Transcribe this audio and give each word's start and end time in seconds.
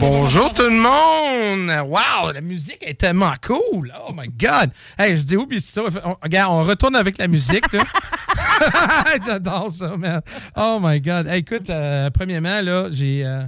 Bonjour 0.00 0.52
tout 0.54 0.62
le 0.62 0.70
monde! 0.70 1.70
Wow, 1.86 2.32
la 2.32 2.40
musique 2.40 2.82
est 2.82 2.94
tellement 2.94 3.34
cool! 3.46 3.92
Oh 4.08 4.12
my 4.16 4.28
God! 4.28 4.70
Hey, 4.98 5.18
je 5.18 5.22
dis 5.22 5.36
oublie 5.36 5.60
ça. 5.60 5.82
On- 6.04 6.16
regarde, 6.22 6.50
on 6.52 6.62
retourne 6.64 6.96
avec 6.96 7.18
la 7.18 7.28
musique. 7.28 7.64
J'adore 9.26 9.70
ça, 9.70 9.98
man. 9.98 10.22
Oh 10.56 10.78
my 10.80 10.98
God! 10.98 11.28
Écoute, 11.30 11.68
euh, 11.68 12.08
premièrement, 12.08 12.62
là, 12.62 12.88
j'ai, 12.90 13.26
euh, 13.26 13.42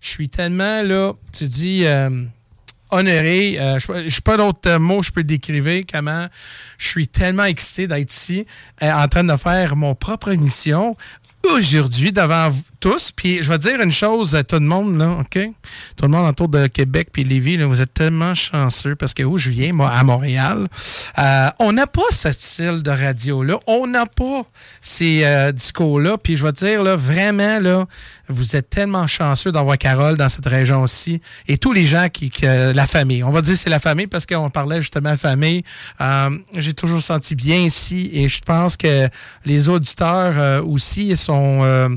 je 0.00 0.08
suis 0.08 0.30
tellement, 0.30 0.82
là, 0.82 1.12
tu 1.36 1.44
dis, 1.44 1.84
euh, 1.84 2.08
honoré. 2.90 3.58
je 3.78 3.92
n'ai 3.92 4.08
pas 4.24 4.38
d'autres 4.38 4.76
mots 4.76 5.00
que 5.00 5.06
je 5.06 5.12
peux 5.12 5.24
décrire 5.24 5.84
comment 5.92 6.28
je 6.78 6.88
suis 6.88 7.08
tellement 7.08 7.44
excité 7.44 7.86
d'être 7.86 8.10
ici, 8.14 8.46
en 8.80 9.06
train 9.06 9.24
de 9.24 9.36
faire 9.36 9.76
mon 9.76 9.94
propre 9.94 10.30
émission 10.30 10.96
aujourd'hui 11.44 12.10
devant 12.10 12.48
vous 12.48 12.62
tous. 12.82 13.12
Puis 13.12 13.42
je 13.42 13.48
vais 13.48 13.58
dire 13.58 13.80
une 13.80 13.92
chose 13.92 14.34
à 14.34 14.42
tout 14.42 14.56
le 14.56 14.66
monde, 14.66 14.98
là, 14.98 15.18
OK? 15.20 15.38
Tout 15.96 16.04
le 16.04 16.08
monde 16.08 16.28
autour 16.28 16.48
de 16.48 16.66
Québec 16.66 17.08
puis 17.12 17.22
Lévis, 17.22 17.56
là, 17.56 17.66
vous 17.66 17.80
êtes 17.80 17.94
tellement 17.94 18.34
chanceux 18.34 18.96
parce 18.96 19.14
que 19.14 19.22
où 19.22 19.38
je 19.38 19.50
viens, 19.50 19.72
moi, 19.72 19.90
à 19.90 20.02
Montréal, 20.02 20.68
euh, 21.18 21.48
on 21.60 21.72
n'a 21.72 21.86
pas 21.86 22.02
ce 22.10 22.32
style 22.32 22.82
de 22.82 22.90
radio-là. 22.90 23.58
On 23.68 23.86
n'a 23.86 24.06
pas 24.06 24.42
ces 24.80 25.24
euh, 25.24 25.52
discours-là. 25.52 26.18
Puis 26.18 26.36
je 26.36 26.44
vais 26.44 26.52
dire, 26.52 26.82
là, 26.82 26.96
vraiment, 26.96 27.60
là, 27.60 27.86
vous 28.28 28.56
êtes 28.56 28.70
tellement 28.70 29.06
chanceux 29.06 29.52
d'avoir 29.52 29.78
Carole 29.78 30.16
dans 30.16 30.28
cette 30.28 30.46
région 30.46 30.82
aussi 30.82 31.20
et 31.46 31.58
tous 31.58 31.72
les 31.72 31.84
gens 31.84 32.08
qui, 32.08 32.32
euh, 32.44 32.72
la 32.72 32.86
famille. 32.86 33.22
On 33.22 33.30
va 33.30 33.42
dire 33.42 33.56
c'est 33.56 33.70
la 33.70 33.78
famille 33.78 34.06
parce 34.06 34.26
qu'on 34.26 34.50
parlait 34.50 34.80
justement 34.80 35.16
famille. 35.16 35.62
Euh, 36.00 36.30
J'ai 36.56 36.74
toujours 36.74 37.02
senti 37.02 37.34
bien 37.34 37.58
ici 37.58 38.10
et 38.12 38.28
je 38.28 38.40
pense 38.40 38.76
que 38.76 39.08
les 39.44 39.68
auditeurs 39.68 40.34
euh, 40.38 40.62
aussi 40.62 41.16
sont 41.16 41.60
euh, 41.62 41.88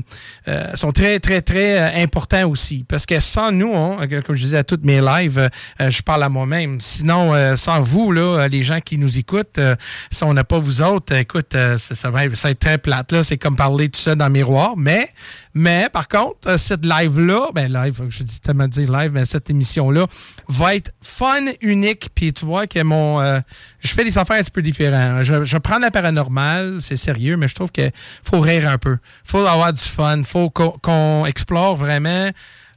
euh, 0.48 0.75
sont 0.76 0.92
très 0.92 1.20
très 1.20 1.42
très 1.42 1.78
euh, 1.78 2.02
importants 2.02 2.48
aussi 2.48 2.84
parce 2.88 3.06
que 3.06 3.20
sans 3.20 3.52
nous, 3.52 3.74
hein, 3.74 4.06
comme 4.24 4.34
je 4.36 4.42
disais 4.42 4.58
à 4.58 4.64
toutes 4.64 4.84
mes 4.84 5.00
lives, 5.00 5.50
euh, 5.80 5.90
je 5.90 6.02
parle 6.02 6.22
à 6.22 6.28
moi-même. 6.28 6.80
Sinon, 6.80 7.34
euh, 7.34 7.56
sans 7.56 7.80
vous 7.82 8.12
là, 8.12 8.48
les 8.48 8.62
gens 8.62 8.80
qui 8.80 8.98
nous 8.98 9.18
écoutent, 9.18 9.58
euh, 9.58 9.76
si 10.10 10.24
on 10.24 10.34
n'a 10.34 10.44
pas 10.44 10.58
vous 10.58 10.82
autres, 10.82 11.14
euh, 11.14 11.20
écoute, 11.20 11.54
euh, 11.54 11.78
ça, 11.78 11.94
ça 11.94 12.10
va 12.10 12.24
ça 12.34 12.48
va 12.48 12.50
être 12.50 12.58
très 12.58 12.78
plate 12.78 13.12
là. 13.12 13.22
C'est 13.22 13.38
comme 13.38 13.56
parler 13.56 13.88
tout 13.88 14.00
seul 14.00 14.16
dans 14.16 14.26
le 14.26 14.32
miroir, 14.32 14.74
mais 14.76 15.08
mais 15.58 15.88
par 15.90 16.06
contre, 16.06 16.50
euh, 16.50 16.58
cette 16.58 16.84
live-là, 16.84 17.48
ben 17.54 17.72
live, 17.72 18.02
je 18.10 18.22
dis 18.24 18.40
tellement 18.40 18.68
dire 18.68 18.92
live, 18.92 19.12
mais 19.14 19.24
cette 19.24 19.48
émission-là 19.48 20.06
va 20.48 20.74
être 20.74 20.92
fun, 21.00 21.46
unique. 21.62 22.10
Puis 22.14 22.34
tu 22.34 22.44
vois 22.44 22.66
que 22.66 22.82
mon. 22.82 23.22
euh, 23.22 23.40
je 23.80 23.88
fais 23.88 24.04
des 24.04 24.18
affaires 24.18 24.36
un 24.36 24.42
petit 24.42 24.50
peu 24.50 24.60
différentes. 24.60 25.22
Je, 25.22 25.44
je 25.44 25.56
prends 25.56 25.78
la 25.78 25.90
paranormal, 25.90 26.80
c'est 26.82 26.98
sérieux, 26.98 27.38
mais 27.38 27.48
je 27.48 27.54
trouve 27.54 27.72
qu'il 27.72 27.90
faut 28.22 28.38
rire 28.38 28.68
un 28.68 28.76
peu. 28.76 28.98
faut 29.24 29.46
avoir 29.46 29.72
du 29.72 29.80
fun. 29.80 30.22
faut 30.24 30.50
qu'on 30.50 30.72
qu'on 30.72 31.24
explore 31.24 31.74
vraiment 31.76 32.28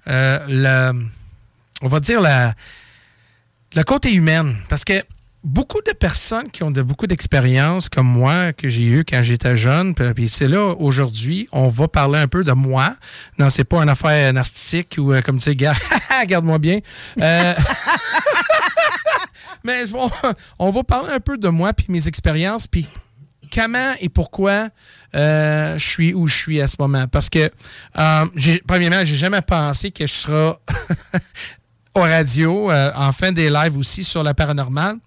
euh, 0.08 0.40
le. 0.48 1.06
On 1.82 1.90
va 1.90 2.00
dire 2.00 2.22
la, 2.22 2.54
le 3.76 3.84
côté 3.84 4.14
humain. 4.14 4.54
Parce 4.70 4.86
que 4.86 5.04
beaucoup 5.44 5.80
de 5.86 5.94
personnes 5.94 6.50
qui 6.50 6.64
ont 6.64 6.72
de 6.72 6.82
beaucoup 6.82 7.08
d'expérience 7.08 7.88
comme 7.88 8.08
moi 8.08 8.52
que 8.52 8.68
j'ai 8.68 8.84
eu 8.84 9.06
quand 9.06 9.24
j'étais 9.24 9.56
jeune 9.56 9.96
puis, 9.96 10.30
c'est 10.30 10.50
là 10.50 10.76
aujourd'hui 10.78 11.48
on 11.52 11.70
va 11.70 11.88
parler 11.88 12.20
un 12.20 12.28
peu 12.28 12.44
de 12.44 12.52
moi. 12.52 12.96
Non 13.38 13.50
c'est 13.50 13.64
pas 13.64 13.82
une 13.82 13.90
affaire 13.90 14.34
narcissique 14.34 14.96
ou 14.98 15.14
euh, 15.14 15.22
comme 15.22 15.38
tu 15.38 15.44
sais 15.44 15.56
gars 15.56 15.76
regarde-moi 16.22 16.58
bien. 16.60 16.80
Euh, 17.22 17.54
mais 19.64 19.84
on 20.58 20.72
va 20.72 20.84
parler 20.84 21.14
un 21.14 21.20
peu 21.20 21.38
de 21.38 21.48
moi 21.48 21.74
puis 21.74 21.86
mes 21.90 22.08
expériences 22.08 22.68
puis 22.68 22.88
comment 23.54 23.94
et 24.02 24.10
pourquoi 24.10 24.70
euh, 25.16 25.78
je 25.78 25.88
suis 25.88 26.14
où 26.14 26.28
je 26.28 26.36
suis 26.36 26.62
à 26.62 26.68
ce 26.68 26.76
moment. 26.80 27.08
Parce 27.08 27.30
que 27.30 27.50
premièrement 28.68 29.06
j'ai 29.06 29.16
jamais 29.16 29.42
pensé 29.42 29.92
que 29.92 30.06
je 30.06 30.14
serai 30.14 30.54
au 31.96 32.02
radio 32.02 32.72
en 32.72 33.14
fin 33.14 33.32
des 33.32 33.50
lives 33.50 33.78
aussi 33.78 34.04
sur 34.04 34.22
la 34.22 34.34
paranormal 34.34 34.98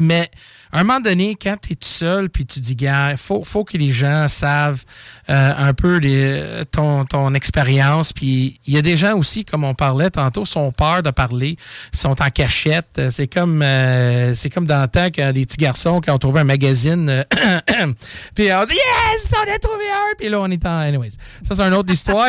mais 0.00 0.30
à 0.72 0.80
un 0.80 0.84
moment 0.84 1.00
donné, 1.00 1.34
quand 1.34 1.56
tu 1.60 1.72
es 1.72 1.74
tout 1.74 1.88
seul, 1.88 2.30
puis 2.30 2.46
tu 2.46 2.60
dis, 2.60 2.76
gars, 2.76 3.16
faut, 3.16 3.42
faut 3.42 3.64
que 3.64 3.76
les 3.76 3.90
gens 3.90 4.28
savent 4.28 4.84
euh, 5.28 5.52
un 5.56 5.74
peu 5.74 5.96
les- 5.96 6.62
ton, 6.70 7.04
ton 7.04 7.34
expérience. 7.34 8.12
Puis 8.12 8.60
il 8.66 8.74
y 8.74 8.78
a 8.78 8.82
des 8.82 8.96
gens 8.96 9.16
aussi, 9.16 9.44
comme 9.44 9.64
on 9.64 9.74
parlait 9.74 10.10
tantôt, 10.10 10.44
sont 10.44 10.70
peur 10.70 11.02
de 11.02 11.10
parler, 11.10 11.56
sont 11.92 12.22
en 12.22 12.30
cachette. 12.30 13.00
C'est 13.10 13.26
comme 13.26 13.62
euh, 13.62 14.32
c'est 14.34 14.48
comme 14.48 14.66
dans 14.66 14.82
le 14.82 14.88
temps 14.88 15.06
quand 15.06 15.32
des 15.32 15.44
petits 15.44 15.56
garçons 15.56 16.00
qui 16.00 16.10
ont 16.10 16.18
trouvé 16.18 16.40
un 16.40 16.44
magazine, 16.44 17.08
euh, 17.08 17.24
puis 18.36 18.52
on 18.52 18.64
dit, 18.64 18.74
yes, 18.74 19.34
on 19.34 19.52
a 19.52 19.58
trouvé 19.58 19.84
un. 19.90 20.14
Puis 20.18 20.28
là, 20.28 20.40
on 20.40 20.50
est 20.50 20.64
en. 20.66 20.78
Anyways, 20.78 21.10
ça, 21.46 21.56
c'est 21.56 21.62
une 21.62 21.74
autre 21.74 21.92
histoire. 21.92 22.28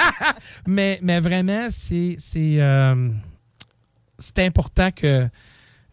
mais, 0.66 0.98
mais 1.02 1.20
vraiment, 1.20 1.68
c'est. 1.70 2.16
c'est 2.18 2.58
important 4.44 4.90
que 4.90 5.28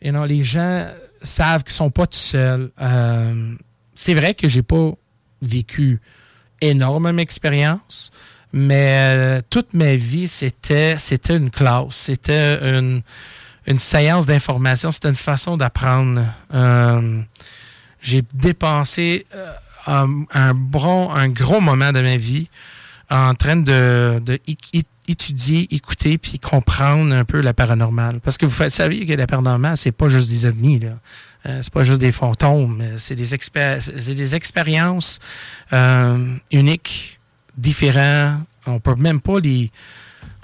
les 0.01 0.43
gens 0.43 0.87
savent 1.21 1.63
qu'ils 1.63 1.73
sont 1.73 1.89
pas 1.89 2.07
tout 2.07 2.17
seuls. 2.17 2.71
Euh, 2.81 3.53
c'est 3.95 4.13
vrai 4.13 4.33
que 4.33 4.47
j'ai 4.47 4.63
pas 4.63 4.91
vécu 5.41 5.99
énormément 6.61 7.17
d'expérience, 7.17 8.11
mais 8.53 8.97
euh, 9.15 9.41
toute 9.49 9.73
ma 9.73 9.95
vie, 9.95 10.27
c'était, 10.27 10.97
c'était 10.97 11.37
une 11.37 11.49
classe, 11.49 11.95
c'était 11.95 12.59
une, 12.61 13.01
une 13.67 13.79
séance 13.79 14.25
d'information, 14.25 14.91
c'était 14.91 15.09
une 15.09 15.15
façon 15.15 15.57
d'apprendre. 15.57 16.23
Euh, 16.53 17.21
j'ai 18.01 18.23
dépensé 18.33 19.25
un, 19.85 20.23
un 20.33 21.29
gros 21.29 21.61
moment 21.61 21.91
de 21.91 22.01
ma 22.01 22.17
vie 22.17 22.49
en 23.09 23.33
train 23.35 23.57
de, 23.57 24.21
de 24.23 24.39
étudier, 25.07 25.73
écouter, 25.73 26.17
puis 26.17 26.39
comprendre 26.39 27.13
un 27.13 27.23
peu 27.23 27.41
la 27.41 27.53
paranormale. 27.53 28.19
Parce 28.19 28.37
que 28.37 28.45
vous 28.45 28.69
savez 28.69 29.05
que 29.05 29.13
la 29.13 29.27
paranormale, 29.27 29.77
c'est 29.77 29.91
pas 29.91 30.09
juste 30.09 30.29
des 30.29 30.45
ovnis, 30.45 30.79
là. 30.79 30.97
Euh, 31.45 31.59
c'est 31.61 31.71
pas 31.71 31.83
juste 31.83 32.01
des 32.01 32.11
fantômes, 32.11 32.83
c'est 32.97 33.15
des, 33.15 34.15
des 34.15 34.35
expériences 34.35 35.19
euh, 35.71 36.35
uniques, 36.51 37.19
différentes. 37.55 38.41
On 38.65 38.79
peut 38.79 38.95
même 38.95 39.21
pas 39.21 39.39
les 39.39 39.71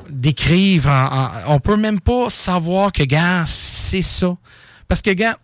décrire. 0.09 0.83
on 1.47 1.59
peut 1.59 1.75
même 1.75 1.99
pas 1.99 2.29
savoir 2.29 2.91
que, 2.91 3.03
gars, 3.03 3.43
c'est 3.47 4.01
ça. 4.01 4.37
Parce 4.87 5.01
que, 5.01 5.11
gars, 5.11 5.37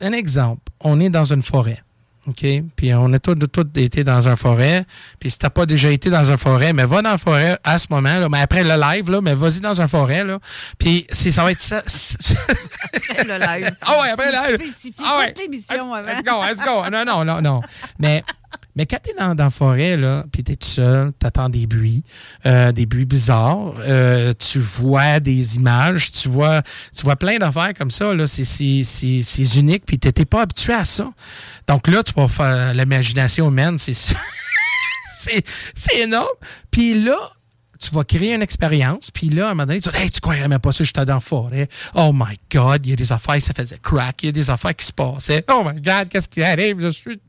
un 0.00 0.12
exemple, 0.12 0.62
on 0.80 1.00
est 1.00 1.10
dans 1.10 1.32
une 1.32 1.42
forêt. 1.42 1.83
OK? 2.26 2.44
Puis 2.76 2.94
on 2.94 3.12
a 3.12 3.18
tous 3.18 3.34
tout 3.34 3.66
été 3.76 4.02
dans 4.02 4.26
une 4.28 4.36
forêt. 4.36 4.84
Puis 5.18 5.30
si 5.30 5.38
t'as 5.38 5.50
pas 5.50 5.66
déjà 5.66 5.90
été 5.90 6.08
dans 6.10 6.24
une 6.24 6.38
forêt, 6.38 6.72
mais 6.72 6.84
va 6.84 7.02
dans 7.02 7.10
la 7.10 7.18
forêt 7.18 7.58
à 7.62 7.78
ce 7.78 7.86
moment, 7.90 8.18
là, 8.18 8.28
mais 8.28 8.40
après 8.40 8.64
le 8.64 8.80
live, 8.80 9.10
là, 9.10 9.20
mais 9.20 9.34
vas-y 9.34 9.60
dans 9.60 9.80
une 9.80 9.88
forêt, 9.88 10.24
là. 10.24 10.38
Puis 10.78 11.06
ça 11.12 11.44
va 11.44 11.52
être 11.52 11.60
ça. 11.60 11.78
après 11.78 13.24
le 13.24 13.38
live. 13.38 13.76
Ah 13.82 14.00
ouais, 14.00 14.08
après 14.10 14.26
le 14.26 14.32
live. 14.32 14.56
Spécifie 14.62 15.02
ah 15.04 15.18
ouais. 15.18 15.34
l'émission 15.38 15.92
avant. 15.92 16.08
Let's 16.08 16.22
go, 16.22 16.42
let's 16.48 16.64
go. 16.64 16.90
Non, 16.90 17.04
non, 17.04 17.24
non, 17.24 17.42
non. 17.42 17.60
Mais 17.98 18.24
mais 18.76 18.86
quand 18.86 18.98
tu 19.02 19.10
es 19.10 19.14
dans, 19.14 19.34
dans, 19.34 19.44
la 19.44 19.50
forêt, 19.50 19.96
là, 19.96 20.24
puis 20.32 20.42
tu 20.42 20.52
es 20.52 20.56
tout 20.56 20.66
seul, 20.66 21.12
tu 21.20 21.50
des 21.50 21.66
bruits, 21.66 22.02
euh, 22.46 22.72
des 22.72 22.86
bruits 22.86 23.04
bizarres, 23.04 23.74
euh, 23.80 24.32
tu 24.38 24.58
vois 24.58 25.20
des 25.20 25.56
images, 25.56 26.10
tu 26.10 26.28
vois, 26.28 26.62
tu 26.96 27.02
vois 27.02 27.16
plein 27.16 27.38
d'affaires 27.38 27.72
comme 27.76 27.90
ça. 27.90 28.12
C'est 28.26 29.56
unique, 29.56 29.84
puis 29.86 29.98
tu 29.98 30.24
pas 30.24 30.42
habitué 30.42 30.72
à 30.72 30.84
ça. 30.84 31.12
Donc 31.66 31.86
là, 31.88 32.02
tu 32.02 32.12
vas 32.14 32.28
faire 32.28 32.74
l'imagination 32.74 33.48
humaine, 33.48 33.78
c'est 33.78 33.94
c'est 35.74 36.00
énorme. 36.00 36.26
Puis 36.70 37.02
là, 37.02 37.16
tu 37.78 37.94
vas 37.94 38.04
créer 38.04 38.34
une 38.34 38.42
expérience, 38.42 39.10
puis 39.10 39.28
là, 39.28 39.48
à 39.48 39.50
un 39.50 39.54
moment 39.54 39.66
donné, 39.66 39.80
tu 39.80 39.90
dis, 39.90 39.96
hey, 39.96 40.10
tu 40.10 40.20
croirais 40.20 40.46
même 40.48 40.58
pas 40.58 40.72
ça, 40.72 40.84
j'étais 40.84 41.04
dans 41.04 41.14
la 41.14 41.20
forêt. 41.20 41.68
Oh 41.94 42.12
my 42.12 42.38
God, 42.52 42.82
il 42.84 42.90
y 42.90 42.92
a 42.92 42.96
des 42.96 43.12
affaires, 43.12 43.40
ça 43.40 43.52
faisait 43.52 43.78
crack, 43.82 44.22
il 44.22 44.26
y 44.26 44.28
a 44.28 44.32
des 44.32 44.50
affaires 44.50 44.74
qui 44.74 44.86
se 44.86 44.92
passaient. 44.92 45.44
Oh 45.50 45.62
my 45.64 45.80
God, 45.80 46.08
qu'est-ce 46.08 46.28
qui 46.28 46.42
arrive? 46.42 46.80
Je 46.80 46.90
suis, 46.90 47.20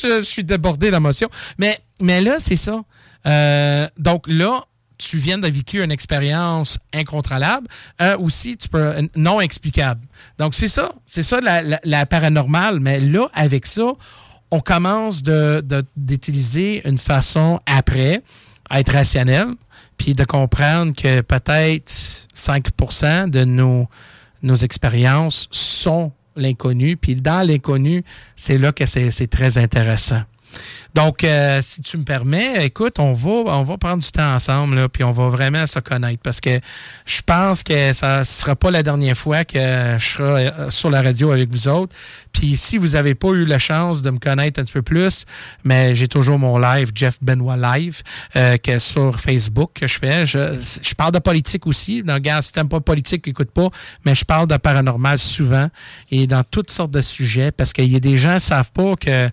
je, 0.00 0.22
suis 0.22 0.44
débordé 0.44 0.90
d'émotion. 0.90 1.28
Mais, 1.58 1.78
mais 2.00 2.20
là, 2.20 2.36
c'est 2.38 2.56
ça. 2.56 2.82
Euh, 3.26 3.88
donc 3.98 4.26
là, 4.28 4.64
tu 4.98 5.16
viens 5.16 5.38
de 5.38 5.46
vécu 5.46 5.82
une 5.82 5.92
expérience 5.92 6.78
incontrôlable, 6.92 7.68
euh, 8.00 8.18
aussi 8.18 8.56
tu 8.56 8.68
peux 8.68 9.08
non 9.14 9.40
explicable. 9.40 10.00
Donc 10.38 10.54
c'est 10.54 10.68
ça, 10.68 10.92
c'est 11.06 11.22
ça 11.22 11.40
la, 11.40 11.62
la, 11.82 12.06
paranormale. 12.06 12.80
Mais 12.80 13.00
là, 13.00 13.28
avec 13.32 13.64
ça, 13.66 13.92
on 14.50 14.60
commence 14.60 15.22
de 15.22 15.64
d'utiliser 15.96 16.86
une 16.86 16.98
façon 16.98 17.60
après 17.66 18.22
à 18.70 18.80
être 18.80 18.92
rationnel, 18.92 19.48
puis 19.98 20.14
de 20.14 20.24
comprendre 20.24 20.94
que 20.94 21.20
peut-être 21.20 21.92
5% 22.34 23.28
de 23.28 23.44
nos, 23.44 23.88
nos 24.42 24.54
expériences 24.54 25.48
sont 25.50 26.12
l'inconnu. 26.36 26.96
Puis 26.96 27.16
dans 27.16 27.46
l'inconnu, 27.46 28.04
c'est 28.36 28.56
là 28.56 28.72
que 28.72 28.86
c'est 28.86 29.30
très 29.30 29.58
intéressant. 29.58 30.22
Donc, 30.94 31.22
euh, 31.22 31.60
si 31.62 31.82
tu 31.82 31.98
me 31.98 32.04
permets, 32.04 32.64
écoute, 32.64 32.98
on 32.98 33.12
va, 33.12 33.30
on 33.30 33.78
prendre 33.78 34.02
du 34.02 34.10
temps 34.10 34.34
ensemble, 34.34 34.76
là, 34.76 34.88
puis 34.88 35.04
on 35.04 35.12
va 35.12 35.28
vraiment 35.28 35.66
se 35.66 35.78
connaître 35.78 36.20
parce 36.22 36.40
que 36.40 36.60
je 37.06 37.20
pense 37.24 37.62
que 37.62 37.92
ça 37.92 38.20
ne 38.20 38.24
sera 38.24 38.56
pas 38.56 38.70
la 38.70 38.82
dernière 38.82 39.16
fois 39.16 39.44
que 39.44 39.58
je 39.98 40.04
serai 40.04 40.48
euh, 40.48 40.70
sur 40.70 40.90
la 40.90 41.02
radio 41.02 41.30
avec 41.30 41.50
vous 41.50 41.68
autres. 41.68 41.94
Puis 42.32 42.56
si 42.56 42.78
vous 42.78 42.88
n'avez 42.88 43.14
pas 43.14 43.28
eu 43.28 43.44
la 43.44 43.58
chance 43.58 44.02
de 44.02 44.10
me 44.10 44.18
connaître 44.18 44.60
un 44.60 44.64
petit 44.64 44.72
peu 44.72 44.82
plus, 44.82 45.24
mais 45.62 45.94
j'ai 45.94 46.08
toujours 46.08 46.38
mon 46.38 46.58
live, 46.58 46.90
Jeff 46.94 47.18
Benoit 47.22 47.56
Live, 47.56 48.02
euh, 48.36 48.56
que 48.56 48.78
sur 48.78 49.20
Facebook 49.20 49.72
que 49.74 49.86
je 49.86 49.98
fais. 49.98 50.26
Je, 50.26 50.94
parle 50.94 51.12
de 51.12 51.18
politique 51.18 51.66
aussi. 51.66 52.02
Donc, 52.02 52.26
si 52.42 52.52
t'aimes 52.52 52.68
pas 52.68 52.80
politique, 52.80 53.28
écoute 53.28 53.50
pas, 53.50 53.68
mais 54.04 54.14
je 54.14 54.24
parle 54.24 54.48
de 54.48 54.56
paranormal 54.56 55.18
souvent 55.18 55.68
et 56.10 56.26
dans 56.26 56.42
toutes 56.44 56.70
sortes 56.70 56.90
de 56.90 57.02
sujets 57.02 57.52
parce 57.52 57.72
qu'il 57.72 57.92
y 57.92 57.96
a 57.96 58.00
des 58.00 58.16
gens 58.16 58.34
qui 58.34 58.46
savent 58.46 58.72
pas 58.72 58.96
que 58.96 59.30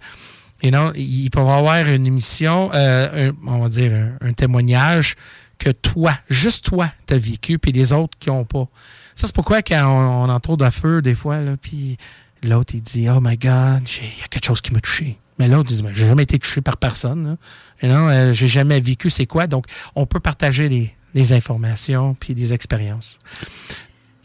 You 0.64 0.72
know, 0.72 0.92
il 0.96 1.30
peut 1.30 1.40
y 1.40 1.42
avoir 1.42 1.88
une 1.88 2.08
émission, 2.08 2.72
euh, 2.74 3.32
on 3.46 3.60
va 3.60 3.70
dire 3.70 3.92
un, 4.22 4.34
témoignage 4.34 5.16
que 5.58 5.70
toi, 5.70 6.14
juste 6.30 6.66
toi, 6.66 6.92
t'as 7.06 7.18
vécu, 7.18 7.60
puis 7.60 7.72
les 7.72 7.94
autres 7.94 8.18
qui 8.20 8.30
n'ont 8.30 8.46
pas. 8.46 8.68
Ça, 9.16 9.28
c'est 9.28 9.36
pourquoi 9.36 9.62
quand 9.62 9.86
on, 9.86 10.26
on 10.26 10.30
entoure 10.30 10.58
de 10.58 10.70
feu, 10.70 11.02
des 11.02 11.16
fois, 11.16 11.42
là, 11.42 11.56
puis 11.62 11.98
l'autre, 12.46 12.74
il 12.76 12.82
dit 12.82 13.08
Oh 13.10 13.20
my 13.22 13.38
God, 13.38 13.88
il 14.02 14.20
y 14.20 14.24
a 14.24 14.28
quelque 14.30 14.46
chose 14.46 14.62
qui 14.62 14.74
m'a 14.74 14.80
touché. 14.80 15.18
Mais 15.38 15.48
l'autre, 15.48 15.70
dit 15.70 15.84
J'ai 15.92 16.08
jamais 16.08 16.24
été 16.24 16.40
touché 16.40 16.62
par 16.62 16.78
personne. 16.78 17.38
Là. 17.82 17.88
non, 17.88 18.08
euh, 18.08 18.34
j'ai 18.34 18.48
jamais 18.48 18.80
vécu 18.80 19.10
c'est 19.10 19.26
quoi. 19.26 19.48
Donc, 19.48 19.66
on 19.96 20.06
peut 20.06 20.20
partager 20.20 20.70
les, 20.70 20.96
les 21.14 21.34
informations 21.34 22.16
puis 22.16 22.34
des 22.36 22.54
expériences. 22.54 23.20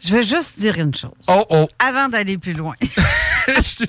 Je 0.03 0.15
veux 0.15 0.21
juste 0.21 0.59
dire 0.59 0.79
une 0.79 0.93
chose. 0.93 1.11
Oh, 1.27 1.45
oh. 1.49 1.67
Avant 1.79 2.07
d'aller 2.07 2.37
plus 2.37 2.53
loin. 2.53 2.73
Parce 3.47 3.75
que 3.75 3.83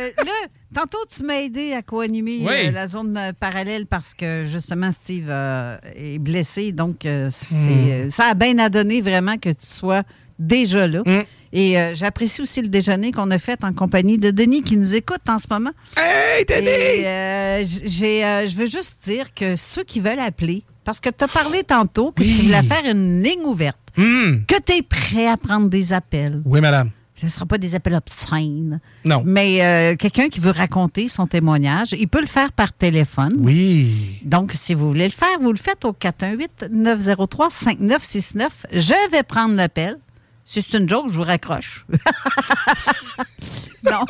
euh, 0.00 0.10
là, 0.24 0.32
tantôt, 0.74 0.98
tu 1.14 1.22
m'as 1.22 1.40
aidé 1.40 1.72
à 1.72 1.82
co-animer 1.82 2.44
euh, 2.48 2.70
la 2.70 2.86
zone 2.86 3.16
euh, 3.16 3.32
parallèle 3.38 3.86
parce 3.86 4.14
que 4.14 4.44
justement, 4.46 4.90
Steve 4.90 5.30
est 5.30 6.18
blessé. 6.18 6.72
Donc, 6.72 7.04
hmm. 7.04 8.08
ça 8.08 8.26
a 8.26 8.34
bien 8.34 8.58
à 8.58 8.68
donner 8.68 9.00
vraiment 9.00 9.38
que 9.38 9.50
tu 9.50 9.66
sois 9.66 10.02
déjà 10.38 10.86
là. 10.86 11.02
Hmm. 11.04 11.22
Et 11.52 11.76
j'apprécie 11.94 12.40
aussi 12.40 12.62
le 12.62 12.68
déjeuner 12.68 13.12
qu'on 13.12 13.30
a 13.30 13.38
fait 13.38 13.62
en 13.62 13.72
compagnie 13.72 14.18
de 14.18 14.30
Denis 14.30 14.62
qui 14.62 14.76
nous 14.76 14.94
écoute 14.94 15.20
en 15.28 15.38
ce 15.38 15.46
moment. 15.50 15.72
Hey, 15.96 16.44
Denis! 16.46 17.66
je 17.66 18.56
veux 18.56 18.66
juste 18.66 19.04
dire 19.04 19.34
que 19.34 19.54
ceux 19.56 19.84
qui 19.84 20.00
veulent 20.00 20.18
appeler, 20.18 20.64
parce 20.84 21.00
que 21.00 21.10
tu 21.10 21.24
as 21.24 21.28
parlé 21.28 21.64
tantôt 21.64 22.12
que 22.12 22.22
tu 22.22 22.42
voulais 22.42 22.62
faire 22.62 22.84
une 22.90 23.22
ligne 23.22 23.44
ouverte. 23.44 23.78
Hmm. 23.96 24.44
Que 24.46 24.60
tu 24.60 24.78
es 24.78 24.82
prêt 24.82 25.26
à 25.26 25.36
prendre 25.36 25.68
des 25.68 25.92
appels. 25.92 26.40
Oui, 26.44 26.60
madame. 26.60 26.90
Ce 27.14 27.26
ne 27.26 27.30
sera 27.30 27.46
pas 27.46 27.58
des 27.58 27.74
appels 27.74 27.94
obscènes. 27.94 28.80
Non. 29.04 29.22
Mais 29.24 29.62
euh, 29.62 29.96
quelqu'un 29.96 30.28
qui 30.28 30.40
veut 30.40 30.50
raconter 30.50 31.08
son 31.08 31.26
témoignage, 31.26 31.92
il 31.92 32.08
peut 32.08 32.20
le 32.20 32.26
faire 32.26 32.52
par 32.52 32.72
téléphone. 32.72 33.34
Oui. 33.38 34.20
Donc, 34.24 34.52
si 34.52 34.74
vous 34.74 34.88
voulez 34.88 35.04
le 35.04 35.12
faire, 35.12 35.38
vous 35.40 35.52
le 35.52 35.58
faites 35.58 35.84
au 35.84 35.92
418-903-5969. 35.92 38.48
Je 38.72 39.10
vais 39.10 39.22
prendre 39.22 39.54
l'appel. 39.54 39.98
Si 40.44 40.62
c'est 40.62 40.78
une 40.78 40.88
joke, 40.88 41.08
je 41.08 41.18
vous 41.18 41.22
raccroche. 41.22 41.86
non. 43.84 44.04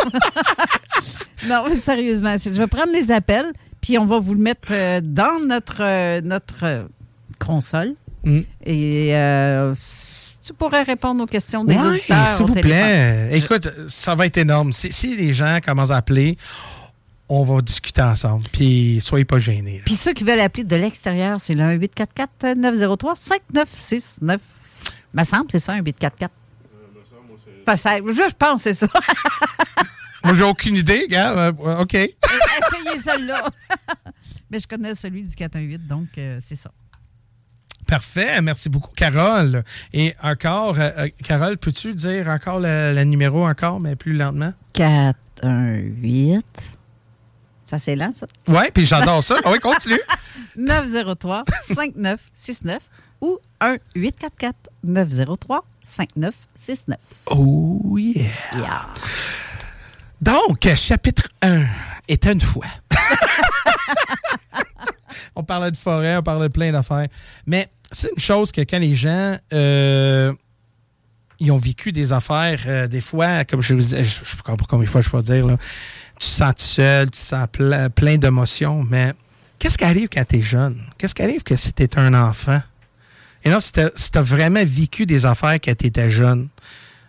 non, 1.48 1.64
sérieusement, 1.74 2.36
je 2.42 2.50
vais 2.50 2.66
prendre 2.66 2.92
les 2.92 3.10
appels, 3.10 3.52
puis 3.82 3.98
on 3.98 4.06
va 4.06 4.18
vous 4.20 4.32
le 4.34 4.40
mettre 4.40 4.68
euh, 4.70 5.02
dans 5.02 5.44
notre, 5.44 5.82
euh, 5.82 6.22
notre 6.22 6.86
console. 7.38 7.94
Mm. 8.24 8.40
Et 8.64 9.10
euh, 9.14 9.74
tu 10.42 10.54
pourrais 10.54 10.82
répondre 10.82 11.22
aux 11.24 11.26
questions 11.26 11.64
des 11.64 11.76
oui, 11.76 11.98
s'il 11.98 12.14
vous 12.46 12.54
plaît. 12.54 13.36
Écoute, 13.36 13.68
ça 13.88 14.14
va 14.14 14.26
être 14.26 14.38
énorme. 14.38 14.72
Si, 14.72 15.16
les 15.16 15.32
gens 15.32 15.58
commencent 15.64 15.90
à 15.90 15.96
appeler, 15.96 16.38
on 17.28 17.44
va 17.44 17.60
discuter 17.60 18.02
ensemble. 18.02 18.44
Puis 18.52 19.00
soyez 19.02 19.24
pas 19.24 19.40
gênés. 19.40 19.82
Puis 19.84 19.96
ceux 19.96 20.12
qui 20.12 20.22
veulent 20.22 20.40
appeler 20.40 20.62
de 20.64 20.76
l'extérieur, 20.76 21.40
c'est 21.40 21.54
le 21.54 21.64
1-844-903-5969. 22.40 24.38
Me 25.14 25.24
semble, 25.24 25.46
c'est 25.50 25.58
ça, 25.58 25.72
un 25.72 25.82
844. 25.82 26.30
Je 27.66 28.34
pense 28.38 28.64
que 28.64 28.72
c'est 28.72 28.74
ça. 28.74 28.88
Moi, 30.24 30.34
j'ai 30.34 30.44
aucune 30.44 30.76
idée, 30.76 31.06
gars. 31.08 31.32
Euh, 31.32 31.52
OK. 31.80 31.94
Essayez 31.94 33.00
celui-là. 33.04 33.48
Mais 34.50 34.60
je 34.60 34.66
connais 34.68 34.94
celui 34.94 35.22
du 35.22 35.34
418, 35.34 35.86
donc 35.86 36.08
euh, 36.18 36.38
c'est 36.42 36.56
ça. 36.56 36.70
Parfait. 37.86 38.42
Merci 38.42 38.68
beaucoup, 38.68 38.92
Carole. 38.94 39.64
Et 39.92 40.14
encore, 40.22 40.78
euh, 40.78 40.90
euh, 40.98 41.08
Carole, 41.24 41.56
peux-tu 41.56 41.94
dire 41.94 42.28
encore 42.28 42.60
le, 42.60 43.02
numéro 43.04 43.46
encore, 43.46 43.80
mais 43.80 43.96
plus 43.96 44.12
lentement? 44.14 44.52
418. 44.74 46.44
Ça, 47.64 47.78
c'est 47.78 47.96
lent, 47.96 48.12
ça? 48.12 48.26
Oui, 48.48 48.64
puis 48.74 48.84
j'adore 48.84 49.22
ça. 49.22 49.36
oui, 49.46 49.58
continue. 49.58 50.00
903-5969 50.58 52.78
ou 53.22 53.38
1-844-903-5969. 54.84 56.96
Oh, 57.26 57.96
yeah. 57.98 58.30
yeah. 58.54 58.86
Donc, 60.22 60.68
chapitre 60.76 61.28
1 61.42 61.64
était 62.06 62.32
une 62.32 62.40
fois. 62.40 62.66
on 65.34 65.42
parlait 65.42 65.72
de 65.72 65.76
forêt, 65.76 66.16
on 66.16 66.22
parlait 66.22 66.46
de 66.46 66.52
plein 66.52 66.70
d'affaires. 66.70 67.08
Mais 67.44 67.68
c'est 67.90 68.08
une 68.12 68.20
chose 68.20 68.52
que 68.52 68.60
quand 68.60 68.78
les 68.78 68.94
gens. 68.94 69.36
Euh, 69.52 70.32
ils 71.40 71.50
ont 71.50 71.58
vécu 71.58 71.90
des 71.90 72.12
affaires, 72.12 72.88
des 72.88 73.00
fois, 73.00 73.44
comme 73.44 73.62
je 73.62 73.74
vous 73.74 73.80
disais, 73.80 74.04
je 74.04 74.20
ne 74.20 74.26
sais 74.26 74.36
pas 74.44 74.54
combien 74.68 74.86
de 74.86 74.90
fois 74.90 75.00
je 75.00 75.10
peux 75.10 75.22
dire, 75.22 75.44
là, 75.44 75.56
tu 76.16 76.26
sens 76.28 76.54
tout 76.56 76.62
seul, 76.62 77.10
tu 77.10 77.18
sens 77.18 77.48
plein, 77.50 77.90
plein 77.90 78.16
d'émotions, 78.16 78.84
mais 78.88 79.12
qu'est-ce 79.58 79.76
qui 79.76 79.82
arrive 79.82 80.08
quand 80.08 80.24
tu 80.24 80.36
es 80.36 80.42
jeune? 80.42 80.80
Qu'est-ce 80.98 81.16
qui 81.16 81.22
arrive 81.22 81.42
que 81.42 81.56
si 81.56 81.72
tu 81.72 81.88
un 81.96 82.14
enfant? 82.14 82.62
Et 83.44 83.50
non, 83.50 83.58
si 83.58 83.72
tu 83.72 83.80
as, 83.80 84.22
vraiment 84.22 84.62
vécu 84.64 85.04
des 85.04 85.26
affaires 85.26 85.54
quand 85.54 85.76
tu 85.76 85.86
étais 85.88 86.10
jeune, 86.10 86.46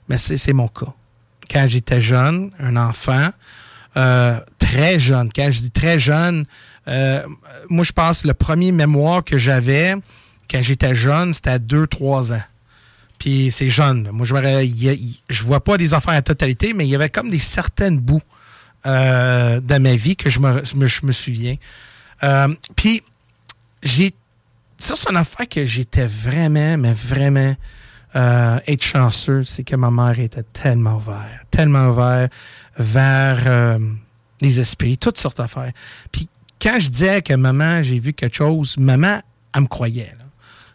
mais 0.09 0.17
c'est 0.17 0.53
mon 0.53 0.67
cas. 0.67 0.95
Quand 1.49 1.65
j'étais 1.67 2.01
jeune, 2.01 2.51
un 2.59 2.75
enfant, 2.75 3.29
euh, 3.97 4.39
très 4.59 4.99
jeune, 4.99 5.29
quand 5.33 5.51
je 5.51 5.61
dis 5.61 5.71
très 5.71 5.99
jeune, 5.99 6.45
euh, 6.87 7.23
moi, 7.69 7.83
je 7.83 7.91
pense 7.91 8.25
le 8.25 8.33
premier 8.33 8.71
mémoire 8.71 9.23
que 9.23 9.37
j'avais 9.37 9.95
quand 10.49 10.61
j'étais 10.61 10.95
jeune, 10.95 11.33
c'était 11.33 11.51
à 11.51 11.59
2-3 11.59 12.33
ans. 12.33 12.43
Puis 13.17 13.51
c'est 13.51 13.69
jeune. 13.69 14.09
Moi, 14.11 14.25
je 14.25 14.33
ne 14.33 15.47
vois 15.47 15.63
pas 15.63 15.77
des 15.77 15.93
affaires 15.93 16.15
à 16.15 16.21
totalité, 16.21 16.73
mais 16.73 16.85
il 16.85 16.89
y 16.89 16.95
avait 16.95 17.09
comme 17.09 17.29
des 17.29 17.39
certaines 17.39 17.97
bouts 17.97 18.21
euh, 18.85 19.61
dans 19.61 19.81
ma 19.81 19.95
vie 19.95 20.15
que 20.15 20.29
je 20.29 20.39
me, 20.39 20.61
je 20.63 21.05
me 21.05 21.11
souviens. 21.11 21.55
puis 22.75 23.01
j'ai 23.81 24.13
ça, 24.83 24.95
c'est 24.95 25.09
une 25.09 25.17
affaire 25.17 25.47
que 25.47 25.63
j'étais 25.63 26.05
vraiment, 26.05 26.77
mais 26.77 26.93
vraiment 26.93 27.55
euh, 28.15 28.59
être 28.67 28.83
chanceux, 28.83 29.43
c'est 29.43 29.63
que 29.63 29.75
ma 29.75 29.89
mère 29.91 30.19
était 30.19 30.43
tellement 30.43 30.97
ouverte, 30.97 31.47
tellement 31.51 31.89
ouverte 31.89 32.31
vers 32.77 33.43
euh, 33.45 33.79
les 34.41 34.59
esprits, 34.59 34.97
toutes 34.97 35.17
sortes 35.17 35.37
d'affaires. 35.37 35.71
Puis 36.11 36.29
quand 36.61 36.79
je 36.79 36.89
disais 36.89 37.21
que 37.21 37.33
maman, 37.33 37.81
j'ai 37.81 37.99
vu 37.99 38.13
quelque 38.13 38.35
chose, 38.35 38.77
maman, 38.77 39.21
elle 39.53 39.61
me 39.61 39.67
croyait. 39.67 40.15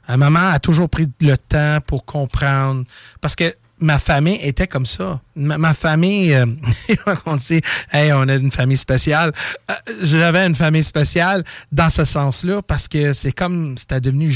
Là. 0.09 0.16
Maman 0.16 0.50
a 0.50 0.59
toujours 0.59 0.88
pris 0.88 1.09
le 1.21 1.37
temps 1.37 1.78
pour 1.87 2.04
comprendre. 2.04 2.85
Parce 3.21 3.37
que 3.37 3.54
ma 3.81 3.99
famille 3.99 4.39
était 4.43 4.67
comme 4.67 4.87
ça. 4.87 5.21
Ma, 5.37 5.73
famille, 5.73 6.35
euh, 6.35 6.47
on 7.27 7.37
dit, 7.37 7.61
hey, 7.93 8.13
on 8.13 8.29
a 8.29 8.35
une 8.35 8.51
famille 8.51 8.77
spéciale. 8.77 9.33
Euh, 9.71 9.75
j'avais 10.03 10.47
une 10.47 10.55
famille 10.55 10.83
spéciale 10.83 11.45
dans 11.71 11.91
ce 11.91 12.05
sens-là 12.05 12.61
parce 12.63 12.89
que 12.89 13.13
c'est 13.13 13.33
comme, 13.33 13.79
c'était 13.79 14.01
devenu 14.01 14.33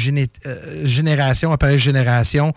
euh, 0.46 0.86
génération 0.86 1.52
après 1.52 1.78
génération, 1.78 2.52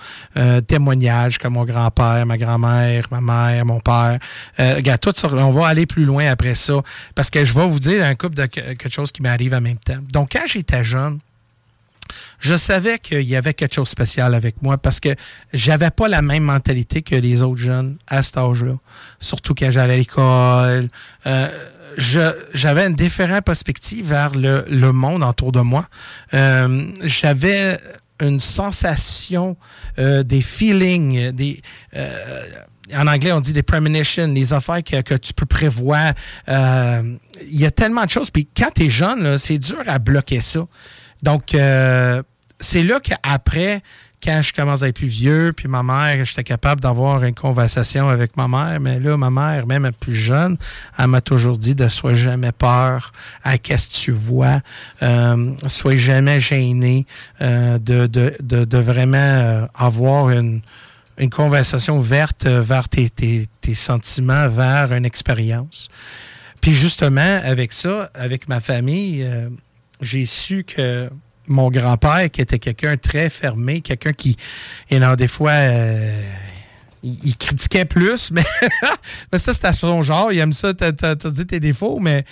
témoignage 0.67 1.37
comme 1.37 1.53
mon 1.53 1.65
grand-père, 1.65 2.25
ma 2.25 2.37
grand-mère, 2.37 3.07
ma 3.09 3.21
mère, 3.21 3.65
mon 3.65 3.79
père. 3.79 4.19
regarde, 4.57 4.99
tout 4.99 5.13
on 5.25 5.51
va 5.51 5.67
aller 5.67 5.85
plus 5.85 6.05
loin 6.05 6.27
après 6.29 6.55
ça 6.55 6.81
parce 7.15 7.29
que 7.29 7.43
je 7.43 7.53
vais 7.53 7.67
vous 7.67 7.79
dire 7.79 8.03
un 8.03 8.15
couple 8.15 8.35
de 8.35 8.45
quelque 8.45 8.89
chose 8.89 9.11
qui 9.11 9.21
m'arrive 9.21 9.53
en 9.53 9.61
même 9.61 9.77
temps. 9.77 9.99
Donc, 10.11 10.29
quand 10.33 10.45
j'étais 10.47 10.83
jeune, 10.83 11.19
je 12.39 12.55
savais 12.55 12.99
qu'il 12.99 13.21
y 13.21 13.35
avait 13.35 13.53
quelque 13.53 13.75
chose 13.75 13.85
de 13.85 13.89
spécial 13.89 14.33
avec 14.33 14.61
moi 14.61 14.77
parce 14.77 14.99
que 14.99 15.15
j'avais 15.53 15.91
pas 15.91 16.07
la 16.07 16.21
même 16.21 16.43
mentalité 16.43 17.01
que 17.01 17.15
les 17.15 17.41
autres 17.41 17.61
jeunes 17.61 17.97
à 18.07 18.23
cet 18.23 18.37
âge-là. 18.37 18.77
Surtout 19.19 19.53
quand 19.55 19.69
j'allais 19.71 19.93
à 19.93 19.97
l'école. 19.97 20.89
Euh, 21.27 21.47
j'avais 22.53 22.87
une 22.87 22.95
différente 22.95 23.45
perspective 23.45 24.09
vers 24.09 24.31
le, 24.35 24.91
monde 24.91 25.23
autour 25.23 25.51
de 25.51 25.61
moi. 25.61 25.87
Euh, 26.33 26.87
j'avais 27.03 27.77
une 28.21 28.39
sensation, 28.39 29.55
euh, 29.99 30.23
des 30.23 30.41
feelings, 30.41 31.31
des 31.31 31.61
en 32.95 33.07
anglais, 33.07 33.31
on 33.31 33.41
dit 33.41 33.53
des 33.53 33.63
premonitions, 33.63 34.27
des 34.27 34.53
affaires 34.53 34.83
que, 34.83 35.01
que 35.01 35.15
tu 35.15 35.33
peux 35.33 35.47
prévoir. 35.47 36.13
Il 36.47 37.17
y 37.59 37.65
a 37.65 37.71
tellement 37.71 38.05
de 38.05 38.11
choses. 38.11 38.29
Puis 38.29 38.47
quand 38.55 38.69
tu 38.75 38.85
es 38.85 38.89
jeune, 38.89 39.39
c'est 39.39 39.57
dur 39.57 39.81
à 39.87 39.97
bloquer 39.97 40.39
ça. 40.41 40.67
Donc, 41.23 41.53
euh, 41.55 42.21
c'est 42.59 42.83
là 42.83 42.99
qu'après, 42.99 43.81
quand 44.25 44.41
je 44.41 44.53
commence 44.53 44.81
à 44.81 44.87
être 44.87 44.95
plus 44.95 45.07
vieux, 45.07 45.53
puis 45.55 45.67
ma 45.67 45.83
mère, 45.83 46.25
j'étais 46.25 46.43
capable 46.43 46.81
d'avoir 46.81 47.23
une 47.23 47.35
conversation 47.35 48.09
avec 48.09 48.35
ma 48.37 48.47
mère, 48.47 48.79
mais 48.79 48.99
là, 48.99 49.17
ma 49.17 49.29
mère, 49.29 49.67
même 49.67 49.91
plus 49.99 50.15
jeune, 50.15 50.57
elle 50.97 51.07
m'a 51.07 51.21
toujours 51.21 51.57
dit 51.57 51.75
de 51.75 51.87
sois 51.89 52.15
jamais 52.15 52.51
peur 52.51 53.13
à 53.43 53.57
qu'est-ce 53.57 53.89
que 53.89 53.93
tu 53.93 54.11
vois, 54.11 54.61
euh, 55.03 55.53
sois 55.67 55.97
jamais 55.97 56.39
gêné 56.39 57.05
euh, 57.41 57.77
de, 57.77 58.07
de, 58.07 58.35
de, 58.41 58.77
vraiment 58.77 59.17
euh, 59.17 59.67
avoir 59.75 60.31
une, 60.31 60.61
une 61.19 61.29
conversation 61.29 61.97
ouverte 61.97 62.47
vers 62.47 62.89
tes, 62.89 63.09
tes, 63.09 63.47
tes 63.61 63.75
sentiments, 63.75 64.47
vers 64.49 64.91
une 64.91 65.05
expérience. 65.05 65.89
Puis 66.61 66.73
justement, 66.73 67.41
avec 67.43 67.73
ça, 67.73 68.09
avec 68.15 68.47
ma 68.47 68.59
famille, 68.59 69.23
j'ai 70.05 70.25
su 70.25 70.63
que 70.63 71.09
mon 71.47 71.69
grand-père, 71.69 72.29
qui 72.31 72.41
était 72.41 72.59
quelqu'un 72.59 72.97
très 72.97 73.29
fermé, 73.29 73.81
quelqu'un 73.81 74.13
qui, 74.13 74.37
et 74.89 74.99
non, 74.99 75.15
des 75.15 75.27
fois, 75.27 75.51
euh, 75.51 76.21
il, 77.03 77.35
critiquait 77.37 77.85
plus, 77.85 78.31
mais, 78.31 78.43
mais 79.31 79.37
ça, 79.37 79.53
c'était 79.53 79.73
son 79.73 80.01
genre. 80.01 80.31
Il 80.31 80.39
aime 80.39 80.53
ça, 80.53 80.73
t'as 80.73 81.15
dit 81.15 81.45
tes 81.45 81.59
défauts, 81.59 81.99
mais, 81.99 82.25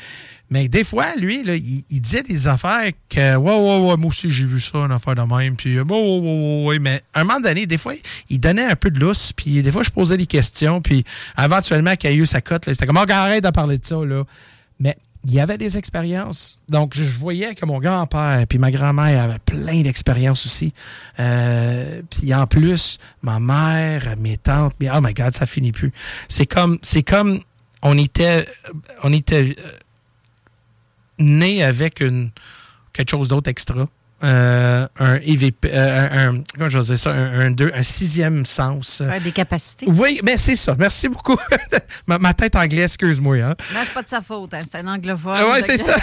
mais 0.50 0.68
des 0.68 0.84
fois, 0.84 1.16
lui, 1.16 1.44
là, 1.44 1.56
il, 1.56 2.02
disait 2.02 2.24
des 2.24 2.48
affaires 2.48 2.92
que, 3.10 3.36
ouais, 3.36 3.56
ouais, 3.56 3.90
ouais, 3.90 3.98
moi 3.98 4.10
aussi, 4.10 4.32
j'ai 4.32 4.46
vu 4.46 4.60
ça, 4.60 4.80
une 4.80 4.92
affaire 4.92 5.16
de 5.16 5.22
même, 5.22 5.56
puis, 5.56 5.80
ouais, 5.80 5.86
ouais, 5.86 6.20
ouais, 6.20 6.66
ouais, 6.66 6.80
mais 6.80 7.02
à 7.14 7.22
un 7.22 7.24
moment 7.24 7.40
donné, 7.40 7.66
des 7.66 7.78
fois, 7.78 7.94
il 8.30 8.40
donnait 8.40 8.66
un 8.66 8.76
peu 8.76 8.90
de 8.90 9.00
lousse, 9.00 9.34
puis 9.34 9.62
des 9.62 9.72
fois, 9.72 9.84
je 9.84 9.90
posais 9.90 10.18
des 10.18 10.26
questions, 10.26 10.82
puis 10.82 11.04
éventuellement, 11.38 11.92
quand 11.92 12.10
il 12.10 12.20
a 12.20 12.24
eu 12.24 12.26
sa 12.26 12.42
cote, 12.42 12.66
c'était 12.66 12.86
comme, 12.88 13.00
oh, 13.02 13.12
arrête 13.12 13.44
de 13.44 13.50
parler 13.50 13.78
de 13.78 13.86
ça, 13.86 14.04
là. 14.06 14.24
Mais 14.80 14.98
il 15.26 15.34
y 15.34 15.40
avait 15.40 15.58
des 15.58 15.78
expériences. 15.78 16.60
Donc, 16.68 16.96
je 16.96 17.04
voyais 17.18 17.56
que 17.56 17.66
mon 17.66 17.80
grand-père 17.80 18.46
puis 18.48 18.60
ma 18.60 18.72
grand-mère 18.72 19.24
avaient 19.24 19.40
plein 19.40 19.82
d'expériences 19.82 20.46
aussi. 20.46 20.74
Euh, 21.20 22.02
puis 22.10 22.34
en 22.34 22.46
plus, 22.46 22.98
ma 23.22 23.40
mère, 23.40 24.16
mes 24.18 24.38
tantes, 24.38 24.74
mais 24.80 24.90
oh 24.94 25.00
my 25.02 25.14
God, 25.14 25.34
ça 25.36 25.46
finit 25.46 25.72
plus. 25.72 25.94
C'est 26.28 26.46
comme, 26.46 26.78
c'est 26.82 27.04
comme, 27.04 27.40
on 27.82 27.98
était, 27.98 28.48
on 29.04 29.14
était 29.14 29.56
euh, 29.58 29.72
né 31.20 31.64
avec 31.64 32.02
une 32.02 32.32
quelque 32.92 33.10
chose 33.10 33.28
d'autre 33.28 33.50
extra. 33.50 33.88
Euh, 34.24 34.88
un 35.00 35.16
EVP, 35.16 35.70
euh, 35.74 36.30
un, 36.30 36.44
comment 36.56 36.70
je 36.70 36.80
vais 36.80 36.86
dire 36.86 37.00
ça, 37.00 37.12
un, 37.12 37.52
un, 37.52 37.56
un 37.74 37.84
sixième 37.84 38.46
sens. 38.46 39.02
des 39.22 39.34
capacités. 39.34 39.86
Oui, 39.90 40.22
mais 40.24 40.38
c'est 40.38 40.56
ça. 40.56 40.76
Merci 40.80 41.10
beaucoup. 41.10 41.36
ma, 42.08 42.34
tête 42.34 42.56
anglaise, 42.56 42.86
excuse-moi. 42.86 43.38
Hein. 43.42 43.56
Non, 43.74 43.82
c'est 43.84 43.94
pas 43.94 44.02
de 44.02 44.10
sa 44.10 44.22
faute. 44.22 44.54
Hein. 44.54 44.62
C'est 44.64 44.78
un 44.78 44.88
anglophone. 44.88 45.38
Oui, 45.52 45.60
c'est 45.66 45.78
ça. 45.78 45.96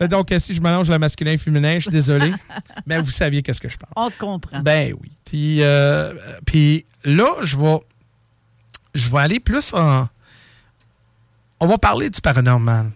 Ben, 0.00 0.08
Donc, 0.08 0.32
euh, 0.32 0.38
si 0.38 0.54
je 0.54 0.62
mélange 0.62 0.88
le 0.88 0.98
masculin 0.98 1.32
et 1.32 1.34
le 1.34 1.40
féminin, 1.40 1.74
je 1.74 1.80
suis 1.80 1.90
désolé. 1.90 2.32
mais 2.86 3.02
vous 3.02 3.10
saviez 3.10 3.42
qu'est-ce 3.42 3.60
que 3.60 3.68
je 3.68 3.76
parle. 3.76 3.92
On 3.96 4.10
te 4.10 4.16
comprend. 4.16 4.60
Ben 4.60 4.94
oui. 4.98 5.10
Puis, 5.26 5.60
puis 6.46 6.86
là, 7.04 7.28
je 7.42 7.58
vais, 7.58 7.80
je 8.94 9.10
vais 9.10 9.18
aller 9.18 9.40
plus 9.40 9.74
en. 9.74 10.08
On 11.60 11.66
va 11.66 11.76
parler 11.76 12.08
du 12.08 12.22
paranormal 12.22 12.92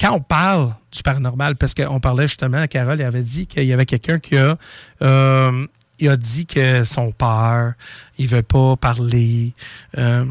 quand 0.00 0.12
on 0.12 0.20
parle 0.20 0.74
du 0.92 1.02
paranormal, 1.02 1.56
parce 1.56 1.74
qu'on 1.74 2.00
parlait 2.00 2.26
justement, 2.26 2.66
Carole 2.66 3.02
avait 3.02 3.22
dit 3.22 3.46
qu'il 3.46 3.64
y 3.64 3.72
avait 3.72 3.86
quelqu'un 3.86 4.18
qui 4.18 4.36
a, 4.36 4.56
euh, 5.02 5.66
il 5.98 6.08
a 6.08 6.16
dit 6.16 6.46
que 6.46 6.84
son 6.84 7.10
père, 7.12 7.74
il 8.18 8.28
veut 8.28 8.42
pas 8.42 8.76
parler. 8.76 9.52
Euh, 9.96 10.24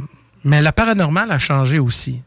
mais 0.43 0.61
le 0.61 0.71
paranormal 0.71 1.31
a 1.31 1.39
changé 1.39 1.79
aussi. 1.79 2.21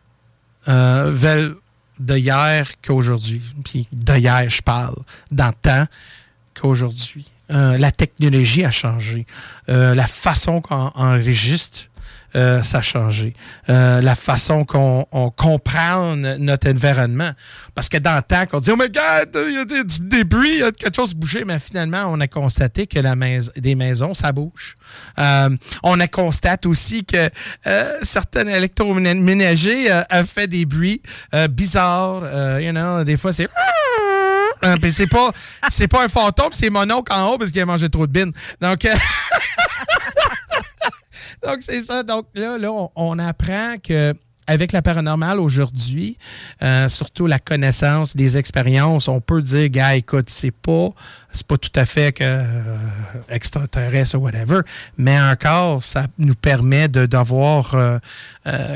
Euh, 0.69 1.55
de 1.99 2.17
hier 2.17 2.69
qu'aujourd'hui. 2.83 3.43
Puis 3.65 3.89
d'hier, 3.93 4.49
je 4.49 4.63
parle. 4.63 4.97
Dans 5.31 5.53
temps 5.53 5.87
qu'aujourd'hui. 6.55 7.31
Euh, 7.51 7.79
la 7.79 7.91
technologie 7.91 8.65
a 8.65 8.71
changé. 8.71 9.27
la 9.67 10.07
façon 10.07 10.61
qu'on 10.61 10.93
enregistre 10.95 11.90
euh, 12.37 12.63
ça 12.63 12.79
a 12.79 12.83
changé. 12.83 13.35
Euh, 13.69 14.01
la 14.01 14.15
façon 14.15 14.65
qu'on 14.65 15.07
comprend 15.37 16.17
notre 16.17 16.71
environnement. 16.71 17.33
Parce 17.75 17.89
que 17.89 17.99
dans 17.99 18.17
le 18.17 18.23
temps, 18.23 18.45
on 18.53 18.61
dit, 18.61 18.71
oh 18.71 18.77
my 18.77 18.89
God, 18.89 19.47
il 19.49 19.55
y 19.55 19.59
a 19.59 19.65
des, 19.65 19.85
des 19.85 20.25
bruits, 20.25 20.55
il 20.55 20.61
y 20.61 20.63
a 20.63 20.73
quelque 20.73 20.95
chose 20.95 21.15
bougeait, 21.15 21.45
mais 21.45 21.59
finalement, 21.59 22.05
on 22.09 22.21
a 22.21 22.27
constaté 22.29 22.87
que 22.87 22.99
la 22.99 23.17
maison, 23.17 23.51
des 23.57 23.75
maisons, 23.75 24.15
ça 24.15 24.33
bouge. 24.33 24.77
Euh, 25.19 25.51
on 25.83 25.99
a 26.01 26.09
constaté 26.09 26.69
aussi 26.69 27.05
que 27.05 27.31
certains 28.03 28.47
électroménagers 28.47 29.93
ont 30.11 30.25
fait 30.25 30.47
des 30.47 30.67
bruits 30.67 31.03
bizarres. 31.51 32.61
you 32.61 32.73
know, 32.73 33.05
des 33.05 33.17
fois, 33.17 33.33
c'est... 33.33 33.49
c'est 34.91 35.07
pas 35.07 35.31
c'est 35.71 35.89
pas 35.89 36.05
un 36.05 36.09
fantôme, 36.09 36.51
c'est 36.53 36.71
mon 36.71 36.91
oncle 36.91 37.13
en 37.13 37.33
haut 37.33 37.39
parce 37.39 37.51
qu'il 37.51 37.61
a 37.63 37.67
mangé 37.67 37.89
trop 37.89 38.07
de 38.07 38.13
bines. 38.13 38.33
Donc 38.61 38.87
Donc, 41.47 41.59
c'est 41.61 41.83
ça. 41.83 42.03
Donc, 42.03 42.27
là, 42.35 42.59
là 42.59 42.71
on, 42.97 43.19
apprend 43.19 43.77
que 43.83 44.15
avec 44.47 44.73
la 44.73 44.83
paranormale 44.83 45.39
aujourd'hui, 45.39 46.19
euh, 46.63 46.89
surtout 46.89 47.29
la 47.29 47.39
connaissance, 47.39 48.15
les 48.17 48.37
expériences, 48.37 49.07
on 49.07 49.21
peut 49.21 49.43
dire, 49.43 49.69
gars, 49.69 49.95
écoute, 49.95 50.29
c'est 50.29 50.51
pas, 50.51 50.89
c'est 51.31 51.47
pas 51.47 51.57
tout 51.57 51.71
à 51.77 51.87
fait 51.87 52.13
que 52.13 52.25
euh, 52.25 52.77
extraterrestre 53.29 54.17
ou 54.19 54.23
whatever, 54.23 54.63
mais 54.97 55.21
encore, 55.21 55.85
ça 55.85 56.07
nous 56.19 56.35
permet 56.35 56.89
de 56.89 57.07
d'avoir, 57.07 57.75
euh, 57.75 57.99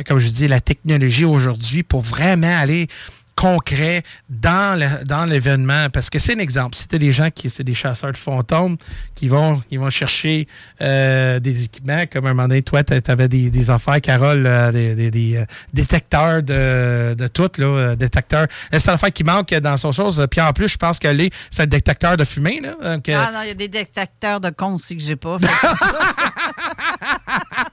comme 0.06 0.18
je 0.18 0.28
dis, 0.28 0.46
la 0.46 0.60
technologie 0.60 1.24
aujourd'hui 1.24 1.82
pour 1.82 2.02
vraiment 2.02 2.56
aller 2.56 2.86
concret 3.34 4.02
dans 4.28 4.78
le, 4.78 5.04
dans 5.04 5.24
l'événement. 5.24 5.88
Parce 5.92 6.10
que 6.10 6.18
c'est 6.18 6.34
un 6.34 6.38
exemple. 6.38 6.76
Si 6.76 6.88
tu 6.88 6.98
des 6.98 7.12
gens 7.12 7.30
qui, 7.30 7.50
c'est 7.50 7.64
des 7.64 7.74
chasseurs 7.74 8.12
de 8.12 8.16
fantômes 8.16 8.76
qui 9.14 9.28
vont, 9.28 9.62
ils 9.70 9.78
vont 9.78 9.90
chercher 9.90 10.46
euh, 10.80 11.40
des 11.40 11.64
équipements, 11.64 12.04
comme 12.10 12.26
un 12.26 12.34
moment 12.34 12.48
donné, 12.48 12.62
toi, 12.62 12.82
tu 12.84 12.94
avais 13.06 13.28
des, 13.28 13.50
des 13.50 13.70
affaires, 13.70 14.00
Carole, 14.00 14.46
euh, 14.46 14.72
des, 14.72 15.10
des, 15.10 15.36
euh, 15.36 15.44
détecteurs 15.72 16.42
de, 16.42 17.14
de 17.14 17.26
tout, 17.28 17.50
là, 17.58 17.96
détecteurs. 17.96 18.46
C'est 18.72 18.86
l'affaire 18.86 19.12
qui 19.12 19.24
manque 19.24 19.52
dans 19.54 19.76
son 19.76 19.92
chose. 19.92 20.24
Puis 20.30 20.40
en 20.40 20.52
plus, 20.52 20.68
je 20.68 20.76
pense 20.76 20.98
que 20.98 21.08
les, 21.08 21.30
c'est 21.50 21.62
un 21.62 21.66
détecteur 21.66 22.16
de 22.16 22.24
fumée. 22.24 22.60
Là, 22.60 22.76
ah 22.82 22.96
non, 23.32 23.40
il 23.42 23.48
y 23.48 23.50
a 23.50 23.54
des 23.54 23.68
détecteurs 23.68 24.40
de 24.40 24.50
cons 24.50 24.74
aussi 24.74 24.96
que 24.96 25.02
j'ai 25.02 25.16
pas. 25.16 25.36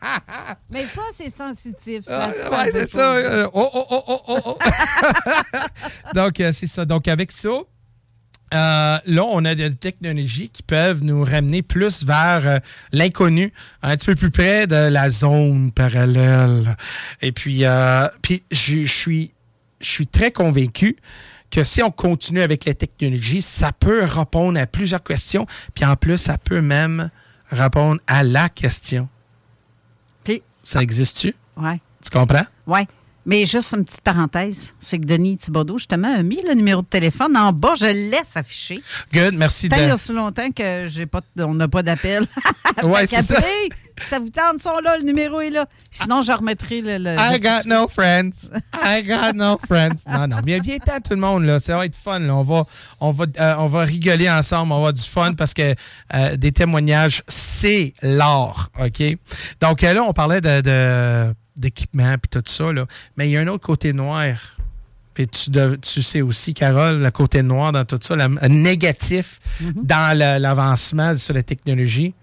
Mais 0.69 0.85
ça, 0.85 1.01
c'est 1.15 1.33
sensitif. 1.33 2.03
Ah, 2.09 2.31
c'est 2.71 2.89
ça. 2.89 3.47
oh, 3.53 3.69
oh, 3.73 3.85
oh, 3.91 4.03
oh, 4.07 4.21
oh. 4.27 4.39
oh. 4.45 4.57
Donc, 6.15 6.33
c'est 6.37 6.67
ça. 6.67 6.85
Donc, 6.85 7.07
avec 7.07 7.31
ça, 7.31 7.49
euh, 8.53 8.97
là, 9.05 9.23
on 9.23 9.45
a 9.45 9.55
des 9.55 9.73
technologies 9.73 10.49
qui 10.49 10.63
peuvent 10.63 11.03
nous 11.03 11.23
ramener 11.23 11.61
plus 11.61 12.03
vers 12.03 12.41
euh, 12.45 12.59
l'inconnu, 12.91 13.53
un 13.81 13.95
petit 13.95 14.07
peu 14.07 14.15
plus 14.15 14.31
près 14.31 14.67
de 14.67 14.75
la 14.75 15.09
zone 15.09 15.71
parallèle. 15.71 16.75
Et 17.21 17.31
puis, 17.31 17.63
euh, 17.63 18.07
puis 18.21 18.43
je, 18.51 18.85
suis, 18.85 19.31
je 19.79 19.87
suis 19.87 20.07
très 20.07 20.31
convaincu 20.31 20.97
que 21.49 21.63
si 21.63 21.81
on 21.81 21.91
continue 21.91 22.41
avec 22.41 22.65
les 22.65 22.75
technologies, 22.75 23.41
ça 23.41 23.71
peut 23.71 24.03
répondre 24.03 24.59
à 24.59 24.67
plusieurs 24.67 25.03
questions. 25.03 25.47
Puis 25.73 25.85
en 25.85 25.95
plus, 25.95 26.17
ça 26.17 26.37
peut 26.37 26.61
même 26.61 27.09
répondre 27.51 28.01
à 28.07 28.23
la 28.23 28.49
question. 28.49 29.07
Ça 30.63 30.81
existe-tu? 30.81 31.33
Oui. 31.57 31.81
Tu 32.03 32.09
comprends? 32.09 32.45
Oui. 32.67 32.81
Mais 33.25 33.45
juste 33.45 33.73
une 33.73 33.85
petite 33.85 34.01
parenthèse, 34.01 34.73
c'est 34.79 34.97
que 34.97 35.05
Denis 35.05 35.37
Thibodeau, 35.37 35.77
justement, 35.77 36.13
a 36.13 36.23
mis 36.23 36.41
le 36.43 36.53
numéro 36.53 36.81
de 36.81 36.87
téléphone 36.87 37.37
en 37.37 37.53
bas. 37.53 37.73
Je 37.79 37.85
le 37.85 38.09
laisse 38.09 38.35
afficher. 38.35 38.81
Good, 39.13 39.35
merci. 39.35 39.69
Tant 39.69 39.77
de... 39.77 39.81
il 39.83 39.87
y 39.89 39.91
a 39.91 39.97
si 39.97 40.11
longtemps 40.11 40.49
que 40.51 40.87
j'ai 40.87 41.05
pas, 41.05 41.21
on 41.37 41.53
n'a 41.53 41.67
pas 41.67 41.83
d'appel. 41.83 42.25
ouais, 42.83 43.05
c'est 43.05 43.21
ça. 43.21 43.39
ça 43.97 44.19
vous 44.19 44.29
tente, 44.29 44.61
sont 44.61 44.79
là, 44.83 44.97
le 44.97 45.03
numéro 45.03 45.39
est 45.39 45.51
là. 45.51 45.67
Sinon, 45.91 46.23
je 46.23 46.31
remettrai 46.31 46.81
le. 46.81 47.15
I 47.17 47.39
got 47.39 47.67
no 47.67 47.87
friends. 47.87 48.49
I 48.73 49.03
got 49.03 49.33
no 49.35 49.59
friends. 49.67 50.03
Non, 50.07 50.27
non, 50.27 50.39
bien, 50.39 50.59
viens 50.59 50.77
tout 50.79 51.11
le 51.11 51.17
monde, 51.17 51.43
là. 51.43 51.59
Ça 51.59 51.77
va 51.77 51.85
être 51.85 51.95
fun, 51.95 52.19
là. 52.19 52.35
On 52.35 52.43
va, 52.43 52.65
on 52.99 53.11
va, 53.11 53.25
euh, 53.39 53.55
on 53.59 53.67
va 53.67 53.81
rigoler 53.81 54.29
ensemble, 54.31 54.71
on 54.71 54.75
va 54.75 54.77
avoir 54.77 54.93
du 54.93 55.03
fun 55.03 55.33
parce 55.33 55.53
que 55.53 55.75
euh, 56.15 56.37
des 56.37 56.51
témoignages, 56.51 57.21
c'est 57.27 57.93
l'art, 58.01 58.71
OK? 58.79 59.03
Donc 59.61 59.83
euh, 59.83 59.93
là, 59.93 60.03
on 60.03 60.13
parlait 60.13 60.41
de 60.41 61.33
d'équipement 61.55 62.15
puis 62.17 62.29
tout 62.29 62.43
ça. 62.49 62.71
Là. 62.71 62.85
Mais 63.17 63.29
il 63.29 63.31
y 63.31 63.37
a 63.37 63.41
un 63.41 63.47
autre 63.47 63.65
côté 63.65 63.93
noir. 63.93 64.35
Puis 65.13 65.27
tu, 65.27 65.51
tu 65.81 66.01
sais 66.01 66.21
aussi, 66.21 66.53
Carole, 66.53 66.99
le 66.99 67.11
côté 67.11 67.43
noir 67.43 67.71
dans 67.73 67.83
tout 67.83 67.99
ça, 68.01 68.15
le 68.15 68.47
négatif 68.47 69.39
mm-hmm. 69.61 69.85
dans 69.85 70.17
l'avancement 70.41 71.17
sur 71.17 71.33
la 71.33 71.43
technologie 71.43 72.13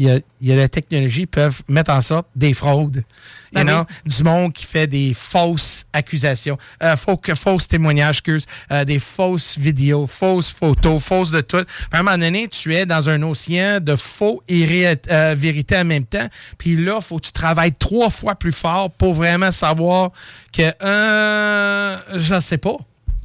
il 0.00 0.22
y 0.40 0.52
a, 0.52 0.56
la 0.56 0.68
technologie 0.68 1.26
peuvent 1.26 1.62
mettre 1.68 1.92
en 1.92 2.00
sorte 2.00 2.26
des 2.34 2.54
fraudes. 2.54 3.04
You 3.52 3.64
ben 3.64 3.84
Du 4.06 4.22
monde 4.22 4.54
qui 4.54 4.64
fait 4.64 4.86
des 4.86 5.12
fausses 5.12 5.84
accusations, 5.92 6.56
euh, 6.82 6.96
faux, 6.96 7.20
fausses 7.34 7.68
témoignages, 7.68 8.22
euh, 8.72 8.84
des 8.84 8.98
fausses 8.98 9.58
vidéos, 9.58 10.06
fausses 10.06 10.50
photos, 10.50 11.02
fausses 11.02 11.32
de 11.32 11.42
tout. 11.42 11.66
À 11.92 11.98
un 11.98 12.02
moment 12.02 12.16
donné, 12.16 12.48
tu 12.48 12.74
es 12.74 12.86
dans 12.86 13.10
un 13.10 13.20
océan 13.22 13.78
de 13.80 13.94
faux 13.94 14.42
et 14.48 14.96
euh, 15.10 15.34
vérité 15.36 15.76
en 15.76 15.84
même 15.84 16.06
temps. 16.06 16.28
Puis 16.56 16.76
là, 16.76 16.96
il 16.96 17.04
faut 17.04 17.18
que 17.18 17.26
tu 17.26 17.32
travailles 17.32 17.74
trois 17.74 18.08
fois 18.08 18.36
plus 18.36 18.52
fort 18.52 18.90
pour 18.90 19.12
vraiment 19.12 19.52
savoir 19.52 20.12
que, 20.50 20.72
euh, 20.82 21.98
je 22.16 22.36
ne 22.36 22.40
sais 22.40 22.58
pas. 22.58 22.76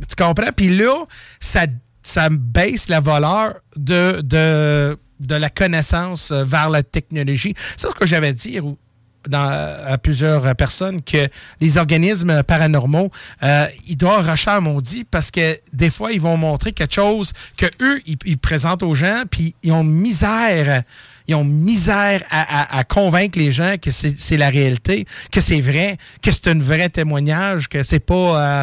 Tu 0.09 0.15
comprends? 0.21 0.51
Puis 0.53 0.75
là, 0.75 1.05
ça, 1.39 1.67
ça 2.01 2.27
baisse 2.29 2.89
la 2.89 2.99
valeur 2.99 3.61
de, 3.77 4.19
de 4.21 4.97
de 5.19 5.35
la 5.35 5.49
connaissance 5.49 6.31
euh, 6.31 6.43
vers 6.43 6.69
la 6.69 6.83
technologie. 6.83 7.53
C'est 7.77 7.87
ce 7.87 7.93
que 7.93 8.05
j'avais 8.05 8.33
dit 8.33 8.59
dans, 9.27 9.83
à 9.85 9.97
plusieurs 9.97 10.55
personnes 10.55 11.01
que 11.01 11.27
les 11.61 11.77
organismes 11.77 12.43
paranormaux, 12.43 13.11
euh, 13.43 13.67
ils 13.87 13.97
doivent 13.97 14.29
rusher 14.29 14.51
à 14.51 14.59
maudit 14.59 15.03
parce 15.03 15.31
que 15.31 15.57
des 15.73 15.89
fois, 15.89 16.11
ils 16.11 16.21
vont 16.21 16.37
montrer 16.37 16.71
quelque 16.73 16.93
chose 16.93 17.31
que 17.57 17.65
eux, 17.81 18.01
ils, 18.05 18.37
présentent 18.37 18.83
aux 18.83 18.95
gens, 18.95 19.23
puis 19.29 19.55
ils 19.63 19.71
ont 19.71 19.83
misère. 19.83 20.83
Ils 21.27 21.33
ont 21.33 21.43
misère 21.43 22.21
à, 22.29 22.83
convaincre 22.83 23.39
les 23.39 23.51
gens 23.51 23.77
que 23.81 23.89
c'est 23.89 24.37
la 24.37 24.51
réalité, 24.51 25.07
que 25.31 25.41
c'est 25.41 25.59
vrai, 25.59 25.97
que 26.21 26.29
c'est 26.29 26.49
un 26.49 26.59
vrai 26.59 26.87
témoignage, 26.89 27.67
que 27.67 27.81
c'est 27.81 27.99
pas 27.99 28.13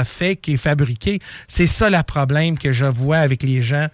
euh, 0.00 0.04
fake 0.04 0.48
et 0.48 0.56
fabriqué. 0.56 1.18
C'est 1.48 1.66
ça 1.66 1.90
le 1.90 2.00
problème 2.04 2.56
que 2.56 2.70
je 2.70 2.84
vois 2.84 3.18
avec 3.18 3.42
les 3.42 3.62
gens 3.62 3.88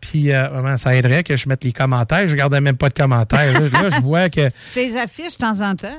puis 0.00 0.32
euh, 0.32 0.76
ça 0.78 0.94
aiderait 0.94 1.24
que 1.24 1.36
je 1.36 1.48
mette 1.48 1.64
les 1.64 1.72
commentaires. 1.72 2.20
Je 2.20 2.26
ne 2.26 2.30
regardais 2.32 2.60
même 2.60 2.76
pas 2.76 2.88
de 2.88 2.94
commentaires. 2.94 3.60
là, 3.60 3.90
je 3.90 4.00
vois 4.00 4.28
que. 4.28 4.48
Je 4.74 4.80
les 4.80 4.96
affiche 4.96 5.36
de 5.36 5.38
temps 5.38 5.60
en 5.60 5.74
temps. 5.74 5.98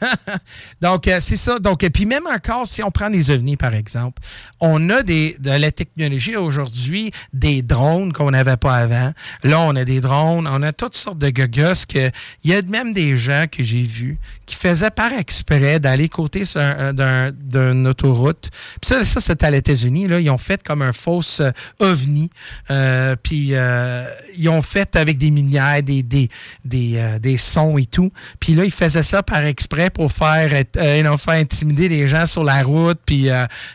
Donc, 0.80 1.08
euh, 1.08 1.18
c'est 1.20 1.36
ça. 1.36 1.58
Donc, 1.58 1.86
puis 1.88 2.06
même 2.06 2.26
encore, 2.26 2.66
si 2.66 2.82
on 2.82 2.90
prend 2.90 3.08
les 3.08 3.30
ovnis, 3.30 3.56
par 3.56 3.74
exemple, 3.74 4.22
on 4.60 4.90
a 4.90 5.02
des, 5.02 5.36
de 5.40 5.50
la 5.50 5.72
technologie 5.72 6.36
aujourd'hui, 6.36 7.10
des 7.32 7.62
drones 7.62 8.12
qu'on 8.12 8.30
n'avait 8.30 8.56
pas 8.56 8.74
avant. 8.74 9.12
Là, 9.42 9.60
on 9.60 9.74
a 9.76 9.84
des 9.84 10.00
drones, 10.00 10.48
on 10.50 10.62
a 10.62 10.72
toutes 10.72 10.96
sortes 10.96 11.18
de 11.18 11.30
gogos 11.30 11.86
que 11.88 12.10
il 12.44 12.50
y 12.50 12.54
a 12.54 12.62
même 12.62 12.92
des 12.92 13.16
gens 13.16 13.46
que 13.50 13.62
j'ai 13.62 13.82
vus 13.82 14.18
qui 14.46 14.56
faisaient 14.56 14.90
par 14.90 15.12
exprès 15.12 15.80
d'aller 15.80 16.08
côté 16.08 16.42
d'une 16.42 17.86
autoroute. 17.86 18.50
Puis 18.80 18.88
ça, 18.88 19.04
ça 19.04 19.20
c'était 19.20 19.46
à 19.46 19.56
États-Unis. 19.56 20.08
Là, 20.08 20.20
ils 20.20 20.30
ont 20.30 20.38
fait 20.38 20.62
comme 20.62 20.82
un 20.82 20.92
fausse 20.92 21.40
euh, 21.40 21.50
ovni. 21.78 22.30
Euh, 22.70 22.99
puis 23.22 23.50
euh, 23.52 24.04
ils 24.36 24.48
ont 24.48 24.62
fait 24.62 24.96
avec 24.96 25.18
des 25.18 25.30
minières, 25.30 25.82
des, 25.82 26.02
des, 26.02 26.28
des, 26.64 26.94
euh, 26.96 27.18
des, 27.18 27.36
sons 27.36 27.78
et 27.78 27.86
tout. 27.86 28.12
Puis 28.38 28.54
là, 28.54 28.64
ils 28.64 28.70
faisaient 28.70 29.02
ça 29.02 29.22
par 29.22 29.44
exprès 29.44 29.90
pour 29.90 30.12
faire, 30.12 30.50
faire 30.74 31.34
intimider 31.34 31.88
les 31.88 32.08
gens 32.08 32.26
sur 32.26 32.44
la 32.44 32.62
route. 32.62 32.98
Puis 33.04 33.28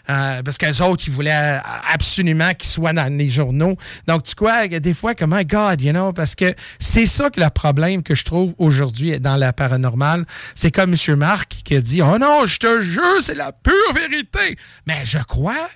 parce 0.05 0.57
qu'eux 0.57 0.83
autres, 0.83 1.03
ils 1.07 1.13
voulaient 1.13 1.59
absolument 1.91 2.53
qu'ils 2.53 2.69
soient 2.69 2.93
dans 2.93 3.11
les 3.15 3.29
journaux. 3.29 3.75
Donc, 4.07 4.23
tu 4.23 4.33
vois, 4.37 4.67
des 4.67 4.93
fois, 4.93 5.15
comme, 5.15 5.35
my 5.35 5.45
God, 5.45 5.81
you 5.81 5.91
know, 5.91 6.13
parce 6.13 6.35
que 6.35 6.53
c'est 6.79 7.05
ça 7.05 7.29
que 7.29 7.39
le 7.39 7.49
problème 7.49 8.03
que 8.03 8.15
je 8.15 8.23
trouve 8.23 8.53
aujourd'hui 8.57 9.19
dans 9.19 9.37
la 9.37 9.53
paranormale. 9.53 10.25
C'est 10.53 10.71
comme 10.71 10.93
M. 10.93 11.15
Marc 11.17 11.57
qui 11.63 11.75
a 11.75 11.81
dit, 11.81 12.01
oh 12.01 12.17
non, 12.19 12.45
je 12.45 12.59
te 12.59 12.81
jure, 12.81 13.21
c'est 13.21 13.35
la 13.35 13.51
pure 13.51 13.93
vérité. 13.93 14.57
Mais 14.85 15.03
je 15.03 15.19
crois 15.19 15.67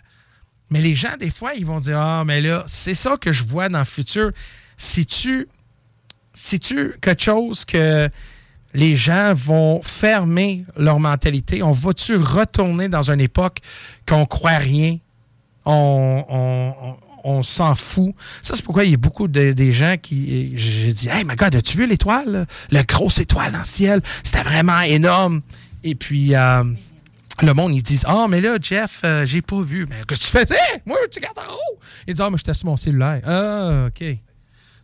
mais 0.70 0.82
les 0.82 0.96
gens, 0.96 1.18
des 1.20 1.32
fois, 1.32 1.54
ils 1.56 1.66
vont 1.66 1.80
dire 1.80 2.00
Ah, 2.00 2.24
mais 2.26 2.42
là, 2.42 2.64
c'est 2.68 2.94
ça 2.94 3.18
que 3.18 3.32
je 3.32 3.44
vois 3.44 3.70
dans 3.70 3.80
le 3.80 3.86
futur. 3.86 4.32
Si 4.78 5.06
tu, 5.06 5.48
si 6.34 6.60
tu 6.60 6.94
quelque 7.02 7.24
chose 7.24 7.66
que 7.66 8.10
les 8.74 8.96
gens 8.96 9.34
vont 9.34 9.82
fermer 9.82 10.64
leur 10.78 11.00
mentalité, 11.00 11.64
on 11.64 11.72
va-tu 11.72 12.16
retourner 12.16 12.88
dans 12.88 13.10
une 13.10 13.20
époque 13.20 13.60
qu'on 14.08 14.26
croit 14.26 14.58
rien, 14.58 14.98
on, 15.66 16.96
on, 17.24 17.44
s'en 17.44 17.76
fout. 17.76 18.14
Ça, 18.42 18.56
c'est 18.56 18.64
pourquoi 18.64 18.86
il 18.86 18.92
y 18.92 18.94
a 18.94 18.98
beaucoup 18.98 19.28
de, 19.28 19.52
des 19.52 19.72
gens 19.72 19.96
qui. 20.02 20.54
J'ai 20.56 20.94
dit 20.94 21.10
Hey, 21.10 21.24
my 21.24 21.36
God, 21.36 21.56
as-tu 21.56 21.78
vu 21.78 21.88
l'étoile? 21.88 22.48
La 22.70 22.84
grosse 22.84 23.18
étoile 23.18 23.52
dans 23.52 23.60
le 23.60 23.66
ciel. 23.66 24.02
C'était 24.24 24.44
vraiment 24.44 24.82
énorme. 24.82 25.42
Et 25.84 25.96
puis. 25.96 26.36
Euh, 26.36 26.64
le 27.42 27.54
monde, 27.54 27.76
ils 27.76 27.84
disent 27.84 28.06
Ah, 28.08 28.28
mais 28.30 28.42
là, 28.42 28.58
Jeff, 28.62 29.02
euh, 29.04 29.26
j'ai 29.26 29.42
pas 29.42 29.62
vu. 29.62 29.86
Mais 29.90 29.98
qu'est-ce 30.08 30.32
que 30.32 30.46
tu 30.46 30.54
fais? 30.54 30.82
moi, 30.86 30.98
tu 31.12 31.20
regardes 31.20 31.40
en 31.40 31.54
haut. 31.54 31.80
Ils 32.08 32.14
disent 32.14 32.22
Ah, 32.22 32.30
mais 32.30 32.38
je 32.46 32.54
sur 32.54 32.66
mon 32.66 32.78
cellulaire. 32.78 33.22
Ah, 33.26 33.88
OK. 33.88 34.04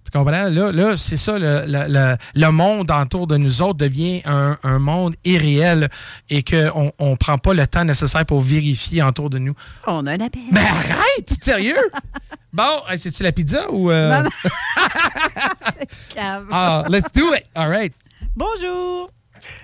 Tu 0.05 0.11
comprends? 0.11 0.49
Là, 0.49 0.71
là 0.71 0.95
c'est 0.97 1.17
ça, 1.17 1.39
le, 1.39 1.63
le, 1.67 2.15
le, 2.35 2.51
monde 2.51 2.91
autour 2.91 3.25
de 3.25 3.37
nous 3.37 3.63
autres 3.63 3.79
devient 3.79 4.21
un, 4.25 4.55
un 4.61 4.77
monde 4.77 5.15
irréel 5.25 5.89
et 6.29 6.43
qu'on 6.43 6.91
ne 6.99 7.15
prend 7.15 7.39
pas 7.39 7.55
le 7.55 7.65
temps 7.65 7.83
nécessaire 7.83 8.23
pour 8.23 8.41
vérifier 8.41 9.01
autour 9.01 9.31
de 9.31 9.39
nous. 9.39 9.55
On 9.87 10.05
a 10.05 10.11
un 10.11 10.19
appel. 10.19 10.43
Mais 10.51 10.59
arrête! 10.59 11.35
Sérieux? 11.41 11.89
bon, 12.53 12.69
c'est-tu 12.97 13.23
la 13.23 13.31
pizza 13.31 13.71
ou. 13.71 13.89
Euh... 13.89 14.21
Non, 14.21 14.23
non. 14.23 14.29
ah, 16.51 16.85
let's 16.87 17.11
do 17.11 17.33
it. 17.33 17.45
All 17.55 17.69
right. 17.69 17.93
Bonjour. 18.35 19.09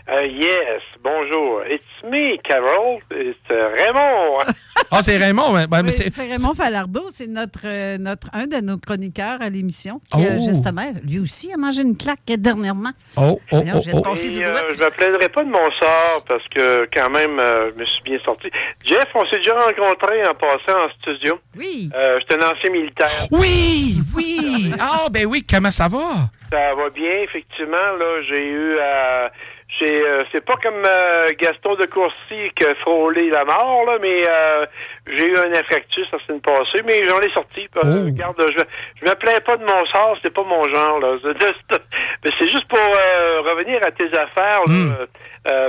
Uh, 0.07 0.23
yes, 0.25 0.81
bonjour. 1.01 1.63
It's 1.65 1.85
me, 2.03 2.37
Carol. 2.43 2.99
It's 3.11 3.39
uh, 3.49 3.71
Raymond. 3.77 4.53
ah, 4.91 5.01
c'est 5.01 5.17
Raymond. 5.17 5.67
Ben, 5.69 5.85
oui, 5.85 5.91
c'est 5.91 6.13
Raymond 6.21 6.53
Falardeau. 6.53 7.07
C'est 7.11 7.27
notre, 7.27 7.61
euh, 7.65 7.97
notre, 7.97 8.27
un 8.33 8.47
de 8.47 8.57
nos 8.57 8.77
chroniqueurs 8.77 9.41
à 9.41 9.49
l'émission 9.49 10.01
qui, 10.11 10.19
oh. 10.19 10.43
justement, 10.45 10.91
lui 11.07 11.19
aussi 11.19 11.53
a 11.53 11.57
mangé 11.57 11.81
une 11.83 11.95
claque 11.95 12.19
dernièrement. 12.27 12.91
Oh, 13.15 13.39
oh, 13.51 13.63
oh, 13.63 13.81
oh. 13.93 14.07
Euh, 14.09 14.15
je 14.15 14.29
ne 14.39 14.85
me 14.85 14.89
plaindrai 14.89 15.29
pas 15.29 15.43
de 15.43 15.49
mon 15.49 15.71
sort 15.79 16.25
parce 16.27 16.47
que, 16.49 16.89
quand 16.93 17.09
même, 17.09 17.39
euh, 17.39 17.71
je 17.73 17.79
me 17.79 17.85
suis 17.85 18.03
bien 18.03 18.19
sorti. 18.25 18.49
Jeff, 18.85 19.07
on 19.15 19.25
s'est 19.27 19.37
déjà 19.37 19.53
rencontrés 19.53 20.25
en 20.27 20.33
passant 20.33 20.85
en 20.85 20.89
studio. 21.01 21.39
Oui. 21.57 21.89
J'étais 22.19 22.43
un 22.43 22.51
ancien 22.51 22.69
militaire. 22.71 23.09
Oui, 23.31 23.99
oui. 24.15 24.73
Ah, 24.79 25.07
ben 25.09 25.25
oui, 25.25 25.45
comment 25.49 25.71
ça 25.71 25.87
va? 25.87 26.29
Ça 26.51 26.75
va 26.75 26.89
bien, 26.89 27.21
effectivement. 27.21 27.77
Là, 27.77 28.21
j'ai 28.27 28.45
eu 28.45 28.77
à 28.77 29.31
c'est 29.79 30.03
euh, 30.03 30.19
c'est 30.31 30.43
pas 30.43 30.55
comme 30.61 30.83
euh, 30.85 31.29
Gaston 31.39 31.75
de 31.75 31.85
Courcy 31.85 32.51
qui 32.55 32.65
a 32.65 32.75
frôlé 32.75 33.29
la 33.29 33.45
mort, 33.45 33.85
là, 33.85 33.97
mais 34.01 34.17
euh, 34.27 34.65
j'ai 35.13 35.29
eu 35.29 35.37
un 35.37 35.51
infarctus 35.51 36.07
la 36.11 36.19
semaine 36.19 36.41
passée, 36.41 36.83
mais 36.85 37.01
j'en 37.03 37.19
ai 37.19 37.31
sorti. 37.31 37.67
Oh. 37.75 37.79
Regarde, 38.05 38.35
je, 38.39 38.63
je 39.01 39.09
me 39.09 39.15
plains 39.15 39.39
pas 39.45 39.57
de 39.57 39.63
mon 39.63 39.85
sort, 39.85 40.17
c'est 40.21 40.33
pas 40.33 40.43
mon 40.43 40.63
genre. 40.67 40.99
Là. 40.99 41.15
Mais 42.23 42.29
c'est 42.37 42.47
juste 42.47 42.65
pour 42.65 42.77
revenir 42.77 43.79
à 43.83 43.89
tes 43.91 44.09
affaires. 44.15 44.61
Hmm. 44.67 44.93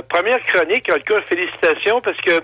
première 0.07 0.39
chronique, 0.45 0.87
en 0.91 0.95
tout 0.95 1.13
cas, 1.13 1.21
félicitations 1.21 1.99
parce 2.01 2.17
que 2.21 2.41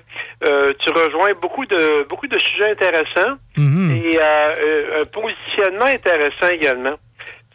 tu 0.74 0.90
rejoins 0.90 1.34
beaucoup 1.40 1.66
de 1.66 2.08
beaucoup 2.10 2.28
de 2.28 2.40
sujets 2.40 2.72
intéressants 2.72 3.38
hmm. 3.56 3.92
et 3.92 4.20
un 4.20 5.04
positionnement 5.12 5.86
intéressant 5.86 6.48
également. 6.52 6.98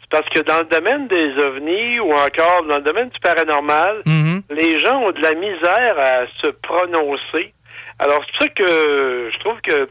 Parce 0.09 0.27
que 0.29 0.39
dans 0.39 0.59
le 0.59 0.65
domaine 0.65 1.07
des 1.07 1.37
ovnis 1.37 1.99
ou 1.99 2.13
encore 2.13 2.63
dans 2.67 2.77
le 2.77 2.83
domaine 2.83 3.09
du 3.09 3.19
paranormal, 3.19 4.01
mhm. 4.05 4.41
les 4.49 4.79
gens 4.79 5.01
ont 5.01 5.11
de 5.11 5.21
la 5.21 5.33
misère 5.33 5.99
à 5.99 6.27
se 6.41 6.47
prononcer. 6.47 7.53
Alors, 7.99 8.23
c'est 8.25 8.37
pour 8.37 8.41
ça 8.43 8.47
que 8.49 9.29
je 9.33 9.39
trouve 9.39 9.59
que 9.61 9.89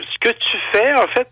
ce 0.00 0.18
que 0.20 0.34
tu 0.34 0.56
fais, 0.72 0.92
en 0.94 1.06
fait, 1.08 1.28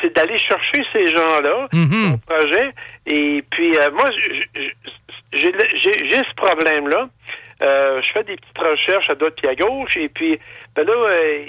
c'est 0.00 0.14
d'aller 0.14 0.38
chercher 0.38 0.84
ces 0.92 1.06
gens-là, 1.08 1.68
mm 1.72 2.16
projet. 2.26 2.72
Et 3.06 3.44
puis, 3.50 3.76
euh, 3.76 3.90
moi, 3.92 4.08
j'ai 5.32 5.52
ce 5.52 6.34
problème-là. 6.36 7.08
Euh, 7.62 8.02
je 8.02 8.12
fais 8.12 8.24
des 8.24 8.36
petites 8.36 8.58
recherches 8.58 9.10
à 9.10 9.14
droite 9.14 9.36
et 9.42 9.48
à 9.48 9.54
gauche, 9.54 9.96
et 9.96 10.08
puis, 10.08 10.38
ben 10.74 10.86
là, 10.86 10.92
euh, 10.92 11.44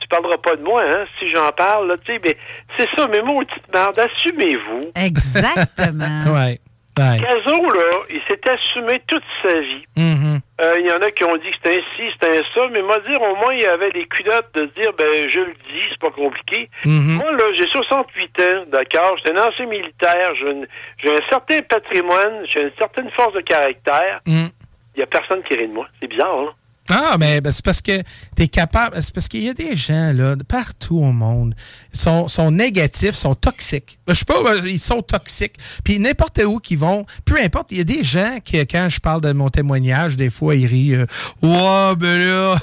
tu 0.00 0.08
parleras 0.08 0.38
pas 0.38 0.56
de 0.56 0.62
moi, 0.62 0.82
hein, 0.82 1.04
si 1.18 1.28
j'en 1.28 1.50
parle, 1.52 1.88
là, 1.88 1.96
tu 2.04 2.12
sais, 2.12 2.20
mais 2.24 2.36
c'est 2.78 2.88
ça, 2.96 3.06
mes 3.08 3.20
mots, 3.20 3.40
petite 3.40 3.72
merde, 3.72 3.98
assumez-vous. 3.98 4.92
Exactement. 4.96 6.34
ouais. 6.34 6.58
Caso, 6.96 7.72
là, 7.72 8.04
il 8.10 8.20
s'est 8.28 8.40
assumé 8.50 9.00
toute 9.06 9.22
sa 9.42 9.60
vie. 9.60 9.86
Mm-hmm. 9.96 10.40
Euh, 10.60 10.74
il 10.80 10.86
y 10.86 10.92
en 10.92 10.96
a 10.96 11.10
qui 11.10 11.24
ont 11.24 11.36
dit 11.36 11.50
que 11.50 11.56
c'était 11.62 11.78
un 11.78 11.96
ci, 11.96 12.02
c'était 12.12 12.38
un 12.38 12.42
ça, 12.54 12.68
mais 12.70 12.82
moi, 12.82 12.98
dire, 13.08 13.22
au 13.22 13.36
moins, 13.36 13.54
il 13.54 13.62
y 13.62 13.66
avait 13.66 13.90
les 13.90 14.06
culottes 14.06 14.52
de 14.54 14.66
dire, 14.76 14.92
ben, 14.98 15.28
je 15.28 15.40
le 15.40 15.54
dis, 15.70 15.86
c'est 15.88 16.00
pas 16.00 16.10
compliqué. 16.10 16.68
Mm-hmm. 16.84 17.16
Moi, 17.16 17.32
là, 17.32 17.44
j'ai 17.56 17.66
68 17.68 18.40
ans, 18.40 18.64
d'accord, 18.68 19.16
j'étais 19.18 19.38
un 19.38 19.48
ancien 19.48 19.66
militaire, 19.66 20.34
j'ai 20.98 21.10
un 21.10 21.28
certain 21.30 21.62
patrimoine, 21.62 22.44
j'ai 22.44 22.62
une 22.62 22.72
certaine 22.76 23.10
force 23.10 23.32
de 23.34 23.40
caractère. 23.40 24.20
Mm 24.26 24.48
n'y 25.00 25.04
a 25.04 25.06
personne 25.06 25.42
qui 25.42 25.54
rit 25.54 25.68
de 25.68 25.72
moi. 25.72 25.88
C'est 26.00 26.08
bizarre, 26.08 26.38
hein? 26.38 26.54
Ah, 26.92 27.16
mais 27.18 27.40
ben, 27.40 27.52
c'est 27.52 27.64
parce 27.64 27.80
que 27.80 28.02
tu 28.36 28.42
es 28.42 28.48
capable. 28.48 29.00
C'est 29.00 29.14
parce 29.14 29.28
qu'il 29.28 29.44
y 29.44 29.48
a 29.48 29.54
des 29.54 29.76
gens, 29.76 30.12
là, 30.12 30.34
partout 30.48 30.98
au 30.98 31.12
monde, 31.12 31.54
sont, 31.92 32.28
sont 32.28 32.50
négatifs, 32.50 33.14
sont 33.14 33.34
toxiques. 33.34 33.98
Je 34.08 34.14
sais 34.14 34.24
pas, 34.24 34.40
euh, 34.44 34.60
ils 34.64 34.80
sont 34.80 35.02
toxiques. 35.02 35.56
Puis 35.84 35.98
n'importe 35.98 36.40
où 36.44 36.58
qu'ils 36.58 36.78
vont, 36.78 37.06
peu 37.24 37.38
importe, 37.40 37.72
il 37.72 37.78
y 37.78 37.80
a 37.80 37.84
des 37.84 38.04
gens 38.04 38.38
qui, 38.44 38.58
quand 38.66 38.88
je 38.88 39.00
parle 39.00 39.20
de 39.20 39.32
mon 39.32 39.48
témoignage, 39.48 40.16
des 40.16 40.30
fois, 40.30 40.54
ils 40.54 40.66
rient. 40.66 40.94
Euh, 40.94 41.06
ouais, 41.42 41.96
ben 41.96 42.18
là, 42.18 42.56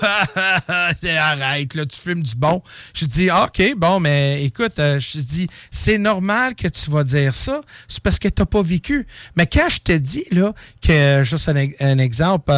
arrête, 1.19 1.73
là, 1.75 1.85
tu 1.85 1.99
fumes 1.99 2.23
du 2.23 2.35
bon. 2.35 2.61
Je 2.93 3.05
dis, 3.05 3.29
ah, 3.29 3.45
OK, 3.45 3.73
bon, 3.77 3.99
mais 3.99 4.43
écoute, 4.43 4.79
euh, 4.79 4.99
je 4.99 5.19
dis, 5.19 5.47
c'est 5.71 5.97
normal 5.97 6.55
que 6.55 6.67
tu 6.67 6.89
vas 6.89 7.03
dire 7.03 7.35
ça. 7.35 7.61
C'est 7.87 8.01
parce 8.01 8.19
que 8.19 8.27
tu 8.27 8.41
n'as 8.41 8.45
pas 8.45 8.61
vécu. 8.61 9.07
Mais 9.35 9.47
quand 9.47 9.69
je 9.69 9.79
te 9.79 9.91
dis, 9.91 10.25
là, 10.31 10.53
que, 10.81 11.23
juste 11.23 11.49
un, 11.49 11.67
un 11.79 11.97
exemple, 11.97 12.51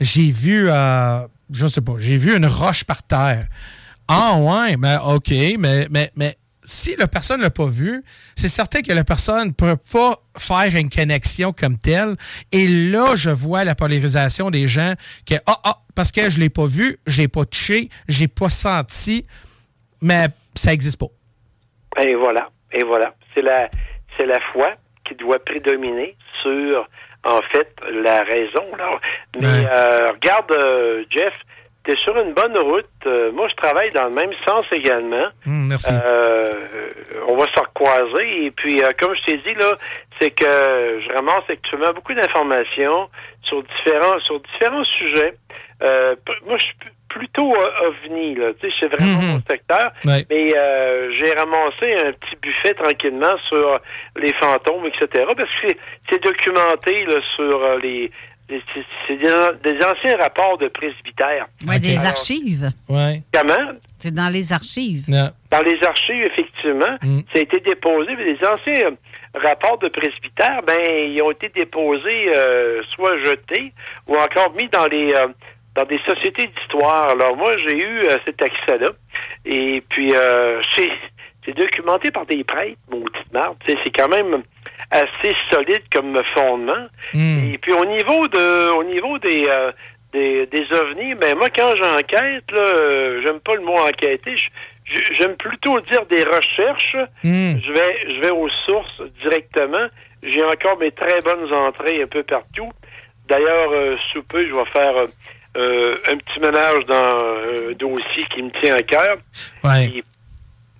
j'ai 0.00 0.32
vu, 0.32 0.68
euh, 0.68 1.20
je 1.52 1.66
sais 1.66 1.80
pas, 1.80 1.94
j'ai 1.98 2.16
vu 2.16 2.36
une 2.36 2.46
roche 2.46 2.84
par 2.84 3.02
terre. 3.02 3.46
Ah 4.12 4.36
ouais, 4.38 4.76
mais 4.76 4.96
OK, 5.06 5.30
mais, 5.58 5.86
mais, 5.88 6.10
mais 6.16 6.34
si 6.64 6.96
la 6.96 7.06
personne 7.06 7.38
ne 7.38 7.44
l'a 7.44 7.50
pas 7.50 7.68
vu, 7.68 8.02
c'est 8.34 8.48
certain 8.48 8.82
que 8.82 8.92
la 8.92 9.04
personne 9.04 9.48
ne 9.48 9.52
peut 9.52 9.76
pas 9.76 10.16
faire 10.36 10.74
une 10.74 10.90
connexion 10.90 11.52
comme 11.52 11.78
telle. 11.78 12.16
Et 12.50 12.66
là, 12.66 13.14
je 13.14 13.30
vois 13.30 13.62
la 13.64 13.76
polarisation 13.76 14.50
des 14.50 14.66
gens 14.66 14.94
que, 15.28 15.36
ah, 15.46 15.60
ah, 15.64 15.76
parce 15.94 16.10
que 16.10 16.28
je 16.28 16.38
ne 16.38 16.42
l'ai 16.42 16.50
pas 16.50 16.66
vu, 16.66 16.98
je 17.06 17.22
n'ai 17.22 17.28
pas 17.28 17.44
touché, 17.44 17.88
je 18.08 18.22
n'ai 18.22 18.28
pas 18.28 18.48
senti, 18.48 19.26
mais 20.02 20.26
ça 20.56 20.70
n'existe 20.70 20.98
pas. 20.98 22.02
Et 22.02 22.14
voilà, 22.16 22.50
et 22.72 22.82
voilà. 22.82 23.14
C'est 23.34 23.42
la, 23.42 23.70
c'est 24.16 24.26
la 24.26 24.40
foi 24.52 24.74
qui 25.06 25.14
doit 25.14 25.38
prédominer 25.44 26.16
sur 26.42 26.88
en 27.24 27.42
fait, 27.52 27.74
la 27.92 28.22
raison. 28.22 28.64
Là. 28.78 28.98
Mais 29.40 29.66
euh, 29.70 30.12
regarde, 30.12 30.50
euh, 30.52 31.04
Jeff, 31.10 31.34
tu 31.84 31.92
es 31.92 31.96
sur 31.96 32.16
une 32.18 32.34
bonne 32.34 32.56
route. 32.58 32.86
Euh, 33.06 33.32
moi, 33.32 33.48
je 33.48 33.54
travaille 33.54 33.90
dans 33.92 34.04
le 34.04 34.14
même 34.14 34.32
sens 34.46 34.64
également. 34.72 35.28
Hum, 35.46 35.68
merci. 35.68 35.92
on 37.28 37.36
va 37.36 37.44
se 37.46 37.60
recroiser. 37.60 38.46
Et 38.46 38.50
puis, 38.50 38.82
comme 38.98 39.14
je 39.14 39.22
t'ai 39.24 39.36
dit, 39.38 39.54
là, 39.54 39.72
c'est 40.20 40.30
que 40.30 40.44
je 40.44 41.12
ramasse 41.14 41.48
actuellement 41.48 41.92
beaucoup 41.94 42.14
d'informations 42.14 43.08
sur 43.42 43.62
différents 43.62 44.18
sur 44.20 44.40
différents 44.40 44.84
sujets. 44.84 45.34
moi, 45.80 46.58
je 46.58 46.64
suis 46.64 46.76
plutôt 47.10 47.52
ovni, 47.82 48.34
là. 48.36 48.52
Tu 48.60 48.68
sais, 48.68 48.74
c'est 48.80 48.88
vraiment 48.88 49.20
mhm. 49.20 49.32
mon 49.32 49.40
secteur. 49.50 49.92
Mais 50.04 50.54
euh, 50.56 51.12
j'ai 51.16 51.32
ramassé 51.32 51.92
un 52.06 52.12
petit 52.12 52.36
buffet 52.40 52.74
tranquillement 52.74 53.36
sur 53.48 53.78
les 54.16 54.32
fantômes, 54.34 54.86
etc. 54.86 55.26
Parce 55.36 55.50
que 55.62 55.68
c'est 56.08 56.22
documenté 56.22 57.04
là, 57.04 57.20
sur 57.36 57.62
euh, 57.62 57.78
les, 57.82 58.10
c'est 59.06 59.16
des, 59.16 59.84
anciens 59.84 60.16
rapports 60.16 60.58
de 60.58 60.68
presbytère. 60.68 61.46
Oui, 61.66 61.78
des 61.78 61.98
archives. 62.04 62.70
Ouais. 62.88 63.22
Comment? 63.32 63.72
C'est 63.98 64.14
dans 64.14 64.28
les 64.28 64.52
archives. 64.52 65.06
Dans 65.08 65.62
les 65.62 65.82
archives, 65.84 66.24
effectivement. 66.24 66.96
Mm. 67.02 67.20
Ça 67.32 67.38
a 67.38 67.42
été 67.42 67.60
déposé. 67.60 68.16
Mais 68.16 68.24
les 68.24 68.46
anciens 68.46 68.90
rapports 69.34 69.78
de 69.78 69.88
presbytère, 69.88 70.62
ben, 70.66 71.10
ils 71.10 71.22
ont 71.22 71.30
été 71.30 71.48
déposés, 71.48 72.34
euh, 72.34 72.82
soit 72.94 73.16
jetés, 73.24 73.72
ou 74.08 74.16
encore 74.16 74.52
mis 74.54 74.68
dans 74.68 74.86
les, 74.86 75.12
dans 75.74 75.84
des 75.84 76.00
sociétés 76.00 76.48
d'histoire. 76.48 77.10
Alors 77.10 77.36
moi, 77.36 77.56
j'ai 77.58 77.78
eu 77.78 78.04
euh, 78.04 78.18
cet 78.24 78.42
accès-là. 78.42 78.90
Et 79.44 79.82
puis, 79.88 80.14
euh, 80.14 80.60
c'est 81.44 81.56
documenté 81.56 82.10
par 82.10 82.26
des 82.26 82.44
prêtres, 82.44 82.78
mon 82.90 83.02
petit 83.02 83.32
marde. 83.32 83.56
C'est 83.66 83.96
quand 83.96 84.08
même 84.08 84.42
assez 84.90 85.34
solide 85.50 85.82
comme 85.92 86.20
fondement. 86.34 86.86
Hmm. 87.14 87.52
Et 87.52 87.58
puis 87.58 87.72
au 87.72 87.84
niveau 87.84 88.28
de 88.28 88.70
au 88.70 88.84
niveau 88.84 89.18
des 89.18 89.46
euh, 89.48 89.72
des, 90.12 90.46
des 90.46 90.66
ovnis, 90.72 91.14
ben 91.14 91.36
moi 91.36 91.48
quand 91.54 91.74
j'enquête, 91.76 92.50
là, 92.50 93.20
j'aime 93.24 93.40
pas 93.40 93.54
le 93.54 93.62
mot 93.62 93.76
enquêter, 93.76 94.34
j'aime 94.84 95.36
plutôt 95.36 95.80
dire 95.80 96.04
des 96.06 96.24
recherches. 96.24 96.96
Hmm. 97.22 97.58
Je 97.64 97.72
vais 97.72 98.14
je 98.14 98.20
vais 98.20 98.30
aux 98.30 98.48
sources 98.66 99.02
directement. 99.20 99.86
J'ai 100.22 100.44
encore 100.44 100.78
mes 100.78 100.90
très 100.90 101.20
bonnes 101.22 101.52
entrées 101.52 102.02
un 102.02 102.06
peu 102.06 102.22
partout. 102.22 102.70
D'ailleurs, 103.26 103.98
sous 104.12 104.22
peu, 104.24 104.44
je 104.46 104.52
vais 104.52 104.64
faire 104.66 105.06
euh, 105.56 105.96
un 106.08 106.16
petit 106.16 106.38
ménage 106.38 106.86
dans 106.86 106.94
un 106.94 107.72
dossier 107.72 108.24
qui 108.32 108.42
me 108.42 108.50
tient 108.60 108.76
à 108.76 108.82
cœur. 108.82 109.16
Ouais. 109.64 110.04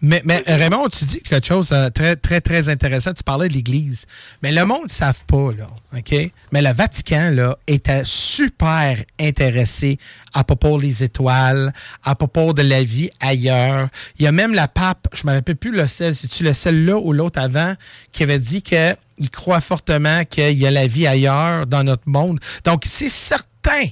Mais, 0.03 0.23
Raymond, 0.47 0.89
tu 0.89 1.05
dis 1.05 1.21
quelque 1.21 1.47
chose 1.47 1.69
de 1.69 1.91
très, 1.91 2.17
très, 2.17 2.41
très 2.41 2.69
intéressant. 2.71 3.13
Tu 3.13 3.23
parlais 3.23 3.49
de 3.49 3.53
l'Église. 3.53 4.07
Mais 4.43 4.51
le 4.51 4.65
monde 4.65 4.85
ne 4.85 4.89
savent 4.89 5.25
pas, 5.27 5.51
là. 5.53 5.67
OK? 5.95 6.15
Mais 6.53 6.63
le 6.63 6.73
Vatican, 6.73 7.31
là, 7.33 7.59
était 7.67 8.03
super 8.05 8.97
intéressé 9.19 9.99
à 10.33 10.43
propos 10.43 10.81
des 10.81 11.05
étoiles, 11.05 11.75
à 12.03 12.15
propos 12.15 12.55
de 12.55 12.63
la 12.63 12.83
vie 12.83 13.11
ailleurs. 13.21 13.89
Il 14.19 14.25
y 14.25 14.27
a 14.27 14.33
même 14.33 14.55
la 14.55 14.69
pape, 14.69 15.09
je 15.13 15.27
ne 15.27 15.33
me 15.33 15.37
rappelle 15.37 15.57
plus 15.57 15.73
le 15.73 15.87
seul, 15.87 16.15
c'est-tu 16.15 16.45
le 16.45 16.55
seul 16.55 16.85
là 16.85 16.97
ou 16.97 17.13
l'autre 17.13 17.39
avant, 17.39 17.75
qui 18.13 18.23
avait 18.23 18.39
dit 18.39 18.63
qu'il 18.63 18.97
croit 19.31 19.61
fortement 19.61 20.25
qu'il 20.25 20.57
y 20.57 20.67
a 20.67 20.71
la 20.71 20.87
vie 20.87 21.07
ailleurs 21.07 21.67
dans 21.67 21.85
notre 21.85 22.09
monde. 22.09 22.41
Donc, 22.65 22.85
c'est 22.87 23.11
certain 23.11 23.89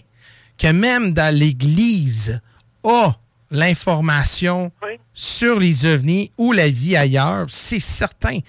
que 0.56 0.68
même 0.68 1.12
dans 1.12 1.34
l'Église 1.34 2.40
a 2.82 3.14
l'information 3.50 4.72
sur 5.12 5.58
les 5.58 5.86
ovnis 5.86 6.32
ou 6.38 6.52
la 6.52 6.68
vie 6.68 6.96
ailleurs, 6.96 7.46
c'est 7.48 7.80
certain. 7.80 8.40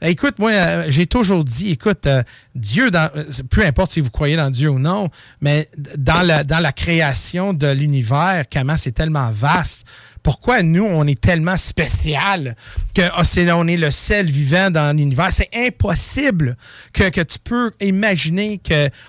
Écoute, 0.00 0.38
moi, 0.38 0.52
euh, 0.52 0.84
j'ai 0.88 1.06
toujours 1.06 1.44
dit, 1.44 1.72
écoute, 1.72 2.06
euh, 2.06 2.22
Dieu, 2.54 2.90
dans, 2.90 3.10
euh, 3.16 3.24
peu 3.50 3.64
importe 3.64 3.90
si 3.90 4.00
vous 4.00 4.10
croyez 4.10 4.36
dans 4.36 4.50
Dieu 4.50 4.70
ou 4.70 4.78
non, 4.78 5.08
mais 5.40 5.68
dans 5.96 6.22
la, 6.22 6.44
dans 6.44 6.60
la 6.60 6.70
création 6.70 7.52
de 7.52 7.66
l'univers, 7.66 8.44
comment 8.52 8.76
c'est 8.76 8.92
tellement 8.92 9.32
vaste, 9.32 9.84
pourquoi 10.22 10.62
nous, 10.62 10.84
on 10.84 11.04
est 11.06 11.20
tellement 11.20 11.56
spécial 11.56 12.54
que 12.94 13.02
oh, 13.18 13.54
on 13.56 13.66
est 13.66 13.76
le 13.76 13.90
seul 13.90 14.26
vivant 14.26 14.70
dans 14.70 14.96
l'univers? 14.96 15.32
C'est 15.32 15.50
impossible 15.52 16.56
que, 16.92 17.08
que, 17.08 17.22
tu 17.22 17.38
peux 17.40 17.72
imaginer 17.80 18.60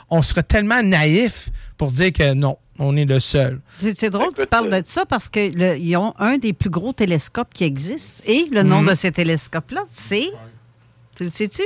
qu'on 0.09 0.21
serait 0.23 0.43
tellement 0.43 0.81
naïf 0.81 1.49
pour 1.77 1.91
dire 1.91 2.13
que 2.13 2.33
non, 2.33 2.57
on 2.79 2.95
est 2.95 3.05
le 3.05 3.19
seul. 3.19 3.59
C'est 3.75 4.09
drôle 4.09 4.33
que 4.33 4.41
tu 4.41 4.47
parles 4.47 4.69
de 4.69 4.81
ça 4.85 5.05
parce 5.05 5.29
qu'ils 5.29 5.97
ont 5.97 6.13
un 6.17 6.37
des 6.37 6.53
plus 6.53 6.69
gros 6.69 6.93
télescopes 6.93 7.53
qui 7.53 7.65
existent 7.65 8.23
et 8.25 8.45
le 8.51 8.63
nom 8.63 8.81
mhm. 8.81 8.89
de 8.89 8.95
ce 8.95 9.07
télescope-là, 9.07 9.83
c'est. 9.91 10.29
Tu 11.15 11.25
le 11.25 11.29
sais-tu? 11.29 11.63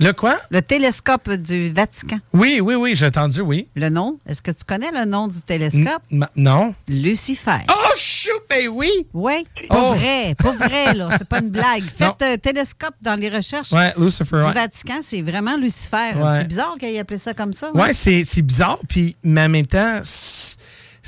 Le 0.00 0.12
quoi? 0.12 0.38
Le 0.50 0.62
télescope 0.62 1.28
du 1.30 1.70
Vatican. 1.72 2.18
Oui, 2.32 2.60
oui, 2.62 2.76
oui, 2.76 2.94
j'ai 2.94 3.06
entendu, 3.06 3.40
oui. 3.40 3.66
Le 3.74 3.88
nom? 3.88 4.18
Est-ce 4.26 4.40
que 4.42 4.52
tu 4.52 4.64
connais 4.64 4.90
le 4.92 5.04
nom 5.04 5.26
du 5.26 5.42
télescope? 5.42 6.02
non. 6.36 6.74
Lucifer. 6.86 7.58
Oh, 7.68 7.94
shoot, 7.96 8.42
ben 8.48 8.68
oui! 8.68 8.90
Oui, 9.12 9.44
pas 9.68 9.90
Oh. 9.90 9.94
vrai, 9.94 10.36
pas 10.36 10.52
vrai, 10.52 10.94
là. 10.94 11.08
C'est 11.18 11.26
pas 11.28 11.40
une 11.40 11.50
blague. 11.50 11.82
Faites 11.82 12.22
euh, 12.22 12.36
télescope 12.36 12.94
dans 13.02 13.18
les 13.18 13.28
recherches 13.28 13.72
Ouais, 13.72 13.92
Lucifer, 13.98 14.36
du 14.40 14.44
ouais. 14.46 14.52
Vatican, 14.52 15.00
c'est 15.02 15.22
vraiment 15.22 15.56
Lucifer. 15.56 16.12
Ouais. 16.14 16.38
C'est 16.38 16.44
bizarre 16.48 16.76
qu'il 16.78 16.90
ait 16.90 16.98
appelé 17.00 17.18
ça 17.18 17.34
comme 17.34 17.52
ça. 17.52 17.72
Ouais, 17.74 17.92
c'est 17.92 18.22
c'est 18.24 18.42
bizarre, 18.42 18.78
puis, 18.88 19.16
mais 19.24 19.42
en 19.42 19.48
même 19.48 19.66
temps, 19.66 20.00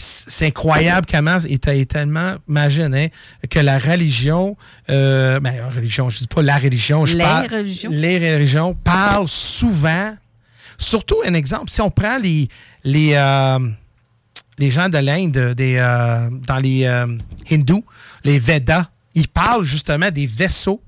c'est 0.00 0.46
incroyable 0.46 1.06
comment 1.10 1.38
il 1.48 1.58
est 1.68 1.90
tellement, 1.90 2.36
imagine, 2.48 2.94
hein, 2.94 3.08
que 3.48 3.58
la 3.58 3.78
religion, 3.78 4.56
euh, 4.88 5.38
ben, 5.40 5.54
religion, 5.74 6.08
je 6.08 6.18
dis 6.20 6.26
pas 6.26 6.42
la 6.42 6.58
religion, 6.58 7.06
je 7.06 7.16
Les 7.16 7.24
parle, 7.24 7.46
religions. 7.50 7.90
les 7.92 8.34
religions 8.34 8.74
parlent 8.74 9.28
souvent, 9.28 10.16
surtout 10.78 11.16
un 11.26 11.34
exemple, 11.34 11.70
si 11.70 11.80
on 11.80 11.90
prend 11.90 12.18
les, 12.18 12.48
les, 12.84 13.12
euh, 13.14 13.58
les 14.58 14.70
gens 14.70 14.88
de 14.88 14.98
l'Inde, 14.98 15.54
des, 15.54 15.76
euh, 15.78 16.28
dans 16.30 16.58
les 16.58 16.84
euh, 16.84 17.06
hindous, 17.50 17.84
les 18.24 18.38
Védas, 18.38 18.86
ils 19.14 19.28
parlent 19.28 19.64
justement 19.64 20.10
des 20.10 20.26
vaisseaux 20.26 20.82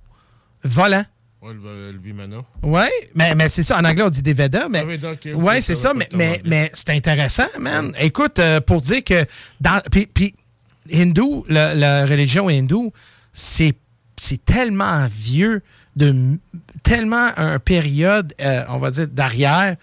volants. 0.64 1.04
Ouais, 1.42 1.54
le, 1.54 1.90
le 1.90 1.98
Vimana. 1.98 2.36
Oui, 2.62 2.86
mais, 3.16 3.34
mais 3.34 3.48
c'est 3.48 3.64
ça. 3.64 3.78
En 3.78 3.84
anglais, 3.84 4.04
on 4.04 4.10
dit 4.10 4.22
des 4.22 4.32
Vedas. 4.32 4.68
Mais, 4.68 4.84
Ah 4.86 5.12
oui, 5.24 5.32
ouais, 5.34 5.60
c'est 5.60 5.74
ça 5.74 5.92
Mais, 5.92 6.08
mais, 6.14 6.40
mais 6.44 6.70
c'est 6.72 6.90
intéressant, 6.90 7.48
man. 7.58 7.92
Écoute, 7.98 8.38
euh, 8.38 8.60
pour 8.60 8.80
dire 8.80 9.02
que 9.02 9.24
dans. 9.60 9.82
Puis, 9.90 10.06
puis 10.06 10.34
hindou, 10.92 11.44
la, 11.48 11.74
la 11.74 12.06
religion 12.06 12.48
hindoue, 12.48 12.92
c'est 13.32 13.74
c'est 14.16 14.44
tellement 14.44 15.06
vieux, 15.10 15.62
de 15.96 16.38
tellement 16.84 17.30
un 17.36 17.58
période, 17.58 18.34
euh, 18.40 18.64
on 18.68 18.78
va 18.78 18.92
dire, 18.92 19.08
d'arrière, 19.08 19.76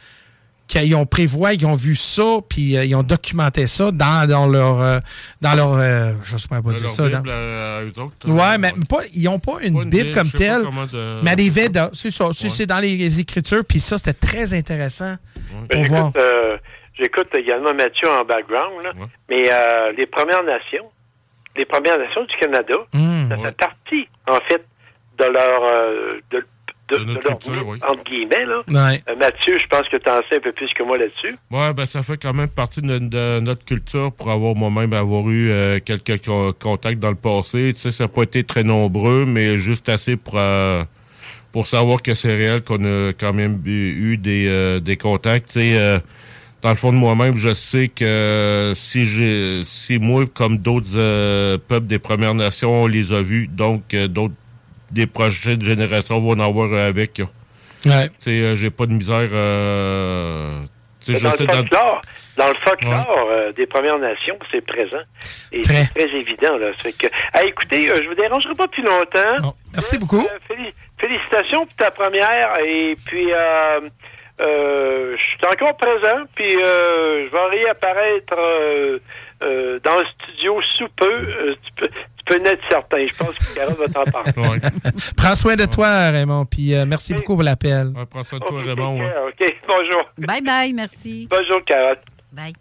qu'ils 0.69 0.95
ont 0.95 1.05
prévoit, 1.05 1.53
ils 1.53 1.65
ont 1.65 1.75
vu 1.75 1.95
ça, 1.97 2.37
puis 2.47 2.77
euh, 2.77 2.85
ils 2.85 2.95
ont 2.95 3.03
documenté 3.03 3.67
ça 3.67 3.91
dans, 3.91 4.25
dans 4.29 4.47
leur. 4.47 4.79
euh, 4.79 4.99
dans 5.41 5.53
leur 5.55 5.73
euh, 5.73 6.13
je 6.23 6.37
sais 6.37 6.47
pas 6.47 6.61
Dans 6.61 6.69
dire 6.71 6.81
leur 6.83 6.89
ça. 6.91 7.09
dans- 7.09 7.17
Bible 7.17 7.29
à- 7.31 7.77
à 7.77 7.81
eux 7.83 7.93
autres, 7.97 8.29
Ouais, 8.29 8.57
mais 8.57 8.71
pas, 8.87 8.99
ils 9.13 9.23
n'ont 9.23 9.39
pas 9.39 9.53
une 9.63 9.73
Pas 9.75 9.83
une 9.83 9.89
Bible 9.89 10.03
Bible, 10.05 10.15
comme 10.15 10.31
pas 10.31 10.37
telle, 10.37 10.63
de- 10.63 11.21
mais 11.23 11.35
des 11.35 11.49
Védas, 11.49 11.89
c'est 11.93 12.11
ça. 12.11 12.29
C'est 12.33 12.45
Ouais. 12.45 12.49
c'est 12.51 12.65
dans 12.67 12.79
les 12.79 13.19
Écritures, 13.19 13.65
puis 13.67 13.79
ça, 13.81 13.97
c'était 13.97 14.13
très 14.13 14.53
intéressant 14.53 15.15
Ben. 15.69 15.83
J'écoute 16.97 17.27
euh, 17.35 17.39
également 17.39 17.73
Mathieu 17.73 18.07
en 18.09 18.23
background, 18.25 18.83
là. 18.83 18.91
mais 19.29 19.49
euh, 19.51 19.91
les 19.97 20.05
Premières 20.05 20.43
Nations, 20.43 20.85
les 21.57 21.65
Premières 21.65 21.97
Nations 21.97 22.23
du 22.25 22.35
Canada, 22.39 22.73
Mmh. 22.93 23.29
ça 23.29 23.37
fait 23.37 23.57
partie, 23.57 24.07
en 24.27 24.39
fait, 24.47 24.63
de 25.17 25.25
leur, 25.25 25.63
euh, 25.63 26.19
de, 26.31 26.45
de, 26.91 26.97
De 26.97 27.03
notre 27.05 27.19
de 27.23 27.27
leur 27.29 27.39
culture, 27.39 27.67
oui. 27.67 27.77
entre 27.87 28.03
guillemets. 28.03 28.45
Là. 28.45 28.61
Ouais. 28.91 29.03
Euh, 29.09 29.15
Mathieu, 29.15 29.57
je 29.59 29.67
pense 29.67 29.87
que 29.89 29.97
tu 29.97 30.09
en 30.09 30.19
sais 30.29 30.37
un 30.37 30.39
peu 30.39 30.51
plus 30.51 30.69
que 30.73 30.83
moi 30.83 30.97
là-dessus. 30.97 31.35
Ouais, 31.51 31.73
ben 31.73 31.85
ça 31.85 32.03
fait 32.03 32.17
quand 32.17 32.33
même 32.33 32.49
partie 32.49 32.81
de, 32.81 32.87
notre- 32.87 33.09
de 33.09 33.39
notre 33.41 33.63
culture 33.65 34.11
pour 34.11 34.29
avoir 34.31 34.55
moi-même 34.55 34.93
avoir 34.93 35.29
eu 35.29 35.49
euh, 35.51 35.79
quelques 35.83 36.25
co- 36.25 36.53
contacts 36.53 36.99
dans 36.99 37.09
le 37.09 37.15
passé. 37.15 37.71
Tu 37.75 37.81
sais, 37.81 37.91
ça 37.91 38.05
n'a 38.05 38.07
pas 38.07 38.23
été 38.23 38.43
très 38.43 38.63
nombreux, 38.63 39.25
mais 39.25 39.57
juste 39.57 39.89
assez 39.89 40.17
pour 40.17 40.35
euh, 40.37 40.83
pour 41.51 41.65
savoir 41.67 42.01
que 42.03 42.13
c'est 42.13 42.31
réel 42.31 42.61
qu'on 42.63 42.83
a 42.85 43.11
quand 43.13 43.33
même 43.33 43.59
eu, 43.65 44.13
eu 44.13 44.17
des, 44.17 44.45
euh, 44.47 44.79
des 44.79 44.97
contacts. 44.97 45.47
Tu 45.47 45.59
sais, 45.61 45.77
euh, 45.79 45.97
dans 46.61 46.69
le 46.69 46.75
fond 46.75 46.91
de 46.91 46.97
moi-même, 46.97 47.37
je 47.37 47.53
sais 47.53 47.87
que 47.87 48.73
si 48.75 49.05
j'ai 49.05 49.61
si 49.63 49.97
moi, 49.97 50.25
comme 50.31 50.57
d'autres 50.57 50.95
euh, 50.97 51.57
peuples 51.67 51.87
des 51.87 51.97
Premières 51.99 52.35
Nations, 52.35 52.83
on 52.83 52.87
les 52.87 53.11
a 53.13 53.21
vus, 53.21 53.47
donc 53.47 53.93
euh, 53.93 54.07
d'autres 54.07 54.33
des 54.91 55.07
prochaines 55.07 55.61
générations 55.63 56.19
vont 56.19 56.31
en 56.31 56.39
avoir 56.39 56.73
avec. 56.73 57.21
Ouais. 57.85 58.09
Tu 58.09 58.15
sais, 58.19 58.29
euh, 58.41 58.55
j'ai 58.55 58.69
pas 58.69 58.85
de 58.85 58.93
misère. 58.93 59.29
Euh, 59.31 60.59
tu 61.05 61.13
sais, 61.13 61.13
Mais 61.13 61.19
Dans 61.21 61.29
le 61.29 61.37
folklore, 61.55 62.01
dans 62.37 62.47
le 62.49 62.53
folklore 62.55 63.27
euh, 63.31 63.51
des 63.53 63.65
Premières 63.67 63.99
Nations, 63.99 64.37
c'est 64.51 64.65
présent. 64.65 65.01
Et 65.51 65.61
Très. 65.61 65.83
c'est 65.85 65.93
très 66.07 66.17
évident. 66.17 66.57
Là. 66.57 66.67
Fait 66.77 66.91
que, 66.91 67.07
Ah, 67.33 67.43
écoutez, 67.45 67.89
euh, 67.89 68.01
je 68.03 68.09
vous 68.09 68.15
dérangerai 68.15 68.53
pas 68.55 68.67
plus 68.67 68.83
longtemps. 68.83 69.53
Merci 69.73 69.97
beaucoup. 69.97 70.19
Euh, 70.19 70.53
féli- 70.53 70.73
félicitations 70.99 71.65
pour 71.65 71.75
ta 71.75 71.91
première. 71.91 72.49
Et 72.65 72.95
puis, 73.05 73.31
euh, 73.31 73.79
euh, 74.45 75.15
je 75.17 75.23
suis 75.23 75.37
encore 75.49 75.77
présent. 75.77 76.23
Puis, 76.35 76.57
euh, 76.61 77.27
je 77.27 77.31
vais 77.31 77.61
réapparaître 77.61 78.35
euh, 79.41 79.79
dans 79.83 79.97
le 79.97 80.05
studio 80.05 80.61
sous 80.77 80.87
peu. 80.95 81.05
Euh, 81.05 81.55
tu, 81.63 81.71
peux, 81.75 81.87
tu 81.87 82.23
peux 82.25 82.41
en 82.41 82.45
être 82.45 82.61
certain. 82.69 83.05
Je 83.09 83.15
pense 83.15 83.35
que 83.37 83.55
Carole 83.55 83.75
va 83.75 83.87
t'en 83.87 84.03
parler. 84.11 84.59
Prends 85.17 85.35
soin 85.35 85.55
de 85.55 85.65
toi, 85.65 86.09
Raymond, 86.09 86.45
puis 86.45 86.73
euh, 86.73 86.85
merci 86.85 87.13
beaucoup 87.13 87.35
pour 87.35 87.43
l'appel. 87.43 87.93
prends 88.09 88.23
soin 88.23 88.39
de 88.39 88.45
toi, 88.45 88.61
Raymond. 88.61 89.01
OK, 89.27 89.55
bonjour. 89.67 90.03
Bye 90.17 90.41
bye, 90.41 90.73
merci. 90.73 91.27
Bonjour, 91.29 91.63
Carole. 91.65 91.99
Bye. 92.31 92.53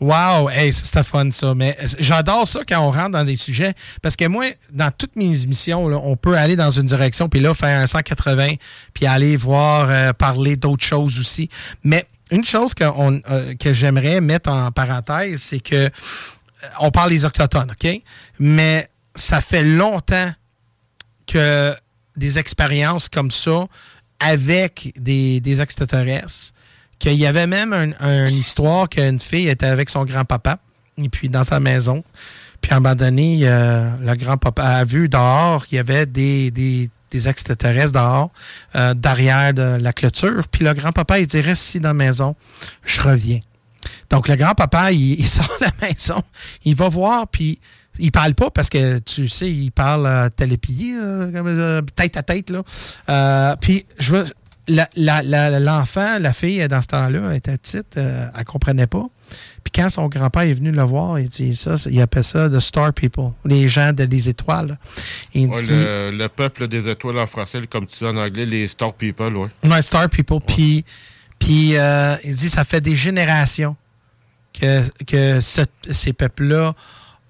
Wow, 0.00 0.48
hey, 0.48 0.72
ça, 0.72 0.84
c'était 0.84 1.02
fun 1.02 1.30
ça. 1.30 1.54
Mais 1.54 1.76
j'adore 1.98 2.48
ça 2.48 2.60
quand 2.66 2.80
on 2.80 2.90
rentre 2.90 3.10
dans 3.10 3.24
des 3.24 3.36
sujets 3.36 3.74
parce 4.00 4.16
que 4.16 4.24
moi, 4.26 4.46
dans 4.70 4.90
toutes 4.90 5.14
mes 5.14 5.42
émissions, 5.42 5.88
là, 5.88 6.00
on 6.02 6.16
peut 6.16 6.36
aller 6.36 6.56
dans 6.56 6.70
une 6.70 6.86
direction 6.86 7.28
puis 7.28 7.40
là 7.40 7.52
faire 7.52 7.78
un 7.78 7.86
180 7.86 8.54
puis 8.94 9.06
aller 9.06 9.36
voir 9.36 9.88
euh, 9.90 10.14
parler 10.14 10.56
d'autres 10.56 10.84
choses 10.84 11.18
aussi. 11.20 11.50
Mais 11.84 12.06
une 12.30 12.44
chose 12.44 12.72
euh, 12.80 13.54
que 13.54 13.72
j'aimerais 13.72 14.20
mettre 14.20 14.50
en 14.50 14.70
parenthèse, 14.70 15.40
c'est 15.42 15.60
que 15.60 15.74
euh, 15.76 15.88
on 16.80 16.90
parle 16.90 17.10
des 17.10 17.24
autochtones, 17.24 17.70
ok, 17.70 18.00
mais 18.38 18.88
ça 19.14 19.40
fait 19.40 19.62
longtemps 19.64 20.30
que 21.26 21.74
des 22.16 22.38
expériences 22.38 23.08
comme 23.08 23.30
ça 23.30 23.66
avec 24.18 24.92
des, 24.96 25.40
des 25.40 25.60
extraterrestres, 25.60 26.52
qu'il 26.98 27.14
y 27.14 27.24
avait 27.26 27.46
même 27.46 27.72
un- 27.72 28.26
une 28.26 28.34
histoire 28.34 28.88
qu'une 28.88 29.18
fille 29.18 29.48
était 29.48 29.66
avec 29.66 29.88
son 29.88 30.04
grand-papa, 30.04 30.58
et 30.98 31.08
puis 31.08 31.28
dans 31.30 31.44
sa 31.44 31.58
maison. 31.60 32.04
Puis 32.60 32.72
à 32.72 32.76
un 32.76 32.80
moment 32.80 32.94
donné, 32.94 33.38
euh, 33.44 33.88
le 34.02 34.14
grand-papa 34.16 34.62
a 34.62 34.84
vu 34.84 35.08
dehors 35.08 35.66
qu'il 35.66 35.76
y 35.76 35.78
avait 35.78 36.04
des, 36.04 36.50
des, 36.50 36.90
des 37.10 37.28
extraterrestres 37.28 37.92
dehors, 37.92 38.30
euh, 38.76 38.94
derrière 38.94 39.54
de 39.54 39.78
la 39.80 39.92
clôture. 39.92 40.48
Puis 40.48 40.64
le 40.64 40.74
grand-papa, 40.74 41.20
il 41.20 41.26
dit 41.26 41.40
Reste 41.40 41.64
ici 41.64 41.80
dans 41.80 41.90
la 41.90 41.94
maison, 41.94 42.36
je 42.84 43.00
reviens. 43.00 43.40
Donc 44.10 44.28
le 44.28 44.36
grand-papa, 44.36 44.92
il, 44.92 45.26
sort 45.28 45.48
de 45.60 45.66
la 45.66 45.88
maison, 45.88 46.22
il 46.64 46.74
va 46.74 46.88
voir, 46.88 47.28
puis 47.28 47.58
il 47.98 48.12
parle 48.12 48.34
pas 48.34 48.50
parce 48.50 48.68
que 48.68 48.98
tu 48.98 49.28
sais, 49.28 49.50
il 49.50 49.70
parle 49.72 50.06
euh, 50.06 50.28
télépillé, 50.28 50.94
tête 51.96 52.16
à 52.16 52.22
tête. 52.22 52.50
Là. 52.50 52.62
Euh, 53.08 53.56
puis 53.60 53.86
je 53.98 54.16
veux. 54.16 54.24
La- 54.70 54.88
la- 54.96 55.22
la- 55.22 55.60
L'enfant, 55.60 56.18
la, 56.18 56.32
fille, 56.32 56.66
dans 56.68 56.80
ce 56.80 56.86
temps-là, 56.88 57.34
était 57.34 57.56
petite, 57.58 57.96
euh, 57.96 58.26
elle 58.36 58.44
comprenait 58.44 58.86
pas. 58.86 59.06
Puis 59.62 59.72
quand 59.74 59.90
son 59.90 60.08
grand-père 60.08 60.42
est 60.42 60.52
venu 60.54 60.70
le 60.70 60.82
voir, 60.82 61.18
il 61.18 61.28
dit 61.28 61.54
ça, 61.54 61.74
il 61.90 62.00
appelle 62.00 62.24
ça 62.24 62.48
the 62.48 62.58
star 62.60 62.92
people, 62.92 63.30
les 63.44 63.68
gens 63.68 63.92
de 63.92 64.04
les 64.04 64.28
étoiles. 64.28 64.78
Il 65.34 65.48
Ouais, 65.48 65.62
dit, 65.62 65.68
le, 65.70 66.10
le 66.12 66.28
peuple 66.28 66.66
des 66.68 66.88
étoiles 66.88 67.18
en 67.18 67.26
français, 67.26 67.60
comme 67.70 67.86
tu 67.86 67.98
dis 67.98 68.04
en 68.06 68.16
anglais, 68.16 68.46
les 68.46 68.66
star 68.68 68.92
people, 68.94 69.36
ouais. 69.36 69.48
Ouais, 69.64 69.82
Star 69.82 70.08
People. 70.08 70.38
Puis, 70.46 70.84
puis 71.38 71.76
euh, 71.76 72.16
il 72.24 72.34
dit 72.34 72.48
ça 72.48 72.64
fait 72.64 72.80
des 72.80 72.96
générations 72.96 73.76
que, 74.58 74.82
que 75.04 75.40
ce- 75.40 75.60
ces 75.90 76.12
peuples-là 76.12 76.74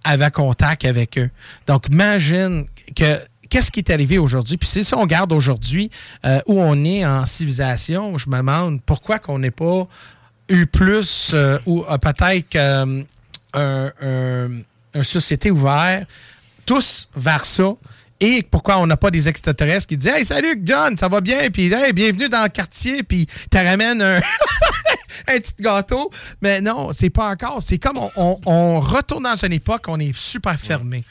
avaient 0.05 0.31
contact 0.31 0.85
avec 0.85 1.18
eux. 1.18 1.31
Donc, 1.66 1.88
imagine 1.90 2.66
que 2.96 3.18
qu'est-ce 3.51 3.71
qui 3.71 3.81
est 3.81 3.91
arrivé 3.91 4.17
aujourd'hui? 4.19 4.57
Puis 4.57 4.69
si 4.69 4.95
on 4.95 5.01
regarde 5.01 5.33
aujourd'hui 5.33 5.91
euh, 6.25 6.41
où 6.47 6.61
on 6.61 6.83
est 6.85 7.05
en 7.05 7.27
civilisation, 7.27 8.17
je 8.17 8.31
me 8.31 8.39
demande 8.39 8.81
pourquoi 8.83 9.19
qu'on 9.19 9.39
n'ait 9.41 9.51
pas 9.51 9.87
eu 10.49 10.67
plus 10.67 11.33
euh, 11.35 11.59
ou 11.67 11.85
euh, 11.85 11.99
peut-être 11.99 12.57
un, 12.57 13.03
un- 13.53 13.91
une 14.95 15.05
société 15.05 15.51
ouverte, 15.51 16.09
tous 16.67 17.09
vers 17.15 17.45
ça. 17.45 17.73
Et 18.23 18.43
pourquoi 18.43 18.79
on 18.79 18.87
n'a 18.87 18.97
pas 18.99 19.11
des 19.11 19.29
extraterrestres 19.29 19.87
qui 19.87 19.97
disent 19.97 20.13
Hey, 20.13 20.25
salut 20.27 20.61
John, 20.65 20.97
ça 20.97 21.09
va 21.09 21.21
bien? 21.21 21.49
Puis 21.51 21.73
hey, 21.73 21.93
bienvenue 21.93 22.29
dans 22.29 22.43
le 22.43 22.49
quartier, 22.51 23.03
puis 23.03 23.27
te 23.51 23.57
ramène 23.57 24.03
un, 24.03 24.21
petit 25.27 25.55
gâteau. 25.59 26.11
Mais 26.43 26.61
non, 26.61 26.91
c'est 26.93 27.09
pas 27.11 27.31
encore. 27.31 27.63
C'est 27.63 27.79
comme 27.79 27.99
on- 28.17 28.39
on 28.45 28.81
retourne 28.81 29.23
dans 29.25 29.37
une 29.37 29.53
époque, 29.55 29.85
on 29.89 29.99
est 29.99 30.15
super 30.15 30.59
fermé. 30.61 31.03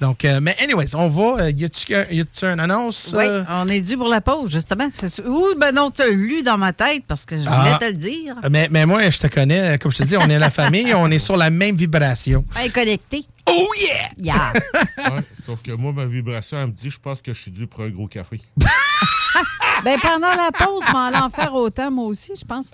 Donc, 0.00 0.24
euh, 0.24 0.38
mais 0.40 0.56
anyways, 0.62 0.94
on 0.94 1.08
va. 1.08 1.42
euh, 1.44 1.50
y 1.50 1.64
a-tu 1.64 1.94
un- 1.94 2.04
y 2.10 2.20
a-tu 2.20 2.44
une 2.44 2.60
annonce? 2.60 3.12
Oui, 3.16 3.24
euh? 3.26 3.42
on 3.48 3.66
est 3.68 3.80
dû 3.80 3.96
pour 3.96 4.08
la 4.08 4.20
pause, 4.20 4.50
justement. 4.50 4.86
Ouh, 5.26 5.54
ben 5.58 5.74
non, 5.74 5.90
tu 5.90 6.02
as 6.02 6.08
lu 6.08 6.42
dans 6.44 6.56
ma 6.56 6.72
tête 6.72 7.02
parce 7.08 7.24
que 7.24 7.36
je 7.36 7.42
voulais 7.42 7.72
Ah. 7.74 7.78
te 7.80 7.86
le 7.86 7.94
dire. 7.94 8.36
Mais, 8.50 8.68
mais 8.70 8.86
moi, 8.86 9.10
je 9.10 9.18
te 9.18 9.26
connais. 9.26 9.76
Comme 9.78 9.90
je 9.90 9.98
te 9.98 10.02
dis, 10.04 10.16
on 10.16 10.28
est 10.30 10.38
la 10.38 10.50
famille, 10.50 10.94
on 10.94 11.10
est 11.10 11.18
sur 11.18 11.36
la 11.36 11.50
même 11.50 11.74
vibration. 11.74 12.44
Hey, 12.56 12.70
connecté. 12.70 13.24
Oh 13.50 13.66
yeah! 13.80 14.08
Yeah! 14.18 14.52
Ouais, 14.98 15.22
sauf 15.46 15.62
que 15.62 15.72
moi, 15.72 15.92
ma 15.92 16.04
vibration, 16.04 16.58
elle 16.60 16.66
me 16.66 16.72
dit, 16.72 16.90
je 16.90 16.98
pense 17.00 17.20
que 17.22 17.32
je 17.32 17.40
suis 17.40 17.50
dû 17.50 17.66
pour 17.66 17.82
un 17.82 17.88
gros 17.88 18.06
café. 18.06 18.40
ben 19.84 19.98
pendant 20.00 20.34
la 20.34 20.50
pause, 20.52 20.82
je 20.86 20.92
m'en 20.92 21.30
faire 21.30 21.54
autant, 21.54 21.90
moi 21.90 22.06
aussi, 22.06 22.32
je 22.38 22.44
pense. 22.44 22.70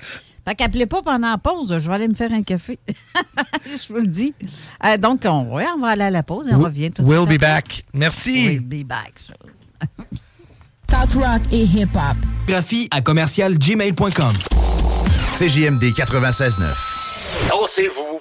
Fait 0.46 0.54
qu'appelez 0.54 0.86
pas 0.86 1.00
pendant 1.02 1.30
la 1.30 1.38
pause, 1.38 1.78
je 1.78 1.88
vais 1.88 1.94
aller 1.94 2.08
me 2.08 2.14
faire 2.14 2.30
un 2.32 2.42
café. 2.42 2.78
je 3.66 3.92
vous 3.92 4.00
le 4.00 4.06
dis. 4.06 4.34
Euh, 4.84 4.96
donc, 4.98 5.22
on, 5.24 5.54
ouais, 5.54 5.66
on 5.74 5.80
va 5.80 5.88
aller 5.88 6.02
à 6.04 6.10
la 6.10 6.22
pause 6.22 6.48
et 6.48 6.54
on 6.54 6.58
revient 6.60 6.90
tout 6.90 7.02
de 7.02 7.06
We'll 7.08 7.26
suite 7.26 7.40
be 7.40 7.42
après. 7.42 7.54
back. 7.54 7.84
Merci. 7.94 8.48
We'll 8.48 8.60
be 8.60 8.86
back. 8.86 9.14
talk 10.86 11.10
rock 11.14 11.40
et 11.50 11.64
hip-hop. 11.64 12.16
Graphie 12.46 12.88
à 12.90 13.00
commercial 13.00 13.56
gmail.com. 13.56 14.34
CJMD 15.38 15.82
96.9. 15.94 16.60
Dansez-vous 17.48 18.20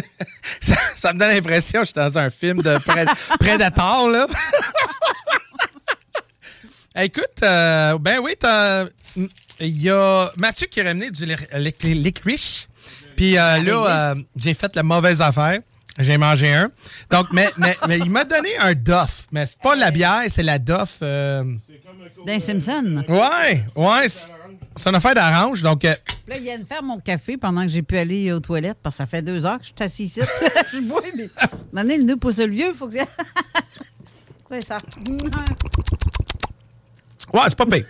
ça, 0.96 1.12
me 1.12 1.18
donne 1.18 1.30
l'impression 1.30 1.80
que 1.80 1.86
je 1.86 1.92
suis 1.92 2.00
dans 2.00 2.18
un 2.18 2.30
film 2.30 2.62
de 2.62 2.78
Predator, 3.38 4.08
là. 4.08 4.26
Écoute, 6.98 7.42
euh, 7.42 7.98
ben 7.98 8.20
oui, 8.22 8.32
il 9.60 9.82
y 9.82 9.90
a 9.90 10.30
Mathieu 10.36 10.66
qui 10.66 10.80
a 10.80 10.84
ramené 10.84 11.10
du 11.10 11.26
licorice. 11.82 12.68
Puis 13.16 13.36
euh, 13.36 13.62
là, 13.62 14.12
euh, 14.12 14.14
j'ai 14.34 14.54
fait 14.54 14.74
la 14.74 14.82
mauvaise 14.82 15.20
affaire. 15.20 15.60
J'ai 15.98 16.16
mangé 16.18 16.52
un. 16.52 16.70
Donc, 17.10 17.28
mais, 17.32 17.48
mais, 17.56 17.76
mais 17.88 17.98
il 17.98 18.10
m'a 18.10 18.24
donné 18.24 18.50
un 18.60 18.74
Duff. 18.74 19.26
Mais 19.30 19.46
c'est 19.46 19.60
pas 19.60 19.74
la 19.76 19.90
bière, 19.90 20.22
c'est 20.28 20.42
la 20.42 20.58
Duff. 20.58 21.00
D'un 21.00 22.38
Simpson. 22.38 23.04
Ouais, 23.08 23.64
ouais. 23.74 24.08
C'est 24.76 24.90
une 24.90 24.94
affaire 24.94 25.14
d'arrange, 25.14 25.62
donc... 25.62 25.84
Euh, 25.86 25.94
là, 26.28 26.36
il 26.36 26.42
vient 26.42 26.58
de 26.58 26.64
faire 26.64 26.82
mon 26.82 27.00
café 27.00 27.38
pendant 27.38 27.62
que 27.62 27.68
j'ai 27.68 27.80
pu 27.82 27.96
aller 27.96 28.30
aux 28.30 28.40
toilettes, 28.40 28.76
parce 28.82 28.96
que 28.96 28.98
ça 28.98 29.06
fait 29.06 29.22
deux 29.22 29.46
heures 29.46 29.58
que 29.58 29.64
je 29.64 29.68
suis 29.68 29.74
assis 29.80 30.02
ici. 30.04 30.20
je 30.72 30.80
bois, 30.80 31.00
mais... 31.16 31.30
Maintenant, 31.72 31.96
le 31.96 32.02
nœud 32.02 32.16
pousse 32.16 32.38
le 32.38 32.48
vieux, 32.48 32.68
il 32.68 32.74
faut 32.74 32.86
que... 32.86 32.94
c'est 34.50 34.66
ça. 34.66 34.76
Ouais, 37.32 37.42
c'est 37.48 37.56
pas 37.56 37.66
pire. 37.66 37.86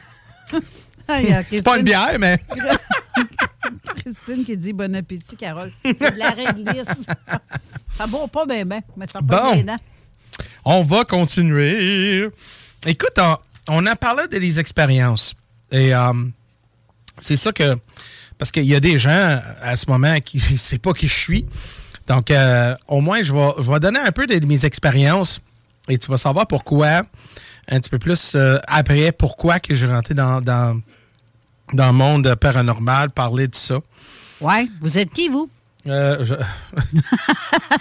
c'est 1.51 1.63
pas 1.63 1.79
une 1.79 1.85
bière, 1.85 2.17
mais... 2.21 2.39
Christine 3.97 4.45
qui 4.45 4.57
dit 4.57 4.73
bon 4.73 4.95
appétit, 4.95 5.37
Carole. 5.37 5.73
C'est 5.83 6.15
de 6.15 6.19
la 6.19 6.31
réglisse. 6.31 6.87
ça 7.97 8.07
vaut 8.07 8.29
pas 8.29 8.47
bien, 8.47 8.65
bien, 8.65 8.81
mais 8.97 9.09
ça 9.09 9.19
pas 9.21 9.53
bon. 9.55 9.61
bien 9.61 9.77
On 10.65 10.83
va 10.83 11.05
continuer. 11.05 12.29
Écoute, 12.87 13.19
on, 13.19 13.37
on 13.69 13.87
a 13.87 13.97
parlé 13.97 14.29
des 14.29 14.61
expériences. 14.61 15.35
Et... 15.73 15.93
Um, 15.93 16.33
c'est 17.19 17.37
ça 17.37 17.53
que. 17.53 17.77
Parce 18.39 18.51
qu'il 18.51 18.65
y 18.65 18.75
a 18.75 18.81
des 18.81 18.99
gens 18.99 19.41
à 19.63 19.77
ce 19.77 19.87
moment 19.89 20.17
qui 20.21 20.37
ne 20.53 20.59
savent 20.59 20.79
pas 20.79 20.93
qui 20.93 21.09
je 21.09 21.19
suis. 21.19 21.47
Donc, 22.07 22.31
euh, 22.31 22.75
au 22.87 23.01
moins, 23.01 23.23
je 23.23 23.33
vais, 23.33 23.51
je 23.59 23.71
vais 23.71 23.81
donner 23.81 23.99
un 23.99 24.13
peu 24.13 24.27
de, 24.27 24.45
mes 24.47 24.65
expériences 24.65 25.41
et 25.89 25.99
tu 25.99 26.11
vas 26.11 26.19
savoir 26.19 26.47
pourquoi, 26.47 27.03
un 27.69 27.81
petit 27.81 27.91
peu 27.91 27.99
plus 27.99 28.35
euh, 28.35 28.59
après, 28.69 29.13
pourquoi 29.13 29.59
que 29.59 29.75
j'ai 29.75 29.87
rentré 29.87 30.15
dans, 30.15 30.41
dans, 30.41 30.81
dans 31.73 31.87
le 31.87 31.93
monde 31.93 32.35
paranormal, 32.37 33.11
parler 33.11 33.49
de 33.49 33.55
ça. 33.55 33.81
Ouais, 34.41 34.69
vous 34.81 34.99
êtes 34.99 35.13
qui, 35.13 35.29
vous? 35.29 35.49
Euh, 35.89 36.25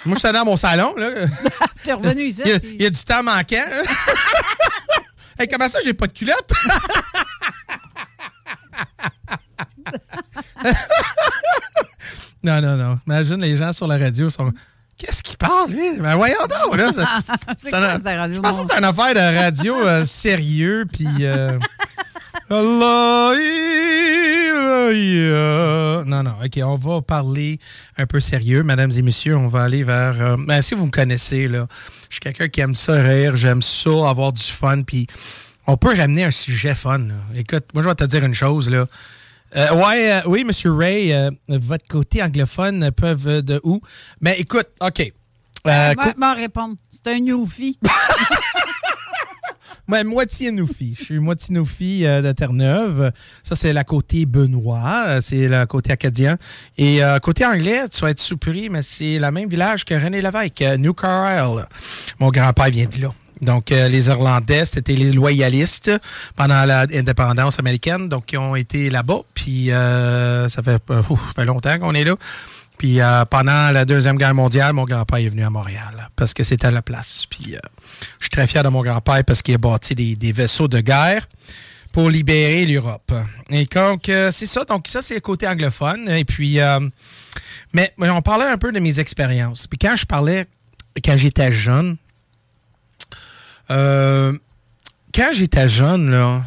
Moi, 0.04 0.14
je 0.14 0.20
suis 0.20 0.32
dans 0.32 0.44
mon 0.44 0.56
salon. 0.56 0.94
Là. 0.96 1.10
es 1.86 1.92
revenu 1.92 2.22
ici. 2.22 2.42
Il 2.44 2.82
y, 2.82 2.86
a, 2.86 2.90
du 2.90 3.04
temps 3.04 3.22
manquant. 3.22 3.56
hey, 5.38 5.48
comment 5.48 5.68
ça, 5.68 5.78
j'ai 5.84 5.94
pas 5.94 6.06
de 6.06 6.12
culotte? 6.12 6.52
Non, 12.42 12.60
non, 12.60 12.76
non. 12.76 12.98
Imagine, 13.06 13.40
les 13.40 13.56
gens 13.56 13.72
sur 13.72 13.86
la 13.86 13.98
radio 13.98 14.28
sont. 14.30 14.52
Qu'est-ce 14.98 15.22
qu'ils 15.22 15.36
parlent, 15.36 15.70
lui? 15.70 16.00
Ben 16.00 16.16
voyons 16.16 16.34
donc, 16.48 16.76
là. 16.76 16.90
c'est 17.58 17.70
quoi, 17.70 17.96
cette 17.96 18.06
radio? 18.06 18.36
Je 18.36 18.40
pensais 18.40 18.62
que 18.62 18.62
c'était 18.62 18.78
une 18.78 18.84
affaire 18.84 19.14
de 19.14 19.38
radio 19.38 19.86
euh, 19.86 20.04
sérieux, 20.04 20.86
puis... 20.90 21.06
Euh... 22.48 22.84
non, 26.04 26.22
non, 26.22 26.32
OK, 26.44 26.60
on 26.62 26.76
va 26.76 27.02
parler 27.02 27.58
un 27.98 28.06
peu 28.06 28.20
sérieux, 28.20 28.62
mesdames 28.62 28.92
et 28.96 29.02
messieurs. 29.02 29.36
On 29.36 29.48
va 29.48 29.64
aller 29.64 29.82
vers... 29.82 30.20
Euh, 30.20 30.36
ben, 30.38 30.62
si 30.62 30.74
vous 30.74 30.86
me 30.86 30.90
connaissez, 30.90 31.48
là, 31.48 31.66
je 32.08 32.14
suis 32.14 32.20
quelqu'un 32.20 32.48
qui 32.48 32.60
aime 32.60 32.74
ça 32.74 33.02
rire, 33.02 33.34
j'aime 33.34 33.62
ça, 33.62 34.08
avoir 34.08 34.32
du 34.32 34.44
fun, 34.44 34.82
puis 34.82 35.08
on 35.66 35.76
peut 35.76 35.96
ramener 35.96 36.24
un 36.24 36.30
sujet 36.30 36.74
fun. 36.74 37.08
Écoute, 37.34 37.64
moi, 37.74 37.82
je 37.82 37.88
vais 37.88 37.94
te 37.94 38.04
dire 38.04 38.24
une 38.24 38.34
chose, 38.34 38.70
là. 38.70 38.86
Euh, 39.54 39.74
ouais, 39.74 40.12
euh, 40.12 40.20
oui, 40.26 40.44
Monsieur 40.44 40.72
Ray, 40.72 41.12
euh, 41.12 41.30
votre 41.48 41.86
côté 41.86 42.22
anglophone 42.22 42.90
peuvent 42.90 43.42
de 43.42 43.60
où? 43.62 43.80
Mais 44.20 44.36
écoute, 44.38 44.68
OK. 44.80 45.12
Euh, 45.66 45.94
m'en 46.16 46.34
répondre. 46.34 46.76
C'est 46.90 47.12
un 47.12 47.20
Newfie. 47.20 47.78
Moi, 49.88 50.02
moitié 50.02 50.50
Noufi. 50.50 50.96
Je 50.98 51.04
suis 51.04 51.18
moitié 51.20 51.54
Noufi 51.54 52.02
de 52.02 52.32
Terre-Neuve. 52.32 53.12
Ça, 53.44 53.54
c'est 53.54 53.72
la 53.72 53.84
côté 53.84 54.26
Benoît. 54.26 55.20
C'est 55.20 55.46
le 55.46 55.64
côté 55.66 55.92
acadien. 55.92 56.38
Et 56.76 56.98
côté 57.22 57.46
anglais, 57.46 57.88
tu 57.88 58.00
vas 58.00 58.10
être 58.10 58.18
surpris, 58.18 58.68
mais 58.68 58.82
c'est 58.82 59.20
le 59.20 59.30
même 59.30 59.48
village 59.48 59.84
que 59.84 59.94
René 59.94 60.20
Lévesque, 60.20 60.64
New 60.78 60.92
Carlisle. 60.92 61.68
Mon 62.18 62.30
grand-père 62.30 62.70
vient 62.70 62.86
de 62.86 63.00
là. 63.00 63.14
Donc, 63.40 63.70
euh, 63.70 63.88
les 63.88 64.08
Irlandais, 64.08 64.64
c'était 64.64 64.94
les 64.94 65.12
loyalistes 65.12 65.90
pendant 66.36 66.64
l'indépendance 66.64 67.58
américaine. 67.58 68.08
Donc, 68.08 68.32
ils 68.32 68.38
ont 68.38 68.56
été 68.56 68.88
là-bas. 68.88 69.20
Puis, 69.34 69.70
euh, 69.70 70.48
ça, 70.48 70.62
fait, 70.62 70.82
euh, 70.90 71.44
longtemps 71.44 71.78
qu'on 71.78 71.94
est 71.94 72.04
là. 72.04 72.16
Puis, 72.78 72.98
pendant 73.30 73.70
la 73.70 73.86
Deuxième 73.86 74.18
Guerre 74.18 74.34
mondiale, 74.34 74.74
mon 74.74 74.84
grand-père 74.84 75.18
est 75.18 75.28
venu 75.28 75.42
à 75.42 75.48
Montréal 75.48 76.10
parce 76.14 76.34
que 76.34 76.44
c'était 76.44 76.70
la 76.70 76.82
place. 76.82 77.24
Puis, 77.24 77.54
je 78.18 78.24
suis 78.24 78.30
très 78.30 78.46
fier 78.46 78.62
de 78.62 78.68
mon 78.68 78.82
grand-père 78.82 79.24
parce 79.24 79.40
qu'il 79.40 79.54
a 79.54 79.58
bâti 79.58 79.94
des, 79.94 80.32
vaisseaux 80.32 80.68
de 80.68 80.80
guerre 80.80 81.26
pour 81.90 82.10
libérer 82.10 82.66
l'Europe. 82.66 83.14
Et 83.48 83.64
donc, 83.64 84.02
c'est 84.04 84.46
ça. 84.46 84.64
Donc, 84.64 84.88
ça, 84.88 85.00
c'est 85.00 85.14
le 85.14 85.20
côté 85.20 85.48
anglophone. 85.48 86.06
Et 86.10 86.26
puis, 86.26 86.58
mais 87.72 87.90
on 87.98 88.20
parlait 88.20 88.44
un 88.44 88.58
peu 88.58 88.72
de 88.72 88.78
mes 88.78 89.00
expériences. 89.00 89.66
Puis, 89.66 89.78
quand 89.78 89.96
je 89.96 90.04
parlais, 90.04 90.46
quand 91.02 91.16
j'étais 91.16 91.52
jeune, 91.52 91.96
euh, 93.70 94.32
quand 95.14 95.30
j'étais 95.32 95.68
jeune, 95.68 96.10
là, 96.10 96.42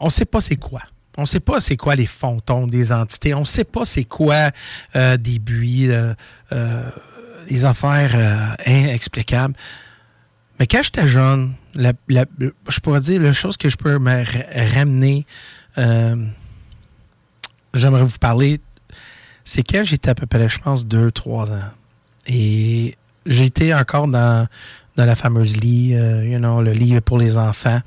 on 0.00 0.10
sait 0.10 0.24
pas 0.24 0.40
c'est 0.40 0.56
quoi. 0.56 0.82
On 1.16 1.26
sait 1.26 1.40
pas 1.40 1.60
c'est 1.60 1.76
quoi 1.76 1.96
les 1.96 2.06
fantômes 2.06 2.70
des 2.70 2.92
entités. 2.92 3.34
On 3.34 3.44
sait 3.44 3.64
pas 3.64 3.84
c'est 3.84 4.04
quoi 4.04 4.50
euh, 4.94 5.16
des 5.16 5.38
buis, 5.38 5.88
euh, 5.90 6.14
des 7.48 7.64
affaires 7.64 8.56
inexplicables. 8.66 9.54
Mais 10.58 10.66
quand 10.66 10.82
j'étais 10.82 11.06
jeune, 11.06 11.54
je 11.76 12.80
pourrais 12.80 13.00
dire 13.00 13.22
la 13.22 13.32
chose 13.32 13.56
que 13.56 13.68
je 13.68 13.76
peux 13.76 13.98
me 13.98 14.24
ramener, 14.74 15.26
j'aimerais 17.74 18.04
vous 18.04 18.18
parler, 18.18 18.60
c'est 19.44 19.62
quand 19.62 19.82
j'étais 19.82 20.10
à 20.10 20.14
peu 20.14 20.26
près, 20.26 20.48
je 20.48 20.58
pense, 20.58 20.84
deux, 20.84 21.10
trois 21.10 21.50
ans. 21.50 21.70
Et 22.26 22.96
j'étais 23.28 23.72
encore 23.72 24.08
dans, 24.08 24.48
dans 24.96 25.04
la 25.04 25.14
fameuse 25.14 25.56
lit, 25.56 25.94
euh, 25.94 26.24
you 26.24 26.38
know, 26.38 26.60
le 26.60 26.72
livre 26.72 27.00
pour 27.00 27.18
les 27.18 27.36
enfants. 27.36 27.80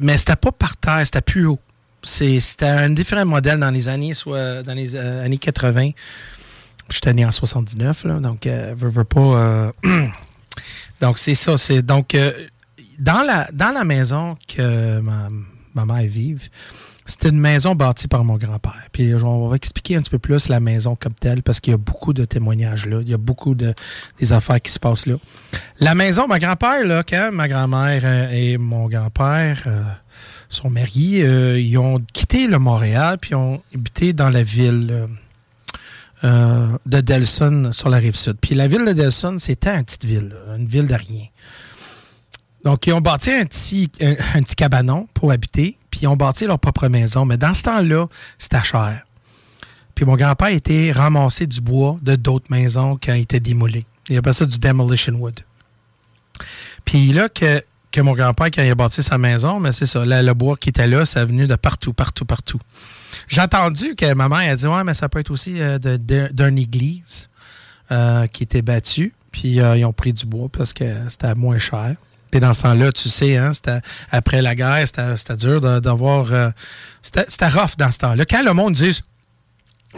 Mais 0.00 0.18
c'était 0.18 0.36
pas 0.36 0.52
par 0.52 0.76
terre, 0.76 1.02
c'était 1.04 1.20
plus 1.20 1.46
haut. 1.46 1.60
C'était 2.02 2.66
un 2.66 2.90
différent 2.90 3.24
modèle 3.24 3.60
dans 3.60 3.70
les 3.70 3.88
années, 3.88 4.14
soit 4.14 4.62
dans 4.64 4.74
les 4.74 4.96
euh, 4.96 5.24
années 5.24 5.38
80. 5.38 5.90
J'étais 6.90 7.14
né 7.14 7.24
en 7.24 7.30
79, 7.30 8.04
là, 8.04 8.18
donc 8.18 8.46
euh, 8.46 8.74
veux, 8.76 9.04
pas. 9.04 9.72
donc 11.00 11.18
c'est 11.18 11.34
ça. 11.34 11.56
C'est 11.56 11.82
donc 11.82 12.16
dans 12.98 13.22
la 13.24 13.48
dans 13.52 13.72
la 13.72 13.84
maison 13.84 14.36
que 14.48 14.98
ma, 15.00 15.28
ma 15.74 15.84
mère 15.86 16.08
vive, 16.08 16.48
c'était 17.04 17.30
une 17.30 17.40
maison 17.40 17.74
bâtie 17.74 18.06
par 18.06 18.24
mon 18.24 18.36
grand-père. 18.36 18.86
Puis 18.92 19.12
on 19.14 19.48
va 19.48 19.56
expliquer 19.56 19.96
un 19.96 20.02
petit 20.02 20.10
peu 20.10 20.18
plus 20.18 20.48
la 20.48 20.60
maison 20.60 20.96
comme 20.96 21.14
telle 21.14 21.42
parce 21.42 21.60
qu'il 21.60 21.72
y 21.72 21.74
a 21.74 21.78
beaucoup 21.78 22.12
de 22.12 22.24
témoignages 22.24 22.86
là. 22.86 23.00
Il 23.02 23.08
y 23.08 23.14
a 23.14 23.18
beaucoup 23.18 23.54
de 23.54 23.74
des 24.18 24.32
affaires 24.32 24.60
qui 24.60 24.70
se 24.70 24.78
passent 24.78 25.06
là. 25.06 25.16
La 25.80 25.94
maison, 25.94 26.28
mon 26.28 26.38
grand-père, 26.38 26.84
là, 26.86 27.02
quand 27.02 27.30
ma 27.32 27.48
grand-mère 27.48 28.02
euh, 28.04 28.30
et 28.30 28.56
mon 28.56 28.88
grand-père 28.88 29.64
euh, 29.66 29.82
sont 30.48 30.70
mariés, 30.70 31.24
euh, 31.24 31.58
ils 31.58 31.76
ont 31.76 32.00
quitté 32.12 32.46
le 32.46 32.58
Montréal 32.58 33.18
puis 33.20 33.34
ont 33.34 33.62
habité 33.74 34.12
dans 34.12 34.30
la 34.30 34.42
ville 34.42 35.08
de 36.22 37.00
Delson 37.00 37.70
sur 37.72 37.88
la 37.88 37.96
rive 37.96 38.14
sud. 38.14 38.36
Puis 38.40 38.54
la 38.54 38.68
ville 38.68 38.84
de 38.84 38.92
Delson, 38.92 39.40
c'était 39.40 39.70
une 39.70 39.82
petite 39.82 40.04
ville, 40.04 40.32
une 40.56 40.68
ville 40.68 40.86
de 40.86 40.94
rien. 40.94 41.26
Donc, 42.62 42.86
ils 42.86 42.92
ont 42.92 43.00
bâti 43.00 43.32
un 43.32 43.44
petit, 43.44 43.90
un 44.00 44.42
petit 44.44 44.54
cabanon 44.54 45.08
pour 45.14 45.32
habiter. 45.32 45.78
Puis 45.92 46.00
ils 46.02 46.06
ont 46.08 46.16
bâti 46.16 46.46
leur 46.46 46.58
propre 46.58 46.88
maison. 46.88 47.24
Mais 47.24 47.36
dans 47.36 47.54
ce 47.54 47.62
temps-là, 47.62 48.08
c'était 48.38 48.64
cher. 48.64 49.02
Puis 49.94 50.04
mon 50.04 50.16
grand-père 50.16 50.48
était 50.48 50.90
ramassé 50.90 51.46
du 51.46 51.60
bois 51.60 51.96
de 52.02 52.16
d'autres 52.16 52.50
maisons 52.50 52.96
qui 52.96 53.10
ont 53.12 53.14
été 53.14 53.38
démolies. 53.38 53.86
Il 54.08 54.16
appelle 54.16 54.34
ça 54.34 54.46
du 54.46 54.58
demolition 54.58 55.12
wood. 55.12 55.40
Puis 56.84 57.12
là, 57.12 57.28
que, 57.28 57.62
que 57.92 58.00
mon 58.00 58.14
grand-père, 58.14 58.46
quand 58.46 58.62
il 58.62 58.70
a 58.70 58.74
bâti 58.74 59.02
sa 59.02 59.18
maison, 59.18 59.60
mais 59.60 59.70
c'est 59.70 59.86
ça, 59.86 60.02
le 60.04 60.32
bois 60.32 60.56
qui 60.56 60.70
était 60.70 60.88
là, 60.88 61.04
ça 61.04 61.24
venu 61.24 61.46
de 61.46 61.54
partout, 61.54 61.92
partout, 61.92 62.24
partout. 62.24 62.58
J'ai 63.28 63.42
entendu 63.42 63.94
que 63.94 64.14
ma 64.14 64.28
mère 64.28 64.50
a 64.50 64.56
dit 64.56 64.66
Ouais, 64.66 64.82
mais 64.82 64.94
ça 64.94 65.08
peut 65.08 65.20
être 65.20 65.30
aussi 65.30 65.60
euh, 65.60 65.78
d'une 65.78 66.58
église 66.58 67.28
euh, 67.90 68.26
qui 68.26 68.42
était 68.44 68.62
battue. 68.62 69.14
Puis 69.30 69.60
euh, 69.60 69.76
ils 69.76 69.84
ont 69.84 69.92
pris 69.92 70.14
du 70.14 70.24
bois 70.24 70.48
parce 70.50 70.72
que 70.72 70.84
c'était 71.08 71.34
moins 71.34 71.58
cher. 71.58 71.94
Puis 72.32 72.40
dans 72.40 72.52
ce 72.52 72.62
temps-là, 72.62 72.90
tu 72.90 73.08
sais, 73.08 73.36
hein, 73.36 73.52
après 74.10 74.42
la 74.42 74.56
guerre, 74.56 74.84
c'était 74.88 75.36
dur 75.36 75.60
d'avoir. 75.60 76.52
c'était 77.02 77.48
rough 77.48 77.76
dans 77.78 77.92
ce 77.92 77.98
temps-là. 77.98 78.24
Quand 78.24 78.42
le 78.42 78.54
monde 78.54 78.72
dit 78.74 79.00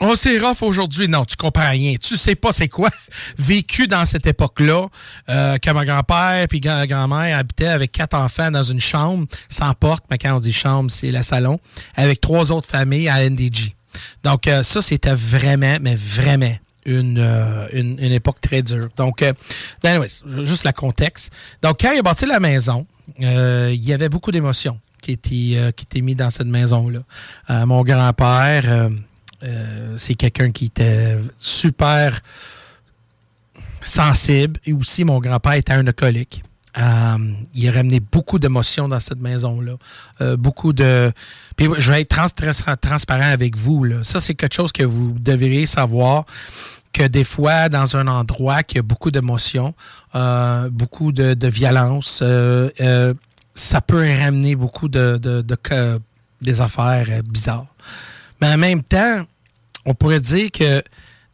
Oh, 0.01 0.17
c'est 0.17 0.39
rough 0.39 0.63
aujourd'hui. 0.63 1.09
Non, 1.09 1.25
tu 1.25 1.37
comprends 1.37 1.71
rien. 1.71 1.95
Tu 2.01 2.17
sais 2.17 2.35
pas 2.35 2.53
c'est 2.53 2.69
quoi. 2.69 2.91
Vécu 3.39 3.87
dans 3.87 4.05
cette 4.05 4.27
époque-là, 4.27 4.89
euh, 5.29 5.59
que 5.59 5.71
mon 5.71 5.85
grand-père 5.85 6.47
puis 6.49 6.61
grand-mère 6.61 7.39
habitaient 7.39 7.69
avec 7.69 7.93
quatre 7.93 8.15
enfants 8.15 8.51
dans 8.51 8.63
une 8.63 8.81
chambre, 8.81 9.27
sans 9.49 9.73
porte, 9.75 10.05
mais 10.11 10.19
quand 10.19 10.35
on 10.35 10.41
dit 10.41 10.53
chambre, 10.53 10.91
c'est 10.91 11.13
le 11.13 11.23
salon, 11.23 11.61
avec 11.95 12.21
trois 12.21 12.51
autres 12.51 12.69
familles 12.69 13.09
à 13.09 13.29
NDG. 13.29 13.77
Donc, 14.25 14.49
euh, 14.49 14.65
ça, 14.65 14.83
c'était 14.83 15.15
vraiment, 15.15 15.77
mais 15.81 15.95
vraiment 15.95 16.57
une, 16.85 17.19
euh, 17.19 17.67
une, 17.73 17.99
époque 18.13 18.41
très 18.41 18.63
dure. 18.63 18.89
Donc, 18.97 19.23
euh, 19.23 19.33
ben, 19.83 20.03
juste 20.43 20.65
le 20.65 20.73
contexte. 20.73 21.33
Donc, 21.63 21.79
quand 21.81 21.93
il 21.93 21.99
a 21.99 22.03
bâti 22.03 22.27
la 22.27 22.41
maison, 22.41 22.87
il 23.19 23.75
y 23.75 23.93
avait 23.93 24.09
beaucoup 24.09 24.33
d'émotions 24.33 24.79
qui 25.01 25.13
étaient, 25.13 25.73
qui 25.77 25.85
étaient 25.85 26.01
mises 26.01 26.17
dans 26.17 26.31
cette 26.31 26.47
maison-là. 26.47 27.01
mon 27.67 27.83
grand-père 27.83 28.91
euh, 29.45 29.95
c'est 29.99 30.15
quelqu'un 30.15 30.51
qui 30.51 30.67
était 30.67 31.19
super 31.39 32.21
sensible. 33.83 34.61
Et 34.65 34.73
aussi, 34.73 35.05
mon 35.05 35.19
grand-père 35.19 35.53
était 35.55 35.73
un 35.73 35.87
alcoolique. 35.87 36.43
Euh, 36.77 37.17
il 37.55 37.69
a 37.69 37.73
ramené 37.73 38.01
beaucoup 38.01 38.39
d'émotions 38.39 38.89
dans 38.89 39.01
cette 39.01 39.21
maison-là. 39.21 39.75
Euh, 40.21 40.37
beaucoup 40.37 40.73
de. 40.73 41.13
Puis 41.57 41.69
je 41.79 41.93
vais 41.93 42.01
être 42.01 42.17
transparent 42.81 43.31
avec 43.31 43.57
vous. 43.57 43.87
Ça, 44.03 44.21
c'est 44.21 44.35
quelque 44.35 44.55
chose 44.55 44.73
que 44.73 44.83
vous 44.83 45.15
devriez 45.19 45.67
savoir 45.67 46.25
que 46.93 47.05
des 47.05 47.25
fois, 47.25 47.69
dans 47.69 47.97
un 47.97 48.07
endroit 48.07 48.63
qui 48.63 48.79
a 48.79 48.83
beaucoup 48.83 49.11
d'émotions, 49.11 49.75
beaucoup 50.71 51.13
de, 51.13 51.47
violence, 51.49 52.23
ça 53.55 53.81
peut 53.81 54.07
ramener 54.21 54.55
beaucoup 54.55 54.89
de, 54.89 55.19
de 55.19 56.01
des 56.41 56.61
affaires 56.61 57.23
bizarres. 57.25 57.67
Mais 58.41 58.49
en 58.53 58.59
même 58.59 58.83
temps, 58.83 59.25
on 59.85 59.95
pourrait 59.95 60.21
dire 60.21 60.51
que 60.51 60.83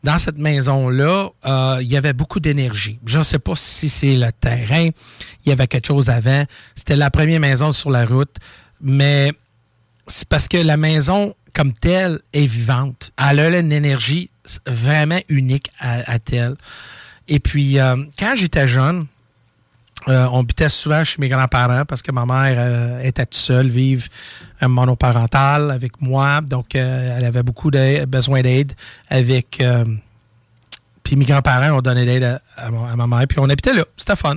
dans 0.02 0.18
cette 0.18 0.38
maison-là, 0.38 1.30
euh, 1.44 1.78
il 1.80 1.88
y 1.88 1.96
avait 1.96 2.12
beaucoup 2.12 2.40
d'énergie. 2.40 2.98
Je 3.06 3.18
ne 3.18 3.22
sais 3.22 3.38
pas 3.38 3.54
si 3.54 3.88
c'est 3.88 4.16
le 4.16 4.32
terrain, 4.32 4.88
il 5.44 5.48
y 5.48 5.52
avait 5.52 5.66
quelque 5.66 5.88
chose 5.88 6.08
avant. 6.08 6.44
C'était 6.74 6.96
la 6.96 7.10
première 7.10 7.40
maison 7.40 7.72
sur 7.72 7.90
la 7.90 8.06
route, 8.06 8.36
mais 8.80 9.32
c'est 10.06 10.28
parce 10.28 10.48
que 10.48 10.56
la 10.56 10.76
maison 10.76 11.34
comme 11.52 11.72
telle 11.72 12.20
est 12.32 12.46
vivante. 12.46 13.12
Elle 13.18 13.40
a 13.40 13.58
une 13.58 13.72
énergie 13.72 14.30
vraiment 14.66 15.20
unique 15.28 15.70
à, 15.78 16.18
telle. 16.18 16.54
Et 17.28 17.38
puis, 17.38 17.78
euh, 17.78 17.96
quand 18.18 18.34
j'étais 18.36 18.66
jeune, 18.66 19.06
euh, 20.08 20.26
on 20.32 20.40
habitait 20.40 20.68
souvent 20.68 21.04
chez 21.04 21.16
mes 21.20 21.28
grands-parents 21.28 21.84
parce 21.84 22.02
que 22.02 22.10
ma 22.10 22.24
mère 22.24 23.04
était 23.04 23.26
toute 23.26 23.34
seule, 23.34 23.68
vive 23.68 24.08
un 24.60 24.68
monoparental 24.68 25.70
avec 25.70 26.00
moi. 26.00 26.40
Donc, 26.40 26.74
euh, 26.74 27.16
elle 27.16 27.24
avait 27.24 27.42
beaucoup 27.42 27.70
de 27.70 28.04
besoin 28.04 28.42
d'aide 28.42 28.72
avec. 29.08 29.62
puis 31.02 31.16
mes 31.16 31.24
grands-parents 31.24 31.78
ont 31.78 31.82
donné 31.82 32.04
d'aide 32.04 32.40
à, 32.56 32.70
ma 32.70 33.06
mère. 33.06 33.26
Puis 33.28 33.38
on 33.38 33.48
habitait 33.48 33.74
là. 33.74 33.84
C'était 33.96 34.16
fun. 34.16 34.36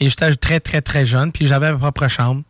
Et 0.00 0.08
j'étais 0.08 0.34
très, 0.34 0.60
très, 0.60 0.82
très 0.82 1.06
jeune. 1.06 1.32
Puis 1.32 1.46
j'avais 1.46 1.72
ma 1.72 1.78
propre 1.78 2.08
chambre. 2.08 2.42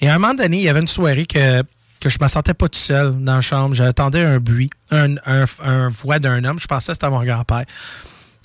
Et 0.00 0.08
à 0.08 0.14
un 0.14 0.18
moment 0.18 0.34
donné, 0.34 0.58
il 0.58 0.64
y 0.64 0.68
avait 0.68 0.80
une 0.80 0.88
soirée 0.88 1.26
que, 1.26 1.62
que 2.00 2.08
je 2.08 2.18
me 2.20 2.28
sentais 2.28 2.54
pas 2.54 2.68
tout 2.68 2.78
seul 2.78 3.22
dans 3.22 3.36
la 3.36 3.40
chambre. 3.40 3.74
J'attendais 3.74 4.24
un 4.24 4.38
bruit, 4.38 4.70
un, 4.90 5.16
un, 5.26 5.44
un 5.62 5.88
voix 5.88 6.18
d'un 6.18 6.44
homme. 6.44 6.58
Je 6.58 6.66
pensais 6.66 6.88
que 6.88 6.94
c'était 6.94 7.10
mon 7.10 7.22
grand-père. 7.22 7.64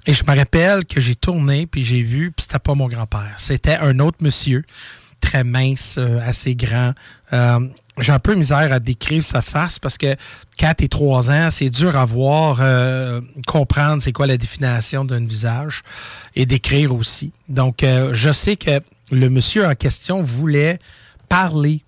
Et 0.05 0.13
je 0.13 0.24
me 0.24 0.36
rappelle 0.36 0.86
que 0.86 0.99
j'ai 0.99 1.15
tourné, 1.15 1.67
puis 1.67 1.84
j'ai 1.84 2.01
vu, 2.01 2.32
puis 2.32 2.43
c'était 2.43 2.59
pas 2.59 2.74
mon 2.74 2.88
grand-père. 2.88 3.36
C'était 3.38 3.76
un 3.76 3.99
autre 3.99 4.17
monsieur, 4.22 4.63
très 5.19 5.43
mince, 5.43 5.95
euh, 5.99 6.19
assez 6.26 6.55
grand. 6.55 6.93
Euh, 7.34 7.59
j'ai 7.99 8.11
un 8.11 8.19
peu 8.19 8.36
misère 8.36 8.71
à 8.71 8.79
décrire 8.79 9.23
sa 9.23 9.41
face 9.41 9.79
parce 9.79 9.97
que 9.97 10.15
quand 10.59 10.73
t'es 10.75 10.88
trois 10.88 11.29
ans, 11.29 11.49
c'est 11.51 11.69
dur 11.69 11.97
à 11.97 12.05
voir, 12.05 12.57
euh, 12.61 13.21
comprendre 13.45 14.01
c'est 14.01 14.11
quoi 14.11 14.27
la 14.27 14.38
définition 14.38 15.05
d'un 15.05 15.25
visage 15.25 15.84
et 16.36 16.45
d'écrire 16.45 16.95
aussi. 16.95 17.32
Donc, 17.49 17.84
je 17.84 18.32
sais 18.32 18.55
que 18.55 18.79
le 19.11 19.29
monsieur 19.29 19.65
en 19.65 19.75
question 19.75 20.23
voulait 20.23 20.79
parler 21.27 21.84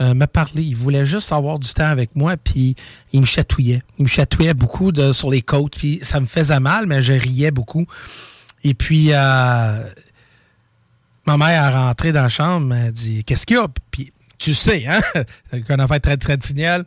euh, 0.00 0.12
me 0.12 0.26
parler. 0.26 0.62
Il 0.62 0.74
voulait 0.74 1.06
juste 1.06 1.30
avoir 1.32 1.58
du 1.58 1.72
temps 1.72 1.88
avec 1.88 2.16
moi, 2.16 2.36
puis 2.36 2.74
il 3.12 3.20
me 3.20 3.26
chatouillait. 3.26 3.82
Il 3.98 4.04
me 4.04 4.08
chatouillait 4.08 4.54
beaucoup 4.54 4.90
de, 4.90 5.12
sur 5.12 5.30
les 5.30 5.42
côtes, 5.42 5.76
puis 5.76 6.00
ça 6.02 6.18
me 6.18 6.26
faisait 6.26 6.58
mal, 6.58 6.86
mais 6.86 7.00
je 7.00 7.12
riais 7.12 7.52
beaucoup. 7.52 7.86
Et 8.64 8.74
puis, 8.74 9.10
euh, 9.12 9.84
ma 11.26 11.36
mère 11.36 11.62
a 11.62 11.86
rentré 11.86 12.10
dans 12.10 12.22
la 12.22 12.28
chambre, 12.28 12.74
elle 12.74 12.92
dit 12.92 13.22
Qu'est-ce 13.22 13.46
qu'il 13.46 13.56
y 13.56 13.60
a 13.60 13.68
Puis, 13.92 14.12
tu 14.38 14.54
sais, 14.54 14.86
hein? 14.86 15.00
C'est 15.50 15.68
une 15.68 15.80
affaire 15.80 16.00
très 16.00 16.16
traditionnelle. 16.16 16.84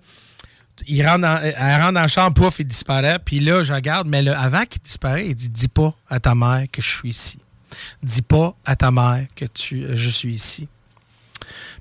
Il 0.87 1.05
rentre 1.07 1.25
elle 1.25 1.81
rentre 1.81 1.93
dans 1.93 2.01
la 2.01 2.07
chambre, 2.07 2.33
pouf, 2.33 2.59
il 2.59 2.67
disparaît. 2.67 3.17
Puis 3.23 3.39
là, 3.39 3.63
je 3.63 3.73
regarde, 3.73 4.07
mais 4.07 4.27
avant 4.27 4.63
qu'il 4.65 4.81
disparaisse, 4.81 5.25
il 5.27 5.35
dit 5.35 5.49
Dis 5.49 5.67
pas 5.67 5.95
à 6.07 6.19
ta 6.19 6.35
mère 6.35 6.65
que 6.71 6.81
je 6.81 6.89
suis 6.89 7.09
ici. 7.09 7.39
Dis 8.03 8.21
pas 8.21 8.55
à 8.65 8.75
ta 8.75 8.91
mère 8.91 9.25
que 9.35 9.45
tu, 9.45 9.85
je 9.93 10.09
suis 10.09 10.33
ici. 10.33 10.67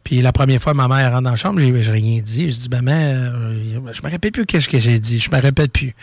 Puis 0.07 0.23
la 0.23 0.33
première 0.33 0.63
fois, 0.63 0.73
ma 0.73 0.87
mère 0.87 1.11
rentre 1.11 1.25
dans 1.25 1.31
la 1.31 1.37
chambre, 1.37 1.59
j'ai 1.59 1.73
rien 1.91 2.21
dit. 2.21 2.51
Je 2.53 2.59
dis, 2.59 2.69
maman, 2.69 2.93
euh, 2.93 3.93
je 3.93 4.03
me 4.03 4.11
rappelle 4.11 4.31
plus 4.31 4.47
qu'est-ce 4.47 4.69
que 4.69 4.79
j'ai 4.79 5.01
dit. 5.01 5.19
Je 5.19 5.31
me 5.31 5.41
rappelle 5.41 5.69
plus. 5.69 5.97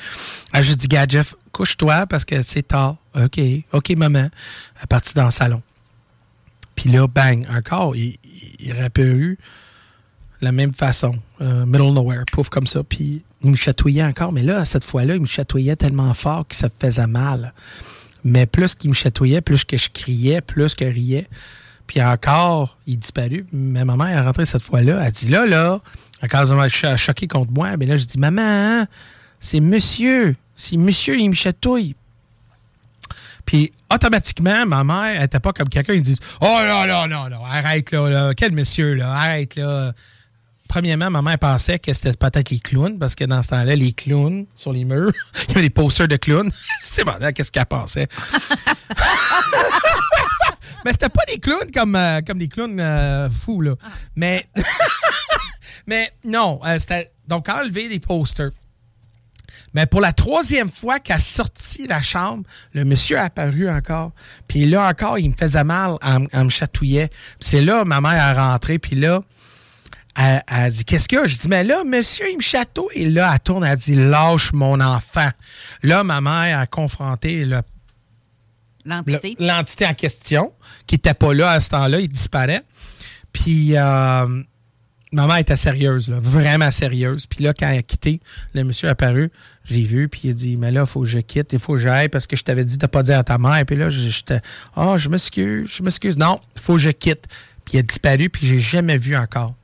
Alors, 0.52 0.64
je 0.64 0.74
dis, 0.74 0.88
gars, 0.88 1.06
couche-toi 1.54 2.06
parce 2.08 2.26
que 2.26 2.42
c'est 2.42 2.68
tard. 2.68 2.98
OK, 3.16 3.40
OK, 3.72 3.90
maman. 3.92 4.20
Elle 4.20 4.84
est 4.84 4.88
partie 4.88 5.14
dans 5.14 5.26
le 5.26 5.32
salon. 5.32 5.62
Puis 6.76 6.90
là, 6.90 7.08
bang, 7.08 7.46
encore, 7.50 7.96
il, 7.96 8.18
il 8.60 8.74
la 10.42 10.52
même 10.52 10.74
façon. 10.74 11.16
Euh, 11.42 11.66
middle 11.66 11.94
nowhere, 11.94 12.26
pouf, 12.32 12.50
comme 12.50 12.68
ça. 12.68 12.84
Puis 12.84 13.24
il 13.44 13.52
me 13.52 13.56
chatouillait 13.56 14.04
encore. 14.04 14.32
Mais 14.32 14.44
là, 14.44 14.66
cette 14.66 14.84
fois-là, 14.84 15.16
il 15.16 15.22
me 15.22 15.26
chatouillait 15.26 15.76
tellement 15.76 16.14
fort 16.14 16.48
que 16.48 16.56
ça 16.56 16.68
me 16.68 16.74
faisait 16.80 17.08
mal. 17.08 17.54
Mais 18.24 18.46
plus 18.46 18.76
qu'il 18.76 18.90
me 18.90 18.96
chatouillait, 18.96 19.42
plus 19.42 19.64
que 19.64 19.78
je 19.78 19.90
criais, 19.90 20.42
plus 20.42 20.76
que 20.76 20.86
riais. 20.86 21.28
Puis 21.88 22.02
encore, 22.02 22.78
il 22.88 23.00
disparu. 23.00 23.46
Mais 23.52 23.86
ma 23.86 23.96
mère 23.96 24.08
est 24.08 24.22
rentrée 24.22 24.46
cette 24.46 24.62
fois-là. 24.62 25.02
Elle 25.06 25.12
dit 25.12 25.30
là, 25.30 25.46
là, 25.46 25.82
elle 26.22 26.30
a 26.32 26.98
choquée 26.98 27.28
contre 27.28 27.52
moi. 27.52 27.76
Mais 27.78 27.86
là, 27.86 27.98
je 27.98 28.06
dis 28.06 28.20
Maman, 28.20 28.86
c'est 29.40 29.60
monsieur. 29.60 30.36
C'est 30.56 30.78
monsieur, 30.78 31.18
il 31.18 31.30
me 31.30 31.34
chatouille. 31.34 31.96
Puis 33.46 33.74
automatiquement, 33.94 34.66
ma 34.66 34.84
mère 34.84 35.22
n'était 35.22 35.40
pas 35.40 35.54
comme 35.54 35.70
quelqu'un 35.70 35.96
qui 35.96 36.02
dit 36.02 36.18
Oh 36.42 36.46
là 36.46 36.86
là, 36.86 37.08
non, 37.08 37.30
non, 37.30 37.44
arrête 37.46 37.92
là, 37.92 38.10
là, 38.10 38.34
quel 38.36 38.54
monsieur 38.54 38.94
là, 38.96 39.12
arrête 39.14 39.56
là. 39.56 39.94
Premièrement, 40.68 41.12
ma 41.12 41.22
mère 41.22 41.38
pensait 41.38 41.78
que 41.78 41.94
c'était 41.94 42.14
peut-être 42.14 42.50
les 42.50 42.60
clowns, 42.60 42.98
parce 42.98 43.14
que 43.14 43.26
dans 43.26 43.44
ce 43.44 43.50
temps-là, 43.50 43.76
les 43.76 43.92
clowns 43.92 44.48
sur 44.56 44.74
les 44.74 44.86
murs, 44.86 45.12
il 45.44 45.50
y 45.50 45.52
avait 45.52 45.62
des 45.62 45.70
posters 45.70 46.08
de 46.08 46.16
clowns. 46.16 46.52
C'est 46.82 47.04
bon, 47.04 47.14
qu'est-ce 47.36 47.52
qu'elle 47.52 47.66
pensait? 47.66 48.08
Mais 50.86 50.92
c'était 50.92 51.10
pas 51.10 51.24
des 51.28 51.40
clowns 51.40 51.72
comme, 51.74 51.96
euh, 51.96 52.22
comme 52.26 52.38
des 52.38 52.48
clowns 52.48 52.80
euh, 52.80 53.30
fous, 53.30 53.62
là. 53.62 53.76
Ah. 53.82 53.88
Mais, 54.16 54.48
mais 55.88 56.12
non, 56.26 56.60
euh, 56.66 56.78
c'était 56.80 57.12
donc 57.28 57.48
enlever 57.50 57.90
des 57.90 58.00
posters. 58.00 58.52
Mais 59.74 59.86
pour 59.86 60.02
la 60.02 60.14
troisième 60.14 60.72
fois 60.72 61.00
qu'elle 61.00 61.16
a 61.16 61.20
sorti 61.20 61.88
la 61.88 62.02
chambre, 62.02 62.44
le 62.74 62.86
monsieur 62.86 63.18
a 63.18 63.24
apparu 63.24 63.70
encore. 63.70 64.12
Puis 64.48 64.66
là 64.66 64.88
encore, 64.88 65.18
il 65.20 65.30
me 65.30 65.36
faisait 65.36 65.64
mal, 65.64 65.98
elle, 66.04 66.44
me 66.44 66.50
chatouillait. 66.50 67.10
c'est 67.40 67.62
là, 67.62 67.84
ma 67.86 68.02
mère 68.02 68.22
a 68.38 68.52
rentré, 68.52 68.80
puis 68.80 68.96
là, 68.96 69.22
elle, 70.16 70.44
a 70.48 70.70
dit 70.70 70.86
Qu'est-ce 70.86 71.08
qu'il 71.08 71.18
y 71.18 71.22
a? 71.22 71.26
Je 71.26 71.38
dis 71.38 71.48
Mais 71.48 71.64
là, 71.64 71.84
monsieur, 71.84 72.30
il 72.30 72.38
me 72.38 72.42
chatouille. 72.42 72.94
Et 72.94 73.10
là, 73.10 73.32
elle 73.34 73.40
tourne, 73.40 73.64
elle 73.64 73.78
dit 73.78 73.96
Lâche 73.96 74.54
mon 74.54 74.80
enfant. 74.80 75.30
Là, 75.82 76.04
ma 76.04 76.22
mère 76.22 76.60
a 76.60 76.68
confronté 76.68 77.46
le 77.46 77.62
L'entité. 78.86 79.36
L'entité 79.40 79.86
en 79.88 79.94
question, 79.94 80.52
qui 80.88 80.96
n'était 80.96 81.14
pas 81.14 81.34
là 81.34 81.52
à 81.52 81.60
ce 81.62 81.70
temps-là, 81.70 82.00
il 82.00 82.10
disparaît. 82.10 82.64
Puis, 83.32 83.78
euh, 83.78 84.44
maman 85.14 85.36
était 85.36 85.56
sérieuse, 85.56 86.10
vraiment 86.10 86.72
sérieuse. 86.72 87.26
Puis 87.28 87.44
là, 87.44 87.54
quand 87.54 87.68
elle 87.68 87.80
a 87.80 87.84
quitté, 87.84 88.20
le 88.54 88.64
monsieur 88.64 88.88
est 88.88 88.92
apparu, 88.92 89.32
j'ai 89.64 89.84
vu, 89.84 90.10
puis 90.10 90.22
il 90.26 90.32
a 90.32 90.34
dit 90.34 90.58
Mais 90.58 90.72
là, 90.72 90.82
il 90.82 90.88
faut 90.88 91.02
que 91.02 91.08
je 91.08 91.20
quitte, 91.20 91.54
il 91.54 91.60
faut 91.60 91.74
que 91.74 91.80
j'aille 91.80 92.10
parce 92.10 92.28
que 92.28 92.36
je 92.36 92.44
t'avais 92.44 92.66
dit 92.66 92.78
de 92.78 92.84
ne 92.84 92.88
pas 92.88 93.04
dire 93.04 93.20
à 93.20 93.24
ta 93.24 93.38
mère. 93.38 93.64
Puis 93.66 93.76
là, 93.76 93.90
j'étais 93.90 94.42
Oh, 94.76 94.98
je 94.98 95.10
m'excuse, 95.10 95.70
je 95.74 95.84
m'excuse. 95.84 96.18
Non, 96.18 96.40
il 96.56 96.62
faut 96.62 96.74
que 96.74 96.80
je 96.80 96.90
quitte. 96.90 97.26
Puis 97.64 97.76
il 97.76 97.80
a 97.80 97.84
disparu, 97.84 98.30
puis 98.30 98.46
j'ai 98.46 98.60
jamais 98.60 98.98
vu 98.98 99.16
encore. 99.16 99.56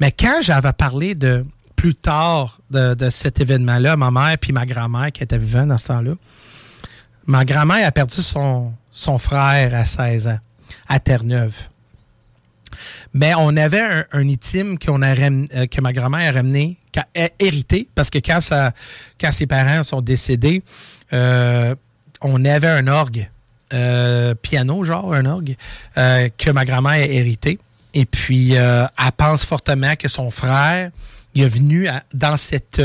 Mais 0.00 0.12
quand 0.12 0.40
j'avais 0.42 0.72
parlé 0.72 1.14
de 1.14 1.44
plus 1.76 1.94
tard 1.94 2.58
de, 2.70 3.08
cet 3.08 3.40
événement-là, 3.40 3.96
ma 3.96 4.10
mère 4.10 4.36
puis 4.38 4.52
ma 4.52 4.66
grand-mère 4.66 5.12
qui 5.12 5.22
était 5.22 5.38
vivante 5.38 5.68
dans 5.68 5.78
ce 5.78 5.86
temps-là, 5.88 6.12
ma 7.26 7.44
grand-mère 7.44 7.86
a 7.86 7.92
perdu 7.92 8.20
son, 8.20 8.72
son 8.90 9.18
frère 9.18 9.74
à 9.74 9.84
16 9.84 10.28
ans, 10.28 10.38
à 10.88 10.98
Terre-Neuve. 10.98 11.54
Mais 13.12 13.32
on 13.36 13.56
avait 13.56 13.80
un, 13.80 14.04
un 14.12 14.28
euh, 14.28 15.66
que 15.66 15.80
ma 15.80 15.92
grand-mère 15.92 16.28
a 16.28 16.36
ramené, 16.36 16.76
a 16.96 17.28
hérité, 17.38 17.88
parce 17.94 18.10
que 18.10 18.18
quand, 18.18 18.40
ses 19.32 19.46
parents 19.46 19.82
sont 19.82 20.00
décédés, 20.00 20.62
euh, 21.12 21.74
on 22.20 22.44
avait 22.44 22.68
un 22.68 22.86
orgue, 22.86 23.30
euh, 23.72 24.34
piano, 24.34 24.82
genre 24.84 25.14
un 25.14 25.24
orgue, 25.26 25.56
que 25.94 26.50
ma 26.50 26.64
grand-mère 26.64 26.92
a 26.92 26.98
hérité. 26.98 27.58
Et 27.94 28.04
puis, 28.04 28.52
elle 28.52 28.88
pense 29.16 29.44
fortement 29.44 29.96
que 29.96 30.08
son 30.08 30.30
frère, 30.30 30.90
il 31.34 31.42
est 31.42 31.48
venu 31.48 31.88
dans 32.12 32.36
cet 32.36 32.80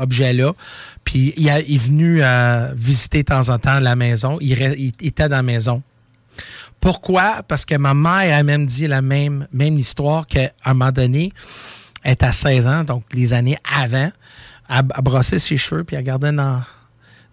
objet-là, 0.00 0.52
puis 1.02 1.34
il, 1.36 1.48
est 1.48 1.78
venu 1.78 2.22
visiter 2.76 3.18
de 3.18 3.26
temps 3.26 3.48
en 3.48 3.58
temps 3.58 3.80
la 3.80 3.96
maison. 3.96 4.38
Il 4.40 4.92
était 5.00 5.28
dans 5.28 5.36
la 5.36 5.42
maison. 5.42 5.82
Pourquoi? 6.80 7.42
Parce 7.46 7.64
que 7.64 7.76
ma 7.76 7.94
mère 7.94 8.36
a 8.36 8.42
même 8.42 8.66
dit 8.66 8.86
la 8.86 9.02
même, 9.02 9.46
histoire 9.52 10.26
qu'à 10.26 10.52
un 10.64 10.74
moment 10.74 10.92
donné, 10.92 11.32
elle 12.02 12.12
est 12.12 12.22
à 12.22 12.32
16 12.32 12.66
ans, 12.66 12.84
donc 12.84 13.04
les 13.12 13.32
années 13.32 13.58
avant, 13.70 14.10
elle 14.68 14.76
a 14.76 15.02
brossé 15.02 15.38
ses 15.38 15.56
cheveux, 15.56 15.84
puis 15.84 15.96
elle 15.96 16.02
regardait 16.02 16.32
dans, 16.32 16.62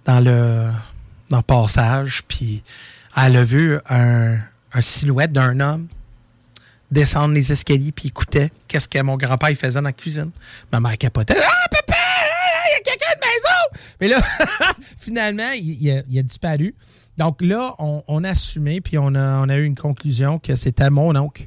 le, 0.07 0.71
passage, 1.41 2.23
puis 2.27 2.63
elle 3.15 3.35
a 3.35 3.43
vu 3.43 3.77
un, 3.89 4.37
silhouette 4.79 5.33
d'un 5.33 5.59
homme 5.59 5.87
descendre 6.89 7.33
les 7.33 7.51
escaliers, 7.51 7.91
puis 7.91 8.09
écoutait 8.09 8.51
qu'est-ce 8.67 8.87
que 8.87 9.01
mon 9.01 9.15
grand-père 9.15 9.55
faisait 9.55 9.79
dans 9.79 9.81
la 9.81 9.93
cuisine. 9.93 10.31
Ma 10.71 10.79
mère 10.81 10.97
capotait. 10.97 11.37
Ah, 11.37 11.67
papa! 11.69 11.95
Il 12.67 12.73
y 12.73 12.79
a 12.79 12.91
quelqu'un 12.91 13.15
de 13.15 13.21
maison! 13.21 13.51
Mais 14.01 14.07
là, 14.07 14.21
finalement, 14.97 15.51
il, 15.55 15.89
a, 15.91 16.23
disparu. 16.23 16.75
Donc 17.21 17.43
là, 17.43 17.75
on, 17.77 18.23
a 18.23 18.29
assumé, 18.29 18.81
puis 18.81 18.97
on 18.97 19.13
a, 19.13 19.37
on 19.37 19.47
a 19.47 19.55
eu 19.55 19.63
une 19.63 19.75
conclusion 19.75 20.39
que 20.39 20.55
c'était 20.55 20.89
mon 20.89 21.15
oncle, 21.15 21.45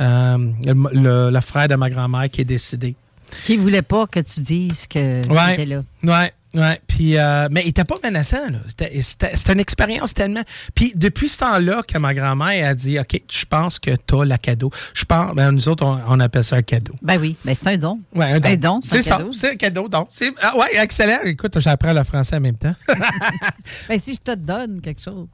euh, 0.00 0.36
le, 0.64 1.40
frère 1.40 1.68
de 1.68 1.76
ma 1.76 1.90
grand-mère 1.90 2.28
qui 2.28 2.40
est 2.40 2.44
décédé. 2.44 2.96
Qui 3.44 3.56
voulait 3.56 3.82
pas 3.82 4.08
que 4.08 4.18
tu 4.18 4.40
dises 4.40 4.88
que 4.88 5.20
était 5.20 5.64
là. 5.66 5.84
Oui, 6.02 6.28
oui. 6.54 6.74
Puis, 6.86 7.16
euh, 7.16 7.48
mais 7.50 7.62
il 7.62 7.66
n'était 7.66 7.84
pas 7.84 7.96
menaçant. 8.04 8.36
C'était 8.66 9.52
une 9.52 9.60
expérience 9.60 10.12
tellement. 10.12 10.42
Puis 10.74 10.92
depuis 10.94 11.28
ce 11.28 11.38
temps-là 11.38 11.82
que 11.82 11.96
ma 11.98 12.12
grand-mère 12.14 12.68
a 12.68 12.74
dit 12.74 12.98
OK, 12.98 13.20
je 13.30 13.44
pense 13.46 13.78
que 13.78 13.90
tu 13.90 14.14
as 14.14 14.24
la 14.24 14.38
cadeau. 14.38 14.70
Je 14.94 15.04
pense, 15.04 15.34
ben, 15.34 15.50
nous 15.50 15.68
autres, 15.68 15.84
on, 15.84 16.20
appelle 16.20 16.44
ça 16.44 16.56
un 16.56 16.62
cadeau. 16.62 16.94
Ben 17.00 17.18
oui, 17.18 17.36
mais 17.44 17.54
c'est 17.54 17.68
un 17.68 17.78
don. 17.78 18.00
Oui, 18.14 18.26
un 18.26 18.56
don. 18.56 18.80
c'est 18.84 19.02
ça, 19.02 19.20
c'est 19.32 19.52
un 19.52 19.56
cadeau. 19.56 19.88
Donc, 19.88 20.10
ah, 20.42 20.52
oui, 20.58 20.66
excellent. 20.74 21.20
Écoute, 21.24 21.58
j'apprends 21.58 21.92
le 21.92 22.04
français 22.04 22.36
en 22.36 22.40
même 22.40 22.58
temps. 22.58 22.74
ben, 23.88 23.98
si 23.98 24.14
je 24.14 24.20
te 24.20 24.34
donne 24.34 24.80
quelque 24.80 25.02
chose. 25.02 25.28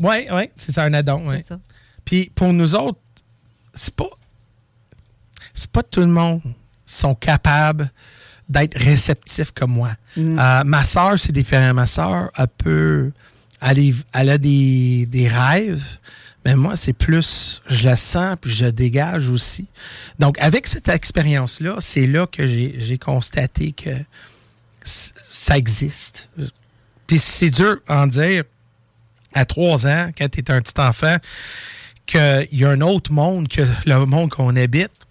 Oui, 0.00 0.26
oui, 0.32 0.50
c'est 0.54 0.72
ça, 0.72 0.84
un 0.84 0.94
addon. 0.94 1.22
C'est 1.32 1.46
ça. 1.46 1.58
Puis 2.04 2.30
pour 2.34 2.52
nous 2.52 2.74
autres, 2.74 3.00
c'est 3.74 3.94
pas. 3.94 4.10
C'est 5.52 5.70
pas 5.70 5.82
tout 5.82 6.00
le 6.00 6.06
monde 6.06 6.40
sont 6.84 7.14
capables 7.14 7.90
d'être 8.48 8.78
réceptifs 8.78 9.50
comme 9.52 9.72
moi. 9.72 9.90
Mm. 10.16 10.38
Euh, 10.38 10.64
ma 10.64 10.84
soeur, 10.84 11.18
c'est 11.18 11.32
différent. 11.32 11.74
Ma 11.74 11.86
soeur, 11.86 12.30
elle 12.36 12.48
peut. 12.48 13.12
Elle, 13.60 14.30
a 14.30 14.38
des, 14.38 15.28
rêves, 15.30 15.98
mais 16.44 16.54
moi, 16.54 16.76
c'est 16.76 16.92
plus. 16.92 17.62
Je 17.66 17.88
la 17.88 17.96
sens, 17.96 18.36
puis 18.40 18.50
je 18.50 18.66
dégage 18.66 19.28
aussi. 19.28 19.66
Donc, 20.18 20.38
avec 20.38 20.66
cette 20.66 20.88
expérience-là, 20.88 21.76
c'est 21.80 22.06
là 22.06 22.26
que 22.26 22.46
j'ai 22.46 22.98
constaté 22.98 23.72
que 23.72 23.90
ça 24.84 25.56
existe. 25.56 26.28
Puis 27.06 27.18
c'est 27.18 27.50
dur 27.50 27.78
en 27.88 28.06
dire 28.06 28.44
à 29.32 29.44
trois 29.44 29.86
ans, 29.86 30.10
quand 30.16 30.28
tu 30.30 30.40
es 30.40 30.50
un 30.50 30.60
petit 30.60 30.80
enfant, 30.80 31.16
qu'il 32.06 32.48
y 32.52 32.64
a 32.64 32.70
un 32.70 32.80
autre 32.80 33.12
monde 33.12 33.48
que 33.48 33.62
le 33.84 34.04
monde 34.06 34.30
qu'on 34.30 34.54
habite 34.54 35.05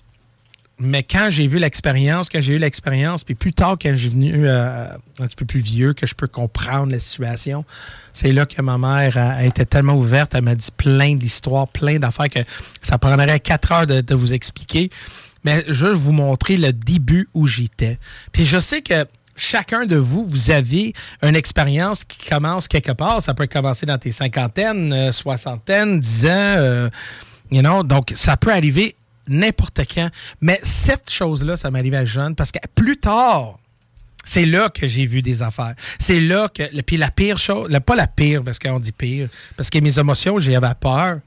mais 0.77 1.03
quand 1.03 1.27
j'ai 1.29 1.47
vu 1.47 1.57
l'expérience, 1.57 2.27
quand 2.27 2.41
j'ai 2.41 2.55
eu 2.55 2.57
l'expérience, 2.57 3.23
puis 3.23 3.33
plus 3.33 3.53
tard, 3.53 3.77
quand 3.81 3.93
j'ai 3.95 4.09
venu 4.09 4.33
euh, 4.45 4.87
un 5.19 5.27
petit 5.27 5.35
peu 5.35 5.45
plus 5.45 5.61
vieux, 5.61 5.93
que 5.93 6.05
je 6.05 6.13
peux 6.15 6.27
comprendre 6.27 6.91
la 6.91 6.99
situation, 6.99 7.63
c'est 8.11 8.33
là 8.33 8.45
que 8.45 8.61
ma 8.61 8.77
mère 8.77 9.17
a, 9.17 9.45
été 9.45 9.65
tellement 9.65 9.95
ouverte. 9.95 10.35
Elle 10.35 10.43
m'a 10.43 10.55
dit 10.55 10.71
plein 10.75 11.15
d'histoires, 11.15 11.69
plein 11.69 11.97
d'affaires 11.97 12.27
que 12.27 12.39
ça 12.81 12.97
prendrait 12.97 13.39
quatre 13.39 13.71
heures 13.71 13.87
de, 13.87 14.15
vous 14.15 14.33
expliquer. 14.33 14.89
Mais 15.45 15.63
je 15.69 15.87
vais 15.87 15.93
vous 15.93 16.11
montrer 16.11 16.57
le 16.57 16.73
début 16.73 17.29
où 17.33 17.47
j'étais. 17.47 17.97
Puis 18.33 18.45
je 18.45 18.59
sais 18.59 18.81
que 18.81 19.05
chacun 19.37 19.85
de 19.85 19.95
vous, 19.95 20.25
vous 20.29 20.51
avez 20.51 20.93
une 21.21 21.35
expérience 21.35 22.03
qui 22.03 22.29
commence 22.29 22.67
quelque 22.67 22.91
part. 22.91 23.21
Ça 23.23 23.33
peut 23.33 23.47
commencer 23.47 23.85
dans 23.85 23.97
tes 23.97 24.11
cinquantaines, 24.11 24.91
euh, 24.91 25.11
soixantaines, 25.13 26.01
dix 26.01 26.25
ans. 26.25 26.29
Euh, 26.57 26.89
you 27.51 27.61
know? 27.61 27.83
Donc, 27.83 28.11
ça 28.15 28.35
peut 28.35 28.51
arriver 28.51 28.95
n'importe 29.27 29.81
quand. 29.93 30.09
Mais 30.41 30.59
cette 30.63 31.09
chose-là, 31.09 31.57
ça 31.57 31.71
m'arrivait 31.71 31.97
à 31.97 32.05
jeune 32.05 32.35
parce 32.35 32.51
que 32.51 32.59
plus 32.73 32.97
tard, 32.97 33.57
c'est 34.25 34.45
là 34.45 34.69
que 34.69 34.87
j'ai 34.87 35.05
vu 35.05 35.21
des 35.21 35.41
affaires. 35.41 35.75
C'est 35.99 36.19
là 36.19 36.49
que. 36.49 36.81
Puis 36.81 36.97
la 36.97 37.11
pire 37.11 37.37
chose, 37.37 37.69
pas 37.85 37.95
la 37.95 38.07
pire, 38.07 38.43
parce 38.43 38.59
qu'on 38.59 38.79
dit 38.79 38.91
pire, 38.91 39.29
parce 39.55 39.69
que 39.69 39.77
mes 39.79 39.97
émotions, 39.99 40.39
j'avais 40.39 40.67
peur. 40.79 41.19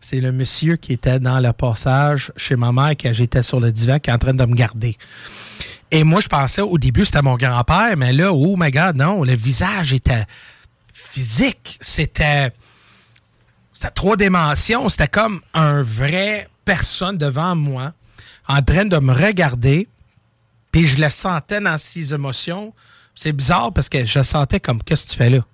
C'est 0.00 0.20
le 0.20 0.32
monsieur 0.32 0.76
qui 0.76 0.92
était 0.92 1.20
dans 1.20 1.38
le 1.38 1.52
passage 1.52 2.32
chez 2.36 2.56
ma 2.56 2.72
mère, 2.72 2.90
quand 2.90 3.12
j'étais 3.12 3.42
sur 3.42 3.60
le 3.60 3.70
divan, 3.72 4.00
qui 4.00 4.10
est 4.10 4.12
en 4.12 4.18
train 4.18 4.34
de 4.34 4.44
me 4.44 4.54
garder. 4.54 4.98
Et 5.92 6.04
moi, 6.04 6.20
je 6.20 6.28
pensais 6.28 6.60
au 6.60 6.76
début, 6.76 7.04
c'était 7.04 7.22
mon 7.22 7.36
grand-père, 7.36 7.96
mais 7.96 8.12
là, 8.12 8.32
oh 8.32 8.56
my 8.58 8.70
God, 8.70 8.96
non, 8.96 9.22
le 9.22 9.34
visage 9.34 9.92
était 9.92 10.24
physique. 10.92 11.78
C'était. 11.80 12.50
C'était 13.72 13.90
trois 13.90 14.16
dimensions. 14.16 14.88
C'était 14.88 15.08
comme 15.08 15.40
un 15.54 15.82
vrai 15.82 16.48
personne 16.64 17.18
devant 17.18 17.54
moi 17.54 17.92
en 18.48 18.62
train 18.62 18.84
de 18.84 18.98
me 18.98 19.12
regarder, 19.12 19.88
puis 20.70 20.84
je 20.84 21.00
le 21.00 21.08
sentais 21.10 21.60
dans 21.60 21.78
ses 21.78 22.12
émotions. 22.14 22.72
C'est 23.14 23.32
bizarre 23.32 23.72
parce 23.72 23.88
que 23.88 24.04
je 24.04 24.22
sentais 24.22 24.60
comme 24.60 24.82
qu'est-ce 24.82 25.06
que 25.06 25.10
tu 25.10 25.16
fais 25.16 25.30
là? 25.30 25.44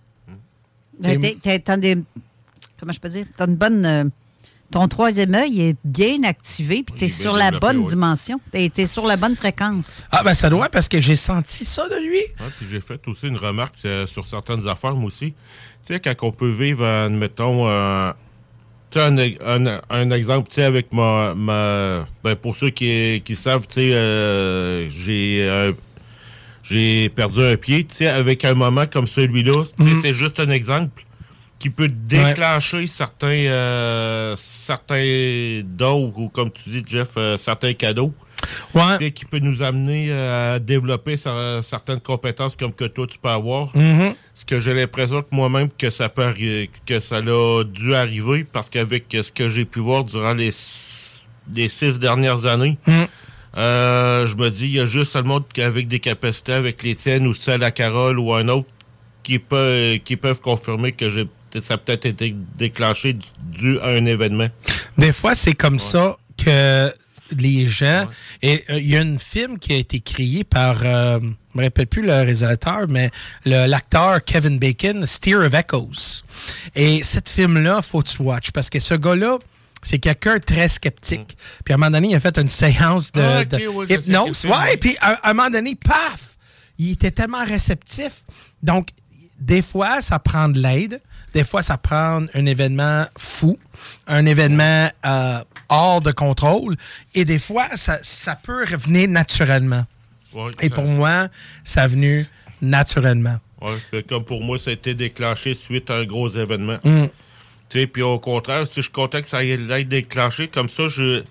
Ben, 1.00 1.20
comment 2.78 2.92
je 2.92 3.00
peux 3.00 3.08
dire? 3.08 3.26
T'as 3.36 3.46
une 3.46 3.56
bonne. 3.56 3.84
Euh, 3.84 4.04
ton 4.70 4.86
troisième 4.86 5.34
œil 5.34 5.62
est 5.62 5.76
bien 5.82 6.24
activé, 6.24 6.82
puis 6.82 6.94
tu 6.98 7.04
es 7.06 7.08
sur 7.08 7.32
la 7.32 7.52
bonne 7.52 7.86
dimension. 7.86 8.38
Tu 8.52 8.70
es, 8.76 8.86
sur 8.86 9.06
la 9.06 9.16
bonne 9.16 9.34
fréquence. 9.34 10.04
Ah, 10.10 10.22
ben 10.22 10.34
ça 10.34 10.50
doit, 10.50 10.68
parce 10.68 10.88
que 10.88 11.00
j'ai 11.00 11.16
senti 11.16 11.64
ça 11.64 11.88
de 11.88 11.96
lui. 12.06 12.20
puis 12.58 12.66
j'ai 12.68 12.80
fait 12.80 13.00
aussi 13.08 13.28
une 13.28 13.38
remarque 13.38 13.76
euh, 13.86 14.06
sur 14.06 14.26
certaines 14.26 14.68
affaires, 14.68 14.94
moi 14.94 15.06
aussi. 15.06 15.32
Tu 15.86 15.94
sais, 15.94 16.00
quand 16.00 16.14
on 16.22 16.32
peut 16.32 16.50
vivre, 16.50 16.84
admettons, 16.84 17.66
euh, 17.66 18.12
un, 18.96 19.18
un, 19.18 19.80
un, 19.90 20.10
exemple, 20.10 20.48
tu 20.48 20.62
avec 20.62 20.92
ma, 20.92 21.34
ma 21.34 22.06
ben 22.24 22.34
pour 22.36 22.56
ceux 22.56 22.70
qui, 22.70 23.22
qui 23.24 23.36
savent, 23.36 23.66
tu 23.66 23.74
sais, 23.74 23.92
euh, 23.92 24.88
j'ai 24.90 25.48
euh, 25.48 25.72
j'ai 26.62 27.08
perdu 27.08 27.42
un 27.42 27.56
pied, 27.56 27.84
tu 27.84 27.96
sais, 27.96 28.06
avec 28.08 28.44
un 28.44 28.54
moment 28.54 28.86
comme 28.86 29.06
celui-là, 29.06 29.64
mhm. 29.78 30.00
c'est 30.02 30.14
juste 30.14 30.40
un 30.40 30.50
exemple 30.50 31.04
qui 31.58 31.70
peut 31.70 31.88
déclencher 31.88 32.86
certains 32.86 33.28
euh, 33.28 34.34
certains 34.36 35.62
dons 35.64 36.12
ou 36.16 36.28
comme 36.28 36.50
tu 36.50 36.70
dis 36.70 36.84
Jeff, 36.86 37.10
certains 37.38 37.74
cadeaux. 37.74 38.14
Ouais. 38.74 39.10
Qui 39.10 39.24
peut 39.24 39.38
nous 39.38 39.62
amener 39.62 40.12
à 40.12 40.58
développer 40.58 41.16
certaines 41.16 42.00
compétences 42.00 42.54
comme 42.56 42.72
que 42.72 42.84
toi 42.84 43.06
tu 43.06 43.18
peux 43.18 43.28
avoir. 43.28 43.74
Mhm. 43.76 44.14
Ce 44.34 44.44
que 44.44 44.60
j'ai 44.60 44.74
l'impression 44.74 45.22
que 45.22 45.28
moi-même 45.32 45.68
que 45.76 45.90
ça 45.90 46.08
peut 46.08 46.32
que 46.86 47.00
ça 47.00 47.16
a 47.16 47.64
dû 47.64 47.94
arriver 47.94 48.44
parce 48.44 48.68
qu'avec 48.70 49.04
ce 49.10 49.32
que 49.32 49.48
j'ai 49.48 49.64
pu 49.64 49.80
voir 49.80 50.04
durant 50.04 50.34
les, 50.34 50.50
les 51.54 51.68
six 51.68 51.98
dernières 51.98 52.46
années, 52.46 52.78
mhm. 52.86 53.06
euh, 53.56 54.26
je 54.26 54.36
me 54.36 54.50
dis 54.50 54.66
il 54.66 54.72
y 54.72 54.80
a 54.80 54.86
juste 54.86 55.12
seulement 55.12 55.40
qu'avec 55.40 55.88
des 55.88 55.98
capacités 55.98 56.52
avec 56.52 56.82
les 56.82 56.94
tiennes 56.94 57.26
ou 57.26 57.34
celle 57.34 57.62
à 57.62 57.70
Carole 57.70 58.18
ou 58.18 58.32
un 58.34 58.48
autre 58.48 58.68
qui 59.22 59.38
peut 59.38 59.98
qui 60.04 60.16
peuvent 60.16 60.40
confirmer 60.40 60.92
que 60.92 61.10
j'ai 61.10 61.26
ça 61.60 61.74
a 61.74 61.78
peut-être 61.78 62.06
été 62.06 62.34
déclenché 62.56 63.16
dû 63.40 63.78
à 63.80 63.88
un 63.88 64.06
événement. 64.06 64.48
Des 64.96 65.12
fois, 65.12 65.34
c'est 65.34 65.54
comme 65.54 65.78
ça 65.78 66.16
que 66.36 66.92
les 67.36 67.66
gens. 67.66 68.06
Et 68.42 68.64
euh, 68.70 68.78
il 68.78 68.88
y 68.88 68.96
a 68.96 69.00
un 69.00 69.18
film 69.18 69.58
qui 69.58 69.72
a 69.72 69.76
été 69.76 70.00
créé 70.00 70.44
par, 70.44 70.80
euh, 70.82 71.18
je 71.20 71.26
ne 71.26 71.34
me 71.54 71.64
rappelle 71.64 71.86
plus 71.86 72.02
le 72.02 72.12
réalisateur, 72.12 72.86
mais 72.88 73.10
l'acteur 73.44 74.22
Kevin 74.24 74.58
Bacon, 74.58 75.06
Steer 75.06 75.36
of 75.36 75.54
Echoes. 75.54 76.22
Et 76.74 77.02
cette 77.02 77.28
film-là, 77.28 77.82
faut 77.82 78.02
que 78.02 78.08
tu 78.08 78.22
watch 78.22 78.50
parce 78.52 78.70
que 78.70 78.80
ce 78.80 78.94
gars-là, 78.94 79.38
c'est 79.82 79.98
quelqu'un 79.98 80.38
très 80.38 80.68
sceptique. 80.68 81.20
Mm. 81.20 81.62
Puis 81.64 81.72
à 81.72 81.74
un 81.74 81.78
moment 81.78 81.90
donné, 81.90 82.08
il 82.08 82.14
a 82.14 82.20
fait 82.20 82.38
une 82.38 82.48
séance 82.48 83.12
de, 83.12 83.20
ah, 83.20 83.42
hypnose. 83.88 84.44
Ouais, 84.44 84.76
puis 84.76 84.96
à, 85.00 85.30
un 85.30 85.34
moment 85.34 85.50
donné, 85.50 85.74
paf! 85.74 86.36
Il 86.78 86.92
était 86.92 87.10
tellement 87.10 87.44
réceptif. 87.44 88.22
Donc, 88.62 88.90
des 89.40 89.62
fois, 89.62 90.00
ça 90.00 90.18
prend 90.18 90.48
de 90.48 90.60
l'aide. 90.60 91.00
Des 91.34 91.44
fois, 91.44 91.62
ça 91.62 91.76
prend 91.76 92.24
un 92.32 92.46
événement 92.46 93.06
fou, 93.16 93.58
un 94.06 94.26
événement 94.26 94.88
euh, 95.04 95.40
hors 95.68 96.00
de 96.00 96.12
contrôle. 96.12 96.76
Et 97.14 97.24
des 97.24 97.38
fois, 97.38 97.68
ça, 97.76 97.98
ça 98.02 98.36
peut 98.36 98.64
revenir 98.64 99.08
naturellement. 99.08 99.84
et 100.60 100.70
pour 100.70 100.84
moi, 100.84 101.28
ça 101.64 101.82
a 101.82 101.86
venu 101.86 102.26
naturellement. 102.60 103.38
Ouais, 103.60 104.02
comme 104.02 104.24
pour 104.24 104.42
moi, 104.42 104.58
ça 104.58 104.70
a 104.70 104.72
été 104.72 104.94
déclenché 104.94 105.54
suite 105.54 105.90
à 105.90 105.94
un 105.94 106.04
gros 106.04 106.28
événement. 106.28 106.78
Mm. 106.84 107.06
Puis 107.68 108.02
au 108.02 108.18
contraire, 108.18 108.66
si 108.66 108.82
je 108.82 108.90
content 108.90 109.20
que 109.20 109.28
ça 109.28 109.44
ait 109.44 109.50
été 109.50 109.84
déclenché, 109.84 110.48
comme 110.48 110.68
ça, 110.68 110.88
je, 110.88 111.22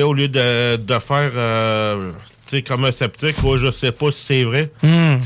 au 0.00 0.12
lieu 0.12 0.28
de, 0.28 0.76
de 0.76 0.98
faire 0.98 1.32
euh, 1.34 2.12
comme 2.66 2.84
un 2.84 2.92
sceptique, 2.92 3.36
je 3.56 3.70
sais 3.70 3.92
pas 3.92 4.12
si 4.12 4.24
c'est 4.24 4.44
vrai. 4.44 4.70
Mm. 4.82 5.18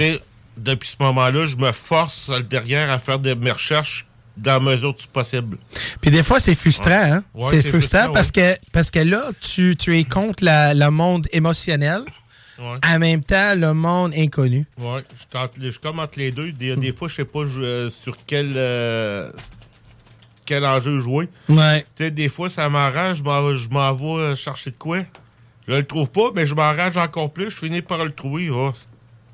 Depuis 0.56 0.88
ce 0.88 0.96
moment-là, 1.00 1.46
je 1.46 1.56
me 1.56 1.72
force 1.72 2.30
derrière 2.48 2.90
à 2.90 2.98
faire 2.98 3.18
des, 3.18 3.34
mes 3.34 3.50
recherches 3.50 4.06
dans 4.36 4.54
la 4.54 4.60
mesure 4.60 4.94
du 4.94 5.06
possible. 5.06 5.58
Puis 6.00 6.10
des 6.10 6.22
fois, 6.22 6.40
c'est 6.40 6.54
frustrant. 6.54 6.90
Hein? 6.90 7.24
c'est 7.50 7.62
frustrant, 7.62 8.12
parce, 8.12 8.30
que, 8.30 8.56
parce 8.72 8.90
que 8.90 9.00
là, 9.00 9.30
tu, 9.40 9.76
tu 9.76 9.98
es 9.98 10.04
contre 10.04 10.44
la, 10.44 10.74
le 10.74 10.90
monde 10.90 11.26
émotionnel. 11.32 12.02
En 12.58 12.98
même 12.98 13.22
temps, 13.22 13.54
le 13.54 13.74
monde 13.74 14.12
inconnu. 14.16 14.66
Oui, 14.78 15.00
je, 15.32 15.70
je 15.70 15.78
commente 15.78 16.16
les 16.16 16.30
deux. 16.30 16.52
Des, 16.52 16.74
des 16.76 16.92
fois, 16.92 17.08
je 17.08 17.16
sais 17.16 17.24
pas 17.26 17.40
euh, 17.40 17.90
sur 17.90 18.16
quel, 18.26 18.52
euh, 18.56 19.30
quel 20.46 20.64
enjeu 20.64 21.00
jouer. 21.00 21.28
Ouais. 21.50 21.84
des 21.98 22.28
fois, 22.30 22.48
ça 22.48 22.68
m'arrange, 22.70 23.18
je 23.18 23.68
m'en 23.68 23.92
vais 23.92 24.34
chercher 24.36 24.70
de 24.70 24.76
quoi. 24.76 25.00
Je 25.68 25.74
le 25.74 25.84
trouve 25.84 26.10
pas, 26.10 26.30
mais 26.34 26.46
je 26.46 26.54
m'arrange 26.54 26.96
encore 26.96 27.30
plus. 27.30 27.50
Je 27.50 27.56
finis 27.56 27.82
par 27.82 28.04
le 28.04 28.12
trouver. 28.12 28.48
Oh, 28.50 28.72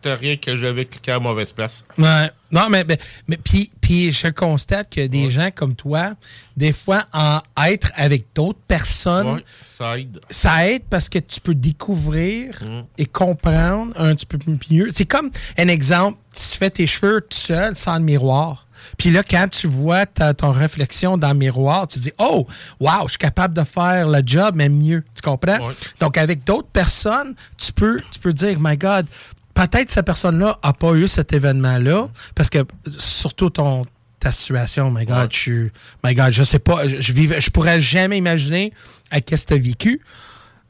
rien 0.04 0.36
que 0.36 0.56
j'avais 0.56 0.84
cliqué 0.84 1.12
à 1.12 1.18
mauvaise 1.18 1.52
place. 1.52 1.84
Ouais. 1.98 2.30
Non, 2.50 2.68
mais, 2.68 2.84
mais, 3.28 3.38
puis, 3.38 3.70
puis 3.80 4.12
je 4.12 4.28
constate 4.28 4.90
que 4.90 5.06
des 5.06 5.30
gens 5.30 5.50
comme 5.54 5.74
toi, 5.74 6.12
des 6.56 6.72
fois, 6.72 7.06
en 7.12 7.40
être 7.64 7.90
avec 7.94 8.26
d'autres 8.34 8.60
personnes, 8.68 9.40
ça 9.64 9.98
aide. 9.98 10.20
Ça 10.28 10.68
aide 10.68 10.82
parce 10.90 11.08
que 11.08 11.18
tu 11.18 11.40
peux 11.40 11.54
découvrir 11.54 12.62
mm. 12.62 12.82
et 12.98 13.06
comprendre 13.06 13.92
un 13.96 14.14
petit 14.14 14.26
peu 14.26 14.38
mieux. 14.70 14.90
C'est 14.94 15.06
comme 15.06 15.30
un 15.56 15.68
exemple, 15.68 16.18
tu 16.34 16.58
fais 16.58 16.70
tes 16.70 16.86
cheveux 16.86 17.22
tout 17.22 17.36
seul, 17.36 17.74
sans 17.74 17.94
le 17.94 18.04
miroir. 18.04 18.66
Puis 18.98 19.10
là, 19.10 19.22
quand 19.22 19.48
tu 19.48 19.66
vois 19.66 20.06
ta, 20.06 20.34
ton 20.34 20.52
réflexion 20.52 21.16
dans 21.16 21.28
le 21.28 21.34
miroir, 21.38 21.88
tu 21.88 21.98
dis 21.98 22.12
Oh, 22.18 22.46
wow, 22.80 23.04
je 23.04 23.10
suis 23.10 23.18
capable 23.18 23.54
de 23.54 23.64
faire 23.64 24.08
le 24.08 24.22
job, 24.24 24.54
mais 24.56 24.68
mieux. 24.68 25.04
Tu 25.14 25.22
comprends? 25.22 25.58
Donc, 26.00 26.18
avec 26.18 26.44
d'autres 26.44 26.68
personnes, 26.68 27.34
tu 27.56 27.72
peux, 27.72 28.00
tu 28.10 28.18
peux 28.18 28.32
dire 28.32 28.58
My 28.60 28.76
God, 28.76 29.06
peut-être 29.54 29.90
cette 29.90 30.06
personne-là 30.06 30.58
n'a 30.64 30.72
pas 30.72 30.92
eu 30.94 31.08
cet 31.08 31.32
événement-là, 31.32 32.08
parce 32.34 32.50
que 32.50 32.58
surtout 32.98 33.50
ton 33.50 33.84
ta 34.20 34.30
situation, 34.30 34.90
my 34.90 35.04
God, 35.04 35.32
je 35.32 35.68
my 36.04 36.14
God, 36.14 36.30
je 36.30 36.44
sais 36.44 36.60
pas, 36.60 36.86
je, 36.86 37.00
je, 37.00 37.12
je 37.12 37.50
pourrais 37.50 37.80
jamais 37.80 38.18
imaginer 38.18 38.72
à 39.10 39.20
qu'est-ce 39.20 39.46
que 39.46 39.54
tu 39.54 39.60
as 39.60 39.62
vécu, 39.62 40.00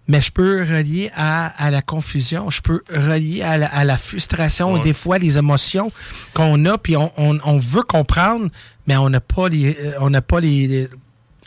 mais 0.09 0.20
je 0.20 0.33
peux 0.33 0.62
relier 0.62 1.11
à, 1.14 1.70
la 1.70 1.83
confusion, 1.83 2.51
je 2.51 2.61
peux 2.61 2.83
relier 2.91 3.43
à 3.43 3.85
la, 3.85 3.97
frustration 3.97 4.76
et 4.76 4.80
des 4.80 4.93
fois 4.93 5.18
les 5.18 5.39
émotions 5.39 5.93
qu'on 6.35 6.64
a, 6.64 6.78
puis 6.78 6.97
on, 6.97 7.59
veut 7.59 7.83
comprendre, 7.83 8.49
mais 8.87 8.97
on 8.97 9.11
n'a 9.11 9.20
pas 9.20 9.49
les, 9.49 9.76
on 10.01 10.11
n'a 10.11 10.22
pas 10.22 10.41
les, 10.41 10.89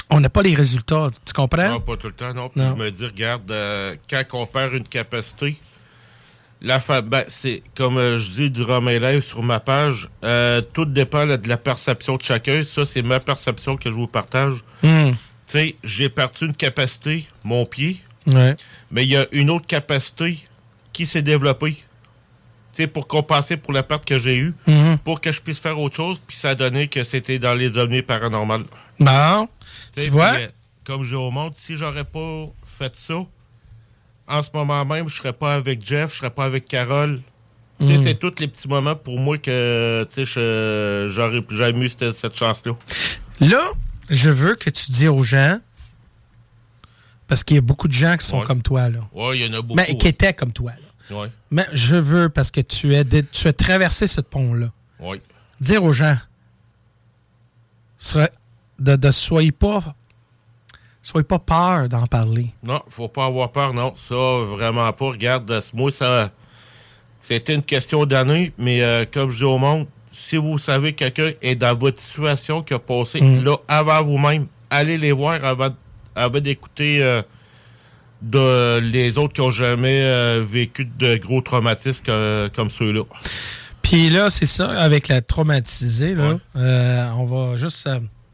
on 0.09 0.19
n'a 0.19 0.29
pas 0.29 0.41
les 0.41 0.55
résultats. 0.55 1.09
Tu 1.25 1.33
comprends? 1.33 1.69
Non, 1.69 1.81
pas 1.81 1.97
tout 1.97 2.07
le 2.07 2.13
temps, 2.13 2.33
non. 2.33 2.49
je 2.55 2.61
me 2.61 2.89
dis, 2.89 3.05
regarde, 3.05 3.49
euh, 3.51 3.95
quand 4.09 4.23
on 4.33 4.45
perd 4.45 4.73
une 4.73 4.87
capacité, 4.87 5.57
la 6.65 6.79
ben, 7.01 7.23
c'est 7.27 7.61
comme 7.75 7.97
euh, 7.97 8.17
je 8.17 8.31
dis 8.31 8.49
durant 8.49 8.81
mes 8.81 8.97
lives 8.99 9.21
sur 9.21 9.43
ma 9.43 9.59
page, 9.59 10.09
euh, 10.23 10.61
tout 10.73 10.85
dépend 10.85 11.25
de 11.25 11.47
la 11.47 11.57
perception 11.57 12.17
de 12.17 12.23
chacun. 12.23 12.63
Ça, 12.63 12.85
c'est 12.85 13.03
ma 13.03 13.19
perception 13.19 13.77
que 13.77 13.89
je 13.89 13.93
vous 13.93 14.07
partage. 14.07 14.55
Hmm. 14.81 15.11
Tu 15.11 15.17
sais, 15.45 15.75
j'ai 15.83 16.09
perdu 16.09 16.45
une 16.45 16.55
capacité, 16.55 17.27
mon 17.43 17.67
pied, 17.67 17.97
mais 18.25 19.03
il 19.03 19.09
y 19.09 19.15
a 19.15 19.27
une 19.31 19.51
autre 19.51 19.67
capacité 19.67 20.39
qui 20.91 21.05
s'est 21.05 21.21
développée. 21.21 21.75
Tu 22.73 22.81
sais, 22.81 22.87
pour 22.87 23.07
compenser 23.07 23.57
pour 23.57 23.71
la 23.71 23.83
perte 23.83 24.03
que 24.03 24.17
j'ai 24.17 24.37
eue, 24.37 24.55
hmm. 24.65 24.95
pour 25.03 25.21
que 25.21 25.31
je 25.31 25.41
puisse 25.41 25.59
faire 25.59 25.79
autre 25.79 25.95
chose, 25.95 26.19
puis 26.25 26.35
ça 26.35 26.49
a 26.49 26.55
donné 26.55 26.87
que 26.87 27.03
c'était 27.03 27.37
dans 27.37 27.53
les 27.53 27.69
données 27.69 28.01
paranormales. 28.01 28.65
Bon, 28.99 29.47
tu 29.95 30.09
vois? 30.09 30.33
Euh, 30.33 30.47
comme 30.83 31.03
je 31.03 31.15
au 31.15 31.29
monde, 31.29 31.53
si 31.55 31.75
j'aurais 31.75 32.03
pas 32.05 32.47
fait 32.63 32.95
ça, 32.95 33.23
en 34.27 34.41
ce 34.41 34.49
moment 34.53 34.85
même, 34.85 35.07
je 35.07 35.15
serais 35.15 35.33
pas 35.33 35.55
avec 35.55 35.85
Jeff, 35.85 36.11
je 36.11 36.17
serais 36.17 36.29
pas 36.29 36.45
avec 36.45 36.65
Carole. 36.65 37.21
Hmm. 37.79 37.99
C'est 37.99 38.15
tous 38.15 38.33
les 38.39 38.47
petits 38.47 38.67
moments 38.67 38.95
pour 38.95 39.19
moi 39.19 39.37
que 39.37 40.07
j'aurais 41.09 41.43
jamais 41.51 41.85
eu 41.85 41.89
cette, 41.89 42.35
chance-là. 42.35 42.73
Là, 43.41 43.61
je 44.09 44.29
veux 44.29 44.55
que 44.55 44.69
tu 44.69 44.91
dises 44.91 45.09
aux 45.09 45.23
gens, 45.23 45.59
parce 47.27 47.43
qu'il 47.43 47.55
y 47.55 47.59
a 47.59 47.61
beaucoup 47.61 47.87
de 47.87 47.93
gens 47.93 48.15
qui 48.17 48.25
sont 48.25 48.41
comme 48.41 48.61
toi. 48.61 48.89
là. 48.89 48.99
Oui, 49.13 49.39
il 49.39 49.45
y 49.45 49.49
en 49.49 49.59
a 49.59 49.61
beaucoup. 49.61 49.75
Mais 49.75 49.97
qui 49.97 50.07
étaient 50.07 50.33
comme 50.33 50.53
toi. 50.53 50.71
Là. 50.71 51.17
Ouais. 51.17 51.31
Mais 51.51 51.65
je 51.73 51.95
veux, 51.95 52.29
parce 52.29 52.49
que 52.49 52.61
tu, 52.61 52.95
es 52.95 53.03
tu 53.31 53.47
as 53.47 53.53
traversé 53.53 54.07
ce 54.07 54.21
pont-là, 54.21 54.71
oui. 54.99 55.21
dire 55.59 55.83
aux 55.83 55.91
gens, 55.91 56.17
de 58.79 59.07
ne 59.07 59.11
soyez 59.11 59.51
pas 59.51 59.95
soyez 61.05 61.23
pas 61.23 61.39
peur 61.39 61.87
d'en 61.87 62.07
parler. 62.07 62.47
Non, 62.63 62.81
faut 62.89 63.07
pas 63.07 63.25
avoir 63.25 63.51
peur, 63.51 63.73
non. 63.73 63.93
Ça, 63.95 64.15
vraiment 64.15 64.91
pas. 64.91 65.05
Regarde, 65.05 65.61
moi, 65.73 65.91
ça. 65.91 66.31
C'était 67.21 67.55
une 67.55 67.63
question 67.63 68.05
d'année, 68.05 68.53
mais 68.57 68.83
euh, 68.83 69.03
comme 69.11 69.31
je 69.31 69.37
dis 69.37 69.43
au 69.43 69.57
monde, 69.57 69.87
si 70.05 70.37
vous 70.37 70.59
savez 70.59 70.93
que 70.93 71.05
quelqu'un 71.05 71.31
est 71.41 71.55
dans 71.55 71.75
votre 71.75 71.99
situation 71.99 72.61
qui 72.61 72.75
a 72.75 72.79
passé, 72.79 73.19
mm. 73.19 73.43
là, 73.43 73.57
avant 73.67 74.03
vous-même, 74.03 74.45
allez 74.69 74.97
les 74.99 75.11
voir 75.11 75.43
avant, 75.43 76.39
d'écouter 76.39 77.01
euh, 77.01 77.23
de, 78.21 78.79
les 78.79 79.17
autres 79.17 79.33
qui 79.33 79.41
ont 79.41 79.49
jamais 79.49 80.01
euh, 80.03 80.43
vécu 80.47 80.85
de 80.85 81.17
gros 81.17 81.41
traumatismes 81.41 82.03
comme 82.55 82.69
ceux-là. 82.69 83.03
Puis 83.81 84.09
là, 84.09 84.29
c'est 84.29 84.45
ça, 84.45 84.69
avec 84.69 85.07
la 85.07 85.21
traumatisée, 85.21 86.13
là, 86.13 86.37
on 87.17 87.25
va 87.25 87.57
juste 87.57 87.87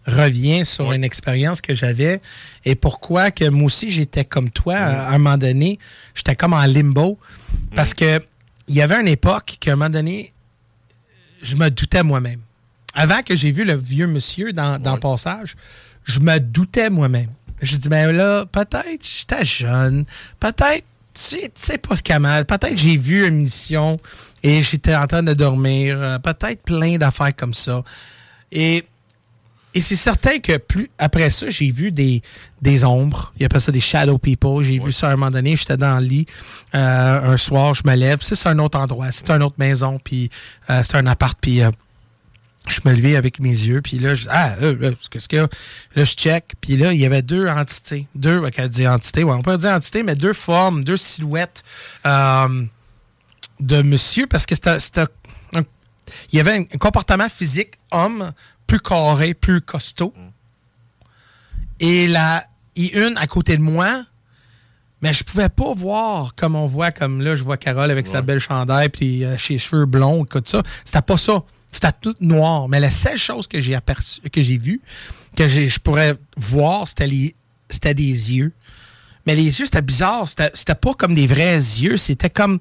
revient 0.08 0.66
sur 0.66 0.92
une 0.92 1.04
expérience 1.04 1.62
que 1.62 1.74
j'avais 1.74 2.22
et 2.66 2.76
pourquoi 2.76 3.32
que 3.32 3.48
moi 3.50 3.68
aussi 3.68 3.92
j'étais 3.92 4.26
comme 4.26 4.50
toi 4.50 4.76
à, 4.76 5.14
un 5.14 5.18
moment 5.18 5.38
donné, 5.38 5.80
j'étais 6.16 6.36
comme 6.36 6.54
en 6.54 6.66
limbo 6.66 7.20
parce 7.76 7.94
que 7.94 8.20
il 8.68 8.76
y 8.76 8.82
avait 8.82 9.00
une 9.00 9.08
époque 9.08 9.58
qu'à 9.60 9.74
un 9.74 9.76
moment 9.76 9.90
donné, 9.90 10.34
je 11.42 11.56
me 11.56 11.70
doutais 11.70 12.04
moi-même. 12.04 12.40
Avant 12.94 13.22
que 13.22 13.36
j'ai 13.36 13.52
vu 13.52 13.66
le 13.66 13.76
vieux 13.76 14.08
monsieur 14.08 14.54
dans, 14.54 14.82
le 14.82 15.00
passage, 15.00 15.56
je 16.04 16.20
me 16.20 16.40
doutais 16.40 16.90
moi-même. 16.90 17.30
Je 17.62 17.76
dis, 17.78 17.90
ben 17.90 18.12
là, 18.12 18.46
peut-être 18.46 19.06
j'étais 19.06 19.46
jeune, 19.46 20.06
peut-être, 20.40 20.86
tu 21.14 21.38
sais 21.54 21.78
pas 21.78 21.96
ce 21.96 22.20
mal, 22.20 22.46
peut-être 22.46 22.78
j'ai 22.78 22.98
vu 22.98 23.28
une 23.28 23.42
mission 23.42 24.00
et 24.42 24.64
j'étais 24.64 24.96
en 24.96 25.06
train 25.06 25.24
de 25.24 25.34
dormir, 25.34 26.02
euh, 26.02 26.20
peut-être 26.20 26.64
plein 26.64 26.98
d'affaires 26.98 27.36
comme 27.36 27.54
ça. 27.54 27.84
Et 28.52 28.86
et 29.74 29.80
c'est 29.80 29.96
certain 29.96 30.40
que 30.40 30.58
plus 30.58 30.90
après 30.98 31.30
ça, 31.30 31.50
j'ai 31.50 31.72
vu 31.72 31.92
des, 31.92 32.22
des 32.62 32.84
ombres. 32.84 33.34
Il 33.40 33.46
appelle 33.46 33.62
ça 33.62 33.72
des 33.72 33.80
shadow 33.80 34.18
people. 34.18 34.64
J'ai 34.64 34.80
vu 34.80 34.92
ça 34.92 35.10
à 35.10 35.14
un 35.14 35.16
moment 35.16 35.32
donné. 35.32 35.56
J'étais 35.56 35.78
dans 35.78 36.00
le 36.00 36.06
lit. 36.06 36.26
Euh, 36.76 37.34
un 37.34 37.38
soir, 37.38 37.74
je 37.74 37.84
me 37.86 37.96
lève. 37.96 38.20
C'est 38.22 38.48
un 38.48 38.60
autre 38.60 38.78
endroit. 38.78 39.12
C'est 39.12 39.30
une 39.30 39.44
autre 39.44 39.56
maison. 39.58 40.00
Puis 40.04 40.30
euh, 40.70 40.84
c'est 40.84 40.98
un 40.98 41.08
appart. 41.08 41.38
Puis 41.40 41.62
euh, 41.62 41.72
je 42.68 42.82
me 42.84 42.94
levais 42.94 43.16
avec 43.16 43.40
mes 43.40 43.50
yeux. 43.50 43.82
Puis 43.82 43.98
là, 43.98 44.14
je 44.14 44.28
ah, 44.30 44.56
qu'est-ce 45.10 45.30
qu'il 45.30 45.40
y 45.40 45.42
a? 45.42 45.48
Là, 45.96 46.04
je 46.04 46.14
check. 46.16 46.54
Puis 46.60 46.76
là, 46.76 46.92
il 46.92 47.00
y 47.00 47.06
avait 47.06 47.22
deux 47.22 47.48
entités. 47.48 48.08
Deux, 48.14 48.42
on 48.42 48.68
dit 48.68 48.88
entités. 48.88 49.24
Ouais, 49.24 49.36
on 49.36 49.42
peut 49.42 49.58
dire 49.58 49.72
entités, 49.72 50.04
mais 50.04 50.16
deux 50.16 50.34
formes, 50.34 50.84
deux 50.84 50.98
silhouettes 50.98 51.64
de 52.04 53.82
monsieur. 53.84 54.28
Parce 54.28 54.46
que 54.46 54.56
c'était 54.56 55.06
il 56.32 56.38
y 56.38 56.40
avait 56.40 56.54
un 56.54 56.78
comportement 56.78 57.30
physique 57.30 57.74
homme 57.92 58.32
plus 58.72 58.80
carré, 58.80 59.34
plus 59.34 59.60
costaud. 59.60 60.14
Et 61.82 62.06
il 62.06 62.98
une 62.98 63.18
à 63.18 63.28
côté 63.28 63.58
de 63.58 63.62
moi, 63.62 64.06
mais 65.02 65.12
je 65.12 65.26
pouvais 65.26 65.50
pas 65.50 65.74
voir 65.74 66.36
comme 66.36 66.56
on 66.56 66.68
voit, 66.68 66.92
comme 66.92 67.22
là, 67.22 67.36
je 67.36 67.44
vois 67.44 67.58
Carole 67.58 67.92
avec 67.92 68.08
sa 68.08 68.22
belle 68.22 68.40
chandail, 68.40 68.88
puis 68.88 69.26
euh, 69.26 69.38
ses 69.38 69.58
cheveux 69.58 69.86
blonds, 69.86 70.24
tout 70.24 70.42
ça. 70.46 70.64
C'était 70.86 71.02
pas 71.02 71.18
ça. 71.18 71.44
C'était 71.70 71.92
tout 72.00 72.16
noir. 72.22 72.70
Mais 72.70 72.80
la 72.80 72.92
seule 72.92 73.18
chose 73.18 73.46
que 73.46 73.60
j'ai 73.60 73.76
aperçu, 73.76 74.22
que 74.22 74.42
j'ai 74.42 74.58
vu, 74.58 74.80
que 75.36 75.50
je 75.50 75.80
pourrais 75.80 76.16
voir, 76.38 76.88
c'était 76.88 77.08
les, 77.08 77.36
c'était 77.70 77.94
des 77.94 78.04
yeux. 78.04 78.54
Mais 79.26 79.36
les 79.36 79.60
yeux, 79.60 79.66
c'était 79.66 79.82
bizarre. 79.82 80.30
C'était 80.30 80.76
pas 80.76 80.94
comme 80.94 81.14
des 81.14 81.28
vrais 81.28 81.58
yeux. 81.58 81.98
C'était 81.98 82.30
comme 82.30 82.60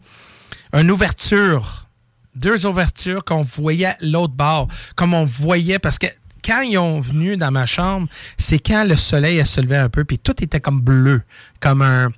une 0.72 0.90
ouverture 0.90 1.86
deux 2.34 2.66
ouvertures 2.66 3.24
qu'on 3.24 3.42
voyait 3.42 3.96
l'autre 4.00 4.34
bord, 4.34 4.68
comme 4.94 5.14
on 5.14 5.24
voyait, 5.24 5.78
parce 5.78 5.98
que 5.98 6.06
quand 6.44 6.62
ils 6.62 6.78
ont 6.78 7.00
venu 7.00 7.36
dans 7.36 7.50
ma 7.50 7.66
chambre, 7.66 8.08
c'est 8.38 8.58
quand 8.58 8.84
le 8.84 8.96
soleil 8.96 9.40
a 9.40 9.44
se 9.44 9.60
levé 9.60 9.76
un 9.76 9.88
peu, 9.88 10.04
puis 10.04 10.18
tout 10.18 10.42
était 10.42 10.60
comme 10.60 10.80
bleu, 10.80 11.22
comme 11.60 11.82
un... 11.82 12.10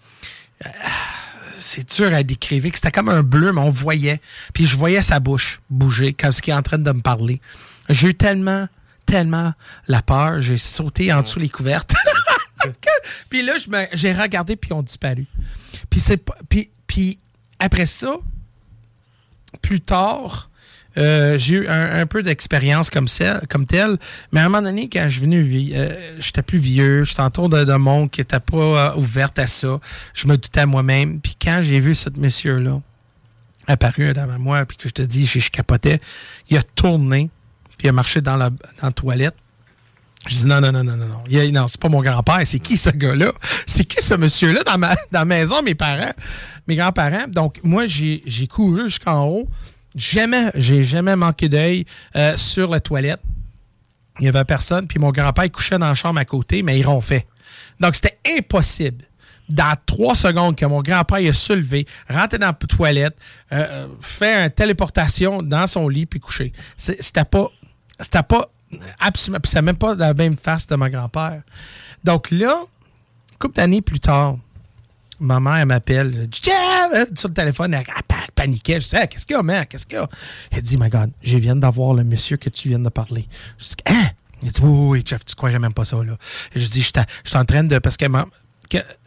Euh, 0.65 0.69
c'est 1.59 1.97
dur 1.97 2.13
à 2.13 2.23
décrire, 2.23 2.63
c'était 2.75 2.91
comme 2.91 3.09
un 3.09 3.23
bleu, 3.23 3.53
mais 3.53 3.61
on 3.61 3.71
voyait. 3.71 4.21
Puis 4.53 4.67
je 4.67 4.77
voyais 4.77 5.01
sa 5.01 5.21
bouche 5.21 5.61
bouger 5.71 6.13
quand 6.13 6.33
ce 6.33 6.43
qui 6.43 6.51
est 6.51 6.55
en 6.55 6.63
train 6.63 6.79
de 6.79 6.93
me 6.93 7.01
parler. 7.01 7.41
J'ai 7.89 8.09
eu 8.09 8.15
tellement, 8.15 8.69
tellement 9.07 9.55
la 9.89 10.03
peur, 10.03 10.41
j'ai 10.41 10.59
sauté 10.59 11.13
en 11.13 11.23
dessous 11.23 11.39
les 11.39 11.49
couvertes. 11.49 11.95
puis 13.31 13.43
là, 13.43 13.55
j'ai 13.93 14.13
regardé, 14.13 14.57
puis 14.57 14.71
ils 14.71 14.75
ont 14.75 14.83
disparu. 14.83 15.27
Puis, 15.89 16.01
c'est 16.01 16.23
puis, 16.49 16.71
puis 16.87 17.19
après 17.59 17.87
ça, 17.87 18.17
plus 19.61 19.81
tard, 19.81 20.51
euh, 20.99 21.39
j'ai 21.39 21.57
eu 21.57 21.69
un, 21.69 22.07
peu 22.07 22.23
d'expérience 22.23 22.91
comme, 22.91 23.07
comme 23.49 23.67
telle, 23.67 23.97
mais 24.31 24.41
à 24.41 24.45
un 24.45 24.49
moment 24.49 24.63
donné, 24.63 24.89
quand 24.89 25.05
je 25.05 25.13
suis 25.13 25.21
venu, 25.23 25.73
euh, 25.75 26.17
j'étais 26.19 26.43
plus 26.43 26.59
vieux, 26.59 27.05
j'étais 27.05 27.23
autour 27.23 27.49
d'un 27.49 27.79
monde 27.79 28.11
qui 28.11 28.21
n'était 28.21 28.41
pas 28.41 28.57
euh, 28.57 28.95
ouverte 28.97 29.39
à 29.39 29.47
ça. 29.47 29.81
Je 30.15 30.27
me 30.27 30.37
doutais 30.37 30.67
moi-même. 30.67 31.21
Puis 31.21 31.37
quand 31.41 31.61
j'ai 31.63 31.81
vu 31.81 31.95
ce 31.95 32.11
monsieur-là 32.15 32.81
apparu 33.67 34.13
devant 34.13 34.39
moi, 34.39 34.67
puis 34.67 34.77
que 34.77 34.89
je 34.89 34.93
te 34.93 35.03
dis, 35.03 35.25
je, 35.25 35.39
je 35.39 35.51
capotais, 35.51 36.01
il 36.51 36.59
a 36.59 36.63
tourné, 36.63 37.31
puis 37.79 37.87
il 37.87 37.89
a 37.89 37.93
marché 37.93 38.21
dans 38.21 38.37
la, 38.37 38.51
dans 38.51 38.59
la 38.83 38.93
toilette. 38.93 39.35
Je 40.27 40.37
dis 40.37 40.47
non, 40.47 40.61
non, 40.61 40.71
non, 40.71 40.85
non, 40.85 40.97
non, 40.97 41.07
non. 41.07 41.53
non, 41.53 41.69
c'est 41.69 41.81
pas 41.81 41.89
mon 41.89 42.01
grand-père. 42.01 42.41
C'est 42.45 42.61
qui 42.61 42.77
ce 42.77 42.91
gars-là? 42.91 43.33
C'est 43.67 43.85
qui 43.85 44.03
ce 44.03 44.15
monsieur-là 44.15 44.63
dans 44.63 44.79
ma, 44.79 44.95
dans 45.11 45.21
la 45.21 45.25
maison, 45.25 45.63
mes 45.63 45.75
parents, 45.75 46.13
mes 46.69 46.77
grands-parents? 46.77 47.27
Donc, 47.29 47.61
moi, 47.65 47.87
j'ai 47.87 48.47
couru 48.49 48.89
jusqu'en 48.89 49.27
haut. 49.27 49.49
Jamais, 49.97 50.51
j'ai 50.55 50.83
jamais 50.83 51.17
manqué 51.17 51.49
d'œil 51.49 51.85
euh, 52.17 52.37
sur 52.37 52.71
la 52.71 52.81
toilette. 52.81 53.21
Il 54.21 54.27
y 54.27 54.29
avait 54.29 54.45
personne, 54.45 54.87
puis 54.87 54.99
mon 54.99 55.11
grand-père 55.11 55.51
couchait 55.51 55.79
dans 55.79 55.89
la 55.89 55.95
chambre 55.95 56.21
à 56.21 56.25
côté, 56.25 56.63
mais 56.63 56.79
il 56.79 56.87
ronfait. 56.87 57.27
Donc, 57.81 57.95
c'était 57.95 58.19
impossible 58.39 59.05
dans 59.49 59.75
trois 59.87 60.15
secondes 60.15 60.57
que 60.57 60.65
mon 60.65 60.83
grand-père 60.83 61.19
est 61.19 61.33
soulevé, 61.33 61.87
rentré 62.09 62.39
dans 62.39 62.47
la 62.47 62.53
toilette, 62.53 63.17
euh, 63.53 63.87
fait 64.01 64.45
une 64.45 64.51
téléportation 64.51 65.43
dans 65.43 65.67
son 65.67 65.89
lit 65.89 66.07
puis 66.07 66.21
couché. 66.21 66.53
C'était 66.77 67.25
pas, 67.25 67.49
c'était 68.01 68.23
pas 68.23 68.49
absolument, 68.99 69.41
puis 69.41 69.51
c'est 69.51 69.63
même 69.63 69.77
pas 69.77 69.95
la 69.95 70.15
même 70.15 70.37
face 70.37 70.67
de 70.67 70.77
mon 70.77 70.89
grand-père. 70.89 71.43
Donc 72.05 72.31
là, 72.31 72.65
couple 73.39 73.57
d'années 73.57 73.83
plus 73.83 74.01
tard, 74.01 74.37
ma 75.21 75.41
mère 75.41 75.65
m'appelle, 75.67 76.29
sur 77.15 77.29
le 77.29 77.35
téléphone, 77.35 77.75
elle, 77.75 77.85
paniquait. 78.35 78.81
Je 78.81 78.87
sais, 78.87 79.09
qu'est-ce 79.09 79.27
qu'il 79.27 79.37
y 79.37 79.39
a, 79.39 79.43
mère? 79.43 79.69
Qu'est-ce 79.69 79.87
qu'il 79.87 79.99
y 79.99 80.01
a? 80.01 80.09
Elle 80.51 80.63
dit, 80.63 80.77
my 80.77 80.89
God, 80.89 81.11
je 81.23 81.39
viens 81.39 81.57
d'avoir 81.57 81.95
le 81.95 82.05
monsieur 82.05 82.37
que 82.37 82.49
tu 82.49 82.69
viens 82.69 82.79
de 82.79 82.89
parler. 82.89 83.29
Je 83.59 83.65
dis, 83.65 83.77
hein? 83.87 84.11
Il 84.43 84.51
dit, 84.51 84.61
oui, 84.63 84.89
oui, 84.89 85.03
Jeff, 85.05 85.25
tu 85.25 85.35
croirais 85.35 85.59
même 85.59 85.75
pas 85.75 85.85
ça, 85.85 85.97
là. 86.03 86.17
Je 86.55 86.67
dis, 86.67 86.83
je 86.83 86.91
suis 87.25 87.37
en 87.37 87.45
train 87.45 87.65
de. 87.65 87.79
Parce 87.79 87.97
que, 87.97 88.07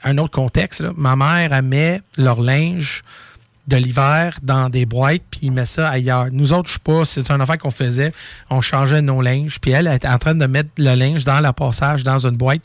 un 0.03 0.17
autre 0.17 0.31
contexte, 0.31 0.81
ma 0.95 1.15
mère, 1.15 1.51
elle 1.51 1.61
met 1.63 2.01
leur 2.17 2.41
linge 2.41 3.03
de 3.67 3.77
l'hiver 3.77 4.39
dans 4.43 4.69
des 4.69 4.85
boîtes, 4.85 5.23
puis 5.29 5.41
il 5.43 5.51
met 5.51 5.65
ça 5.65 5.89
ailleurs. 5.89 6.27
Nous 6.31 6.53
autres, 6.53 6.69
je 6.69 6.73
sais 6.73 6.79
pas, 6.83 7.05
c'est 7.05 7.31
un 7.31 7.39
affaire 7.39 7.57
qu'on 7.57 7.71
faisait. 7.71 8.13
On 8.49 8.61
changeait 8.61 9.01
nos 9.01 9.21
linges, 9.21 9.59
puis 9.59 9.71
elle, 9.71 9.87
était 9.87 10.07
en 10.07 10.17
train 10.17 10.35
de 10.35 10.45
mettre 10.45 10.69
le 10.77 10.93
linge 10.95 11.25
dans 11.25 11.39
la 11.39 11.53
passage, 11.53 12.03
dans 12.03 12.25
une 12.25 12.37
boîte. 12.37 12.61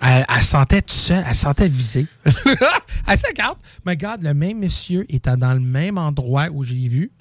Elle, 0.00 0.42
sentait 0.42 0.82
tout 0.82 0.94
ça, 0.94 1.22
elle 1.28 1.36
sentait 1.36 1.68
visée. 1.68 2.06
elle 2.24 3.18
se 3.18 3.26
regarde, 3.28 3.58
mais 3.86 3.92
regarde, 3.92 4.22
le 4.22 4.34
même 4.34 4.58
monsieur 4.58 5.06
était 5.08 5.36
dans 5.36 5.54
le 5.54 5.60
même 5.60 5.96
endroit 5.96 6.48
où 6.50 6.64
j'ai 6.64 6.88
vu. 6.88 7.12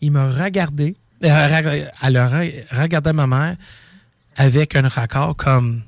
Il 0.00 0.12
m'a 0.12 0.30
regardé, 0.30 0.96
euh, 1.22 1.88
elle 2.02 2.80
regardait 2.80 3.12
ma 3.12 3.26
mère 3.26 3.56
avec 4.36 4.74
un 4.74 4.88
raccord 4.88 5.36
comme 5.36 5.82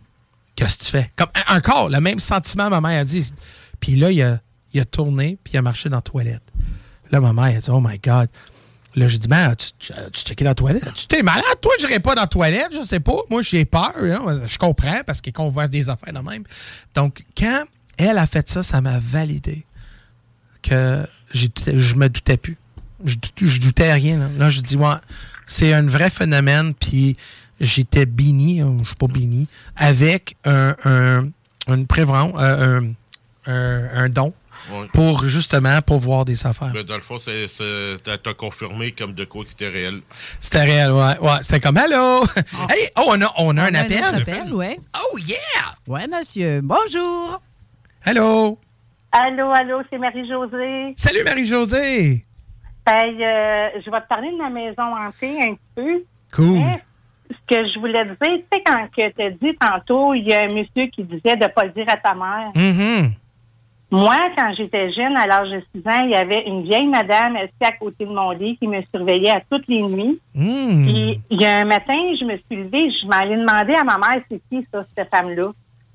Qu'est-ce 0.56 0.78
que 0.78 0.84
tu 0.84 0.90
fais? 0.90 1.10
Comme 1.16 1.28
un 1.48 1.60
corps, 1.60 1.90
le 1.90 2.00
même 2.00 2.18
sentiment, 2.18 2.70
ma 2.70 2.80
mère 2.80 3.02
a 3.02 3.04
dit. 3.04 3.30
Puis 3.78 3.94
là, 3.94 4.10
il 4.10 4.22
a, 4.22 4.40
il 4.72 4.80
a 4.80 4.86
tourné, 4.86 5.38
puis 5.44 5.52
il 5.54 5.58
a 5.58 5.62
marché 5.62 5.90
dans 5.90 5.98
la 5.98 6.02
toilette. 6.02 6.45
Là, 7.10 7.20
ma 7.20 7.32
mère 7.32 7.56
a 7.56 7.60
dit 7.60 7.70
Oh 7.70 7.80
my 7.80 7.98
God. 7.98 8.28
Là, 8.94 9.08
j'ai 9.08 9.18
dit, 9.18 9.28
ben, 9.28 9.54
tu, 9.54 9.92
tu, 10.10 10.22
checké 10.24 10.42
la 10.42 10.54
toilette? 10.54 10.90
Tu 10.94 11.06
t'es 11.06 11.22
malade? 11.22 11.44
Toi, 11.60 11.70
je 11.78 11.86
n'irais 11.86 12.00
pas 12.00 12.14
dans 12.14 12.22
la 12.22 12.26
toilette, 12.26 12.70
je 12.72 12.80
sais 12.80 12.98
pas. 12.98 13.18
Moi, 13.28 13.42
j'ai 13.42 13.66
peur. 13.66 13.92
Hein. 13.98 14.40
Je 14.46 14.56
comprends 14.56 15.02
parce 15.06 15.20
qu'on 15.20 15.50
voit 15.50 15.68
des 15.68 15.90
affaires 15.90 16.14
de 16.14 16.18
même. 16.18 16.44
Donc, 16.94 17.26
quand 17.36 17.64
elle 17.98 18.16
a 18.16 18.26
fait 18.26 18.48
ça, 18.48 18.62
ça 18.62 18.80
m'a 18.80 18.98
validé 18.98 19.66
que 20.62 21.06
je 21.34 21.94
me 21.94 22.08
doutais 22.08 22.38
plus. 22.38 22.56
Je, 23.04 23.16
je 23.36 23.60
doutais 23.60 23.92
rien. 23.92 24.18
Là, 24.18 24.28
là 24.38 24.48
je 24.48 24.62
dis, 24.62 24.76
ouais, 24.76 24.94
c'est 25.44 25.74
un 25.74 25.86
vrai 25.86 26.08
phénomène. 26.08 26.72
Puis 26.72 27.18
j'étais 27.60 28.06
béni, 28.06 28.60
hein, 28.60 28.78
je 28.80 28.86
suis 28.86 28.96
pas 28.96 29.06
béni, 29.06 29.48
avec 29.76 30.36
un, 30.44 30.74
un, 30.84 31.28
euh, 31.68 32.80
un, 33.46 33.88
un, 33.94 34.08
don. 34.08 34.32
Pour 34.92 35.24
justement 35.24 35.80
pour 35.82 35.98
voir 35.98 36.24
des 36.24 36.46
affaires. 36.46 36.72
Mais 36.74 36.84
dans 36.84 36.94
le 36.94 37.00
fond, 37.00 37.16
t'as 37.18 38.34
confirmé 38.34 38.92
comme 38.92 39.12
de 39.12 39.24
quoi 39.24 39.44
c'était 39.46 39.68
réel. 39.68 40.00
C'était 40.40 40.62
réel, 40.62 40.92
ouais. 40.92 41.18
ouais. 41.20 41.42
C'était 41.42 41.60
comme 41.60 41.76
Allô! 41.76 42.22
Oh. 42.24 42.66
Hey, 42.68 42.88
oh, 42.96 43.04
on 43.08 43.22
a, 43.22 43.32
on 43.38 43.56
a 43.56 43.62
un 43.64 43.74
appel. 43.74 44.02
Un 44.02 44.14
appel, 44.14 44.54
ouais. 44.54 44.78
Oh 44.96 45.18
yeah! 45.18 45.36
Ouais, 45.86 46.06
monsieur. 46.06 46.60
Bonjour. 46.62 47.40
Allô? 48.04 48.58
Allô, 49.12 49.50
allô, 49.52 49.82
c'est 49.90 49.98
Marie-Josée. 49.98 50.94
Salut 50.96 51.24
Marie-Josée! 51.24 52.24
Euh, 52.88 53.68
je 53.84 53.90
vais 53.90 54.00
te 54.00 54.08
parler 54.08 54.30
de 54.30 54.36
ma 54.36 54.50
maison 54.50 54.82
hantée 54.82 55.42
un 55.42 55.56
peu. 55.74 56.04
Cool 56.32 56.62
ce 57.30 57.54
que 57.54 57.68
je 57.68 57.78
voulais 57.78 58.04
dire, 58.04 58.16
tu 58.20 58.28
sais, 58.52 58.62
quand 58.64 58.86
tu 58.96 59.22
as 59.22 59.30
dit 59.30 59.56
tantôt, 59.60 60.14
il 60.14 60.28
y 60.28 60.32
a 60.32 60.42
un 60.42 60.48
monsieur 60.48 60.86
qui 60.92 61.02
disait 61.04 61.36
de 61.36 61.44
ne 61.44 61.48
pas 61.48 61.64
le 61.64 61.70
dire 61.70 61.86
à 61.88 61.96
ta 61.96 62.14
mère. 62.14 62.50
Mm-hmm. 62.54 63.10
Moi, 63.90 64.16
quand 64.36 64.52
j'étais 64.56 64.92
jeune, 64.92 65.16
à 65.16 65.26
l'âge 65.26 65.50
de 65.50 65.62
6 65.74 65.88
ans, 65.88 66.04
il 66.04 66.10
y 66.10 66.16
avait 66.16 66.42
une 66.46 66.64
vieille 66.64 66.88
madame 66.88 67.36
assise 67.36 67.52
à 67.62 67.72
côté 67.72 68.04
de 68.04 68.10
mon 68.10 68.30
lit 68.30 68.56
qui 68.56 68.66
me 68.66 68.82
surveillait 68.92 69.30
à 69.30 69.42
toutes 69.48 69.68
les 69.68 69.82
nuits. 69.82 70.20
Mm. 70.34 70.84
Puis, 70.84 71.20
il 71.30 71.40
y 71.40 71.44
a 71.44 71.58
un 71.58 71.64
matin, 71.64 71.94
je 72.18 72.24
me 72.24 72.36
suis 72.36 72.56
levée, 72.56 72.92
je 72.92 73.06
m'allais 73.06 73.36
demander 73.36 73.74
à 73.74 73.84
ma 73.84 73.96
mère 73.96 74.22
c'est 74.28 74.40
qui, 74.50 74.66
ça, 74.72 74.84
cette 74.96 75.08
femme-là? 75.08 75.52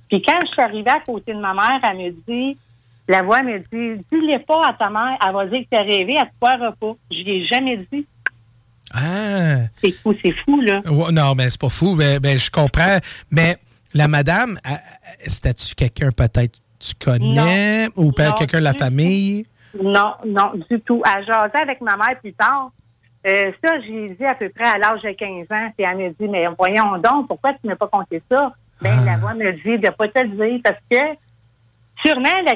Puis 0.09 0.21
quand 0.21 0.39
je 0.45 0.51
suis 0.51 0.61
arrivée 0.61 0.89
à 0.89 0.99
côté 0.99 1.33
de 1.33 1.39
ma 1.39 1.53
mère, 1.53 1.79
elle 1.83 1.97
me 1.97 2.11
dit, 2.27 2.57
la 3.07 3.21
voix 3.21 3.43
me 3.43 3.59
dit, 3.59 4.03
dis-le 4.11 4.39
pas 4.39 4.67
à 4.67 4.73
ta 4.73 4.89
mère, 4.89 5.17
elle 5.25 5.33
va 5.33 5.45
dire 5.45 5.61
que 5.61 5.67
t'as 5.71 5.83
rêvé, 5.83 6.15
elle 6.17 6.27
te 6.27 6.35
croira 6.39 6.71
pas. 6.71 6.93
Je 7.11 7.23
l'ai 7.23 7.45
jamais 7.45 7.77
dit. 7.91 8.05
Ah. 8.93 9.67
C'est 9.81 9.91
fou, 9.91 10.13
c'est 10.23 10.33
fou, 10.43 10.59
là. 10.61 10.81
Non, 11.11 11.33
mais 11.35 11.49
c'est 11.49 11.59
pas 11.59 11.69
fou. 11.69 11.95
Mais, 11.95 12.19
ben, 12.19 12.37
je 12.37 12.51
comprends. 12.51 12.97
Mais 13.31 13.55
la 13.93 14.07
madame, 14.09 14.59
c'était-tu 15.25 15.75
quelqu'un 15.75 16.11
peut-être 16.11 16.59
tu 16.81 16.95
connais 16.95 17.87
ou 17.95 18.11
quelqu'un 18.11 18.59
de 18.59 18.63
la 18.63 18.73
famille? 18.73 19.45
Non, 19.81 20.13
non, 20.25 20.51
du 20.69 20.79
tout. 20.81 21.01
Elle 21.05 21.25
jasait 21.25 21.61
avec 21.61 21.79
ma 21.81 21.95
mère 21.95 22.19
plus 22.19 22.33
tard. 22.33 22.71
Euh, 23.27 23.51
ça, 23.63 23.79
j'ai 23.81 24.07
dit 24.07 24.25
à 24.25 24.35
peu 24.35 24.49
près 24.49 24.67
à 24.67 24.77
l'âge 24.77 25.01
de 25.01 25.11
15 25.11 25.43
ans. 25.51 25.71
Puis 25.77 25.85
elle 25.87 25.97
me 25.97 26.09
dit, 26.09 26.27
mais 26.27 26.45
voyons 26.57 26.97
donc, 26.97 27.27
pourquoi 27.27 27.51
tu 27.53 27.59
ne 27.63 27.69
m'as 27.69 27.75
pas 27.75 27.87
compté 27.87 28.21
ça? 28.29 28.51
Ben, 28.81 29.05
la 29.05 29.13
ah. 29.13 29.17
voix 29.17 29.33
me 29.35 29.51
dit 29.51 29.77
de 29.77 29.87
ne 29.87 29.91
pas 29.91 30.07
te 30.07 30.19
le 30.19 30.29
dire 30.29 30.59
parce 30.63 30.79
que 30.89 31.17
sûrement 32.03 32.41
la 32.45 32.55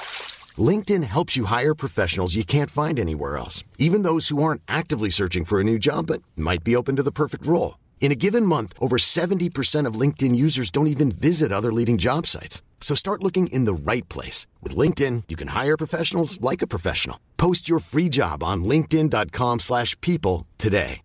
LinkedIn 0.57 1.03
helps 1.05 1.37
you 1.37 1.45
hire 1.45 1.73
professionals 1.73 2.35
you 2.35 2.43
can't 2.43 2.69
find 2.69 2.99
anywhere 2.99 3.37
else, 3.37 3.63
even 3.77 4.03
those 4.03 4.27
who 4.27 4.43
aren't 4.43 4.61
actively 4.67 5.09
searching 5.09 5.45
for 5.45 5.61
a 5.61 5.63
new 5.63 5.79
job 5.79 6.07
but 6.07 6.21
might 6.35 6.63
be 6.65 6.75
open 6.75 6.97
to 6.97 7.03
the 7.03 7.11
perfect 7.11 7.47
role. 7.47 7.77
In 8.01 8.11
a 8.11 8.15
given 8.15 8.45
month, 8.45 8.73
over 8.79 8.97
70% 8.97 9.85
of 9.85 9.93
LinkedIn 9.93 10.35
users 10.35 10.69
don't 10.69 10.87
even 10.95 11.11
visit 11.11 11.51
other 11.51 11.71
leading 11.71 11.97
job 11.97 12.27
sites. 12.27 12.61
So 12.81 12.95
start 12.95 13.23
looking 13.23 13.47
in 13.47 13.63
the 13.65 13.73
right 13.73 14.07
place. 14.09 14.47
With 14.61 14.75
LinkedIn, 14.75 15.23
you 15.29 15.37
can 15.37 15.49
hire 15.49 15.77
professionals 15.77 16.41
like 16.41 16.61
a 16.61 16.67
professional. 16.67 17.17
Post 17.37 17.69
your 17.69 17.79
free 17.79 18.09
job 18.09 18.43
on 18.43 18.65
linkedin.com 18.65 19.59
slash 19.59 19.95
people 20.01 20.47
today. 20.57 21.01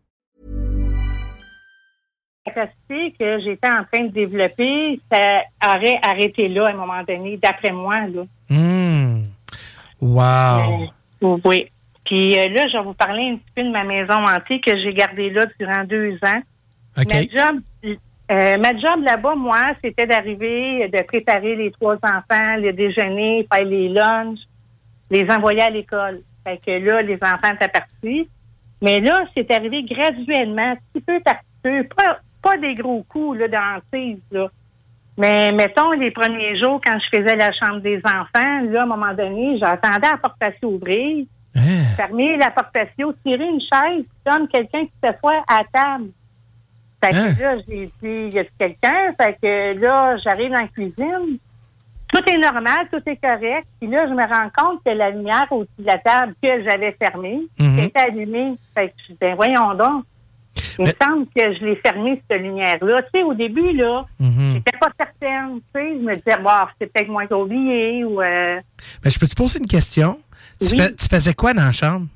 La 2.47 2.53
capacité 2.53 3.13
que 3.19 3.41
j'étais 3.41 3.69
en 3.69 3.85
train 3.93 4.05
de 4.05 4.13
développer, 4.13 5.01
ça 5.11 5.43
aurait 5.65 5.99
arrêté 6.01 6.49
là 6.49 6.67
à 6.67 6.71
un 6.71 6.77
moment 6.77 7.03
donné, 7.03 7.37
d'après 7.39 7.73
moi. 7.73 8.07
Là. 8.07 8.25
Mmh. 8.51 8.96
Wow! 10.01 10.89
Euh, 11.23 11.39
oui. 11.45 11.71
Puis 12.05 12.39
euh, 12.39 12.49
là, 12.49 12.69
je 12.69 12.77
vais 12.77 12.85
vous 12.85 12.95
parler 12.95 13.31
un 13.33 13.37
petit 13.37 13.53
peu 13.55 13.63
de 13.65 13.71
ma 13.71 13.85
maison 13.85 14.15
hantée 14.15 14.61
que 14.61 14.77
j'ai 14.79 14.95
gardée 14.95 15.31
là 15.31 15.47
durant 15.59 15.85
deux 15.85 16.19
ans. 16.23 16.41
OK. 16.99 17.13
Ma 17.13 17.21
job, 17.23 17.61
euh, 18.31 18.59
ma 18.59 18.79
job 18.79 19.03
là-bas, 19.03 19.35
moi, 19.35 19.63
c'était 19.83 20.07
d'arriver, 20.07 20.89
de 20.89 21.03
préparer 21.03 21.57
les 21.57 21.71
trois 21.73 21.97
enfants, 21.97 22.57
le 22.59 22.73
déjeuner, 22.73 23.47
faire 23.53 23.65
les 23.65 23.89
lunchs. 23.89 24.41
les 25.11 25.29
envoyer 25.31 25.63
à 25.63 25.71
l'école. 25.71 26.23
Fait 26.45 26.59
que 26.65 26.71
là, 26.71 27.03
les 27.03 27.17
enfants 27.17 27.55
étaient 27.55 27.69
partis. 27.69 28.29
Mais 28.83 29.01
là, 29.01 29.25
c'est 29.35 29.51
arrivé 29.51 29.83
graduellement, 29.85 30.75
petit 30.93 31.03
peu 31.05 31.21
par 31.21 31.37
petit 31.37 31.63
peu, 31.63 31.85
pas, 31.97 32.19
pas 32.43 32.59
des 32.59 32.75
gros 32.75 33.05
coups 33.09 33.39
là, 33.39 33.81
là. 34.31 34.49
Mais 35.19 35.51
mettons, 35.53 35.93
les 35.93 36.11
premiers 36.11 36.57
jours, 36.59 36.81
quand 36.85 36.99
je 36.99 37.09
faisais 37.19 37.37
la 37.37 37.51
chambre 37.53 37.81
des 37.81 37.99
enfants, 38.05 38.61
là, 38.71 38.81
à 38.81 38.83
un 38.83 38.87
moment 38.87 39.15
donné, 39.15 39.59
j'attendais 39.59 40.11
la 40.11 40.19
porte 40.19 40.39
patio 40.39 40.69
ouvrir, 40.71 41.25
Hein? 41.55 41.85
fermer 41.97 42.37
la 42.37 42.51
porte 42.51 42.71
patio, 42.73 43.15
tirer 43.25 43.47
une 43.49 43.61
chaise, 43.61 44.05
comme 44.27 44.47
quelqu'un 44.47 44.85
qui 44.85 44.93
s'assoit 45.03 45.43
à 45.49 45.63
table. 45.73 46.11
Fait 47.03 47.11
que 47.13 47.17
Hein? 47.17 47.35
là, 47.57 47.63
j'ai 47.67 47.91
dit, 48.03 48.37
y 48.37 48.39
a 48.39 48.45
quelqu'un? 48.59 49.15
Fait 49.19 49.37
que 49.43 49.81
là, 49.81 50.17
j'arrive 50.19 50.51
dans 50.53 50.61
la 50.61 50.69
cuisine. 50.69 51.39
Tout 52.13 52.23
est 52.29 52.37
normal, 52.39 52.87
tout 52.93 53.03
est 53.07 53.17
correct. 53.17 53.67
Puis 53.81 53.89
là, 53.91 54.07
je 54.07 54.13
me 54.13 54.23
rends 54.23 54.51
compte 54.55 54.81
que 54.85 54.91
la 54.91 55.11
lumière 55.11 55.47
au-dessus 55.51 55.73
de 55.81 55.87
la 55.87 55.99
table 55.99 56.35
que 56.43 56.63
j'avais 56.63 56.95
fermée 57.03 57.41
Mhm. 57.59 57.79
était 57.81 58.01
allumée. 58.01 58.55
Fait 58.75 58.89
que 58.89 58.95
je 59.09 59.13
dis, 59.13 59.19
ben 59.21 59.35
voyons 59.35 59.75
donc. 59.75 60.05
Il 60.79 60.85
me 60.87 60.93
semble 61.03 61.27
que 61.35 61.55
je 61.55 61.65
l'ai 61.65 61.77
fermée, 61.77 62.23
cette 62.31 62.41
lumière-là. 62.41 63.03
Tu 63.03 63.09
sais, 63.15 63.23
au 63.25 63.35
début, 63.35 63.73
là, 63.73 64.05
Mhm. 64.21 64.55
j'étais 64.57 64.79
pas 64.79 64.89
certaine. 64.99 65.61
Tu 65.75 65.81
sais, 65.81 65.99
je 65.99 66.05
me 66.05 66.15
disais, 66.17 66.37
bon, 66.43 66.51
c'est 66.81 66.93
peut-être 66.93 67.09
moi 67.09 67.27
qui 67.27 67.33
ai 67.33 67.37
oublié 67.37 68.05
ou... 68.05 68.21
Euh, 68.23 68.61
Mais 69.05 69.11
je 69.11 69.19
peux 69.19 69.27
te 69.27 69.35
poser 69.35 69.59
une 69.61 69.67
question? 69.67 70.19
Tu, 70.61 70.69
Oui. 70.73 70.79
fais- 70.79 70.95
tu 70.95 71.07
faisais 71.09 71.35
quoi 71.35 71.53
dans 71.55 71.65
la 71.65 71.73
chambre? 71.73 72.07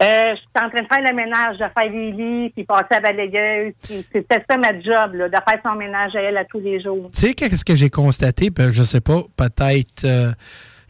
Euh, 0.00 0.34
j'étais 0.36 0.64
en 0.64 0.70
train 0.70 0.82
de 0.82 0.86
faire 0.86 1.10
le 1.10 1.14
ménage, 1.16 1.58
de 1.58 1.64
faire 1.76 1.90
les 1.92 2.12
lits, 2.12 2.50
puis 2.50 2.64
passer 2.64 2.86
à 2.90 3.00
la 3.00 3.12
balayeuse. 3.12 3.72
C'était 3.82 4.44
ça 4.48 4.56
ma 4.56 4.72
job, 4.80 5.14
là, 5.14 5.28
de 5.28 5.34
faire 5.34 5.60
son 5.64 5.74
ménage 5.74 6.14
à 6.14 6.20
elle 6.22 6.36
à 6.36 6.44
tous 6.44 6.60
les 6.60 6.80
jours. 6.80 7.08
Tu 7.12 7.20
sais, 7.20 7.34
qu'est-ce 7.34 7.64
que 7.64 7.74
j'ai 7.74 7.90
constaté? 7.90 8.50
Ben, 8.50 8.70
je 8.70 8.82
sais 8.84 9.00
pas, 9.00 9.22
peut-être 9.36 10.04
euh, 10.04 10.30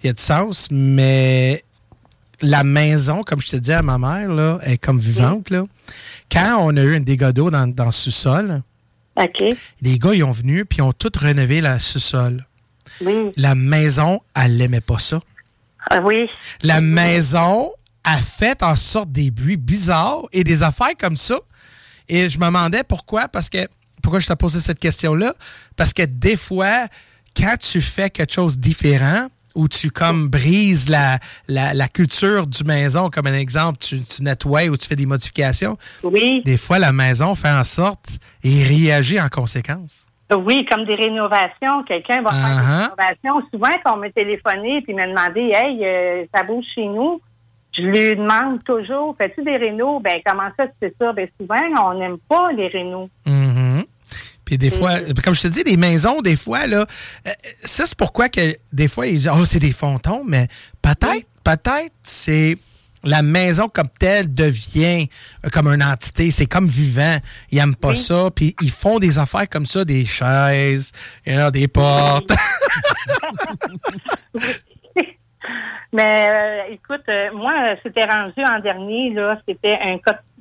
il 0.02 0.06
y 0.06 0.10
a 0.10 0.12
du 0.12 0.20
sens, 0.22 0.68
mais 0.70 1.62
la 2.40 2.64
maison, 2.64 3.22
comme 3.22 3.40
je 3.40 3.48
te 3.48 3.56
dis 3.56 3.72
à 3.72 3.82
ma 3.82 3.98
mère, 3.98 4.28
là, 4.30 4.58
est 4.62 4.78
comme 4.78 4.98
vivante. 4.98 5.50
Là. 5.50 5.64
Quand 6.30 6.58
on 6.60 6.76
a 6.76 6.82
eu 6.82 6.96
un 6.96 7.00
dégât 7.00 7.32
d'eau 7.32 7.50
dans, 7.50 7.66
dans 7.66 7.86
le 7.86 7.90
sous-sol, 7.90 8.62
les 9.80 9.98
gars, 9.98 10.14
ils 10.14 10.24
ont 10.24 10.32
venu 10.32 10.64
puis 10.64 10.78
ils 10.78 10.82
ont 10.82 10.92
tout 10.92 11.10
rénové 11.16 11.60
la 11.60 11.78
sous-sol. 11.78 12.46
Oui. 13.00 13.32
La 13.36 13.54
maison, 13.54 14.20
elle 14.34 14.56
n'aimait 14.56 14.80
pas 14.80 14.98
ça. 14.98 15.20
Ah 15.90 16.00
oui. 16.02 16.26
La 16.62 16.80
maison 16.80 17.70
a 18.04 18.16
fait 18.16 18.62
en 18.62 18.76
sorte 18.76 19.10
des 19.12 19.30
bruits 19.30 19.56
bizarres 19.56 20.22
et 20.32 20.44
des 20.44 20.62
affaires 20.62 20.96
comme 20.98 21.16
ça. 21.16 21.38
Et 22.08 22.28
je 22.28 22.38
me 22.38 22.46
demandais 22.46 22.84
pourquoi, 22.84 23.28
parce 23.28 23.48
que 23.50 23.68
pourquoi 24.02 24.20
je 24.20 24.26
t'ai 24.26 24.36
posé 24.36 24.60
cette 24.60 24.78
question-là? 24.78 25.34
Parce 25.76 25.92
que 25.92 26.02
des 26.02 26.36
fois, 26.36 26.88
quand 27.36 27.56
tu 27.58 27.80
fais 27.80 28.10
quelque 28.10 28.32
chose 28.32 28.56
de 28.56 28.62
différent, 28.62 29.28
ou 29.54 29.68
tu 29.68 29.90
comme 29.90 30.28
brises 30.28 30.88
la, 30.88 31.18
la, 31.48 31.74
la 31.74 31.88
culture 31.88 32.46
du 32.46 32.64
maison, 32.64 33.10
comme 33.10 33.26
un 33.26 33.34
exemple, 33.38 33.78
tu, 33.78 34.00
tu 34.02 34.22
nettoies 34.22 34.68
ou 34.68 34.76
tu 34.76 34.86
fais 34.86 34.96
des 34.96 35.06
modifications, 35.06 35.76
Oui. 36.02 36.42
des 36.44 36.56
fois 36.56 36.78
la 36.78 36.92
maison 36.92 37.34
fait 37.34 37.50
en 37.50 37.64
sorte 37.64 38.18
et 38.44 38.62
réagit 38.64 39.20
en 39.20 39.28
conséquence. 39.28 40.06
Oui, 40.36 40.66
comme 40.70 40.84
des 40.84 40.94
rénovations. 40.94 41.82
Quelqu'un 41.86 42.20
va 42.22 42.30
faire 42.30 42.38
Uh-huh. 42.58 42.96
des 42.96 43.02
rénovations. 43.02 43.48
Souvent, 43.50 43.72
quand 43.84 43.94
on 43.94 44.00
m'a 44.00 44.10
téléphoné 44.10 44.82
puis 44.82 44.92
m'a 44.94 45.06
demandé, 45.06 45.50
hey, 45.54 45.82
euh, 45.84 46.24
ça 46.34 46.42
bouge 46.42 46.66
chez 46.74 46.84
nous, 46.86 47.20
je 47.74 47.82
lui 47.82 48.14
demande 48.16 48.62
toujours, 48.64 49.14
fais-tu 49.16 49.42
des 49.42 49.56
rénos? 49.56 50.00
Ben, 50.02 50.20
comment 50.26 50.48
ça, 50.58 50.66
tu 50.66 50.72
fais 50.80 50.92
ça? 50.98 51.12
Ben, 51.14 51.28
souvent, 51.40 51.90
on 51.92 51.98
n'aime 51.98 52.18
pas 52.28 52.50
les 52.52 52.68
rénos. 52.68 53.08
Mhm. 53.26 53.57
Puis 54.48 54.56
des 54.56 54.70
fois, 54.70 55.00
comme 55.22 55.34
je 55.34 55.42
te 55.42 55.48
dis, 55.48 55.62
les 55.62 55.76
maisons, 55.76 56.22
des 56.22 56.34
fois, 56.34 56.66
là, 56.66 56.86
euh, 57.26 57.30
ça, 57.64 57.84
c'est 57.84 57.98
pourquoi 57.98 58.30
que 58.30 58.56
des 58.72 58.88
fois, 58.88 59.06
ils 59.06 59.18
disent, 59.18 59.30
oh, 59.30 59.44
c'est 59.44 59.58
des 59.58 59.72
fantômes, 59.72 60.24
mais 60.26 60.48
peut-être, 60.80 61.26
peut-être, 61.44 61.92
c'est 62.02 62.56
la 63.04 63.20
maison 63.20 63.68
comme 63.68 63.90
telle 64.00 64.32
devient 64.32 65.10
comme 65.52 65.68
une 65.68 65.82
entité. 65.82 66.30
C'est 66.30 66.46
comme 66.46 66.66
vivant. 66.66 67.18
Ils 67.50 67.58
n'aiment 67.58 67.76
pas 67.76 67.94
ça. 67.94 68.30
Puis 68.34 68.56
ils 68.62 68.70
font 68.70 68.98
des 68.98 69.18
affaires 69.18 69.50
comme 69.50 69.66
ça, 69.66 69.84
des 69.84 70.06
chaises, 70.06 70.92
you 71.26 71.34
know, 71.34 71.50
des 71.50 71.68
portes. 71.68 72.32
Mais 75.92 76.28
euh, 76.30 76.72
écoute, 76.74 77.02
euh, 77.08 77.30
moi, 77.32 77.52
c'était 77.82 78.04
rendu 78.04 78.44
en 78.44 78.60
dernier, 78.60 79.12
là, 79.14 79.40
c'était 79.48 79.78
un 79.80 79.98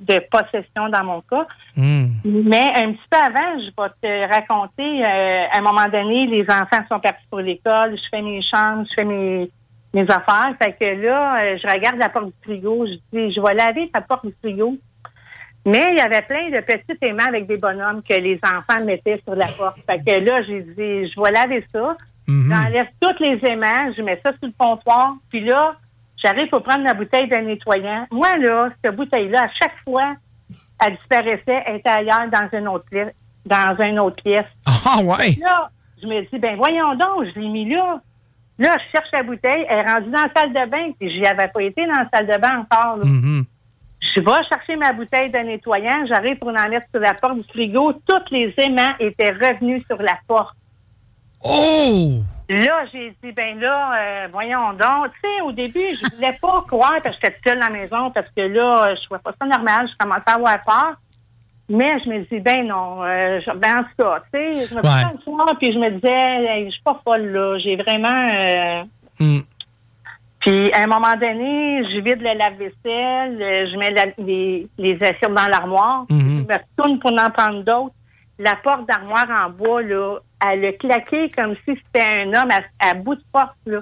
de 0.07 0.19
possession 0.31 0.89
dans 0.89 1.03
mon 1.03 1.21
cas. 1.21 1.45
Hmm. 1.75 2.07
Mais 2.23 2.71
un 2.75 2.93
petit 2.93 3.07
peu 3.09 3.17
avant, 3.17 3.59
je 3.59 3.67
vais 3.67 3.89
te 4.01 4.33
raconter, 4.33 5.05
euh, 5.05 5.45
à 5.51 5.57
un 5.57 5.61
moment 5.61 5.87
donné, 5.89 6.27
les 6.27 6.43
enfants 6.43 6.83
sont 6.89 6.99
partis 6.99 7.25
pour 7.29 7.39
l'école, 7.39 7.97
je 7.97 8.09
fais 8.09 8.21
mes 8.21 8.41
chambres, 8.41 8.85
je 8.89 8.93
fais 8.95 9.05
mes, 9.05 9.49
mes 9.93 10.03
affaires. 10.03 10.53
Fait 10.61 10.73
que 10.73 11.01
là, 11.01 11.41
euh, 11.41 11.57
je 11.61 11.67
regarde 11.67 11.97
la 11.97 12.09
porte 12.09 12.27
du 12.27 12.33
frigo, 12.43 12.85
je 12.85 12.93
dis, 13.13 13.33
je 13.33 13.41
vais 13.41 13.53
laver 13.53 13.89
ta 13.91 14.01
porte 14.01 14.25
du 14.25 14.33
frigo. 14.41 14.77
Mais 15.65 15.89
il 15.91 15.97
y 15.97 16.01
avait 16.01 16.21
plein 16.21 16.49
de 16.49 16.61
petits 16.61 16.97
aimants 17.01 17.27
avec 17.27 17.45
des 17.45 17.57
bonhommes 17.57 18.01
que 18.01 18.13
les 18.13 18.39
enfants 18.43 18.85
mettaient 18.85 19.21
sur 19.25 19.35
la 19.35 19.47
porte. 19.47 19.79
Fait 19.85 19.99
que 19.99 20.23
là, 20.23 20.41
j'ai 20.43 20.61
dit, 20.61 21.11
je 21.11 21.21
vais 21.21 21.31
laver 21.31 21.65
ça. 21.73 21.97
J'enlève 22.27 22.87
tous 22.99 23.23
les 23.23 23.39
aimants, 23.45 23.91
je 23.95 24.01
mets 24.01 24.19
ça 24.21 24.31
sur 24.33 24.47
le 24.47 24.53
comptoir. 24.57 25.15
Puis 25.29 25.41
là, 25.41 25.75
j'arrive 26.17 26.49
pour 26.49 26.63
prendre 26.63 26.83
la 26.83 26.93
bouteille 26.93 27.27
de 27.27 27.35
nettoyant. 27.35 28.07
Moi, 28.11 28.37
là, 28.37 28.69
cette 28.83 28.95
bouteille-là, 28.95 29.43
à 29.43 29.49
chaque 29.49 29.77
fois, 29.83 30.15
elle 30.83 30.95
disparaissait, 30.95 31.63
elle 31.65 31.77
était 31.77 31.89
ailleurs 31.89 32.27
dans 32.31 32.57
une 32.57 32.67
autre 32.67 32.85
pièce. 32.89 33.13
Dans 33.45 33.75
une 33.81 33.99
autre 33.99 34.21
pièce. 34.21 34.45
Ah 34.65 35.01
ouais? 35.01 35.37
Là, 35.41 35.69
je 36.01 36.07
me 36.07 36.21
dis, 36.21 36.39
ben 36.39 36.55
voyons 36.57 36.95
donc, 36.95 37.25
je 37.33 37.39
l'ai 37.39 37.47
mis 37.47 37.69
là. 37.69 38.01
Là, 38.59 38.75
je 38.77 38.91
cherche 38.91 39.09
la 39.13 39.23
bouteille, 39.23 39.65
elle 39.69 39.79
est 39.79 39.91
rendue 39.91 40.09
dans 40.09 40.23
la 40.23 40.31
salle 40.35 40.51
de 40.51 40.69
bain, 40.69 40.91
puis 40.99 41.11
j'y 41.11 41.25
avais 41.25 41.47
pas 41.47 41.61
été 41.61 41.85
dans 41.85 41.93
la 41.93 42.09
salle 42.11 42.27
de 42.27 42.37
bain 42.41 42.59
encore. 42.59 42.97
là. 42.97 43.05
Mhm. 43.05 43.45
Je 44.15 44.21
vais 44.21 44.43
chercher 44.49 44.75
ma 44.75 44.93
bouteille 44.93 45.29
de 45.31 45.37
nettoyant, 45.37 46.05
j'arrive 46.07 46.37
pour 46.37 46.49
en 46.49 46.69
mettre 46.69 46.87
sur 46.91 46.99
la 47.01 47.13
porte 47.13 47.37
du 47.37 47.43
frigo. 47.49 47.93
Tous 48.07 48.31
les 48.31 48.53
aimants 48.57 48.93
étaient 48.99 49.31
revenus 49.31 49.83
sur 49.85 50.01
la 50.01 50.17
porte. 50.27 50.55
Oh! 51.45 52.21
Là, 52.49 52.85
j'ai 52.93 53.13
dit, 53.23 53.31
ben 53.33 53.59
là, 53.59 53.91
euh, 53.99 54.27
voyons 54.31 54.71
donc. 54.73 55.11
Tu 55.15 55.19
sais, 55.29 55.41
au 55.41 55.51
début, 55.51 55.95
je 55.95 56.15
voulais 56.15 56.37
pas 56.41 56.61
croire 56.67 56.95
parce 57.03 57.17
que 57.17 57.27
j'étais 57.27 57.39
seule 57.49 57.61
à 57.61 57.65
la 57.67 57.69
maison, 57.69 58.09
parce 58.11 58.29
que 58.31 58.41
là, 58.41 58.95
je 58.95 59.03
trouvais 59.05 59.19
pas 59.21 59.33
ça 59.39 59.45
normal. 59.45 59.87
Je 59.91 59.97
commençais 59.97 60.23
à 60.29 60.35
avoir 60.35 60.63
peur. 60.63 60.93
Mais 61.69 61.99
je 62.01 62.09
me 62.09 62.19
dis, 62.19 62.39
ben 62.39 62.65
non, 62.65 63.03
euh, 63.03 63.41
je, 63.45 63.51
ben 63.51 63.79
en 63.79 63.83
tout 63.83 63.89
cas, 63.99 64.21
tu 64.33 64.39
sais, 64.39 64.67
je 64.69 64.75
me 64.75 64.81
Ouais. 64.81 65.13
le 65.13 65.19
soir, 65.21 65.53
puis 65.59 65.73
je 65.73 65.77
me 65.77 65.89
disais, 65.91 66.65
je 66.67 66.71
suis 66.71 66.81
pas 66.83 67.01
folle, 67.03 67.25
là. 67.33 67.57
J'ai 67.59 67.75
vraiment... 67.75 68.07
euh, 68.33 68.83
Hmm. 69.19 69.39
puis, 70.39 70.71
à 70.73 70.83
un 70.83 70.87
moment 70.87 71.13
donné, 71.19 71.83
je 71.89 71.99
vide 71.99 72.21
le 72.21 72.37
lave-vaisselle, 72.37 73.41
euh, 73.41 73.67
je 73.71 73.77
mets 73.77 73.89
la- 73.89 74.13
les, 74.23 74.67
les 74.77 74.93
assiettes 75.01 75.33
dans 75.33 75.47
l'armoire, 75.47 76.05
Mhm. 76.09 76.45
je 76.47 76.53
me 76.53 76.59
retourne 76.59 76.99
pour 76.99 77.11
en 77.11 77.29
prendre 77.31 77.63
d'autres. 77.63 77.95
La 78.39 78.55
porte 78.55 78.85
d'armoire 78.87 79.25
en 79.45 79.49
bois, 79.49 79.81
là, 79.81 80.19
elle 80.45 80.65
a 80.65 80.73
claqué 80.73 81.29
comme 81.29 81.55
si 81.67 81.75
c'était 81.85 82.21
un 82.21 82.27
homme 82.33 82.49
à, 82.51 82.89
à 82.89 82.93
bout 82.93 83.15
de 83.15 83.23
force, 83.31 83.55
là, 83.65 83.79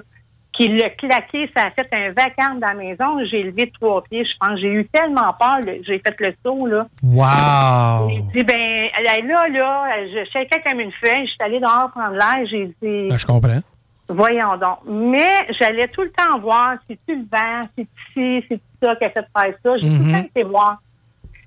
qui 0.52 0.68
l'a 0.68 0.88
claqué. 0.90 1.50
Ça 1.54 1.64
a 1.66 1.70
fait 1.70 1.88
un 1.92 2.12
vacarme 2.12 2.60
dans 2.60 2.68
la 2.68 2.74
maison. 2.74 3.18
J'ai 3.30 3.42
levé 3.42 3.70
trois 3.78 4.02
pieds, 4.04 4.24
je 4.24 4.32
pense. 4.40 4.58
J'ai 4.58 4.68
eu 4.72 4.86
tellement 4.86 5.32
peur, 5.38 5.58
j'ai 5.82 5.98
fait 5.98 6.14
le 6.18 6.34
saut, 6.42 6.66
là. 6.66 6.86
Wow! 7.02 8.08
J'ai 8.08 8.22
dit, 8.38 8.44
ben, 8.44 8.88
elle- 8.98 9.26
là, 9.26 9.48
là, 9.48 10.06
je 10.06 10.24
shakais 10.30 10.62
comme 10.64 10.80
une 10.80 10.92
feuille. 10.92 11.26
Je 11.26 11.32
suis 11.32 11.42
allée 11.42 11.60
dehors 11.60 11.90
prendre 11.90 12.12
l'air. 12.14 12.46
J'ai 12.50 12.66
dit, 12.66 13.08
Ben, 13.08 13.18
je 13.18 13.26
comprends. 13.26 13.60
Voyons 14.08 14.56
donc. 14.56 14.78
Mais 14.86 15.46
j'allais 15.58 15.88
tout 15.88 16.02
le 16.02 16.10
temps 16.12 16.38
voir 16.38 16.76
si 16.88 16.96
tu 17.06 17.16
le 17.16 17.22
vent, 17.30 17.68
si 17.76 17.84
tu 17.86 18.12
ci, 18.14 18.46
si 18.48 18.58
tu 18.58 18.60
ça 18.82 18.94
qui 18.96 19.04
a 19.04 19.10
fait 19.10 19.26
faire 19.36 19.54
ça. 19.64 19.76
J'ai 19.78 19.88
tout 19.88 19.94
le 19.94 20.04
Mhm. 20.04 20.12
temps 20.12 20.24
été 20.28 20.42
voir. 20.44 20.78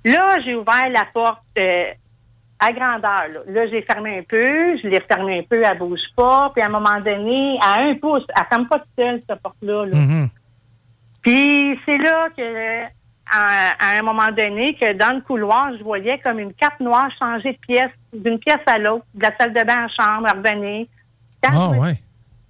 Là, 0.06 0.40
j'ai 0.42 0.56
ouvert 0.56 0.90
la 0.92 1.06
porte 1.14 1.42
euh, 1.58 1.86
à 2.60 2.72
grandeur. 2.74 3.24
Là, 3.34 3.40
Là, 3.48 3.68
j'ai 3.68 3.82
fermé 3.84 4.20
un 4.20 4.24
peu, 4.24 4.78
je 4.78 4.88
l'ai 4.88 4.98
refermé 5.00 5.40
un 5.40 5.44
peu, 5.44 5.64
elle 5.64 5.78
bouge 5.78 6.00
pas. 6.16 6.52
Puis 6.54 6.62
à 6.62 6.68
un 6.68 6.70
moment 6.70 7.00
donné, 7.00 7.58
à 7.62 7.80
un 7.80 7.96
pouce, 7.96 8.24
elle 8.38 8.46
ferme 8.50 8.68
pas 8.68 8.80
toute 8.80 8.90
seule, 8.98 9.22
cette 9.28 9.42
porte-là. 9.42 9.86
là. 9.86 9.96
Mhm. 9.96 10.30
Puis 11.22 11.80
c'est 11.86 11.98
là 11.98 12.28
que, 12.36 12.84
à, 13.32 13.72
à 13.80 14.00
un 14.00 14.02
moment 14.02 14.32
donné, 14.32 14.74
que 14.76 14.94
dans 14.94 15.16
le 15.16 15.22
couloir, 15.22 15.72
je 15.78 15.84
voyais 15.84 16.18
comme 16.20 16.40
une 16.40 16.54
cape 16.54 16.80
noire 16.80 17.10
changer 17.20 17.54
de 17.54 17.58
pièce, 17.60 17.92
d'une 18.14 18.40
pièce 18.40 18.58
à 18.66 18.78
l'autre, 18.78 19.06
de 19.14 19.24
la 19.24 19.36
salle 19.38 19.54
de 19.54 19.64
bain 19.64 19.86
en 19.86 19.90
chambre, 19.90 20.28
revenir. 20.30 20.88
Quand 21.44 21.52
Ah 21.54 21.74
me 21.76 21.80
ouais. 21.80 21.94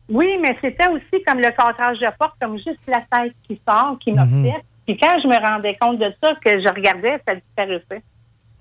oui, 0.09 0.37
mais 0.41 0.57
c'était 0.61 0.87
aussi 0.89 1.23
comme 1.25 1.39
le 1.39 1.49
cadrage 1.51 1.99
de 1.99 2.07
porte, 2.17 2.35
comme 2.41 2.57
juste 2.57 2.79
la 2.87 3.01
tête 3.01 3.33
qui 3.43 3.59
sort, 3.67 3.97
qui 3.99 4.11
m'a 4.11 4.25
Mhm. 4.25 4.43
fait. 4.45 4.63
Puis 4.87 4.97
quand 4.97 5.19
je 5.21 5.27
me 5.27 5.37
rendais 5.37 5.77
compte 5.79 5.99
de 5.99 6.11
ça, 6.23 6.33
que 6.43 6.49
je 6.59 6.67
regardais, 6.73 7.21
ça 7.27 7.35
disparaissait. 7.35 8.01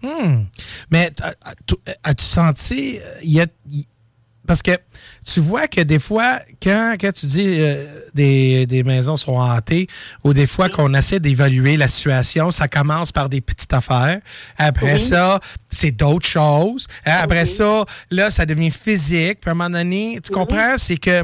Hmm. 0.02 0.44
Mais 0.90 1.12
as- 1.22 1.34
as- 1.44 1.54
as-tu 2.04 2.24
senti, 2.24 2.98
euh, 2.98 3.18
il 3.22 3.32
y 3.32 3.40
a, 3.40 3.46
parce 4.46 4.62
que 4.62 4.70
tu 5.26 5.40
vois 5.40 5.68
que 5.68 5.82
des 5.82 5.98
fois, 5.98 6.40
quand, 6.62 6.94
quand 6.98 7.12
tu 7.12 7.26
dis 7.26 7.44
euh, 7.58 7.84
des, 8.14 8.64
des 8.66 8.82
maisons 8.82 9.16
sont 9.18 9.36
hantées, 9.36 9.88
ou 10.24 10.32
des 10.32 10.46
fois 10.46 10.70
qu'on 10.70 10.94
essaie 10.94 11.20
d'évaluer 11.20 11.76
la 11.76 11.86
situation, 11.88 12.50
ça 12.50 12.66
commence 12.68 13.12
par 13.12 13.28
des 13.28 13.42
petites 13.42 13.72
affaires. 13.74 14.20
Après 14.56 14.94
Oui. 14.94 15.00
ça, 15.00 15.40
c'est 15.70 15.90
d'autres 15.90 16.26
choses. 16.28 16.86
Hein, 17.04 17.18
Après 17.20 17.44
ça, 17.44 17.84
là, 18.10 18.30
ça 18.30 18.46
devient 18.46 18.70
physique. 18.70 19.40
Puis 19.42 19.48
à 19.48 19.50
un 19.50 19.54
moment 19.54 19.68
donné, 19.78 20.18
tu 20.24 20.30
comprends, 20.32 20.78
c'est 20.78 20.96
que 20.96 21.22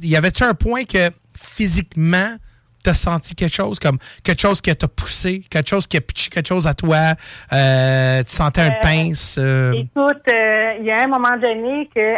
il 0.00 0.08
y 0.08 0.16
avait-tu 0.16 0.42
un 0.44 0.54
point 0.54 0.84
que 0.84 1.10
physiquement, 1.38 2.36
tu 2.84 2.90
as 2.90 2.94
senti 2.94 3.34
quelque 3.34 3.54
chose, 3.54 3.78
comme 3.78 3.98
quelque 4.22 4.40
chose 4.40 4.60
qui 4.60 4.74
t'a 4.74 4.88
poussé, 4.88 5.42
quelque 5.50 5.68
chose 5.68 5.86
qui 5.86 5.96
a 5.96 6.00
pitché 6.00 6.30
quelque 6.30 6.48
chose 6.48 6.66
à 6.66 6.74
toi, 6.74 7.14
euh, 7.52 8.22
tu 8.22 8.30
sentais 8.30 8.60
un 8.60 8.72
pince? 8.82 9.38
Écoute, 9.38 10.22
il 10.28 10.84
y 10.84 10.90
a 10.90 11.02
un 11.02 11.08
moment 11.08 11.36
donné 11.36 11.88
que 11.94 12.14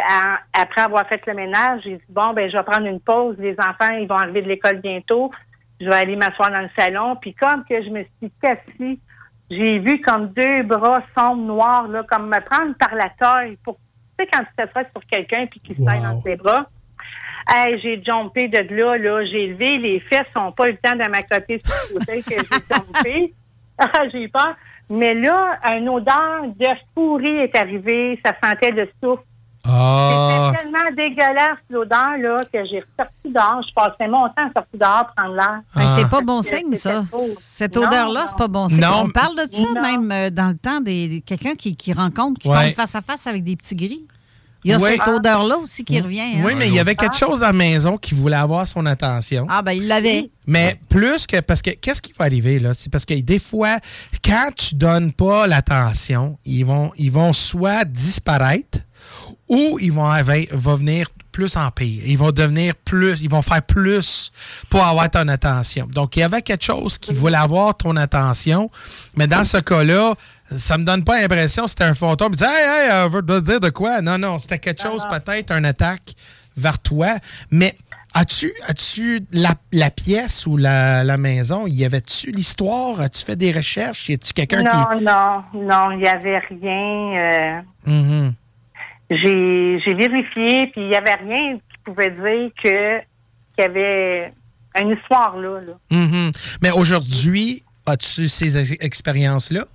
après 0.53 0.81
avoir 0.81 1.07
fait 1.07 1.21
le 1.25 1.33
ménage, 1.33 1.81
j'ai 1.83 1.95
dit, 1.95 2.03
bon, 2.09 2.33
ben 2.33 2.49
je 2.49 2.57
vais 2.57 2.63
prendre 2.63 2.85
une 2.87 2.99
pause. 2.99 3.35
Les 3.39 3.55
enfants, 3.59 3.93
ils 3.99 4.07
vont 4.07 4.17
arriver 4.17 4.41
de 4.41 4.47
l'école 4.47 4.79
bientôt. 4.81 5.31
Je 5.79 5.85
vais 5.87 5.95
aller 5.95 6.15
m'asseoir 6.15 6.51
dans 6.51 6.61
le 6.61 6.69
salon. 6.77 7.15
Puis 7.15 7.33
comme 7.33 7.63
que 7.65 7.83
je 7.83 7.89
me 7.89 8.03
suis 8.19 8.31
cassée, 8.41 8.99
j'ai 9.49 9.79
vu 9.79 10.01
comme 10.01 10.29
deux 10.33 10.63
bras 10.63 11.01
sombres 11.17 11.43
noirs, 11.43 11.87
là, 11.87 12.03
comme 12.03 12.27
me 12.27 12.41
prendre 12.41 12.73
par 12.77 12.93
la 12.95 13.09
taille 13.17 13.57
pour, 13.63 13.75
tu 14.17 14.25
sais, 14.25 14.29
quand 14.31 14.43
tu 14.43 14.49
t'assois 14.57 14.89
sur 14.91 15.05
quelqu'un 15.09 15.45
puis 15.45 15.59
qu'il 15.59 15.77
se 15.77 15.83
taille 15.83 16.01
dans 16.01 16.21
ses 16.21 16.35
bras. 16.35 16.67
Hey, 17.49 17.79
j'ai 17.81 18.03
jumpé 18.03 18.47
de 18.49 18.57
là, 18.75 18.97
là, 18.97 19.25
j'ai 19.25 19.47
levé, 19.47 19.77
les 19.77 19.99
fesses 20.01 20.27
n'ont 20.35 20.51
pas 20.51 20.67
eu 20.67 20.71
le 20.71 20.77
temps 20.77 20.95
de 20.95 21.09
m'accoter 21.09 21.59
sur 21.63 21.75
le 21.93 21.99
côté 21.99 22.21
que 22.21 22.35
j'ai 22.35 22.75
jumpé. 22.75 23.33
Ah, 23.79 24.09
j'ai 24.11 24.23
eu 24.23 24.29
peur. 24.29 24.55
Mais 24.89 25.13
là, 25.13 25.59
une 25.69 25.87
odeur 25.87 26.45
de 26.45 26.65
pourri 26.95 27.27
est 27.41 27.55
arrivée, 27.55 28.19
ça 28.25 28.33
sentait 28.43 28.71
le 28.71 28.89
souffle. 29.03 29.21
Ah. 29.69 30.51
C'était 30.51 30.61
tellement 30.61 30.95
dégueulasse 30.95 31.57
l'odeur 31.69 32.17
là 32.17 32.37
que 32.51 32.65
j'ai 32.65 32.79
ressorti 32.79 33.25
dehors. 33.25 33.61
Je 33.67 33.73
passais 33.73 34.07
mon 34.07 34.27
temps 34.29 34.47
à 34.47 34.51
sortir 34.55 34.79
dehors 34.79 35.13
prendre 35.15 35.35
l'air. 35.35 35.61
C'est 35.97 36.09
pas 36.09 36.21
bon 36.21 36.41
signe, 36.41 36.73
ça. 36.75 37.03
Cette 37.37 37.75
odeur-là, 37.75 38.25
c'est 38.27 38.37
pas 38.37 38.47
bon 38.47 38.69
signe. 38.69 38.85
On 38.85 39.09
parle 39.09 39.35
de 39.35 39.51
ça 39.51 39.81
même 39.81 40.11
euh, 40.11 40.29
dans 40.29 40.47
le 40.47 40.57
temps 40.57 40.79
des 40.79 41.21
quelqu'un 41.25 41.55
qui, 41.55 41.75
qui 41.75 41.93
rencontre, 41.93 42.39
qui 42.39 42.47
tombe 42.47 42.73
face 42.75 42.95
à 42.95 43.01
face 43.01 43.27
avec 43.27 43.43
des 43.43 43.55
petits 43.55 43.75
gris. 43.75 44.07
Il 44.67 44.71
y 44.71 44.73
a 44.73 44.79
cette 44.79 45.07
odeur-là 45.07 45.57
aussi 45.57 45.83
qui 45.83 45.99
revient. 45.99 46.19
Hein. 46.19 46.41
Oui, 46.43 46.53
mais 46.55 46.67
il 46.67 46.73
y 46.73 46.79
avait 46.79 46.95
quelque 46.95 47.15
chose 47.15 47.39
dans 47.39 47.47
la 47.47 47.53
maison 47.53 47.97
qui 47.97 48.13
voulait 48.13 48.35
avoir 48.35 48.67
son 48.67 48.85
attention. 48.85 49.47
Ah, 49.49 49.61
ben 49.61 49.71
il 49.71 49.87
l'avait. 49.87 50.29
Mais 50.45 50.79
plus 50.89 51.25
que. 51.25 51.39
Parce 51.39 51.61
que 51.61 51.71
qu'est-ce 51.71 52.01
qui 52.01 52.13
va 52.17 52.25
arriver, 52.25 52.59
là? 52.59 52.73
C'est 52.73 52.91
parce 52.91 53.05
que 53.05 53.13
des 53.13 53.39
fois, 53.39 53.77
quand 54.23 54.49
tu 54.55 54.75
donnes 54.75 55.13
pas 55.13 55.47
l'attention, 55.47 56.37
ils 56.45 56.65
vont, 56.65 56.91
ils 56.97 57.11
vont 57.11 57.33
soit 57.33 57.85
disparaître 57.85 58.79
ou 59.47 59.77
ils 59.79 59.93
vont, 59.93 60.11
vont 60.51 60.75
venir 60.75 61.07
plus 61.31 61.55
en 61.55 61.69
pire. 61.69 62.01
Ils 62.05 62.17
vont 62.17 62.31
devenir 62.31 62.73
plus, 62.75 63.21
ils 63.21 63.29
vont 63.29 63.43
faire 63.43 63.61
plus 63.61 64.31
pour 64.69 64.83
avoir 64.83 65.09
ton 65.09 65.27
attention. 65.27 65.85
Donc, 65.85 66.15
il 66.17 66.21
y 66.21 66.23
avait 66.23 66.41
quelque 66.41 66.63
chose 66.63 66.97
qui 66.97 67.13
voulait 67.13 67.37
avoir 67.37 67.77
ton 67.77 67.95
attention, 67.95 68.71
mais 69.15 69.27
dans 69.27 69.43
ce 69.43 69.57
cas-là, 69.57 70.15
ça 70.57 70.77
me 70.77 70.83
donne 70.83 71.03
pas 71.03 71.21
l'impression 71.21 71.63
que 71.63 71.69
c'était 71.69 71.83
un 71.83 71.93
fantôme. 71.93 72.33
Il 72.33 72.37
dit, 72.37 72.43
hey, 72.43 72.89
hey, 72.89 73.05
on 73.05 73.09
veut 73.09 73.21
te 73.21 73.39
dire 73.39 73.59
de 73.59 73.69
quoi? 73.69 74.01
Non, 74.01 74.17
non, 74.17 74.39
c'était 74.39 74.59
quelque 74.59 74.81
chose, 74.81 75.05
peut-être, 75.09 75.51
un 75.51 75.63
attaque 75.63 76.13
vers 76.55 76.79
toi. 76.79 77.07
Mais 77.51 77.75
as-tu 78.13 78.53
as-tu 78.67 79.21
la, 79.31 79.55
la, 79.71 79.91
pièce 79.91 80.47
ou 80.47 80.57
la, 80.57 81.03
la 81.03 81.17
maison, 81.17 81.67
y 81.67 81.85
avait-tu 81.85 82.31
l'histoire? 82.31 82.99
As-tu 83.01 83.23
fait 83.23 83.35
des 83.35 83.51
recherches? 83.51 84.09
Y 84.09 84.13
a-tu 84.13 84.33
quelqu'un 84.33 84.63
qui. 84.63 84.77
Non, 84.77 85.01
non, 85.01 85.43
non, 85.53 85.91
il 85.91 85.99
n'y 85.99 86.07
avait 86.07 86.39
rien. 86.39 87.61
Euh... 87.85 87.87
Mm-hmm 87.87 88.33
j'ai 89.09 89.93
vérifié, 89.93 90.67
puis 90.67 90.81
il 90.81 90.89
n'y 90.89 90.95
avait 90.95 91.15
rien 91.15 91.57
qui 91.57 91.77
pouvait 91.83 92.11
dire 92.11 92.51
que 92.61 92.99
qu'il 93.55 93.59
y 93.59 93.61
avait 93.61 94.33
une 94.79 94.91
histoire 94.91 95.37
là. 95.37 95.61
Mm-hmm. 95.91 96.57
Mais 96.61 96.71
aujourd'hui, 96.71 97.63
as-tu 97.85 98.27
ces 98.27 98.73
expériences-là? 98.83 99.65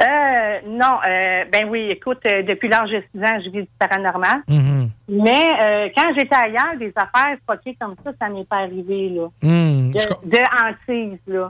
Euh, 0.00 0.58
non, 0.66 0.98
euh, 1.08 1.44
ben 1.50 1.68
oui, 1.70 1.88
écoute, 1.90 2.18
euh, 2.26 2.42
depuis 2.42 2.68
l'âge 2.68 2.90
de 2.90 3.02
6 3.14 3.24
ans, 3.24 3.40
je 3.44 3.50
vis 3.50 3.62
du 3.62 3.68
paranormal. 3.78 4.42
Mm-hmm. 4.48 4.88
Mais 5.08 5.92
quand 5.96 6.12
j'étais 6.16 6.34
ailleurs, 6.34 6.76
des 6.78 6.92
affaires 6.96 7.36
fuckées 7.48 7.76
comme 7.80 7.94
ça, 8.04 8.10
ça 8.20 8.28
m'est 8.28 8.48
pas 8.48 8.58
arrivé, 8.58 9.08
là. 9.08 9.28
Mm, 9.42 9.90
de, 9.90 10.28
de 10.28 10.38
hantise, 10.60 11.18
là. 11.26 11.48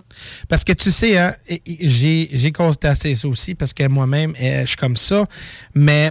Parce 0.48 0.62
que 0.62 0.72
tu 0.72 0.90
sais, 0.90 1.18
hein, 1.18 1.34
j'ai 1.66 2.52
constaté 2.52 3.14
ça 3.14 3.28
aussi, 3.28 3.54
parce 3.54 3.72
que 3.72 3.88
moi-même, 3.88 4.34
je 4.38 4.66
suis 4.66 4.76
comme 4.76 4.96
ça, 4.96 5.24
mais 5.74 6.10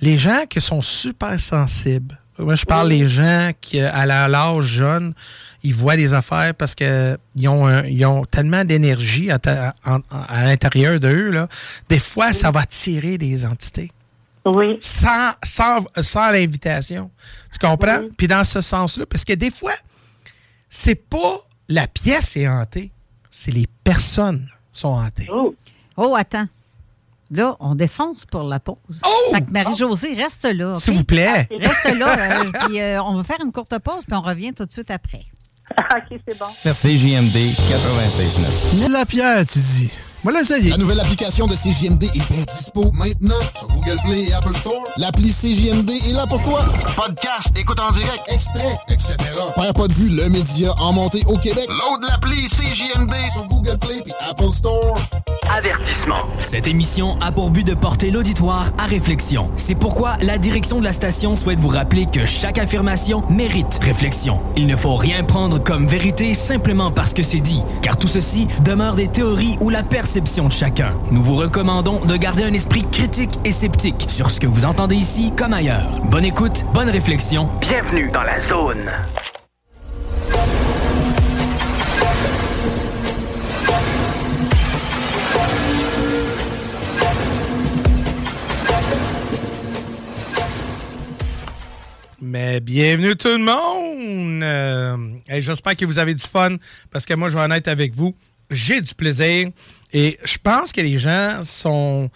les 0.00 0.18
gens 0.18 0.44
qui 0.48 0.60
sont 0.60 0.82
super 0.82 1.38
sensibles, 1.38 2.19
moi 2.40 2.54
je 2.54 2.64
parle 2.64 2.88
des 2.88 3.06
gens 3.06 3.52
qui, 3.60 3.80
à 3.80 4.06
l'âge 4.06 4.64
jeune, 4.64 5.14
ils 5.62 5.74
voient 5.74 5.96
des 5.96 6.14
affaires 6.14 6.54
parce 6.54 6.74
qu'ils 6.74 7.48
ont, 7.48 7.66
ont 7.68 8.24
tellement 8.24 8.64
d'énergie 8.64 9.30
à, 9.30 9.38
l'intérieur 10.44 10.98
d'eux. 10.98 11.30
Là. 11.30 11.48
Des 11.88 11.98
fois, 11.98 12.32
ça 12.32 12.50
va 12.50 12.64
tirer 12.64 13.18
des 13.18 13.44
entités. 13.44 13.92
Oui. 14.46 14.78
Sans, 14.80 15.32
sans, 15.42 15.84
sans 16.00 16.30
l'invitation. 16.30 17.10
Tu 17.52 17.58
comprends? 17.58 18.04
Puis 18.16 18.26
dans 18.26 18.44
ce 18.44 18.60
sens-là, 18.60 19.04
parce 19.04 19.24
que 19.24 19.34
des 19.34 19.50
fois, 19.50 19.74
c'est 20.70 20.94
pas 20.94 21.36
la 21.68 21.86
pièce 21.86 22.36
est 22.36 22.48
hantée, 22.48 22.90
c'est 23.30 23.50
les 23.50 23.66
personnes 23.84 24.48
sont 24.72 24.88
hantées. 24.88 25.28
Oh, 25.30 25.54
oh 25.96 26.14
attends. 26.16 26.46
Là, 27.30 27.56
on 27.60 27.76
défonce 27.76 28.26
pour 28.26 28.42
la 28.42 28.58
pause. 28.58 29.02
Oh! 29.04 29.34
Fait 29.34 29.42
que 29.42 29.50
Marie-Josée, 29.52 30.14
reste 30.14 30.44
là. 30.44 30.74
S'il 30.74 30.94
vous 30.94 31.04
plaît. 31.04 31.48
Reste 31.50 31.96
là. 31.96 32.10
Euh, 32.20 32.50
puis 32.66 32.80
euh, 32.80 33.02
on 33.02 33.14
va 33.14 33.22
faire 33.22 33.38
une 33.44 33.52
courte 33.52 33.78
pause, 33.78 34.04
puis 34.04 34.14
on 34.16 34.20
revient 34.20 34.52
tout 34.52 34.64
de 34.64 34.72
suite 34.72 34.90
après. 34.90 35.24
OK, 35.78 36.20
c'est 36.26 36.38
bon. 36.38 36.46
Merci. 36.64 36.96
CJMD 36.96 37.36
96.9. 37.36 38.90
La 38.90 39.06
pierre, 39.06 39.46
tu 39.46 39.58
dis. 39.58 39.90
Voilà, 40.22 40.44
ça 40.44 40.58
y 40.58 40.66
est. 40.66 40.70
La 40.70 40.76
nouvelle 40.76 41.00
application 41.00 41.46
de 41.46 41.54
CJMD 41.54 42.04
est 42.04 42.30
bien 42.30 42.44
dispo 42.54 42.90
maintenant 42.92 43.40
sur 43.56 43.68
Google 43.68 43.96
Play 44.04 44.24
et 44.24 44.32
Apple 44.34 44.54
Store. 44.54 44.84
L'appli 44.98 45.30
CJMD 45.32 45.90
est 45.90 46.12
là 46.12 46.26
pour 46.26 46.42
toi. 46.42 46.60
Podcast, 46.94 47.50
écoute 47.56 47.80
en 47.80 47.90
direct, 47.90 48.20
extrait, 48.28 48.78
etc. 48.90 49.14
Père 49.54 49.72
pas 49.72 49.88
de 49.88 49.94
vue, 49.94 50.10
le 50.10 50.28
média 50.28 50.74
en 50.78 50.92
montée 50.92 51.22
au 51.26 51.38
Québec. 51.38 51.66
Load 51.68 52.02
l'appli 52.06 52.46
CJMD 52.48 53.14
sur 53.32 53.48
Google 53.48 53.78
Play 53.78 54.02
et 54.04 54.28
Apple 54.28 54.52
Store. 54.52 54.98
Avertissement. 55.56 56.22
Cette 56.38 56.68
émission 56.68 57.18
a 57.20 57.32
pour 57.32 57.50
but 57.50 57.66
de 57.66 57.74
porter 57.74 58.10
l'auditoire 58.10 58.66
à 58.78 58.84
réflexion. 58.84 59.50
C'est 59.56 59.74
pourquoi 59.74 60.16
la 60.22 60.38
direction 60.38 60.78
de 60.78 60.84
la 60.84 60.92
station 60.92 61.34
souhaite 61.34 61.58
vous 61.58 61.68
rappeler 61.68 62.06
que 62.06 62.24
chaque 62.26 62.58
affirmation 62.58 63.24
mérite 63.30 63.80
réflexion. 63.82 64.38
Il 64.56 64.66
ne 64.66 64.76
faut 64.76 64.94
rien 64.96 65.24
prendre 65.24 65.58
comme 65.58 65.88
vérité 65.88 66.34
simplement 66.34 66.92
parce 66.92 67.14
que 67.14 67.22
c'est 67.22 67.40
dit, 67.40 67.62
car 67.82 67.96
tout 67.96 68.06
ceci 68.06 68.46
demeure 68.64 68.94
des 68.94 69.08
théories 69.08 69.56
ou 69.60 69.70
la 69.70 69.82
perception 70.10 70.48
de 70.48 70.52
chacun. 70.52 70.98
Nous 71.12 71.22
vous 71.22 71.36
recommandons 71.36 72.04
de 72.04 72.16
garder 72.16 72.42
un 72.42 72.52
esprit 72.52 72.82
critique 72.90 73.30
et 73.44 73.52
sceptique 73.52 74.06
sur 74.08 74.28
ce 74.28 74.40
que 74.40 74.48
vous 74.48 74.64
entendez 74.64 74.96
ici 74.96 75.30
comme 75.36 75.52
ailleurs. 75.52 76.00
Bonne 76.06 76.24
écoute, 76.24 76.64
bonne 76.74 76.90
réflexion. 76.90 77.48
Bienvenue 77.60 78.10
dans 78.12 78.24
la 78.24 78.40
zone. 78.40 78.90
Mais 92.20 92.58
bienvenue 92.58 93.14
tout 93.14 93.28
le 93.28 93.38
monde! 93.38 94.42
Euh, 94.42 94.96
J'espère 95.40 95.76
que 95.76 95.84
vous 95.84 96.00
avez 96.00 96.16
du 96.16 96.24
fun 96.24 96.56
parce 96.90 97.06
que 97.06 97.14
moi, 97.14 97.28
je 97.28 97.36
vais 97.36 97.44
en 97.44 97.50
être 97.52 97.68
avec 97.68 97.94
vous. 97.94 98.16
J'ai 98.50 98.80
du 98.80 98.92
plaisir 98.96 99.50
et 99.92 100.18
je 100.24 100.38
pense 100.38 100.72
que 100.72 100.80
les 100.80 100.98
gens 100.98 101.40
sont. 101.44 102.10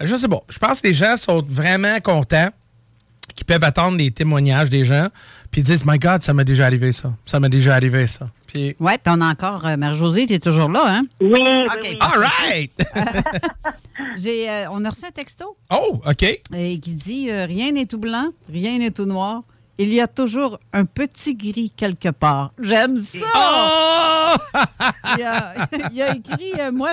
Je 0.00 0.16
sais 0.16 0.28
pas. 0.28 0.40
Je 0.48 0.58
pense 0.58 0.80
que 0.80 0.88
les 0.88 0.94
gens 0.94 1.16
sont 1.16 1.42
vraiment 1.42 2.00
contents 2.00 2.50
qui 3.34 3.44
peuvent 3.44 3.64
attendre 3.64 3.96
les 3.96 4.10
témoignages 4.10 4.70
des 4.70 4.84
gens 4.84 5.08
puis 5.50 5.62
ils 5.62 5.64
disent 5.64 5.84
My 5.84 5.98
God, 5.98 6.22
ça 6.22 6.32
m'est 6.32 6.44
déjà 6.44 6.66
arrivé 6.66 6.92
ça. 6.92 7.12
Ça 7.24 7.40
m'est 7.40 7.48
déjà 7.48 7.74
arrivé 7.74 8.06
ça. 8.06 8.30
Puis... 8.46 8.76
Oui, 8.78 8.92
puis 9.02 9.14
on 9.14 9.20
a 9.20 9.26
encore. 9.26 9.66
Euh, 9.66 9.76
Marie-Josée, 9.76 10.26
tu 10.26 10.34
es 10.34 10.38
toujours 10.38 10.68
là, 10.68 10.84
hein? 10.86 11.02
Oui. 11.20 11.40
OK. 11.40 11.96
All 12.00 12.20
right! 12.20 12.72
J'ai, 14.16 14.48
euh, 14.48 14.70
on 14.70 14.84
a 14.84 14.90
reçu 14.90 15.06
un 15.06 15.10
texto. 15.10 15.56
Oh, 15.70 16.00
OK. 16.06 16.22
Et 16.22 16.78
qui 16.78 16.94
dit 16.94 17.32
Rien 17.32 17.72
n'est 17.72 17.86
tout 17.86 17.98
blanc, 17.98 18.28
rien 18.48 18.78
n'est 18.78 18.90
tout 18.92 19.06
noir 19.06 19.42
il 19.82 19.94
y 19.94 20.00
a 20.00 20.06
toujours 20.06 20.60
un 20.72 20.84
petit 20.84 21.34
gris 21.34 21.72
quelque 21.74 22.10
part. 22.10 22.52
J'aime 22.60 22.98
ça! 22.98 23.18
Oh! 23.34 24.36
il, 25.16 25.22
a, 26.02 26.14
écrit 26.14 26.52
euh, 26.60 26.70
Moi, 26.70 26.90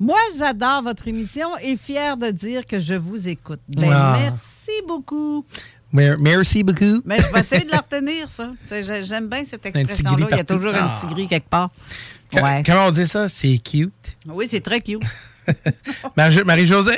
moi, 0.00 0.18
j'adore 0.38 0.82
votre 0.82 1.08
émission 1.08 1.48
et 1.60 1.76
fier 1.76 2.16
de 2.16 2.30
dire 2.30 2.64
que 2.66 2.78
je 2.78 2.94
vous 2.94 3.28
écoute. 3.28 3.60
Ben, 3.68 3.90
ah. 3.92 4.16
Merci 4.18 4.86
beaucoup. 4.86 5.44
Merci 5.92 6.64
beaucoup. 6.64 7.00
Mais 7.04 7.18
je 7.18 7.32
vais 7.32 7.40
essayer 7.40 7.64
de 7.64 7.70
la 7.70 7.78
retenir, 7.78 8.28
ça. 8.28 8.50
J'aime 9.02 9.28
bien 9.28 9.44
cette 9.44 9.66
expression-là. 9.66 10.26
Il 10.30 10.36
y 10.36 10.40
a 10.40 10.44
toujours 10.44 10.74
un 10.74 10.88
petit 10.88 11.12
gris 11.12 11.26
quelque 11.26 11.48
part. 11.48 11.70
Comment 12.30 12.86
on 12.86 12.90
dit 12.90 13.06
ça? 13.06 13.28
C'est 13.28 13.58
cute? 13.58 14.16
Oui, 14.26 14.46
c'est 14.48 14.60
très 14.60 14.80
cute. 14.80 15.02
Marie-Josée? 16.44 16.96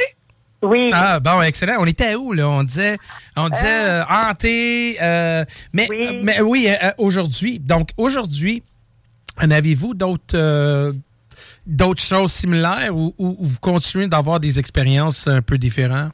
Oui. 0.66 0.90
Ah, 0.92 1.20
bon, 1.20 1.42
excellent. 1.42 1.76
On 1.80 1.86
était 1.86 2.14
où, 2.14 2.32
là? 2.32 2.48
On 2.48 2.62
disait, 2.62 2.96
on 3.36 3.48
disait 3.48 3.66
euh, 3.66 4.02
euh 4.02 4.04
hanté. 4.08 4.96
Euh, 5.00 5.44
mais, 5.72 5.86
oui, 5.90 6.20
mais 6.22 6.40
oui, 6.40 6.68
aujourd'hui. 6.98 7.58
Donc, 7.58 7.90
aujourd'hui, 7.96 8.62
en 9.40 9.50
avez-vous 9.50 9.94
d'autres 9.94 10.94
d'autres 11.66 12.02
choses 12.02 12.32
similaires 12.32 12.96
ou, 12.96 13.12
vous 13.18 13.58
continuez 13.60 14.06
d'avoir 14.06 14.38
des 14.38 14.58
expériences 14.58 15.26
un 15.26 15.42
peu 15.42 15.58
différentes? 15.58 16.12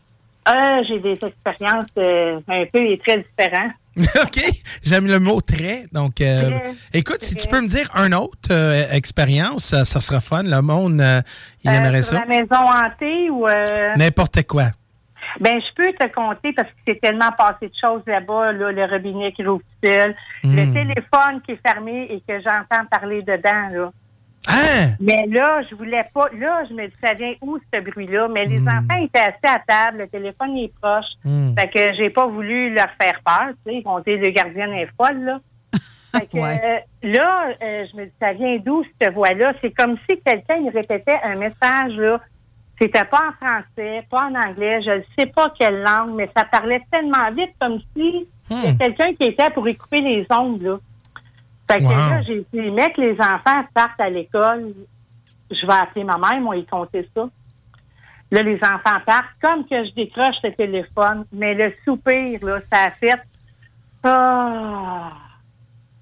J'ai 0.88 0.98
des 0.98 1.18
expériences 1.22 1.90
un 1.96 2.66
peu 2.72 2.80
et 2.80 2.98
très 2.98 3.18
différentes. 3.18 3.72
OK. 4.22 4.40
J'aime 4.82 5.06
le 5.06 5.18
mot 5.18 5.40
très. 5.40 5.84
Donc, 5.92 6.20
euh, 6.20 6.50
écoute, 6.94 7.20
si 7.22 7.34
tu 7.34 7.46
peux 7.48 7.60
me 7.60 7.68
dire 7.68 7.90
une 7.94 8.14
autre 8.14 8.50
euh, 8.50 8.84
expérience, 8.90 9.74
ça, 9.84 10.00
sera 10.00 10.20
fun. 10.20 10.42
Le 10.44 10.62
monde, 10.62 11.00
euh, 11.00 11.20
il 11.64 11.70
aimerait 11.70 12.02
sur 12.02 12.16
ça. 12.16 12.24
la 12.24 12.26
maison 12.26 12.56
hantée 12.56 13.30
ou. 13.30 13.46
N'importe 13.96 14.46
quoi. 14.46 14.64
Ben, 15.40 15.58
je 15.60 15.66
peux 15.74 15.92
te 15.92 16.12
compter 16.12 16.52
parce 16.52 16.68
que 16.68 16.74
c'est 16.86 17.00
tellement 17.00 17.30
passé 17.32 17.68
de 17.68 17.72
choses 17.82 18.02
là-bas, 18.06 18.52
là, 18.52 18.72
le 18.72 18.84
robinet 18.84 19.32
qui 19.32 19.44
rouvre 19.44 19.62
seul, 19.82 20.14
le 20.44 20.64
Hmm. 20.66 20.74
téléphone 20.74 21.40
qui 21.46 21.52
est 21.52 21.60
fermé 21.66 22.06
et 22.10 22.20
que 22.20 22.42
j'entends 22.42 22.84
parler 22.90 23.22
dedans, 23.22 23.68
là. 23.72 23.92
Hein? 24.48 24.96
Mais 25.00 25.26
là, 25.28 25.62
je 25.70 25.74
voulais 25.76 26.04
pas. 26.12 26.28
Là, 26.36 26.64
je 26.68 26.74
me 26.74 26.86
dis, 26.86 26.94
ça 27.02 27.14
vient 27.14 27.32
où 27.42 27.58
ce 27.72 27.80
bruit-là? 27.80 28.28
Mais 28.28 28.46
les 28.46 28.60
enfants 28.60 29.00
étaient 29.00 29.20
assis 29.20 29.38
à 29.44 29.60
table, 29.66 29.98
le 29.98 30.08
téléphone 30.08 30.56
est 30.56 30.72
proche. 30.80 31.06
Hmm. 31.24 31.54
Fait 31.56 31.68
que 31.68 31.94
j'ai 31.94 32.10
pas 32.10 32.26
voulu 32.26 32.74
leur 32.74 32.88
faire 33.00 33.20
peur, 33.24 33.50
tu 33.64 33.72
sais. 33.72 33.78
Ils 33.78 33.84
vont 33.84 34.00
dire, 34.00 34.18
le 34.18 34.30
gardien 34.30 34.72
est 34.72 34.88
folle, 34.96 35.22
là. 35.24 35.40
Fait 36.12 36.26
que 36.26 36.38
euh, 36.38 36.78
là, 37.02 37.48
euh, 37.62 37.86
je 37.90 37.96
me 37.96 38.04
dis, 38.04 38.12
ça 38.20 38.32
vient 38.32 38.58
d'où 38.58 38.84
cette 39.00 39.14
voix-là? 39.14 39.54
C'est 39.62 39.70
comme 39.70 39.96
si 40.08 40.20
quelqu'un 40.20 40.56
il 40.56 40.70
répétait 40.70 41.18
un 41.22 41.36
message, 41.36 41.96
là. 41.96 42.20
C'était 42.80 43.04
pas 43.04 43.20
en 43.28 43.46
français, 43.46 44.04
pas 44.10 44.28
en 44.28 44.34
anglais, 44.34 44.82
je 44.82 44.90
ne 44.90 45.02
sais 45.16 45.26
pas 45.26 45.54
quelle 45.56 45.82
langue, 45.82 46.14
mais 46.14 46.28
ça 46.36 46.44
parlait 46.44 46.82
tellement 46.90 47.30
vite 47.30 47.52
comme 47.60 47.78
si 47.96 48.26
c'était 48.50 48.76
quelqu'un 48.76 49.14
qui 49.14 49.28
était 49.28 49.50
pour 49.50 49.68
y 49.68 49.76
couper 49.76 50.00
les 50.00 50.26
ongles, 50.30 50.64
là. 50.64 50.78
Fait 51.72 51.78
que 51.78 51.84
Wow. 51.84 51.90
là, 51.90 52.22
j'ai 52.22 52.46
dit, 52.52 52.70
mec, 52.70 52.98
les 52.98 53.18
enfants 53.18 53.64
partent 53.72 54.00
à 54.00 54.10
l'école, 54.10 54.74
je 55.50 55.66
vais 55.66 55.72
appeler 55.72 56.04
ma 56.04 56.18
mère, 56.18 56.38
moi, 56.40 56.56
y 56.56 56.66
compter 56.66 57.08
ça. 57.16 57.28
Là, 58.30 58.42
les 58.42 58.56
enfants 58.56 59.00
partent, 59.06 59.30
comme 59.40 59.66
que 59.66 59.84
je 59.84 59.94
décroche 59.94 60.36
le 60.44 60.52
téléphone, 60.52 61.24
mais 61.32 61.54
le 61.54 61.72
soupir, 61.84 62.44
là, 62.44 62.60
ça 62.70 62.84
a 62.84 62.90
fait... 62.90 63.22
Ah! 64.04 65.12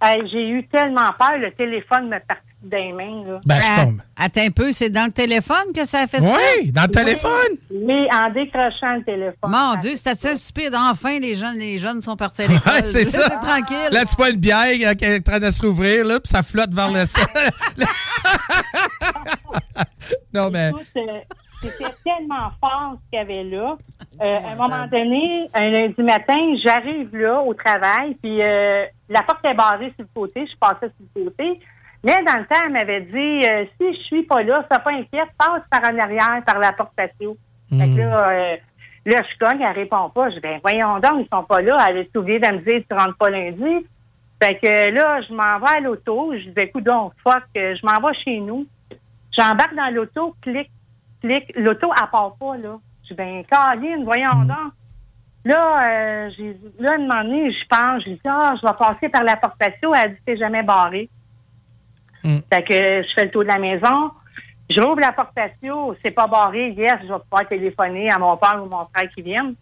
Hey, 0.03 0.27
j'ai 0.29 0.49
eu 0.49 0.67
tellement 0.67 1.13
peur, 1.19 1.39
le 1.39 1.53
téléphone 1.53 2.09
me 2.09 2.19
partit 2.19 2.43
des 2.63 2.93
mains, 2.93 3.25
là. 3.25 3.41
Ben, 3.47 3.57
je 3.57 3.85
tombe. 3.85 4.01
Attends 4.17 4.43
un 4.43 4.51
peu, 4.51 4.73
c'est 4.73 4.91
dans 4.91 5.07
le 5.07 5.13
téléphone 5.13 5.73
que 5.75 5.87
ça 5.87 6.01
a 6.01 6.07
fait 6.07 6.19
ça? 6.19 6.27
Oui, 6.27 6.71
dans 6.73 6.83
le 6.83 6.89
téléphone. 6.89 7.57
Oui, 7.71 8.07
en 8.13 8.31
décrochant 8.31 8.97
le 8.97 9.05
téléphone. 9.05 9.51
Mon 9.51 9.77
Dieu, 9.77 9.93
c'était 9.95 10.35
stupide. 10.37 10.75
Enfin, 10.75 11.19
les 11.19 11.35
jeunes, 11.35 11.59
les 11.59 11.79
jeunes 11.79 12.03
sont 12.03 12.17
partis 12.17 12.43
à 12.43 12.47
l'école. 12.49 12.73
Ouais, 12.73 12.87
c'est 12.87 13.05
ça. 13.05 13.29
C'est 13.29 13.47
tranquille. 13.47 13.89
Là, 13.93 14.05
tu 14.05 14.15
vois 14.17 14.31
une 14.31 14.37
bière 14.37 14.97
qui 14.97 15.05
est 15.05 15.19
en 15.19 15.23
train 15.23 15.41
de 15.41 15.51
se 15.51 15.67
rouvrir, 15.67 16.05
là, 16.05 16.21
puis 16.21 16.31
ça 16.31 16.43
flotte 16.43 16.75
vers 16.75 16.91
le 16.91 17.07
sol. 17.07 17.25
non, 20.35 20.51
mais. 20.51 20.71
Euh, 20.97 21.03
c'était 21.63 21.85
tellement 22.05 22.51
fort 22.61 22.95
ce 22.95 23.11
qu'il 23.11 23.19
y 23.19 23.23
avait 23.23 23.45
là. 23.45 23.77
Euh, 24.21 24.39
à 24.39 24.53
un 24.53 24.57
moment 24.57 24.87
donné, 24.87 25.49
un 25.55 25.71
lundi 25.71 26.03
matin, 26.03 26.37
j'arrive 26.65 27.15
là 27.17 27.43
au 27.43 27.55
travail, 27.55 28.15
puis 28.23 28.43
euh, 28.43 28.85
la 29.09 29.23
porte 29.23 29.45
est 29.45 29.55
barrée 29.55 29.93
sur 29.97 30.05
le 30.05 30.09
côté, 30.15 30.47
je 30.47 30.57
passais 30.59 30.93
sur 30.97 31.07
le 31.17 31.25
côté. 31.25 31.61
Mais 32.03 32.23
dans 32.25 32.39
le 32.39 32.47
temps, 32.47 32.61
elle 32.65 32.73
m'avait 32.73 33.03
dit 33.03 33.49
euh, 33.49 33.65
si 33.79 33.95
je 33.95 34.01
suis 34.05 34.23
pas 34.23 34.43
là, 34.43 34.65
ça 34.71 34.79
pas 34.79 34.93
inquiète, 34.93 35.29
passe 35.37 35.63
par 35.71 35.91
en 35.91 35.99
arrière, 35.99 36.43
par 36.47 36.59
la 36.59 36.73
porte 36.73 36.95
patio. 36.97 37.37
Fait 37.69 37.89
que 37.89 37.99
là, 37.99 38.31
euh, 38.31 38.57
là, 39.07 39.23
je 39.23 39.39
cogne, 39.39 39.61
elle 39.61 39.75
répond 39.75 40.09
pas. 40.11 40.31
Je 40.31 40.37
dis 40.37 40.41
ben 40.41 40.61
voyons 40.63 40.99
donc, 40.99 41.27
ils 41.27 41.29
sont 41.33 41.45
pas 41.45 41.61
là. 41.61 41.87
Elle 41.89 41.99
est 41.99 42.17
oubliée 42.17 42.41
de 42.41 42.47
me 42.47 42.59
dire 42.59 42.83
tu 42.89 42.97
rentres 42.97 43.17
pas 43.17 43.31
lundi. 43.31 43.87
Fait 44.43 44.55
que 44.55 44.91
là, 44.91 45.21
je 45.21 45.35
m'en 45.35 45.59
vais 45.59 45.77
à 45.77 45.81
l'auto. 45.81 46.33
Je 46.33 46.49
dis 46.49 46.61
écoute 46.61 46.85
donc, 46.85 47.13
fuck, 47.23 47.45
euh, 47.57 47.77
je 47.77 47.87
m'en 47.87 48.01
vais 48.01 48.15
chez 48.19 48.41
nous. 48.41 48.67
J'embarque 49.37 49.75
dans 49.75 49.95
l'auto, 49.95 50.35
clic, 50.41 50.71
clic. 51.21 51.53
L'auto, 51.57 51.91
elle 51.99 52.11
part 52.11 52.35
pas, 52.39 52.57
là. 52.57 52.79
Je 53.05 53.09
dis, 53.09 53.15
ben, 53.15 53.45
Caroline, 53.45 54.05
voyons 54.05 54.45
donc. 54.45 54.73
Là, 55.45 56.27
euh, 56.27 56.31
j'ai 56.37 56.57
là, 56.79 56.93
un 56.95 56.99
moment 56.99 57.23
donné, 57.23 57.51
je 57.51 57.67
pense, 57.67 58.05
j'ai 58.05 58.15
dit, 58.15 58.21
ah, 58.27 58.55
je 58.61 58.67
vais 58.67 58.75
passer 58.75 59.09
par 59.09 59.23
la 59.23 59.37
porte 59.37 59.59
patio. 59.59 59.95
Elle 59.95 60.15
dit, 60.15 60.21
c'est 60.27 60.37
jamais 60.37 60.63
barré. 60.63 61.09
Fait 62.23 62.63
que 62.63 63.03
je 63.03 63.15
fais 63.15 63.25
le 63.25 63.31
tour 63.31 63.43
de 63.43 63.49
la 63.49 63.59
maison. 63.59 64.11
Je 64.69 64.81
rouvre 64.81 65.01
la 65.01 65.13
porte 65.13 65.35
patio, 65.35 65.97
c'est 66.03 66.13
pas 66.13 66.29
barré. 66.29 66.71
Yes, 66.71 66.99
je 67.03 67.13
vais 67.13 67.19
pouvoir 67.19 67.49
téléphoner 67.49 68.11
à 68.11 68.19
mon 68.19 68.37
père 68.37 68.61
ou 68.65 68.69
mon 68.69 68.87
frère 68.95 69.09
qui 69.11 69.23
viennent. 69.23 69.55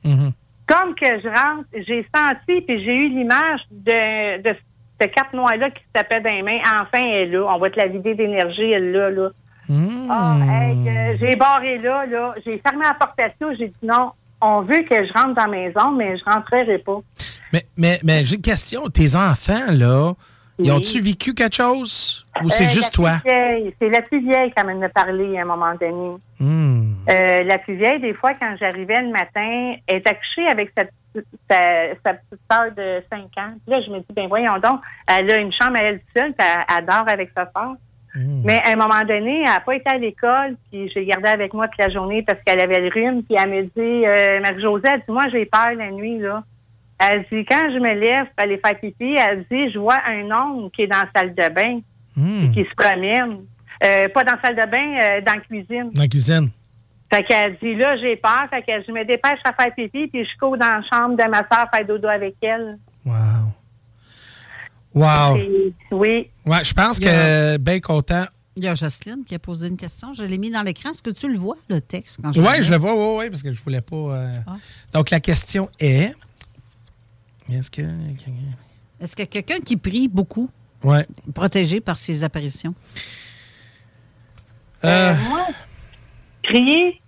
Comme 0.66 0.94
que 0.94 1.06
je 1.06 1.28
rentre, 1.28 1.64
j'ai 1.72 2.06
senti 2.14 2.60
puis 2.60 2.84
j'ai 2.84 2.94
eu 2.94 3.08
l'image 3.08 3.60
de, 3.70 4.42
de 4.42 4.54
cette 5.00 5.14
carte 5.14 5.32
noire-là 5.32 5.70
qui 5.70 5.82
se 5.82 5.88
tapait 5.94 6.20
dans 6.20 6.28
les 6.28 6.42
mains. 6.42 6.60
Enfin, 6.82 7.02
elle 7.06 7.14
est 7.14 7.26
là. 7.26 7.46
On 7.48 7.58
va 7.58 7.70
te 7.70 7.78
la 7.78 7.86
vider 7.86 8.14
d'énergie, 8.14 8.70
elle 8.70 8.84
est 8.84 8.92
là, 8.92 9.10
là. 9.10 9.28
Ah, 10.10 10.36
hey, 10.46 10.88
euh, 10.88 11.16
j'ai 11.18 11.36
barré 11.36 11.78
là, 11.78 12.04
là. 12.06 12.34
J'ai 12.44 12.58
fermé 12.58 12.84
la 12.84 12.94
porte 12.94 13.16
patio. 13.16 13.48
J'ai 13.58 13.68
dit 13.68 13.74
non, 13.82 14.12
on 14.40 14.60
veut 14.62 14.82
que 14.82 15.06
je 15.06 15.12
rentre 15.14 15.34
dans 15.34 15.42
la 15.42 15.48
maison, 15.48 15.90
mais 15.92 16.18
je 16.18 16.24
rentrerai 16.24 16.78
pas. 16.78 16.98
Mais, 17.52 17.64
mais, 17.76 17.98
mais 18.04 18.24
j'ai 18.24 18.36
une 18.36 18.42
question. 18.42 18.88
Tes 18.88 19.16
enfants, 19.16 19.70
là, 19.70 20.12
ils 20.58 20.72
ont-tu 20.72 21.00
vécu 21.00 21.34
quelque 21.34 21.54
chose? 21.56 22.26
Ou 22.42 22.48
c'est 22.50 22.64
Euh, 22.64 22.68
juste 22.68 22.92
toi? 22.94 23.12
C'est 23.24 23.88
la 23.88 24.02
plus 24.02 24.20
vieille 24.20 24.52
qui 24.56 24.64
m'a 24.64 24.88
parlé 24.88 25.38
à 25.38 25.42
un 25.42 25.44
moment 25.44 25.74
donné. 25.80 26.16
Hmm. 26.40 26.92
Euh, 27.10 27.42
la 27.44 27.58
plus 27.58 27.74
vieille, 27.76 28.00
des 28.00 28.14
fois, 28.14 28.32
quand 28.34 28.54
j'arrivais 28.60 29.00
le 29.02 29.10
matin, 29.10 29.74
elle 29.86 29.96
est 29.96 30.08
accouchée 30.08 30.46
avec 30.48 30.70
sa, 30.76 30.84
petite- 30.84 31.28
sa, 31.50 31.58
sa 32.04 32.14
petite 32.14 32.40
soeur 32.50 32.72
de 32.76 33.02
5 33.10 33.20
ans. 33.38 33.54
Puis 33.66 33.74
là, 33.74 33.80
je 33.82 33.90
me 33.90 33.98
dis, 33.98 34.06
ben 34.14 34.28
voyons 34.28 34.58
donc, 34.58 34.80
elle 35.06 35.30
a 35.30 35.36
une 35.38 35.52
chambre 35.52 35.76
à 35.76 35.82
elle 35.82 36.00
seule, 36.16 36.32
puis 36.32 36.46
elle, 36.46 36.76
elle 36.78 36.86
dort 36.86 37.04
avec 37.08 37.30
sa 37.36 37.44
soeur. 37.50 37.74
Mais 38.44 38.60
à 38.66 38.70
un 38.72 38.76
moment 38.76 39.02
donné, 39.06 39.40
elle 39.40 39.44
n'a 39.44 39.60
pas 39.60 39.76
été 39.76 39.88
à 39.90 39.96
l'école, 39.96 40.56
puis 40.72 40.88
je 40.88 40.98
l'ai 40.98 41.06
gardée 41.06 41.28
avec 41.28 41.54
moi 41.54 41.68
toute 41.68 41.78
la 41.78 41.88
journée 41.92 42.22
parce 42.22 42.40
qu'elle 42.44 42.58
avait 42.60 42.80
le 42.80 42.88
rhume, 42.88 43.22
puis 43.22 43.36
elle 43.40 43.48
me 43.50 43.62
dit, 43.62 44.06
euh, 44.06 44.40
Marie-Josée, 44.40 44.88
elle 44.92 44.98
dit, 45.00 45.12
moi, 45.12 45.26
j'ai 45.30 45.44
peur 45.46 45.70
la 45.76 45.90
nuit, 45.92 46.18
là. 46.18 46.42
Elle 46.98 47.24
dit, 47.32 47.44
quand 47.44 47.70
je 47.72 47.78
me 47.78 47.94
lève 47.94 48.24
pour 48.26 48.44
aller 48.44 48.58
faire 48.58 48.78
pipi, 48.80 49.14
elle 49.16 49.44
dit, 49.50 49.70
je 49.72 49.78
vois 49.78 49.98
un 50.08 50.30
homme 50.30 50.70
qui 50.72 50.82
est 50.82 50.86
dans 50.88 50.98
la 50.98 51.08
salle 51.14 51.34
de 51.34 51.48
bain, 51.54 51.80
puis 52.14 52.50
qui 52.52 52.68
se 52.68 52.74
promène. 52.74 53.44
Euh, 53.84 54.08
pas 54.08 54.24
dans 54.24 54.32
la 54.32 54.40
salle 54.42 54.56
de 54.56 54.70
bain, 54.70 54.98
euh, 55.00 55.20
dans 55.20 55.34
la 55.34 55.40
cuisine. 55.40 55.90
Dans 55.94 56.02
la 56.02 56.08
cuisine. 56.08 56.50
Fait 57.12 57.22
qu'elle 57.22 57.56
dit, 57.62 57.74
là, 57.76 57.96
j'ai 57.96 58.16
peur. 58.16 58.46
Fait 58.50 58.62
que 58.62 58.72
je 58.86 58.90
me 58.92 59.04
dépêche 59.04 59.38
à 59.44 59.52
faire 59.52 59.72
pipi, 59.74 60.08
puis 60.08 60.24
je 60.24 60.38
cours 60.38 60.58
dans 60.58 60.66
la 60.66 60.82
chambre 60.82 61.16
de 61.16 61.22
ma 61.30 61.38
soeur 61.38 61.66
faire 61.72 61.86
dodo 61.86 62.08
avec 62.08 62.34
elle. 62.42 62.76
Wow. 64.94 65.36
Et- 65.36 65.72
oui. 65.92 66.28
Ouais, 66.44 66.64
je 66.64 66.74
pense 66.74 66.98
que 66.98 67.56
bien 67.58 67.80
content. 67.80 68.24
Il 68.56 68.64
y 68.64 68.68
a 68.68 68.74
Jocelyne 68.74 69.22
qui 69.24 69.36
a 69.36 69.38
posé 69.38 69.68
une 69.68 69.76
question. 69.76 70.12
Je 70.14 70.24
l'ai 70.24 70.36
mis 70.38 70.50
dans 70.50 70.62
l'écran. 70.62 70.90
Est-ce 70.90 71.02
que 71.02 71.10
tu 71.10 71.30
le 71.30 71.38
vois, 71.38 71.56
le 71.68 71.80
texte? 71.80 72.18
Quand 72.20 72.36
Oui, 72.36 72.60
je 72.62 72.70
le 72.72 72.76
vois, 72.76 72.94
oui, 72.94 73.16
oui, 73.24 73.30
parce 73.30 73.42
que 73.42 73.52
je 73.52 73.62
voulais 73.62 73.80
pas. 73.80 73.94
euh, 73.96 74.34
Ah. 74.48 74.56
Donc, 74.92 75.10
la 75.10 75.20
question 75.20 75.68
est. 75.78 76.12
Est-ce 77.52 77.70
que. 77.70 77.82
Est-ce 79.00 79.16
que 79.16 79.22
quelqu'un 79.24 79.60
qui 79.60 79.76
prie 79.76 80.08
beaucoup, 80.08 80.50
Ouais. 80.84 81.06
protégé 81.34 81.80
par 81.80 81.96
ses 81.96 82.22
apparitions? 82.24 82.74
Euh, 84.84 85.14
moi, 85.28 85.46
prier? 86.42 87.00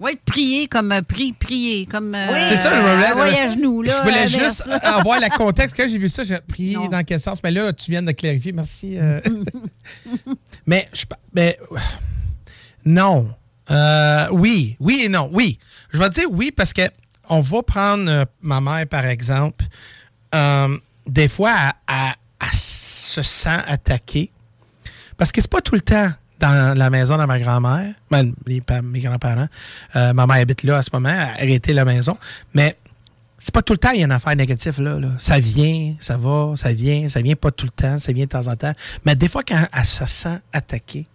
Oui, 0.00 0.12
prier 0.24 0.68
comme 0.68 0.92
euh, 0.92 1.00
pri- 1.02 1.34
prier, 1.34 1.84
comme. 1.86 2.14
euh, 2.14 2.46
C'est 2.48 2.56
ça, 2.56 2.70
je 2.76 3.14
voulais. 3.14 3.48
genoux, 3.52 3.82
là. 3.82 3.92
Je 3.96 4.02
voulais 4.02 4.24
euh, 4.24 4.28
juste 4.28 4.62
avoir 4.82 5.18
le 5.20 5.28
contexte. 5.36 5.76
Quand 5.76 5.88
j'ai 5.88 5.98
vu 5.98 6.08
ça, 6.08 6.22
j'ai 6.22 6.38
prié 6.38 6.76
dans 6.88 7.02
quel 7.04 7.18
sens? 7.20 7.42
Mais 7.42 7.50
là, 7.50 7.72
tu 7.72 7.90
viens 7.90 8.02
de 8.02 8.12
clarifier. 8.12 8.52
Merci. 8.52 8.96
euh. 8.96 9.20
mais, 10.66 10.88
je, 10.92 11.04
mais, 11.34 11.58
euh, 11.72 11.76
non. 12.84 13.34
Euh, 13.70 14.28
oui, 14.30 14.76
oui 14.78 15.02
et 15.04 15.08
non. 15.08 15.28
Oui. 15.32 15.58
Je 15.90 15.98
vais 15.98 16.08
dire 16.10 16.28
oui 16.30 16.52
parce 16.52 16.72
que 16.72 16.82
on 17.28 17.40
va 17.40 17.62
prendre 17.62 18.10
euh, 18.10 18.24
ma 18.42 18.60
mère, 18.60 18.86
par 18.86 19.04
exemple. 19.06 19.64
Euh, 20.34 20.76
des 21.06 21.28
fois, 21.28 21.72
elle, 21.88 22.48
se 22.52 23.22
sent 23.22 23.60
attaquée. 23.66 24.30
Parce 25.16 25.32
que 25.32 25.40
c'est 25.40 25.50
pas 25.50 25.60
tout 25.60 25.74
le 25.74 25.80
temps 25.80 26.10
dans 26.38 26.76
la 26.76 26.90
maison 26.90 27.16
de 27.16 27.24
ma 27.24 27.40
grand-mère, 27.40 27.94
ben, 28.10 28.32
mes 28.46 29.00
grands-parents. 29.00 29.48
Euh, 29.96 30.12
ma 30.12 30.26
mère 30.26 30.36
habite 30.36 30.62
là 30.62 30.76
à 30.76 30.82
ce 30.82 30.90
moment, 30.92 31.08
elle 31.08 31.18
a 31.18 31.32
arrêté 31.32 31.72
la 31.72 31.84
maison. 31.84 32.16
Mais 32.54 32.76
c'est 33.38 33.52
pas 33.52 33.62
tout 33.62 33.72
le 33.72 33.78
temps 33.78 33.90
il 33.90 34.00
y 34.00 34.02
a 34.02 34.04
une 34.04 34.12
affaire 34.12 34.36
négative. 34.36 34.80
Ça 35.18 35.38
vient, 35.40 35.94
ça 35.98 36.16
va, 36.16 36.52
ça 36.56 36.72
vient, 36.72 37.08
ça 37.08 37.20
vient 37.22 37.34
pas 37.34 37.50
tout 37.50 37.66
le 37.66 37.72
temps, 37.72 37.98
ça 37.98 38.12
vient 38.12 38.24
de 38.24 38.30
temps 38.30 38.46
en 38.46 38.54
temps. 38.54 38.74
Mais 39.04 39.16
des 39.16 39.28
fois, 39.28 39.42
quand 39.42 39.66
elle 39.72 39.84
se 39.84 40.06
sent 40.06 40.38
attaquée, 40.52 41.06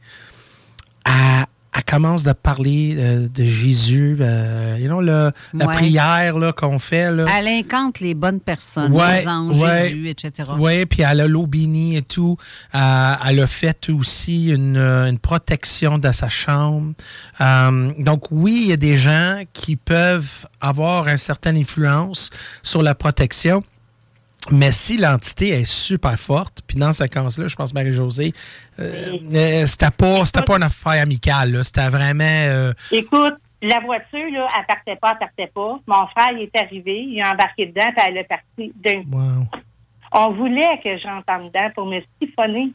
elle, 1.06 1.46
elle 1.76 1.84
commence 1.86 2.24
de 2.24 2.34
parler 2.34 2.95
euh, 2.98 3.28
de 3.28 3.44
Jésus, 3.44 4.18
euh, 4.22 4.78
you 4.80 4.88
know, 4.88 5.02
le- 5.02 5.32
la 5.54 5.68
prière 5.68 6.38
là, 6.38 6.52
qu'on 6.54 6.78
fait. 6.80 7.12
Là. 7.12 7.26
Elle 7.38 7.48
incante 7.48 8.00
les 8.00 8.14
bonnes 8.14 8.40
personnes, 8.40 8.91
Ouais, 8.94 9.22
les 9.22 9.28
anges, 9.28 9.60
ouais. 9.60 9.90
Jésus, 9.90 10.10
etc. 10.10 10.50
Oui, 10.58 10.86
puis 10.86 11.02
elle 11.02 11.22
a 11.22 11.28
l'eau 11.28 11.48
bénie 11.48 11.95
et 11.98 12.02
tout. 12.02 12.38
Euh, 12.76 13.14
elle 13.28 13.40
a 13.40 13.48
fait 13.48 13.90
aussi 13.90 14.50
une, 14.50 14.78
euh, 14.78 15.10
une 15.10 15.20
protection 15.20 15.98
de 15.98 16.12
sa 16.12 16.30
chambre. 16.30 16.94
Euh, 17.41 17.91
donc 18.00 18.26
oui, 18.32 18.62
il 18.66 18.70
y 18.70 18.74
a 18.74 18.78
des 18.78 18.95
gens 18.98 19.41
qui 19.54 19.76
peuvent 19.76 20.45
avoir 20.62 21.08
une 21.08 21.18
certaine 21.18 21.58
influence 21.58 22.30
sur 22.62 22.84
la 22.84 22.94
protection. 22.95 23.64
Mais 24.52 24.72
si 24.72 24.98
l'entité 24.98 25.49
est 25.49 25.65
super 25.65 26.20
forte, 26.20 26.60
puis 26.68 26.78
dans 26.78 26.91
ce 26.94 27.06
cas-là, 27.06 27.48
je 27.48 27.56
pense 27.56 27.74
Marie-Josée, 27.74 28.34
euh, 28.80 29.18
euh, 29.34 29.65
c'était 29.68 29.91
pas, 29.91 30.26
c'était 30.26 30.41
pas 30.44 30.57
une 30.57 30.64
affaire 30.64 31.02
amicale, 31.02 31.64
c'était 31.64 31.88
vraiment... 31.90 32.24
euh, 32.24 32.74
Écoute, 32.91 33.36
La 33.61 33.80
voiture, 33.80 34.30
là, 34.34 34.45
elle 34.60 34.65
partait 34.68 34.98
pas, 34.98 35.11
elle 35.14 35.20
partait 35.20 35.52
pas. 35.53 35.80
Mon 35.88 36.07
frère, 36.07 36.32
il 36.34 36.41
est 36.44 36.61
arrivé, 36.61 37.06
il 37.07 37.20
est 37.20 37.26
embarqué 37.26 37.68
dedans, 37.68 37.90
puis 37.95 38.06
elle 38.06 38.18
est 38.18 38.24
partie 38.26 38.74
d'un 38.84 39.03
Wow. 39.10 39.48
On 40.11 40.32
voulait 40.34 40.80
que 40.84 40.98
j'entre 40.98 41.26
en 41.30 41.45
dedans 41.45 41.70
pour 41.74 41.86
me 41.86 42.02
siphonner. 42.22 42.72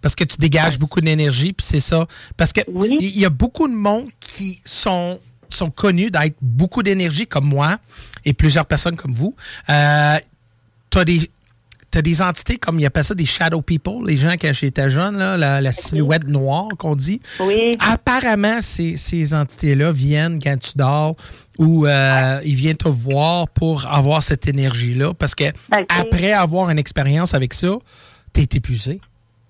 Parce 0.00 0.16
que 0.16 0.24
tu 0.24 0.38
dégages 0.38 0.78
beaucoup 0.78 1.00
d'énergie, 1.00 1.52
puis 1.52 1.64
c'est 1.64 1.80
ça. 1.80 2.06
Parce 2.36 2.52
que 2.52 2.62
il 2.98 3.18
y 3.20 3.24
a 3.26 3.30
beaucoup 3.30 3.68
de 3.68 3.74
monde 3.74 4.08
qui 4.18 4.60
sont, 4.64 5.20
sont 5.50 5.70
connus 5.70 6.10
d'être 6.10 6.36
beaucoup 6.40 6.82
d'énergie, 6.82 7.26
comme 7.26 7.44
moi, 7.46 7.76
et 8.24 8.32
plusieurs 8.32 8.66
personnes 8.66 8.96
comme 8.96 9.12
vous. 9.12 9.36
Euh, 9.68 10.16
as 10.98 11.04
des. 11.04 11.30
T'as 11.90 12.00
des 12.00 12.22
entités 12.22 12.56
comme 12.56 12.80
ils 12.80 12.86
appellent 12.86 13.04
ça 13.04 13.14
des 13.14 13.26
shadow 13.26 13.60
people, 13.60 14.06
les 14.06 14.16
gens 14.16 14.32
quand 14.40 14.50
j'étais 14.54 14.88
jeune, 14.88 15.18
là, 15.18 15.36
la, 15.36 15.60
la 15.60 15.72
silhouette 15.72 16.26
noire 16.26 16.68
qu'on 16.78 16.96
dit. 16.96 17.20
Oui. 17.38 17.76
Apparemment, 17.80 18.62
ces, 18.62 18.96
ces 18.96 19.34
entités-là 19.34 19.92
viennent 19.92 20.38
quand 20.42 20.56
tu 20.58 20.70
dors 20.74 21.16
ou 21.58 21.84
euh, 21.86 22.40
ils 22.46 22.54
viennent 22.54 22.78
te 22.78 22.88
voir 22.88 23.46
pour 23.48 23.86
avoir 23.86 24.22
cette 24.22 24.48
énergie-là. 24.48 25.12
Parce 25.12 25.34
que 25.34 25.44
après 25.90 26.32
avoir 26.32 26.70
une 26.70 26.78
expérience 26.78 27.34
avec 27.34 27.52
ça, 27.52 27.74
t'es 28.32 28.48
épuisé. 28.54 28.98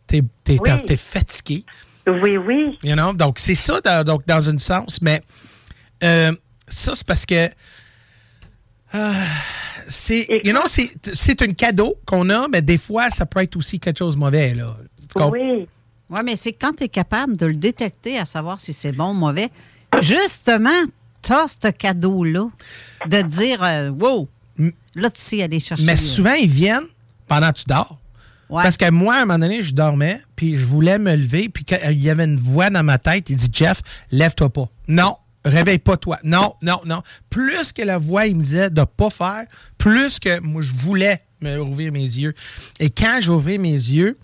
T'es 0.09 0.23
es, 0.49 0.59
Oui. 0.59 0.97
fatigué. 0.97 1.65
Oui, 2.09 2.37
oui. 2.39 2.77
You 2.83 2.95
know? 2.97 3.13
Donc, 3.13 3.39
c'est 3.39 3.55
ça, 3.55 3.81
dans, 3.81 4.03
donc, 4.03 4.27
dans 4.27 4.51
un 4.51 4.59
sens. 4.59 4.99
Mais 5.01 5.23
euh, 6.03 6.33
ça, 6.67 6.97
c'est 6.97 7.07
parce 7.07 7.25
que. 7.25 7.49
euh, 8.97 9.13
c'est, 9.89 10.27
you 10.45 10.53
know, 10.53 10.63
c'est, 10.67 10.91
c'est 11.13 11.43
un 11.43 11.53
cadeau 11.53 11.97
qu'on 12.07 12.31
a, 12.31 12.49
mais 12.49 12.63
des 12.63 12.79
fois, 12.79 13.11
ça 13.11 13.27
peut 13.27 13.41
être 13.41 13.57
aussi 13.57 13.79
quelque 13.79 13.99
chose 13.99 14.15
de 14.15 14.21
mauvais. 14.21 14.55
Là. 14.55 14.77
Oui. 15.17 15.67
Oui, 16.11 16.21
mais 16.25 16.37
c'est 16.37 16.53
quand 16.53 16.77
tu 16.77 16.85
es 16.85 16.89
capable 16.89 17.37
de 17.37 17.47
le 17.47 17.55
détecter 17.55 18.19
à 18.19 18.27
savoir 18.27 18.61
si 18.61 18.73
c'est 18.75 18.93
bon 18.93 19.11
ou 19.11 19.15
mauvais. 19.15 19.49
Justement, 20.03 20.85
tu 21.23 21.33
as 21.33 21.47
ce 21.49 21.69
cadeau-là 21.69 22.49
de 23.07 23.23
dire 23.23 23.63
euh, 23.63 23.91
Wow, 23.91 24.29
là, 24.95 25.11
tu 25.11 25.21
sais 25.21 25.43
aller 25.43 25.61
chercher. 25.61 25.85
Mais 25.85 25.97
souvent, 25.97 26.35
ils 26.35 26.51
viennent 26.51 26.87
pendant 27.29 27.51
que 27.53 27.59
tu 27.61 27.65
dors. 27.67 27.99
Parce 28.51 28.77
que 28.77 28.91
moi, 28.91 29.15
à 29.15 29.17
un 29.19 29.25
moment 29.25 29.39
donné, 29.39 29.63
je 29.63 29.75
dormais, 29.75 30.21
puis 30.37 30.57
je 30.59 30.67
voulais 30.67 30.99
me 30.99 31.17
lever, 31.17 31.49
puis 31.49 31.65
il 31.89 32.03
y 32.03 32.11
avait 32.11 32.25
une 32.25 32.39
voix 32.39 32.69
dans 32.69 32.83
ma 32.83 32.99
tête, 32.99 33.31
il 33.31 33.37
dit 33.37 33.49
Jeff, 33.51 33.81
lève-toi 34.11 34.51
pas. 34.51 34.67
Non, 34.89 35.17
réveille 35.45 35.79
pas 35.79 35.97
toi. 35.97 36.19
Non, 36.25 36.55
non, 36.63 36.81
non. 36.85 37.03
Plus 37.31 37.73
que 37.73 37.83
la 37.83 37.99
voix, 37.99 38.27
il 38.27 38.37
me 38.37 38.43
disait 38.43 38.71
de 38.71 38.85
pas 38.85 39.11
faire, 39.11 39.45
plus 39.79 40.19
que 40.19 40.41
moi, 40.41 40.63
je 40.63 40.73
voulais 40.73 41.21
me 41.41 41.59
rouvrir 41.59 41.93
mes 41.93 42.01
yeux. 42.01 42.35
Et 42.81 42.91
quand 42.91 43.19
j'ai 43.21 43.31
ouvert 43.31 43.59
mes 43.59 43.73
yeux, 43.73 44.19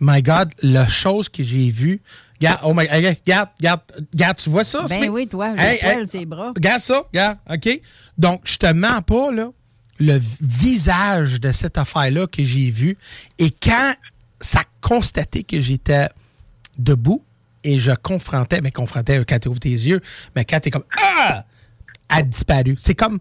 my 0.00 0.22
God, 0.22 0.50
la 0.62 0.88
chose 0.88 1.28
que 1.28 1.42
j'ai 1.42 1.70
vue, 1.70 2.02
Regarde, 2.40 2.60
oh 2.64 2.72
my, 2.72 2.86
hey, 2.86 3.06
regarde, 3.06 3.50
regarde, 3.58 3.80
regarde, 4.14 4.36
tu 4.38 4.48
vois 4.48 4.64
ça? 4.64 4.86
Ben 4.88 5.10
oui, 5.10 5.28
toi, 5.28 5.52
le 5.52 5.60
Hey, 5.60 5.78
poil, 5.78 5.98
hey, 6.00 6.08
ses 6.08 6.24
bras. 6.24 6.52
Regarde 6.56 6.80
ça, 6.80 7.02
regarde, 7.12 7.36
OK? 7.50 7.80
Donc, 8.16 8.40
je 8.44 8.56
te 8.56 8.72
mens 8.72 9.02
pas, 9.02 9.30
là, 9.30 9.50
le 9.98 10.18
visage 10.40 11.38
de 11.38 11.52
cette 11.52 11.76
affaire-là 11.76 12.26
que 12.26 12.42
j'ai 12.42 12.70
vu. 12.70 12.96
Et 13.38 13.50
quand 13.50 13.94
ça 14.40 14.62
constatait 14.80 15.42
que 15.42 15.60
j'étais 15.60 16.08
debout 16.78 17.22
et 17.64 17.78
je 17.78 17.92
confrontais, 17.92 18.60
mais 18.62 18.70
confrontais 18.70 19.24
quand 19.26 19.38
tu 19.38 19.48
ouvres 19.48 19.60
tes 19.60 19.70
yeux, 19.70 20.00
mais 20.34 20.44
quand 20.44 20.60
tu 20.60 20.68
es 20.68 20.70
comme 20.70 20.84
Ah! 21.00 21.44
A 22.08 22.22
disparu. 22.22 22.76
C'est 22.78 22.94
comme. 22.94 23.20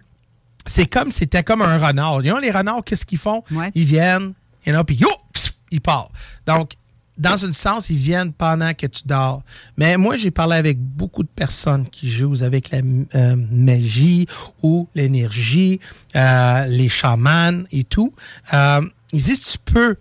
C'est 0.66 0.88
comme 0.88 1.12
c'était 1.12 1.44
comme 1.44 1.62
un 1.62 1.78
renard. 1.78 2.20
Les 2.20 2.52
renards, 2.52 2.84
qu'est-ce 2.84 3.06
qu'ils 3.06 3.18
font? 3.18 3.44
Ils 3.76 3.86
viennent, 3.86 4.34
know, 4.66 4.84
puis 4.84 4.96
yo, 4.96 5.08
pss, 5.34 5.54
ils 5.72 5.82
partent. 5.82 6.12
Donc, 6.46 6.74
dans 7.20 7.44
un 7.46 7.52
sens, 7.52 7.90
ils 7.90 7.98
viennent 7.98 8.32
pendant 8.32 8.74
que 8.74 8.88
tu 8.88 9.04
dors. 9.06 9.44
Mais 9.78 9.98
moi, 9.98 10.16
j'ai 10.16 10.32
parlé 10.32 10.56
avec 10.56 10.80
beaucoup 10.80 11.24
de 11.24 11.30
personnes 11.30 11.88
qui 11.88 12.10
jouent 12.10 12.42
avec 12.44 12.72
la 12.72 12.80
euh, 13.16 13.36
magie 13.52 14.26
ou 14.64 14.88
l'énergie, 14.96 15.80
euh, 16.16 16.66
les 16.66 16.88
chamans 16.88 17.64
et 17.72 17.84
tout. 17.84 18.14
Euh, 18.54 18.82
ils 19.12 19.22
disent 19.22 19.42
tu 19.42 19.58
peux 19.60 19.98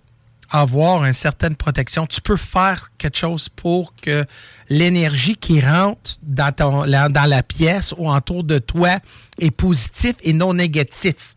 avoir 0.51 1.05
une 1.05 1.12
certaine 1.12 1.55
protection, 1.57 2.07
tu 2.07 2.20
peux 2.20 2.37
faire 2.37 2.91
quelque 2.99 3.19
chose 3.19 3.49
pour 3.49 3.95
que 3.95 4.25
l'énergie 4.69 5.37
qui 5.37 5.61
rentre 5.61 6.16
dans, 6.23 6.85
la- 6.85 7.09
dans 7.09 7.25
la 7.29 7.43
pièce 7.43 7.95
ou 7.97 8.11
autour 8.11 8.45
de 8.45 8.59
toi 8.59 8.99
est 9.39 9.51
positive 9.51 10.15
et 10.23 10.33
non 10.33 10.55
négatif. 10.55 11.35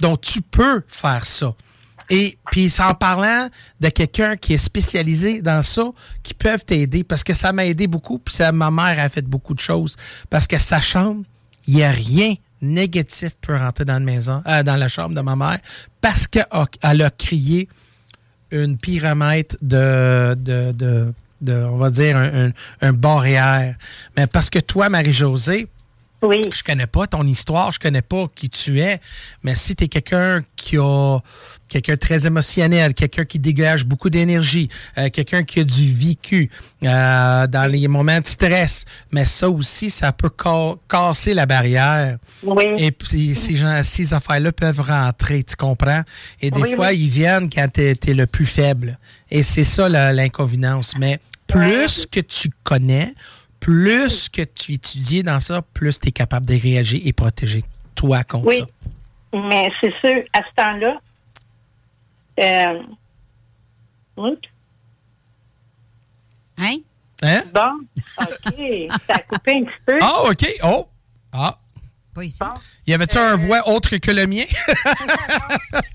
Donc, 0.00 0.20
tu 0.22 0.40
peux 0.40 0.82
faire 0.88 1.26
ça. 1.26 1.54
Et 2.10 2.38
puis, 2.50 2.70
en 2.80 2.94
parlant 2.94 3.48
de 3.80 3.88
quelqu'un 3.88 4.36
qui 4.36 4.54
est 4.54 4.58
spécialisé 4.58 5.40
dans 5.40 5.62
ça, 5.62 5.84
qui 6.22 6.34
peuvent 6.34 6.64
t'aider, 6.64 7.02
parce 7.02 7.24
que 7.24 7.32
ça 7.32 7.52
m'a 7.52 7.64
aidé 7.64 7.86
beaucoup, 7.86 8.18
puis 8.18 8.34
ma 8.52 8.70
mère 8.70 8.98
a 9.02 9.08
fait 9.08 9.22
beaucoup 9.22 9.54
de 9.54 9.60
choses. 9.60 9.96
Parce 10.28 10.46
que 10.46 10.58
sa 10.58 10.80
chambre, 10.82 11.24
il 11.66 11.76
n'y 11.76 11.82
a 11.82 11.90
rien 11.90 12.34
négatif 12.60 13.32
peut 13.40 13.56
rentrer 13.56 13.84
dans 13.84 13.94
la 13.94 14.00
maison, 14.00 14.42
euh, 14.46 14.62
dans 14.62 14.76
la 14.76 14.88
chambre 14.88 15.14
de 15.14 15.20
ma 15.20 15.36
mère, 15.36 15.58
parce 16.00 16.26
qu'elle 16.26 16.46
a 17.02 17.10
crié 17.10 17.68
une 18.54 18.78
pyramide 18.78 19.56
de, 19.60 20.34
de, 20.34 20.72
de, 21.40 21.54
on 21.64 21.76
va 21.76 21.90
dire, 21.90 22.16
un, 22.16 22.46
un, 22.46 22.50
un 22.80 22.92
barrière. 22.92 23.74
Mais 24.16 24.26
parce 24.26 24.48
que 24.50 24.60
toi, 24.60 24.88
Marie-Josée, 24.88 25.68
oui. 26.24 26.40
je 26.52 26.62
connais 26.62 26.86
pas 26.86 27.06
ton 27.06 27.26
histoire, 27.26 27.70
je 27.72 27.78
connais 27.78 28.02
pas 28.02 28.26
qui 28.34 28.48
tu 28.50 28.80
es, 28.80 29.00
mais 29.42 29.54
si 29.54 29.76
tu 29.76 29.84
es 29.84 29.88
quelqu'un 29.88 30.42
qui 30.56 30.76
a 30.78 31.18
quelqu'un 31.68 31.96
très 31.96 32.26
émotionnel, 32.26 32.94
quelqu'un 32.94 33.24
qui 33.24 33.38
dégage 33.38 33.84
beaucoup 33.84 34.10
d'énergie, 34.10 34.68
euh, 34.98 35.08
quelqu'un 35.10 35.42
qui 35.42 35.60
a 35.60 35.64
du 35.64 35.92
vécu 35.92 36.50
euh, 36.84 37.46
dans 37.46 37.70
les 37.70 37.88
moments 37.88 38.20
de 38.20 38.26
stress, 38.26 38.84
mais 39.10 39.24
ça 39.24 39.48
aussi, 39.50 39.90
ça 39.90 40.12
peut 40.12 40.30
ca- 40.40 40.74
casser 40.88 41.34
la 41.34 41.46
barrière. 41.46 42.18
Oui. 42.42 42.64
Et 42.78 42.92
puis, 42.92 43.34
ces, 43.34 43.56
gens, 43.56 43.80
ces 43.82 44.12
affaires-là 44.14 44.52
peuvent 44.52 44.80
rentrer, 44.82 45.42
tu 45.42 45.56
comprends? 45.56 46.02
Et 46.40 46.50
des 46.50 46.60
Oui, 46.60 46.74
fois, 46.74 46.88
oui. 46.88 46.98
ils 46.98 47.08
viennent 47.10 47.48
quand 47.48 47.66
tu 47.72 47.80
es, 47.80 48.14
le 48.14 48.26
plus 48.26 48.46
faible. 48.46 48.98
Et 49.30 49.42
c'est 49.42 49.64
ça 49.64 49.88
l'inconvénance. 50.12 50.92
Mais 50.98 51.18
plus 51.46 52.06
que 52.06 52.20
tu 52.20 52.50
connais, 52.62 53.12
plus 53.64 54.28
que 54.28 54.42
tu 54.42 54.74
étudies 54.74 55.22
dans 55.22 55.40
ça, 55.40 55.62
plus 55.62 55.98
tu 55.98 56.08
es 56.08 56.12
capable 56.12 56.44
de 56.44 56.52
réagir 56.52 57.00
et 57.02 57.14
protéger 57.14 57.64
toi 57.94 58.22
contre 58.22 58.46
Oui. 58.48 58.58
ça. 58.58 58.66
Mais 59.32 59.72
c'est 59.80 59.94
sûr, 60.00 60.22
à 60.34 60.42
ce 60.42 60.54
temps-là, 60.54 61.00
euh, 62.40 62.82
oui. 64.18 64.38
Hein? 66.58 66.76
Hein? 67.22 67.42
Bon, 67.54 67.86
OK. 68.20 68.90
ça 69.08 69.14
a 69.14 69.18
coupé 69.20 69.52
un 69.56 69.64
petit 69.64 69.78
peu. 69.86 69.98
Ah, 70.02 70.24
OK. 70.28 70.46
Oh! 70.62 70.86
Ah. 71.32 71.58
Pas 72.14 72.24
ici. 72.24 72.38
Y 72.86 72.94
avait-tu 72.94 73.18
un 73.18 73.34
voix 73.36 73.68
autre 73.68 73.96
que 73.96 74.10
le 74.10 74.26
mien? 74.26 74.44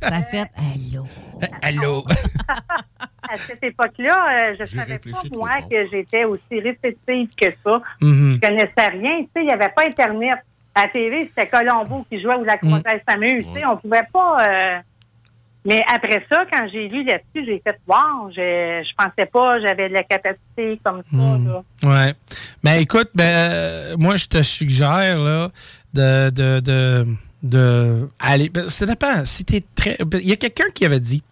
Ça 0.01 0.15
a 0.15 0.23
fait 0.23 0.45
Allô? 0.57 1.05
Allô? 1.61 2.03
À 3.31 3.37
cette 3.37 3.63
époque-là, 3.63 4.49
euh, 4.49 4.55
je 4.59 4.65
savais 4.65 4.97
pas, 4.97 5.21
moi, 5.31 5.49
que 5.69 5.87
j'étais 5.91 6.23
aussi 6.23 6.59
réceptive 6.59 7.29
que 7.39 7.45
ça. 7.63 7.79
Mhm. 8.01 8.39
Je 8.41 8.47
connaissais 8.47 8.87
rien. 8.91 9.19
Tu 9.19 9.25
sais, 9.25 9.41
il 9.41 9.45
n'y 9.45 9.51
avait 9.51 9.69
pas 9.69 9.83
Internet. 9.85 10.39
À 10.73 10.83
la 10.83 10.87
TV, 10.87 11.29
c'était 11.29 11.47
Colombo 11.47 12.03
qui 12.09 12.19
jouait 12.19 12.35
ou 12.37 12.43
la 12.43 12.57
Comtesse 12.57 13.01
s'amuse. 13.07 13.45
Tu 13.53 13.59
sais, 13.59 13.65
on 13.67 13.77
pouvait 13.77 14.01
pas... 14.11 14.47
euh, 14.47 14.79
Mais 15.63 15.83
après 15.93 16.25
ça, 16.31 16.43
quand 16.51 16.67
j'ai 16.73 16.87
lu 16.87 17.03
là-dessus, 17.03 17.45
j'ai 17.45 17.61
fait 17.63 17.77
Wow, 17.87 18.31
je, 18.31 18.83
je 18.83 18.95
pensais 18.97 19.27
pas 19.31 19.59
j'avais 19.59 19.89
de 19.89 19.93
la 19.93 20.03
capacité 20.03 20.79
comme 20.83 21.03
ça. 21.11 21.17
là. 21.17 21.61
Ouais. 21.83 22.13
Mais 22.63 22.81
écoute, 22.81 23.09
ben, 23.13 23.25
euh, 23.51 23.95
moi, 23.99 24.15
je 24.15 24.25
te 24.25 24.41
suggère 24.41 25.19
là, 25.19 25.49
de, 25.93 26.29
de, 26.29 26.59
de, 26.59 27.05
de 27.43 28.09
aller. 28.19 28.49
ben, 28.49 28.69
Ça 28.69 28.85
dépend. 28.85 29.25
Si 29.25 29.43
t'es 29.45 29.63
très. 29.75 29.97
ben, 30.05 30.19
Il 30.23 30.27
y 30.29 30.33
a 30.33 30.35
quelqu'un 30.35 30.69
qui 30.73 30.85
avait 30.85 30.99
dit 30.99 31.23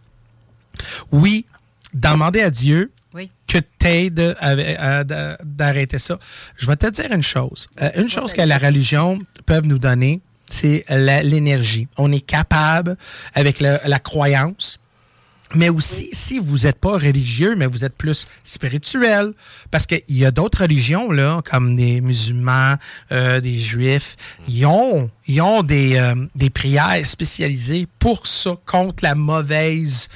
oui, 1.12 1.46
demander 1.94 2.42
à 2.42 2.50
Dieu 2.50 2.92
Oui. 3.14 3.32
que 3.48 3.58
t'aides 3.80 4.36
à- 4.40 4.50
à- 4.52 5.00
à- 5.00 5.38
d'arrêter 5.44 5.98
ça. 6.00 6.20
Je 6.56 6.68
vais 6.68 6.76
te 6.76 6.88
dire 6.90 7.12
une 7.12 7.24
chose. 7.24 7.68
Euh, 7.82 7.90
une 7.96 8.10
chose 8.10 8.34
que 8.34 8.42
la 8.42 8.58
religion 8.58 9.20
peut 9.46 9.62
nous 9.62 9.80
donner, 9.80 10.22
c'est 10.50 10.86
l'énergie. 10.90 11.88
On 11.98 12.12
est 12.12 12.26
capable, 12.26 12.96
avec 13.34 13.60
la 13.60 14.00
croyance, 14.00 14.80
mais 15.56 15.70
aussi, 15.70 16.10
si 16.12 16.40
vous 16.40 16.60
n'êtes 16.60 16.80
pas 16.80 16.94
religieux, 16.98 17.56
mais 17.56 17.66
vous 17.66 17.86
êtes 17.86 17.96
plus 17.96 18.26
spirituel, 18.44 19.34
parce 19.72 19.86
qu'il 19.86 20.02
y 20.10 20.26
a 20.26 20.32
d'autres 20.32 20.62
religions, 20.64 21.12
là, 21.12 21.42
comme 21.50 21.76
des 21.76 22.02
musulmans, 22.02 22.76
euh, 23.12 23.40
des 23.40 23.56
juifs, 23.56 24.16
ils 24.48 24.66
ont, 24.66 25.10
ils 25.28 25.42
ont 25.42 25.64
des, 25.64 25.96
euh, 25.98 26.16
des 26.36 26.50
prières 26.50 27.06
spécialisées 27.06 27.88
pour 28.00 28.28
ça, 28.28 28.58
contre 28.66 29.04
la 29.04 29.16
mauvaise, 29.16 30.10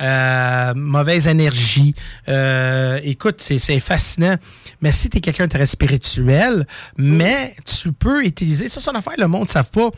euh, 0.00 0.74
mauvaise 0.74 1.28
énergie. 1.28 1.94
Euh, 2.28 3.00
écoute, 3.04 3.40
c'est 3.40 3.80
fascinant. 3.80 4.36
Mais 4.82 4.92
si 4.92 5.08
tu 5.08 5.18
es 5.18 5.20
quelqu'un 5.20 5.46
de 5.46 5.50
très 5.50 5.66
spirituel, 5.66 6.66
mais 6.98 7.56
tu 7.64 7.92
peux 7.92 8.24
utiliser, 8.24 8.68
ça 8.68 8.80
c'est 8.80 8.90
une 8.90 8.96
affaire, 8.96 9.14
le 9.16 9.28
monde 9.28 9.44
ne 9.44 9.48
savent 9.48 9.70
pas, 9.70 9.90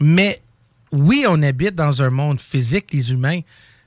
mais 0.00 0.42
oui, 0.92 1.24
on 1.28 1.40
habite 1.42 1.74
dans 1.74 2.02
un 2.02 2.10
monde 2.10 2.40
physique, 2.40 2.86
les 2.92 3.12
humains, 3.12 3.40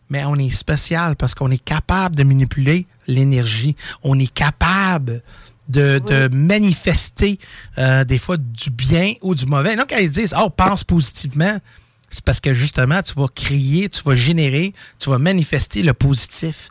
mais 0.10 0.24
on 0.26 0.36
est 0.36 0.50
spécial 0.50 1.16
parce 1.16 1.36
qu'on 1.36 1.52
est 1.52 1.64
capable 1.64 2.16
de 2.16 2.24
manipuler 2.24 2.88
l'énergie. 3.08 3.76
On 4.04 4.18
est 4.20 4.34
capable 4.34 5.22
de, 5.70 6.00
de 6.06 6.30
manifester 6.34 7.40
euh, 7.78 8.04
des 8.04 8.18
fois 8.18 8.38
du 8.38 8.70
bien 8.70 9.14
ou 9.22 9.36
du 9.36 9.46
mauvais. 9.46 9.76
Non, 9.76 9.84
quand 9.88 9.98
ils 9.98 10.10
disent 10.10 10.34
Oh, 10.38 10.50
pense 10.50 10.84
positivement, 10.84 11.58
c'est 12.10 12.24
parce 12.24 12.40
que 12.40 12.54
justement, 12.54 13.02
tu 13.04 13.14
vas 13.16 13.28
créer, 13.28 13.90
tu 13.90 14.02
vas 14.04 14.16
générer, 14.16 14.74
tu 15.00 15.10
vas 15.10 15.18
manifester 15.18 15.84
le 15.84 15.94
positif. 15.94 16.70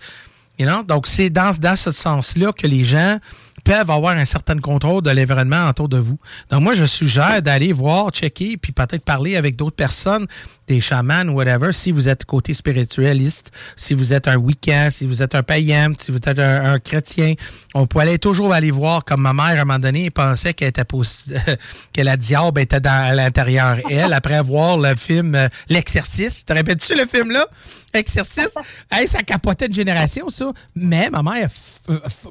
You 0.58 0.66
know? 0.66 0.82
Donc, 0.82 1.06
c'est 1.06 1.30
dans, 1.30 1.52
dans 1.58 1.76
ce 1.76 1.90
sens-là 1.90 2.52
que 2.52 2.66
les 2.66 2.84
gens 2.84 3.18
peuvent 3.66 3.90
avoir 3.90 4.16
un 4.16 4.24
certain 4.24 4.56
contrôle 4.58 5.02
de 5.02 5.10
l'environnement 5.10 5.68
autour 5.68 5.88
de 5.88 5.98
vous. 5.98 6.18
Donc, 6.50 6.62
moi, 6.62 6.74
je 6.74 6.84
suggère 6.84 7.42
d'aller 7.42 7.72
voir, 7.72 8.10
checker, 8.10 8.56
puis 8.56 8.70
peut-être 8.70 9.02
parler 9.02 9.34
avec 9.34 9.56
d'autres 9.56 9.74
personnes 9.74 10.28
des 10.68 10.80
chamans 10.80 11.28
ou 11.28 11.34
whatever, 11.34 11.72
si 11.72 11.92
vous 11.92 12.08
êtes 12.08 12.24
côté 12.24 12.54
spiritualiste, 12.54 13.50
si 13.76 13.94
vous 13.94 14.12
êtes 14.12 14.28
un 14.28 14.36
week-end, 14.36 14.88
si 14.90 15.06
vous 15.06 15.22
êtes 15.22 15.34
un 15.34 15.42
païen, 15.42 15.92
si 15.98 16.10
vous 16.10 16.18
êtes 16.18 16.38
un, 16.38 16.78
chrétien, 16.78 17.34
on 17.74 17.86
peut 17.86 18.00
aller 18.00 18.18
toujours 18.18 18.52
aller 18.52 18.70
voir, 18.70 19.04
comme 19.04 19.22
ma 19.22 19.32
mère, 19.32 19.58
à 19.58 19.62
un 19.62 19.64
moment 19.64 19.78
donné, 19.78 20.10
pensait 20.10 20.54
qu'elle 20.54 20.68
était 20.68 20.82
que 21.92 22.00
la 22.00 22.16
diable 22.16 22.60
était 22.60 22.80
dans, 22.80 22.90
à 22.90 23.14
l'intérieur 23.14 23.78
elle, 23.90 24.12
après 24.12 24.42
voir 24.42 24.78
le 24.78 24.94
film 24.94 25.34
euh, 25.34 25.48
L'Exercice. 25.68 26.44
Te 26.44 26.52
répètes-tu 26.52 26.96
le 26.96 27.06
film-là? 27.06 27.46
Exercice? 27.92 28.54
hey, 28.90 29.08
ça 29.08 29.22
capotait 29.22 29.66
une 29.66 29.74
génération, 29.74 30.28
ça. 30.30 30.52
Mais 30.74 31.10
ma 31.10 31.22
mère 31.22 31.48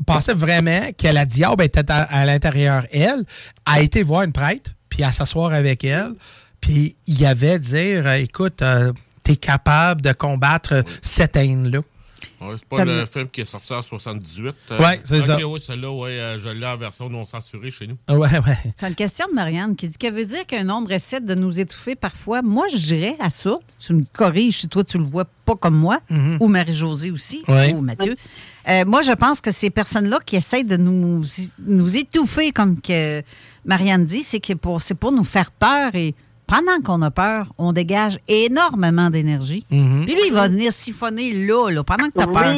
pensait 0.06 0.34
vraiment 0.34 0.90
que 0.98 1.08
la 1.26 1.30
diable 1.30 1.64
était 1.64 1.92
à, 1.92 2.26
l'intérieur 2.26 2.86
elle, 2.92 3.26
a 3.66 3.82
été 3.82 4.04
voir 4.04 4.22
une 4.22 4.32
prêtre, 4.32 4.72
puis 4.90 5.04
à 5.04 5.12
s'asseoir 5.12 5.52
avec 5.54 5.84
elle. 5.84 6.14
Puis 6.62 6.96
il 7.08 7.20
y 7.20 7.26
avait 7.26 7.58
dire, 7.58 8.06
euh, 8.06 8.14
écoute, 8.14 8.62
euh, 8.62 8.94
tu 9.24 9.32
es 9.32 9.36
capable 9.36 10.04
de 10.04 10.14
combattre 10.14 10.84
cette 11.02 11.36
haine-là. 11.36 11.80
Ouais, 12.42 12.56
c'est 12.58 12.66
pas 12.68 12.84
le 12.86 13.06
film 13.06 13.30
qui 13.30 13.42
est 13.42 13.46
sorti 13.46 13.74
en 13.74 13.82
78. 13.82 14.56
Euh, 14.72 14.78
oui, 14.80 14.86
c'est 15.04 15.22
ça. 15.22 15.38
Oui, 15.46 15.60
celle-là, 15.60 15.92
ouais, 15.92 16.36
je 16.44 16.50
l'ai 16.50 16.66
en 16.66 16.78
version 16.78 17.10
non 17.10 17.26
censurée 17.26 17.72
chez 17.72 17.88
nous. 17.88 17.98
Ouais, 18.10 18.30
ouais. 18.40 18.58
C'est 18.78 18.88
une 18.88 18.96
question 18.96 19.28
de 19.30 19.34
Marianne 19.34 19.76
qui 19.76 19.88
dit 19.88 19.98
que 19.98 20.12
veut 20.12 20.26
dire 20.26 20.46
qu'un 20.46 20.64
nombre 20.64 20.92
essaie 20.92 21.22
de 21.22 21.34
nous 21.36 21.60
étouffer 21.60 21.96
parfois? 21.96 22.42
Moi, 22.42 22.66
je 22.72 22.78
dirais 22.78 23.16
à 23.20 23.30
ça, 23.30 23.58
tu 23.80 23.94
me 23.94 24.04
corriges 24.14 24.60
si 24.62 24.68
toi 24.68 24.84
tu 24.84 24.98
le 24.98 25.06
vois 25.06 25.26
pas 25.46 25.56
comme 25.56 25.76
moi, 25.78 26.00
Mhm. 26.10 26.38
ou 26.40 26.48
Marie-Josée 26.48 27.12
aussi, 27.12 27.44
ou 27.48 27.82
Mathieu. 27.82 28.16
moi, 28.86 29.02
je 29.02 29.12
pense 29.14 29.42
que 29.42 29.52
ces 29.52 29.70
personnes-là 29.70 30.20
qui 30.26 30.36
essayent 30.36 30.64
de 30.66 30.78
nous, 30.78 31.24
nous 31.66 31.98
étouffer, 31.98 32.52
comme 32.52 32.82
que 32.82 33.22
Marianne 33.64 34.06
dit, 34.06 34.24
c'est 34.24 34.40
pour, 34.56 34.82
pour 35.00 35.12
nous 35.12 35.24
faire 35.24 35.52
peur 35.52 35.96
et 35.96 36.14
pendant 36.48 36.80
qu'on 36.84 37.02
a 37.02 37.12
peur, 37.12 37.52
on 37.58 37.74
dégage 37.74 38.20
énormément 38.28 39.10
d'énergie. 39.10 39.66
Mhm. 39.72 40.06
Puis 40.06 40.14
lui, 40.14 40.22
il 40.28 40.34
va 40.34 40.48
venir 40.48 40.72
siphonner 40.72 41.34
là, 41.46 41.70
là 41.72 41.84
pendant 41.84 42.06
que 42.08 42.18
tu 42.18 42.24
as 42.24 42.28
peur. 42.28 42.54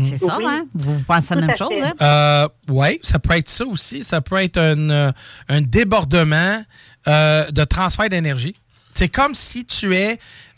C'est 0.00 0.16
ça, 0.16 0.36
Oui. 0.38 0.44
hein? 0.46 0.64
Vous 0.74 0.96
pensez 1.06 1.34
la 1.34 1.40
Tout 1.40 1.40
même 1.40 1.50
à 1.50 1.56
chose, 1.56 1.82
hein? 1.82 1.92
Euh, 2.00 2.48
oui, 2.68 2.98
ça 3.02 3.18
peut 3.18 3.34
être 3.36 3.48
ça 3.48 3.66
aussi. 3.66 4.04
Ça 4.04 4.20
peut 4.22 4.36
être 4.36 4.56
un, 4.58 4.90
euh, 4.90 5.12
un 5.48 5.60
débordement 5.60 6.62
euh, 7.08 7.50
de 7.50 7.64
transfert 7.64 8.08
d'énergie. 8.08 8.54
C'est 8.92 9.08
comme 9.08 9.34
si 9.34 9.64
tu 9.66 9.94
es, 9.94 10.12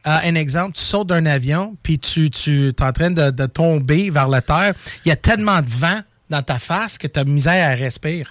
euh, 0.07 0.19
un 0.25 0.35
exemple, 0.37 0.73
tu 0.75 0.83
sautes 0.83 1.09
d'un 1.09 1.27
avion, 1.27 1.77
puis 1.83 1.99
tu, 1.99 2.31
tu 2.31 2.69
es 2.69 2.83
en 2.83 2.93
train 2.93 3.11
de, 3.11 3.31
de 3.31 3.47
tomber 3.47 4.11
vers 4.11 4.29
la 4.29 4.41
terre. 4.41 4.75
Il 5.05 5.09
y 5.09 5.13
a 5.13 5.17
tellement 5.17 5.61
de 5.63 5.69
vent 5.71 6.01
dans 6.31 6.43
ta 6.43 6.59
face 6.59 6.97
que 6.99 7.07
tu 7.07 7.19
as 7.19 7.25
misère 7.25 7.73
à 7.73 7.75
respirer. 7.75 8.27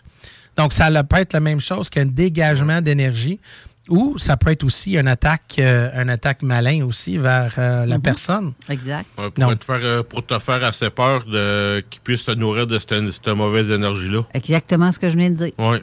Donc, 0.55 0.71
ça 0.71 0.89
peut 1.03 1.17
être 1.17 1.33
la 1.33 1.39
même 1.39 1.59
chose 1.59 1.89
qu'un 1.89 2.05
dégagement 2.05 2.79
d'énergie. 2.81 3.39
Ou 3.89 4.17
ça 4.17 4.37
peut 4.37 4.51
être 4.51 4.63
aussi 4.63 4.95
une 4.97 5.09
attaque, 5.09 5.55
euh, 5.59 5.89
une 6.01 6.09
attaque 6.09 6.41
malin 6.41 6.85
aussi 6.85 7.17
vers 7.17 7.53
euh, 7.57 7.85
la 7.85 7.97
Mhm. 7.97 8.01
personne. 8.01 8.53
Exact. 8.69 9.05
Ouais, 9.17 9.29
pour, 9.29 9.57
te 9.57 9.65
faire, 9.65 9.79
euh, 9.83 10.03
pour 10.03 10.25
te 10.25 10.39
faire 10.39 10.63
assez 10.63 10.89
peur 10.89 11.25
de, 11.25 11.83
qu'ils 11.89 12.01
puissent 12.01 12.21
se 12.23 12.31
nourrir 12.31 12.65
de 12.65 12.79
cette, 12.79 12.93
cette 13.11 13.27
mauvaise 13.27 13.69
énergie-là. 13.69 14.21
Exactement 14.33 14.89
ce 14.91 14.99
que 14.99 15.09
je 15.09 15.17
viens 15.17 15.29
de 15.31 15.35
dire. 15.35 15.51
Oui. 15.57 15.77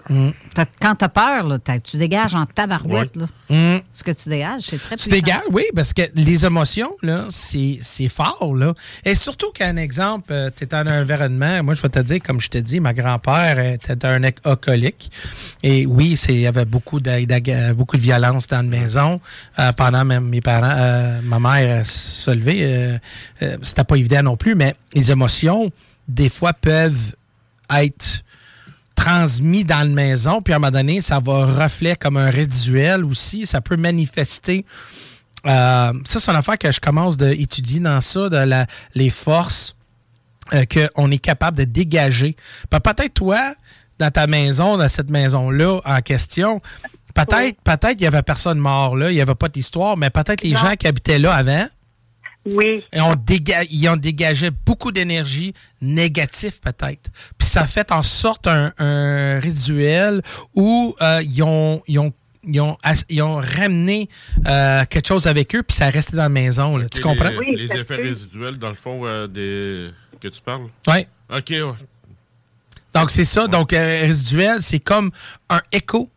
Fait 0.57 0.65
que 0.65 0.71
Quand 0.81 0.95
tu 0.95 1.05
as 1.05 1.09
peur, 1.11 1.47
là, 1.47 1.59
tu 1.59 1.99
dégages 1.99 2.35
en 2.35 2.47
tabarouette. 2.47 3.15
Ouais. 3.17 3.27
Là. 3.51 3.77
Mm. 3.77 3.81
Ce 3.93 4.03
que 4.03 4.13
tu 4.13 4.29
dégages, 4.31 4.63
c'est 4.63 4.79
très 4.81 4.97
Tu 4.97 5.09
puissant. 5.11 5.11
dégages, 5.11 5.43
oui, 5.53 5.65
parce 5.75 5.93
que 5.93 6.03
les 6.15 6.47
émotions, 6.47 6.97
là, 7.03 7.27
c'est 7.31 8.09
fort, 8.09 8.55
là. 8.57 8.73
Et 9.05 9.15
surtout 9.15 9.51
qu'un 9.53 9.77
exemple, 9.77 10.33
tu 10.57 10.65
es 10.65 10.67
dans 10.67 10.79
un 10.79 11.03
environnement, 11.03 11.63
moi, 11.63 11.75
je 11.75 11.83
vais 11.83 11.89
te 11.91 11.99
dire, 11.99 12.21
comme 12.25 12.41
je 12.41 12.49
te 12.49 12.59
dis, 12.59 12.81
ma 12.81 12.95
grand-père 12.95 13.59
était 13.59 14.07
un 14.07 14.23
alcoolique. 14.25 15.11
Et 15.63 15.85
oui, 15.85 16.17
c'est- 16.17 16.33
il 16.33 16.41
y 16.41 16.47
avait 16.47 16.65
beaucoup 16.65 16.99
de, 17.01 17.25
de- 17.27 17.73
beaucoup 17.75 17.90
de 17.97 18.03
violence 18.03 18.47
dans 18.47 18.59
la 18.59 18.63
maison. 18.63 19.21
Euh, 19.59 19.73
pendant 19.73 20.05
même 20.05 20.29
mes 20.29 20.41
parents, 20.41 20.75
euh, 20.77 21.21
ma 21.23 21.39
mère 21.39 21.81
euh, 21.81 21.85
se 21.85 22.31
levait, 22.31 23.01
c'était 23.63 23.85
pas 23.85 23.97
évident 23.97 24.23
non 24.23 24.37
plus, 24.37 24.55
mais 24.55 24.75
les 24.95 25.11
émotions, 25.11 25.71
des 26.09 26.29
fois, 26.29 26.53
peuvent 26.53 27.15
être 27.75 28.23
transmis 28.97 29.65
dans 29.65 29.79
la 29.79 29.85
maison, 29.95 30.43
puis 30.43 30.53
à 30.53 30.57
un 30.57 30.59
moment 30.59 30.73
donné, 30.73 31.01
ça 31.01 31.21
va 31.21 31.47
refléter 31.47 31.97
comme 31.97 32.17
un 32.17 32.31
résiduel 32.31 33.05
aussi. 33.05 33.47
Ça 33.47 33.61
peut 33.61 33.77
manifester. 33.77 34.67
Ça, 35.45 35.93
c'est 36.05 36.29
une 36.29 36.37
affaire 36.37 36.59
que 36.59 36.71
je 36.71 36.81
commence 36.81 37.17
d'étudier 37.17 37.81
dans 37.81 38.03
ça, 38.03 38.29
de 38.29 38.37
la, 38.37 38.67
les 38.95 39.09
forces 39.09 39.75
qu'on 40.51 41.11
est 41.11 41.19
capable 41.19 41.57
de 41.57 41.65
dégager. 41.65 42.37
Peut-être 42.69 43.15
toi, 43.15 43.55
dans 44.01 44.11
ta 44.11 44.27
maison, 44.27 44.77
dans 44.77 44.89
cette 44.89 45.11
maison-là 45.11 45.81
en 45.85 46.01
question, 46.01 46.61
peut-être 47.27 47.61
peut-être 47.63 47.95
il 47.99 48.01
n'y 48.03 48.07
avait 48.07 48.23
personne 48.23 48.59
mort 48.59 48.97
là, 48.97 49.11
il 49.11 49.15
n'y 49.15 49.21
avait 49.21 49.35
pas 49.35 49.49
d'histoire, 49.49 49.97
mais 49.97 50.11
peut-être 50.11 50.43
les 50.43 50.53
Non. 50.53 50.61
gens 50.61 50.77
qui 50.77 50.87
habitaient 50.87 51.19
là 51.19 51.35
avant, 51.35 51.67
Oui. 52.47 52.85
et 52.93 53.01
on 53.01 53.15
déga- 53.15 53.67
ils 53.71 53.89
ont 53.89 53.97
dégagé 53.97 54.51
beaucoup 54.51 54.93
d'énergie 54.93 55.53
négative, 55.81 56.61
peut-être. 56.61 57.11
Puis 57.39 57.49
ça 57.49 57.67
fait 57.67 57.93
en 57.93 58.03
sorte 58.03 58.47
un, 58.47 58.73
un 58.79 59.41
résiduel 59.41 60.23
où 60.55 60.95
euh, 61.03 61.23
ils, 61.23 61.43
ont, 61.43 61.83
ils, 61.87 61.99
ont, 61.99 62.13
ils, 62.45 62.61
ont, 62.61 62.77
as- 62.83 63.05
ils 63.09 63.21
ont 63.23 63.37
ramené 63.37 64.09
euh, 64.47 64.85
quelque 64.89 65.07
chose 65.09 65.27
avec 65.27 65.55
eux, 65.55 65.63
puis 65.63 65.77
ça 65.77 65.91
resté 65.91 66.17
dans 66.17 66.23
la 66.23 66.29
maison. 66.31 66.77
là. 66.77 66.89
Tu 66.89 67.01
comprends? 67.01 67.29
Les, 67.29 67.67
les 67.67 67.73
effets 67.79 67.97
résiduels, 67.97 68.59
dans 68.59 68.71
le 68.71 68.75
fond, 68.75 69.03
euh, 69.05 69.27
des... 69.27 69.91
que 70.21 70.29
tu 70.29 70.41
parles? 70.41 70.69
Oui. 70.89 71.07
OK, 71.31 71.51
ouais. 71.51 71.63
Donc, 72.95 73.11
c'est 73.11 73.25
ça. 73.25 73.47
Donc, 73.47 73.73
euh, 73.73 74.01
résiduel, 74.07 74.63
c'est 74.63 74.81
comme 74.81 75.11
un 75.49 75.61
écho 75.71 76.11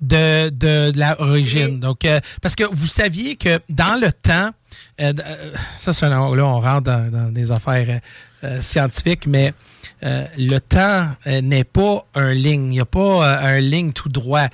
de, 0.00 0.50
de, 0.50 0.90
de 0.90 1.00
l'origine. 1.00 1.80
Donc, 1.80 2.04
euh, 2.04 2.20
parce 2.42 2.54
que 2.54 2.64
vous 2.64 2.86
saviez 2.86 3.36
que 3.36 3.60
dans 3.68 4.00
le 4.00 4.12
temps, 4.12 4.50
euh, 5.00 5.12
euh, 5.18 5.52
ça, 5.78 5.92
c'est 5.92 6.06
un- 6.06 6.34
là, 6.34 6.44
on 6.46 6.60
rentre 6.60 6.82
dans, 6.82 7.10
dans 7.10 7.32
des 7.32 7.50
affaires 7.50 8.00
euh, 8.44 8.60
scientifiques, 8.60 9.26
mais 9.26 9.54
euh, 10.02 10.26
le 10.36 10.58
temps 10.58 11.08
euh, 11.26 11.40
n'est 11.40 11.64
pas 11.64 12.04
un 12.14 12.34
ligne. 12.34 12.64
Il 12.66 12.70
n'y 12.70 12.80
a 12.80 12.84
pas 12.84 13.00
euh, 13.42 13.56
un 13.56 13.60
ligne 13.60 13.92
tout 13.92 14.08
droit. 14.10 14.46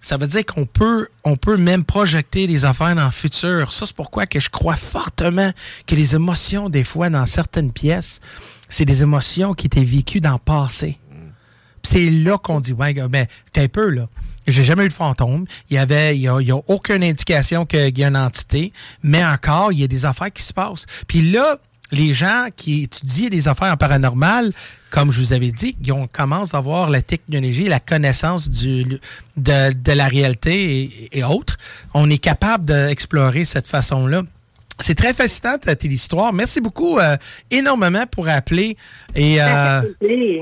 Ça 0.00 0.18
veut 0.18 0.26
dire 0.26 0.44
qu'on 0.44 0.66
peut, 0.66 1.08
on 1.24 1.36
peut 1.36 1.56
même 1.56 1.82
projeter 1.82 2.46
des 2.46 2.64
affaires 2.66 2.94
dans 2.94 3.06
le 3.06 3.10
futur. 3.10 3.72
Ça, 3.72 3.86
c'est 3.86 3.96
pourquoi 3.96 4.26
que 4.26 4.38
je 4.38 4.50
crois 4.50 4.76
fortement 4.76 5.50
que 5.86 5.94
les 5.94 6.14
émotions, 6.14 6.68
des 6.68 6.84
fois, 6.84 7.08
dans 7.08 7.24
certaines 7.26 7.72
pièces, 7.72 8.20
c'est 8.68 8.84
des 8.84 9.02
émotions 9.02 9.54
qui 9.54 9.66
étaient 9.66 9.82
vécues 9.82 10.20
dans 10.20 10.34
le 10.34 10.38
passé. 10.38 10.98
Puis 11.82 11.92
c'est 11.92 12.10
là 12.10 12.38
qu'on 12.38 12.60
dit, 12.60 12.72
ouais, 12.74 12.92
ben, 12.94 13.26
t'es 13.52 13.62
un 13.62 13.68
peu 13.68 13.88
là. 13.88 14.08
J'ai 14.46 14.64
jamais 14.64 14.84
eu 14.84 14.88
de 14.88 14.92
fantôme. 14.92 15.46
Il 15.70 15.74
y 15.74 15.78
avait, 15.78 16.16
il 16.16 16.22
y 16.22 16.28
a, 16.28 16.40
il 16.40 16.48
y 16.48 16.52
a 16.52 16.60
aucune 16.68 17.02
indication 17.02 17.66
qu'il 17.66 17.98
y 17.98 18.04
a 18.04 18.08
une 18.08 18.16
entité, 18.16 18.72
mais 19.02 19.24
encore, 19.24 19.72
il 19.72 19.80
y 19.80 19.84
a 19.84 19.88
des 19.88 20.04
affaires 20.04 20.32
qui 20.32 20.42
se 20.42 20.52
passent. 20.52 20.86
Puis 21.06 21.30
là, 21.30 21.58
les 21.92 22.12
gens 22.12 22.48
qui 22.56 22.84
étudient 22.84 23.28
des 23.28 23.48
affaires 23.48 23.72
en 23.72 23.76
paranormal, 23.76 24.52
comme 24.90 25.12
je 25.12 25.20
vous 25.20 25.32
avais 25.32 25.50
dit, 25.50 25.76
ils 25.82 25.92
ont, 25.92 26.08
à 26.16 26.56
avoir 26.56 26.90
la 26.90 27.02
technologie, 27.02 27.68
la 27.68 27.80
connaissance 27.80 28.48
du, 28.48 28.84
de, 29.36 29.72
de 29.72 29.92
la 29.92 30.08
réalité 30.08 31.08
et 31.12 31.24
autres. 31.24 31.56
On 31.94 32.10
est 32.10 32.18
capable 32.18 32.64
d'explorer 32.64 33.44
cette 33.44 33.66
façon-là. 33.66 34.22
C'est 34.80 34.94
très 34.94 35.14
fascinant, 35.14 35.56
ta 35.58 35.74
histoire. 35.84 36.32
Merci 36.32 36.60
beaucoup 36.60 36.98
euh, 36.98 37.16
énormément 37.50 38.04
pour 38.10 38.28
appeler. 38.28 38.76
Et, 39.14 39.40
euh, 39.40 39.82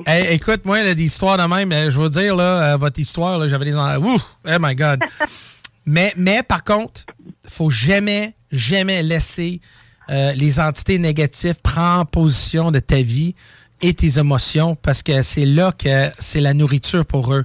hey, 0.06 0.34
écoute, 0.34 0.64
moi, 0.64 0.82
là, 0.82 0.94
des 0.94 1.04
histoires 1.04 1.36
de 1.36 1.54
même, 1.54 1.90
je 1.90 1.98
veux 1.98 2.08
dire, 2.08 2.34
là, 2.34 2.74
euh, 2.74 2.76
votre 2.76 2.98
histoire, 2.98 3.38
là, 3.38 3.48
j'avais 3.48 3.66
des... 3.66 3.74
Ouh, 3.74 4.18
oh 4.18 4.56
my 4.58 4.74
God. 4.74 5.00
mais, 5.86 6.12
mais, 6.16 6.42
par 6.42 6.64
contre, 6.64 7.02
faut 7.46 7.70
jamais, 7.70 8.34
jamais 8.50 9.02
laisser 9.02 9.60
euh, 10.10 10.32
les 10.32 10.58
entités 10.60 10.98
négatives 10.98 11.60
prendre 11.62 12.06
position 12.06 12.70
de 12.70 12.78
ta 12.78 13.02
vie 13.02 13.34
et 13.80 13.94
tes 13.94 14.18
émotions 14.18 14.76
parce 14.76 15.02
que 15.02 15.22
c'est 15.22 15.44
là 15.44 15.72
que 15.72 16.10
c'est 16.18 16.40
la 16.40 16.54
nourriture 16.54 17.04
pour 17.04 17.32
eux. 17.34 17.44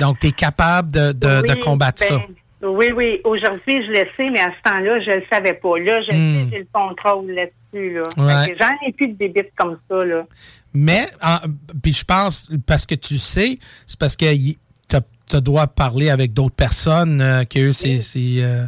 Donc, 0.00 0.20
tu 0.20 0.28
es 0.28 0.32
capable 0.32 0.92
de, 0.92 1.12
de- 1.12 1.64
combattre 1.64 2.04
ben, 2.08 2.20
ça. 2.20 2.26
Oui, 2.62 2.86
oui. 2.96 3.20
Aujourd'hui, 3.24 3.84
je 3.86 3.90
le 3.92 4.04
sais, 4.16 4.30
mais 4.30 4.40
à 4.40 4.50
ce 4.52 4.70
temps-là, 4.70 5.00
je 5.00 5.10
le 5.12 5.22
savais 5.32 5.54
pas. 5.54 5.78
Là, 5.78 6.00
je 6.08 6.12
Hmm. 6.16 6.44
sais, 6.44 6.50
j'ai 6.50 6.58
le 6.60 6.66
contrôle 6.72 7.30
là-dessus. 7.30 7.94
Là. 7.94 8.02
Ouais. 8.16 8.56
J'en 8.60 8.88
ai 8.88 8.92
plus 8.92 9.08
de 9.08 9.12
débites 9.16 9.52
comme 9.56 9.78
ça. 9.88 10.04
Là. 10.04 10.24
Mais, 10.74 11.06
en- 11.22 11.38
puis 11.82 11.92
je 11.92 12.04
pense, 12.04 12.48
parce 12.66 12.84
que 12.86 12.94
tu 12.96 13.16
sais, 13.18 13.58
c'est 13.86 13.98
parce 13.98 14.16
que 14.16 14.26
tu 14.34 15.40
dois 15.42 15.66
parler 15.66 16.08
avec 16.10 16.32
d'autres 16.32 16.54
personnes 16.56 17.20
euh, 17.20 17.44
que 17.44 17.58
eux, 17.68 17.72
c'est. 17.72 17.98
c'est, 17.98 18.38
euh, 18.38 18.64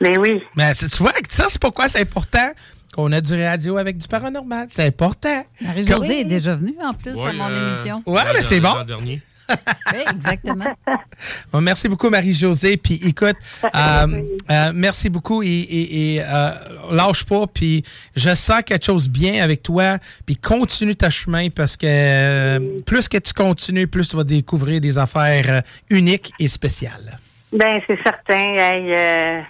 Mais 0.00 0.16
oui. 0.18 0.42
Mais 0.56 0.74
c'est- 0.74 0.88
tu 0.88 1.02
vois, 1.02 1.12
ça, 1.28 1.46
c'est 1.48 1.60
pourquoi 1.60 1.88
c'est 1.88 2.00
important 2.00 2.50
qu'on 2.94 3.12
a 3.12 3.20
du 3.20 3.34
radio 3.42 3.76
avec 3.76 3.98
du 3.98 4.08
paranormal. 4.08 4.66
C'est 4.70 4.86
important. 4.86 5.44
Marie-Josée 5.60 6.20
est 6.20 6.24
déjà 6.24 6.56
venue 6.56 6.74
en 6.82 6.94
plus 6.94 7.18
à 7.20 7.32
mon 7.32 7.48
euh, 7.50 7.68
émission. 7.70 8.02
Ouais, 8.06 8.22
mais 8.34 8.42
c'est 8.42 8.60
bon. 8.60 8.82
Dernier. 8.86 9.20
Oui, 9.92 10.00
exactement. 10.10 10.74
Bon, 11.52 11.60
merci 11.60 11.88
beaucoup, 11.88 12.10
Marie-Josée. 12.10 12.76
Puis 12.76 13.00
écoute, 13.04 13.36
euh, 13.64 14.22
euh, 14.50 14.72
merci 14.74 15.08
beaucoup 15.08 15.42
et, 15.42 15.46
et- 15.46 16.14
et, 16.16 16.22
euh, 16.22 16.50
lâche 16.90 17.24
pas. 17.24 17.46
Puis 17.46 17.82
je 18.14 18.34
sens 18.34 18.62
quelque 18.64 18.84
chose 18.84 19.08
bien 19.08 19.42
avec 19.42 19.62
toi. 19.62 19.98
Puis 20.26 20.36
continue 20.36 20.94
ta 20.96 21.08
chemin 21.10 21.48
parce 21.50 21.76
que 21.76 21.86
euh, 21.88 22.80
plus 22.84 23.08
que 23.08 23.18
tu 23.18 23.32
continues, 23.32 23.86
plus 23.86 24.08
tu 24.08 24.16
vas 24.16 24.24
découvrir 24.24 24.80
des 24.80 24.98
affaires 24.98 25.44
euh, 25.48 25.60
uniques 25.90 26.32
et 26.38 26.48
spéciales. 26.48 27.18
Ben, 27.52 27.80
c'est 27.86 27.98
certain. 28.02 28.54
Hey, 28.54 28.92
euh, 28.92 29.40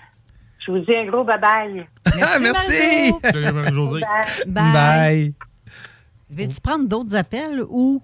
je 0.65 0.71
vous 0.73 0.79
dis 0.81 0.95
un 0.95 1.07
gros 1.07 1.25
bye-bye. 1.25 1.87
Merci. 2.41 3.13
Salut, 3.25 3.53
Marie-Josée. 3.53 4.05
Bye. 4.47 4.73
Bye. 4.73 5.35
Veux-tu 6.31 6.61
prendre 6.61 6.87
d'autres 6.89 7.15
appels 7.17 7.63
ou 7.69 8.03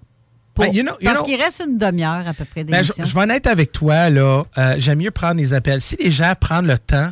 pour- 0.53 0.65
Ben, 0.65 0.73
you 0.73 0.83
know- 0.83 0.93
you 1.01 1.09
parce 1.11 1.23
qu'il 1.23 1.41
reste 1.41 1.63
une 1.67 1.77
demi-heure 1.77 2.27
à 2.27 2.33
peu 2.33 2.45
près 2.45 2.63
Ben, 2.63 2.83
je, 2.83 2.91
je 3.03 3.13
vais 3.13 3.21
en 3.21 3.29
être 3.29 3.47
avec 3.47 3.71
toi, 3.71 4.09
là. 4.09 4.43
Euh, 4.57 4.75
J'aime 4.77 4.99
mieux 4.99 5.11
prendre 5.11 5.35
les 5.35 5.53
appels. 5.53 5.81
Si 5.81 5.95
les 5.99 6.11
gens 6.11 6.33
prennent 6.39 6.67
le 6.67 6.77
temps 6.77 7.11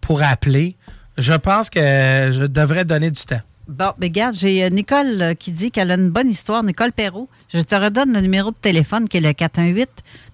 pour 0.00 0.22
appeler, 0.22 0.76
je 1.18 1.34
pense 1.34 1.70
que 1.70 1.78
je 1.80 2.44
devrais 2.46 2.84
donner 2.84 3.10
du 3.10 3.22
temps. 3.22 3.40
Bon, 3.68 3.92
ben 3.96 4.06
regarde, 4.08 4.34
j'ai 4.34 4.64
euh, 4.64 4.70
Nicole 4.70 5.22
euh, 5.22 5.34
qui 5.34 5.52
dit 5.52 5.70
qu'elle 5.70 5.90
a 5.92 5.94
une 5.94 6.10
bonne 6.10 6.28
histoire. 6.28 6.64
Nicole 6.64 6.90
Perrault, 6.92 7.28
je 7.54 7.60
te 7.60 7.74
redonne 7.76 8.12
le 8.12 8.20
numéro 8.20 8.50
de 8.50 8.56
téléphone 8.60 9.08
qui 9.08 9.18
est 9.18 9.20
le 9.20 9.30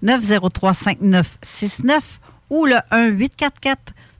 418-903-5969 0.02 2.00
ou 2.50 2.64
le 2.66 2.76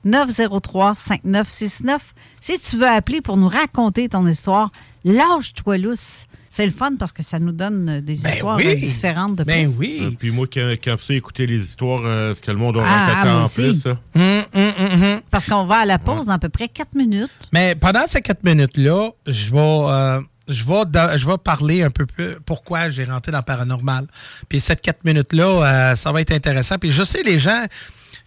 1844-903-5969. 0.05 1.97
Si 2.41 2.59
tu 2.59 2.77
veux 2.77 2.87
appeler 2.87 3.21
pour 3.21 3.37
nous 3.37 3.47
raconter 3.49 4.09
ton 4.09 4.25
histoire, 4.27 4.71
lâche-toi 5.03 5.77
lousse. 5.77 6.25
C'est 6.51 6.65
le 6.65 6.71
fun 6.71 6.91
parce 6.97 7.11
que 7.13 7.21
ça 7.23 7.37
nous 7.39 7.51
donne 7.51 7.89
euh, 7.89 7.99
des 8.01 8.25
histoires 8.25 8.57
oui. 8.57 8.67
euh, 8.67 8.75
différentes 8.75 9.35
de 9.35 9.43
Ben 9.43 9.69
plus. 9.69 9.77
oui. 9.77 9.99
Euh, 10.03 10.11
Puis 10.17 10.31
moi, 10.31 10.47
quand, 10.51 10.73
quand 10.83 10.95
je 10.97 11.03
sais 11.03 11.15
écouter 11.15 11.45
les 11.47 11.57
histoires, 11.63 12.01
euh, 12.03 12.33
ce 12.33 12.41
que 12.41 12.49
le 12.51 12.57
monde 12.57 12.77
aura 12.77 12.87
Ah, 12.89 13.21
fait 13.23 13.29
moi 13.31 13.41
en 13.41 13.45
aussi. 13.45 13.55
plus. 13.61 13.81
ça. 13.81 13.89
Hum, 14.15 14.43
hum, 14.53 15.03
hum. 15.03 15.21
Parce 15.29 15.45
qu'on 15.45 15.65
va 15.65 15.77
à 15.77 15.85
la 15.85 15.99
pause 15.99 16.25
dans 16.25 16.33
à 16.33 16.39
peu 16.39 16.49
près 16.49 16.67
4 16.67 16.95
minutes. 16.95 17.29
Mais 17.53 17.75
pendant 17.75 18.05
ces 18.07 18.21
quatre 18.21 18.43
minutes-là, 18.43 19.11
je 19.27 19.51
vais, 19.51 19.57
euh, 19.59 20.21
je, 20.47 20.63
vais 20.65 20.85
dans- 20.87 21.15
je 21.17 21.27
vais 21.27 21.37
parler 21.37 21.83
un 21.83 21.89
peu 21.91 22.05
plus 22.07 22.35
pourquoi 22.45 22.89
j'ai 22.89 23.05
rentré 23.05 23.31
dans 23.31 23.37
le 23.39 23.43
paranormal. 23.43 24.07
Puis 24.49 24.59
cette 24.59 24.81
quatre 24.81 25.03
minutes-là, 25.05 25.91
euh, 25.91 25.95
ça 25.95 26.11
va 26.11 26.21
être 26.21 26.31
intéressant. 26.31 26.77
Puis 26.79 26.91
je 26.91 27.03
sais, 27.03 27.21
les 27.23 27.37
gens 27.39 27.63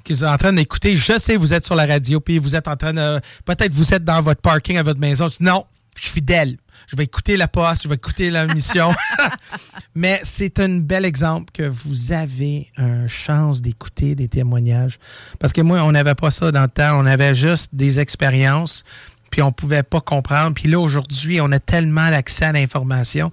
qui 0.04 0.16
sont 0.16 0.26
en 0.26 0.38
train 0.38 0.52
d'écouter, 0.52 0.94
je 0.96 1.18
sais, 1.18 1.36
vous 1.36 1.52
êtes 1.54 1.64
sur 1.66 1.74
la 1.74 1.86
radio, 1.86 2.20
puis 2.20 2.38
vous 2.38 2.54
êtes 2.54 2.68
en 2.68 2.76
train 2.76 2.92
de. 2.92 3.20
Peut-être 3.44 3.72
vous 3.74 3.92
êtes 3.94 4.04
dans 4.04 4.22
votre 4.22 4.40
parking 4.40 4.76
à 4.78 4.82
votre 4.84 5.00
maison. 5.00 5.28
Tu 5.28 5.38
dis, 5.38 5.44
non, 5.44 5.64
je 5.96 6.02
suis 6.02 6.10
fidèle. 6.12 6.56
Je 6.86 6.96
vais 6.96 7.04
écouter 7.04 7.36
la 7.36 7.48
poste, 7.48 7.84
je 7.84 7.88
vais 7.88 7.94
écouter 7.94 8.30
la 8.30 8.46
mission. 8.46 8.94
Mais 9.94 10.20
c'est 10.24 10.60
un 10.60 10.78
bel 10.78 11.04
exemple 11.04 11.50
que 11.52 11.62
vous 11.62 12.12
avez 12.12 12.68
une 12.78 13.08
chance 13.08 13.62
d'écouter 13.62 14.14
des 14.14 14.28
témoignages. 14.28 14.98
Parce 15.38 15.52
que 15.52 15.60
moi, 15.60 15.82
on 15.82 15.92
n'avait 15.92 16.14
pas 16.14 16.30
ça 16.30 16.50
dans 16.50 16.62
le 16.62 16.68
temps. 16.68 16.98
On 16.98 17.06
avait 17.06 17.34
juste 17.34 17.74
des 17.74 17.98
expériences, 17.98 18.84
puis 19.30 19.42
on 19.42 19.52
pouvait 19.52 19.82
pas 19.82 20.00
comprendre. 20.00 20.54
Puis 20.54 20.68
là, 20.68 20.78
aujourd'hui, 20.78 21.40
on 21.40 21.50
a 21.52 21.58
tellement 21.58 22.08
l'accès 22.10 22.46
à 22.46 22.52
l'information. 22.52 23.30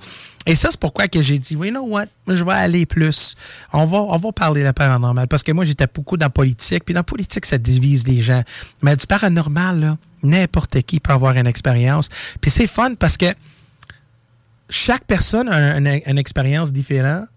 Et 0.50 0.56
ça, 0.56 0.70
c'est 0.72 0.80
pourquoi 0.80 1.08
que 1.08 1.22
j'ai 1.22 1.38
dit, 1.38 1.54
you 1.54 1.70
know 1.70 1.84
what, 1.84 2.08
je 2.28 2.44
vais 2.44 2.54
aller 2.54 2.88
plus. 2.88 3.36
On 3.72 3.86
va, 3.86 4.00
on 4.00 4.18
va 4.18 4.32
parler 4.32 4.62
de 4.62 4.66
la 4.66 4.74
paranormal. 4.74 5.28
Parce 5.28 5.44
que 5.44 5.52
moi, 5.52 5.64
j'étais 5.64 5.86
beaucoup 5.86 6.18
dans 6.18 6.26
la 6.26 6.32
politique. 6.32 6.86
Puis 6.86 6.96
dans 6.96 7.02
la 7.02 7.04
politique, 7.04 7.46
ça 7.46 7.60
divise 7.60 8.08
les 8.08 8.20
gens. 8.20 8.42
Mais 8.82 8.96
du 8.96 9.06
paranormal, 9.06 9.80
là, 9.80 9.98
n'importe 10.24 10.82
qui 10.82 11.00
peut 11.00 11.14
avoir 11.14 11.38
une 11.38 11.46
expérience. 11.46 12.10
Puis 12.42 12.50
c'est 12.50 12.66
fun 12.66 12.96
parce 12.96 13.16
que 13.16 13.28
chaque 14.72 15.06
personne 15.06 15.50
a 15.50 15.78
une 15.78 16.18
expérience 16.18 16.72
différente, 16.72 17.28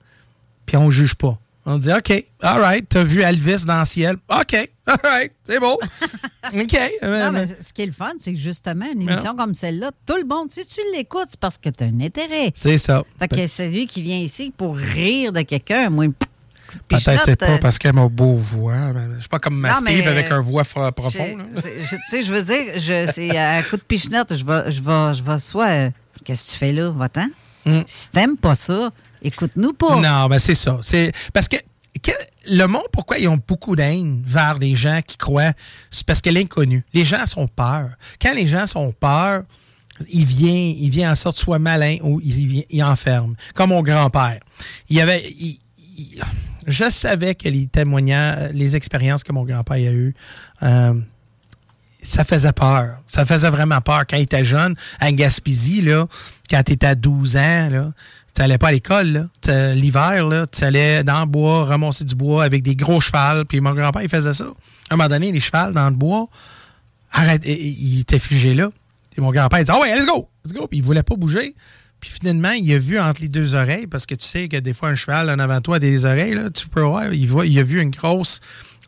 puis 0.65 0.79
on 0.79 0.87
ne 0.87 0.91
juge 0.91 1.15
pas. 1.15 1.39
On 1.65 1.79
dit, 1.79 1.93
OK, 1.93 2.11
all 2.41 2.61
right, 2.61 2.89
t'as 2.89 3.05
vu 3.05 3.23
Elvis 3.23 3.65
dans 3.65 3.79
le 3.79 3.85
ciel. 3.85 4.17
OK, 4.29 4.55
all 4.87 4.97
right, 5.05 5.33
c'est 5.47 5.61
beau. 5.61 5.79
OK. 6.53 6.79
Non, 7.03 7.31
mais 7.31 7.47
ce 7.47 7.73
qui 7.73 7.83
est 7.83 7.87
le 7.87 7.93
fun, 7.93 8.13
c'est 8.19 8.33
que 8.33 8.39
justement, 8.39 8.87
une 8.93 9.03
émission 9.03 9.37
comme 9.37 9.55
celle-là, 9.55 9.93
tout 10.07 10.17
le 10.17 10.25
monde, 10.25 10.51
si 10.51 10.67
tu 10.67 10.81
l'écoutes, 10.93 11.29
c'est 11.31 11.39
parce 11.39 11.59
que 11.59 11.69
tu 11.69 11.85
as 11.85 11.87
un 11.87 12.01
intérêt. 12.01 12.51
C'est 12.55 12.79
ça. 12.79 13.05
Fait 13.19 13.29
que 13.29 13.47
c'est 13.47 13.69
lui 13.71 13.87
qui 13.87 14.03
vient 14.03 14.19
ici 14.19 14.53
pour 14.57 14.77
rire 14.77 15.33
de 15.33 15.43
quelqu'un. 15.43 15.89
Moi, 15.89 16.07
Peut-être 16.89 17.23
c'est 17.27 17.37
pas 17.37 17.51
euh, 17.51 17.59
parce 17.59 17.79
qu'elle 17.79 17.99
a 17.99 18.09
beau 18.09 18.35
voix. 18.37 18.93
Je 19.15 19.21
suis 19.21 19.29
pas 19.29 19.39
comme 19.39 19.57
ma 19.59 19.73
Non, 19.75 19.81
mais, 19.85 19.93
Steve 19.99 20.09
avec 20.09 20.33
euh, 20.33 20.37
un 20.37 20.41
voix 20.41 20.65
fra- 20.65 20.91
profond. 20.91 21.37
là. 21.37 21.45
Je, 21.55 21.61
je- 21.61 21.97
tu 21.97 22.03
sais, 22.09 22.23
je 22.23 22.33
veux 22.33 22.43
dire, 22.43 22.65
je, 22.77 23.11
c'est 23.15 23.37
à 23.37 23.63
coup 23.63 23.77
de 23.77 23.83
pichenotte, 23.83 24.35
je 24.35 24.43
vais, 24.45 24.71
je 24.71 24.81
vais, 24.81 25.13
je 25.15 25.23
vais 25.23 25.39
soit. 25.39 25.69
euh, 25.69 25.91
Qu'est-ce 26.25 26.47
que 26.47 26.51
tu 26.53 26.57
fais 26.57 26.73
là? 26.73 26.91
Va-t'en. 26.91 27.27
Si 27.87 28.09
t'aimes 28.11 28.37
pas 28.39 28.55
ça, 28.55 28.91
écoute-nous 29.23 29.73
pas. 29.73 29.97
Non, 30.01 30.29
mais 30.29 30.39
c'est 30.39 30.55
ça. 30.55 30.79
C'est 30.83 31.13
parce 31.33 31.49
que, 31.49 31.57
le 32.49 32.67
monde, 32.67 32.83
pourquoi 32.93 33.19
ils 33.19 33.29
ont 33.29 33.39
beaucoup 33.47 33.77
d'haine 33.77 34.23
vers 34.27 34.59
les 34.59 34.75
gens 34.75 35.01
qui 35.07 35.17
croient, 35.17 35.53
c'est 35.91 36.05
parce 36.07 36.21
que 36.21 36.31
l'inconnu. 36.31 36.85
Les 36.93 37.05
gens 37.05 37.25
sont 37.27 37.47
peur. 37.47 37.91
Quand 38.21 38.35
les 38.35 38.47
gens 38.47 38.67
sont 38.67 38.93
peur, 38.93 39.45
il 40.09 40.25
vient, 40.25 40.51
il 40.77 40.91
vient 40.91 41.13
en 41.13 41.15
sorte 41.15 41.37
soit 41.37 41.59
malin 41.61 41.99
ou 42.03 42.21
il, 42.25 42.65
il 42.69 42.83
enferme. 42.83 43.37
Comme 43.55 43.71
mon 43.71 43.83
grand-père. 43.83 44.41
Il 44.89 45.01
avait, 45.01 45.23
il- 45.39 45.59
il- 45.97 46.23
je 46.67 46.91
savais 46.91 47.35
que 47.35 47.49
les 47.49 47.67
témoignages, 47.67 48.51
les 48.53 48.75
expériences 48.75 49.23
que 49.23 49.33
mon 49.33 49.45
grand-père 49.45 49.77
a 49.77 49.93
eues, 49.93 50.15
euh, 50.63 50.95
ça 52.03 52.25
faisait 52.25 52.53
peur. 52.53 52.99
Ça 53.07 53.25
faisait 53.25 53.51
vraiment 53.51 53.81
peur. 53.81 54.05
Quand 54.09 54.17
il 54.17 54.23
était 54.23 54.45
jeune, 54.45 54.75
à 54.99 55.13
Gaspésie, 55.13 55.83
là, 55.83 56.07
quand 56.51 56.63
tu 56.65 56.73
étais 56.73 56.87
à 56.87 56.95
12 56.97 57.37
ans, 57.37 57.69
là, 57.71 57.93
tu 58.35 58.41
n'allais 58.41 58.59
pas 58.59 58.69
à 58.69 58.73
l'école. 58.73 59.29
L'hiver, 59.47 60.47
tu 60.51 60.65
allais 60.65 61.05
dans 61.05 61.21
le 61.21 61.27
bois, 61.27 61.65
ramasser 61.65 62.05
du 62.05 62.15
bois 62.15 62.45
avec 62.45 62.63
des 62.63 62.77
gros 62.77 63.01
chevals. 63.01 63.45
Puis 63.45 63.61
mon 63.61 63.75
grand-père, 63.75 64.03
il 64.03 64.09
faisait 64.09 64.35
ça. 64.35 64.45
À 64.91 64.95
un 64.95 64.97
moment 64.97 65.09
donné, 65.09 65.33
les 65.33 65.41
chevals 65.41 65.73
dans 65.73 65.89
le 65.89 65.97
bois, 65.97 66.29
arrête, 67.13 67.43
il 67.47 68.01
était 68.01 68.19
figé 68.19 68.55
là. 68.55 68.71
Et 69.17 69.21
mon 69.21 69.31
grand-père, 69.31 69.61
il 69.61 69.65
dit 69.65 69.71
Ah 69.71 69.81
ouais, 69.81 69.95
let's 69.95 70.07
go! 70.07 70.29
Let's 70.45 70.55
go! 70.55 70.67
Puis 70.67 70.79
il 70.79 70.83
voulait 70.83 71.03
pas 71.03 71.17
bouger. 71.17 71.55
Puis 72.01 72.11
finalement, 72.11 72.51
il 72.51 72.73
a 72.73 72.79
vu 72.79 72.99
entre 72.99 73.21
les 73.21 73.29
deux 73.29 73.55
oreilles, 73.55 73.87
parce 73.87 74.07
que 74.07 74.15
tu 74.15 74.27
sais 74.27 74.49
que 74.49 74.57
des 74.57 74.73
fois, 74.73 74.89
un 74.89 74.95
cheval 74.97 75.31
en 75.31 75.39
avant 75.39 75.61
toi 75.61 75.77
a 75.77 75.79
des 75.79 76.05
oreilles, 76.05 76.35
là, 76.35 76.51
tu 76.51 76.69
peux 76.69 76.83
voir, 76.83 77.13
il, 77.13 77.29
voit, 77.29 77.47
il 77.47 77.57
a 77.61 77.63
vu 77.63 77.81
une 77.81 77.91
grosse 77.91 78.41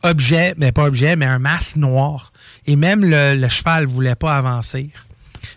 objet, 0.03 0.55
mais 0.59 0.73
pas 0.73 0.85
objet, 0.85 1.15
mais 1.15 1.27
un 1.27 1.39
masque 1.39 1.77
noir. 1.77 2.33
Et 2.67 2.75
même 2.75 3.05
le, 3.05 3.37
le 3.37 3.49
cheval 3.49 3.87
voulait 3.87 4.17
pas 4.17 4.37
avancer. 4.37 4.91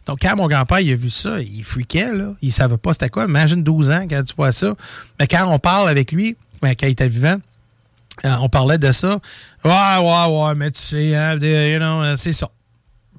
Donc, 0.07 0.19
quand 0.21 0.35
mon 0.35 0.47
grand-père 0.47 0.79
il 0.79 0.91
a 0.91 0.95
vu 0.95 1.09
ça, 1.09 1.41
il 1.41 1.63
freakait, 1.63 2.13
là. 2.13 2.33
Il 2.41 2.51
savait 2.51 2.77
pas 2.77 2.93
c'était 2.93 3.09
quoi. 3.09 3.25
Imagine 3.25 3.61
12 3.61 3.91
ans 3.91 4.07
quand 4.09 4.23
tu 4.23 4.33
vois 4.35 4.51
ça. 4.53 4.73
Mais 5.19 5.27
quand 5.27 5.45
on 5.51 5.59
parle 5.59 5.89
avec 5.89 6.11
lui, 6.11 6.37
ben, 6.61 6.73
quand 6.79 6.87
il 6.87 6.91
était 6.91 7.09
vivant, 7.09 7.37
euh, 8.25 8.35
on 8.41 8.49
parlait 8.49 8.77
de 8.77 8.91
ça. 8.91 9.19
Ouais, 9.63 9.71
ouais, 9.71 10.43
ouais, 10.43 10.55
mais 10.55 10.71
tu 10.71 10.81
sais, 10.81 11.15
hein, 11.15 11.33
you 11.35 11.77
know, 11.77 12.01
euh, 12.03 12.15
c'est 12.15 12.33
ça. 12.33 12.49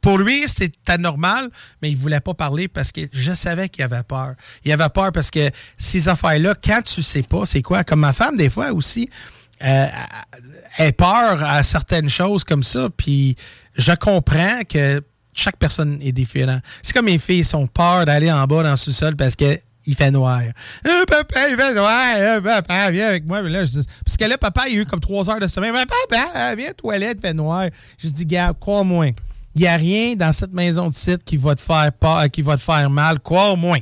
Pour 0.01 0.19
lui, 0.19 0.49
c'était 0.49 0.99
normal, 0.99 1.51
mais 1.83 1.91
il 1.91 1.97
voulait 1.97 2.21
pas 2.21 2.35
parler 2.35 2.69
parce 2.69 2.93
que 2.93 3.03
je 3.13 3.33
savais 3.33 3.69
qu'il 3.69 3.85
avait 3.85 4.03
peur. 4.03 4.35
Il 4.65 4.73
avait 4.73 4.89
peur 4.89 5.13
parce 5.13 5.31
que 5.31 5.51
ces 5.77 6.09
affaires-là, 6.09 6.55
quand 6.63 6.83
tu 6.83 7.03
sais 7.03 7.23
pas, 7.23 7.45
c'est 7.47 7.63
quoi? 7.63 7.85
Comme 7.85 8.01
ma 8.01 8.13
femme, 8.13 8.37
des 8.37 8.49
fois 8.49 8.73
aussi, 8.73 9.11
euh, 9.65 9.87
elle 10.79 10.93
peur 10.93 11.43
à 11.43 11.63
certaines 11.63 12.09
choses 12.09 12.45
comme 12.45 12.63
ça, 12.63 12.89
puis 12.97 13.37
je 13.75 13.93
comprends 13.93 14.61
que 14.69 15.03
chaque 15.39 15.57
personne 15.57 15.99
est 16.03 16.13
différente. 16.13 16.63
C'est 16.83 16.93
comme 16.93 17.07
mes 17.07 17.19
filles 17.19 17.45
sont 17.45 17.67
peur 17.67 18.05
d'aller 18.05 18.31
en 18.31 18.47
bas 18.47 18.63
dans 18.63 18.71
le 18.71 18.77
sous-sol 18.77 19.17
parce 19.17 19.37
que 19.37 19.59
il 19.87 19.95
fait 19.95 20.11
noir. 20.11 20.43
Euh, 20.87 21.05
papa, 21.07 21.49
il 21.49 21.57
fait 21.57 21.75
noir. 21.75 22.15
Euh, 22.17 22.41
papa, 22.43 22.91
viens 22.91 23.09
avec 23.09 23.27
moi. 23.27 23.41
Là, 23.41 23.65
je 23.65 23.71
dis, 23.71 23.87
parce 24.05 24.19
que 24.19 24.25
là, 24.25 24.37
papa, 24.37 24.69
il 24.69 24.77
a 24.77 24.81
eu 24.83 24.85
comme 24.85 25.01
trois 25.01 25.31
heures 25.31 25.41
de 25.41 25.47
sommeil. 25.47 25.73
Papa, 25.73 26.55
viens, 26.55 26.73
toilette, 26.73 27.19
il 27.19 27.27
fait 27.27 27.33
noir. 27.33 27.69
Je 27.97 28.09
dis, 28.09 28.27
garde, 28.27 28.59
crois-moi. 28.61 29.13
Il 29.55 29.63
n'y 29.63 29.67
a 29.67 29.77
rien 29.77 30.15
dans 30.15 30.33
cette 30.33 30.53
maison 30.53 30.91
de 30.91 30.95
site 30.95 31.25
qui 31.25 31.39
va 31.39 31.55
te 31.55 31.63
faire 31.63 31.91
pas, 31.99 32.29
qui 32.29 32.43
va 32.43 32.59
te 32.59 32.63
faire 32.63 32.91
mal, 32.91 33.19
crois-moi. 33.19 33.79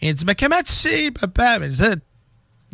Il 0.00 0.14
dit, 0.14 0.24
mais 0.24 0.34
comment 0.34 0.62
tu 0.64 0.72
sais, 0.72 1.10
papa? 1.10 1.58
Mais 1.58 1.70
je 1.72 1.84
dis, 1.84 2.00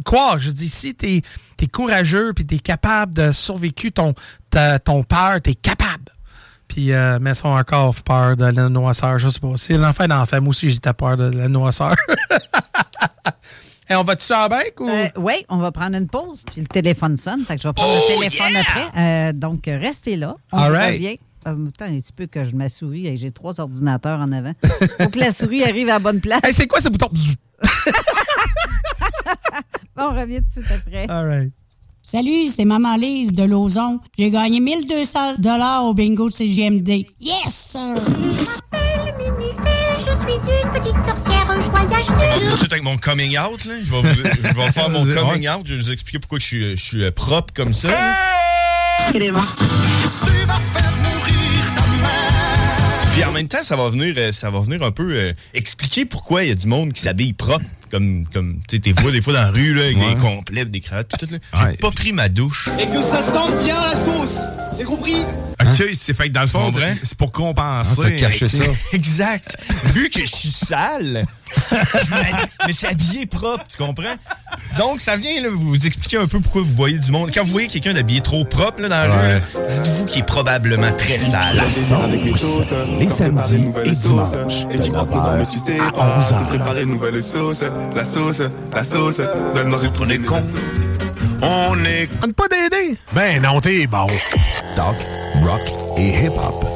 quoi? 0.05 0.39
Je 0.39 0.53
dis, 0.53 0.69
si 0.69 0.95
t'es 0.95 1.23
es 1.61 1.67
courageux 1.67 2.35
puis 2.35 2.47
t'es 2.47 2.59
capable 2.59 3.15
de 3.15 3.33
survécu 3.33 3.91
ton, 3.91 4.15
ton 4.85 5.03
peur, 5.03 5.41
t'es 5.43 5.55
capable. 5.55 5.96
Puis, 6.69 6.93
euh, 6.93 7.19
mais 7.21 7.31
ils 7.31 7.37
sont 7.37 7.49
encore 7.49 7.95
peur 8.03 8.37
de 8.37 8.45
la 8.47 8.69
noisseur. 8.69 9.19
Je 9.19 9.29
sais 9.29 9.39
pas. 9.41 9.53
C'est 9.57 9.77
l'enfer 9.79 10.09
d'enfer. 10.09 10.41
Moi 10.43 10.51
aussi, 10.51 10.69
j'étais 10.71 10.93
peur 10.93 11.17
de 11.17 11.31
la 11.37 11.49
noisseur. 11.49 11.95
Et 13.89 13.95
on 13.95 14.03
va-tu 14.03 14.25
sur 14.25 14.35
la 14.37 14.49
banque 14.49 14.81
ou? 14.81 14.91
oui, 15.19 15.35
Euh, 15.35 15.43
on 15.49 15.59
va 15.59 15.71
prendre 15.71 15.97
une 15.97 16.09
pause, 16.09 16.43
puis 16.45 16.61
le 16.61 16.67
téléphone 16.67 17.17
sonne. 17.17 17.45
Fait 17.45 17.55
que 17.55 17.63
je 17.63 17.69
vais 17.69 17.73
prendre 17.73 17.95
Oh, 17.97 18.01
le 18.11 18.17
téléphone 18.29 18.57
après. 18.57 19.01
Euh, 19.01 19.33
donc, 19.33 19.63
restez 19.67 20.17
là. 20.17 20.35
On 20.53 20.59
All 20.59 20.73
right. 20.73 20.95
revient. 20.95 21.19
Euh, 21.47 21.67
attends 21.69 21.85
un 21.85 22.01
petit 22.01 22.13
peu 22.13 22.27
que 22.27 22.45
je 22.45 22.57
ma 22.57 22.69
souris. 22.69 23.07
Hey, 23.07 23.17
J'ai 23.17 23.31
trois 23.31 23.61
ordinateurs 23.61 24.19
en 24.19 24.33
avant. 24.33 24.55
Faut 25.01 25.09
que 25.09 25.21
la 25.21 25.31
souris 25.31 25.63
arrive 25.63 25.89
à 25.89 25.93
la 25.93 25.99
bonne 26.01 26.21
place. 26.21 26.41
Hey, 26.43 26.53
c'est 26.53 26.67
quoi 26.67 26.81
ce 26.81 26.89
bouton? 26.89 27.09
on 29.97 30.11
revient 30.11 30.39
tout 30.43 30.61
de 30.61 30.67
suite 30.67 30.71
après. 30.73 31.07
All 31.09 31.27
right. 31.27 31.53
Salut, 32.09 32.47
c'est 32.55 32.65
Maman 32.65 32.97
Lise 32.97 33.33
de 33.33 33.43
Lauson. 33.43 33.99
J'ai 34.17 34.31
gagné 34.31 34.61
1200 34.61 35.39
dollars 35.39 35.87
au 35.87 35.93
bingo 35.93 36.29
de 36.29 36.33
CGMD. 36.33 37.05
Yes, 37.21 37.73
sir! 37.73 37.81
une 37.83 37.97
petite 40.71 40.95
sorcière 41.05 41.49
joyeuse. 41.91 42.61
Tout 42.61 42.69
avec 42.71 42.85
mon 42.85 42.97
coming 42.97 43.37
out, 43.37 43.65
là. 43.65 43.75
Je 43.83 43.91
vais, 43.91 44.03
je 44.15 44.23
vais 44.55 44.71
faire 44.71 44.89
mon 44.89 45.05
coming 45.15 45.49
out. 45.49 45.63
Je 45.65 45.75
vais 45.75 45.81
vous 45.81 45.91
expliquer 45.91 46.21
pourquoi 46.21 46.39
je 46.39 46.45
suis, 46.45 46.77
je 46.77 46.85
suis 46.85 47.03
euh, 47.03 47.11
propre 47.11 47.53
comme 47.53 47.75
ça. 47.75 47.89
là. 47.89 48.15
Puis 53.17 53.25
en 53.25 53.33
même 53.33 53.49
temps, 53.49 53.65
ça 53.65 53.75
va 53.75 53.89
venir, 53.89 54.15
euh, 54.17 54.31
ça 54.31 54.51
va 54.51 54.61
venir 54.61 54.85
un 54.85 54.93
peu 54.93 55.11
euh, 55.11 55.33
expliquer 55.55 56.05
pourquoi 56.05 56.45
il 56.45 56.51
y 56.51 56.53
a 56.53 56.55
du 56.55 56.69
monde 56.69 56.93
qui 56.93 57.03
s'habille 57.03 57.33
propre, 57.33 57.65
comme, 57.91 58.25
comme 58.33 58.57
tu 58.69 58.77
sais, 58.77 58.81
t'es 58.83 58.93
vois 58.93 59.13
des 59.13 59.21
fois 59.23 59.33
dans 59.35 59.43
la 59.43 59.51
rue, 59.51 59.75
là, 59.75 59.83
avec 59.85 59.97
Ouais. 59.99 60.15
des 60.15 60.21
complets, 60.21 60.65
des 60.65 60.81
cravates, 60.81 61.09
tout, 61.19 61.27
tout, 61.27 61.33
là. 61.33 61.69
J'ai 61.71 61.77
pas 61.77 61.91
pris 61.91 62.13
ma 62.13 62.29
douche. 62.29 62.69
Et 62.81 62.87
que 62.87 63.01
ça 63.03 63.23
sente 63.23 63.59
bien 63.63 63.77
la 63.81 63.93
sauce. 63.93 64.39
C'est 64.77 64.85
compris 64.85 65.17
OK, 65.59 65.89
c'est 65.99 66.13
fait 66.15 66.29
que 66.29 66.35
dans 66.35 66.43
le 66.43 66.47
fond, 66.49 66.71
c'est 67.03 67.17
pour 67.17 67.33
compenser. 67.33 67.93
Ah, 67.99 68.03
t'as 68.03 68.11
caché 68.11 68.47
ça. 68.47 68.65
exact. 68.93 69.57
Vu 69.87 70.11
que 70.11 70.21
je 70.21 70.27
suis 70.27 70.51
sale, 70.51 71.25
je 71.73 72.67
me- 72.69 72.73
suis 72.75 72.87
habillé 72.87 73.25
propre, 73.25 73.65
tu 73.67 73.79
comprends? 73.79 74.15
Donc, 74.77 75.01
ça 75.01 75.17
vient 75.17 75.41
là, 75.41 75.49
vous 75.51 75.75
expliquer 75.87 76.19
un 76.19 76.27
peu 76.27 76.41
pourquoi 76.41 76.61
vous 76.61 76.75
voyez 76.75 76.99
du 76.99 77.11
monde. 77.11 77.31
Quand 77.33 77.43
vous 77.43 77.53
voyez 77.53 77.69
quelqu'un 77.69 77.95
d'habillé 77.95 78.21
trop 78.21 78.45
propre 78.45 78.83
là, 78.83 78.89
dans 78.91 79.09
la 79.09 79.37
rue, 79.37 79.41
dites-vous 79.83 80.05
qu'il 80.05 80.21
est 80.21 80.27
probablement 80.27 80.93
très 80.93 81.19
sale. 81.19 81.63
Les 83.01 83.09
samedis 83.09 83.73
et 83.85 83.91
dimanches. 83.93 84.67
Et 84.71 84.79
tu 84.79 84.91
crois 84.91 85.09
pas, 85.09 85.37
mais 85.39 85.47
tu 85.47 85.59
sais 85.59 85.79
pas. 85.79 86.45
Préparer 86.49 86.83
une 86.83 86.91
nouvelle 86.91 87.23
sauce. 87.23 87.63
La 87.95 88.05
sauce, 88.05 88.43
la 88.73 88.85
sauce. 88.85 89.21
Donne 89.55 89.69
manger 89.69 89.89
pour 89.95 90.07
les 90.07 90.19
cons. 90.19 90.43
On 91.43 91.77
est. 91.85 92.09
pas 92.33 92.49
d'aider. 92.49 92.97
Ben 93.15 93.43
non, 93.43 93.61
t'es 93.61 93.87
bon. 93.87 94.07
Talk, 94.75 94.97
rock 95.43 95.61
et 95.97 96.27
hip-hop. 96.27 96.76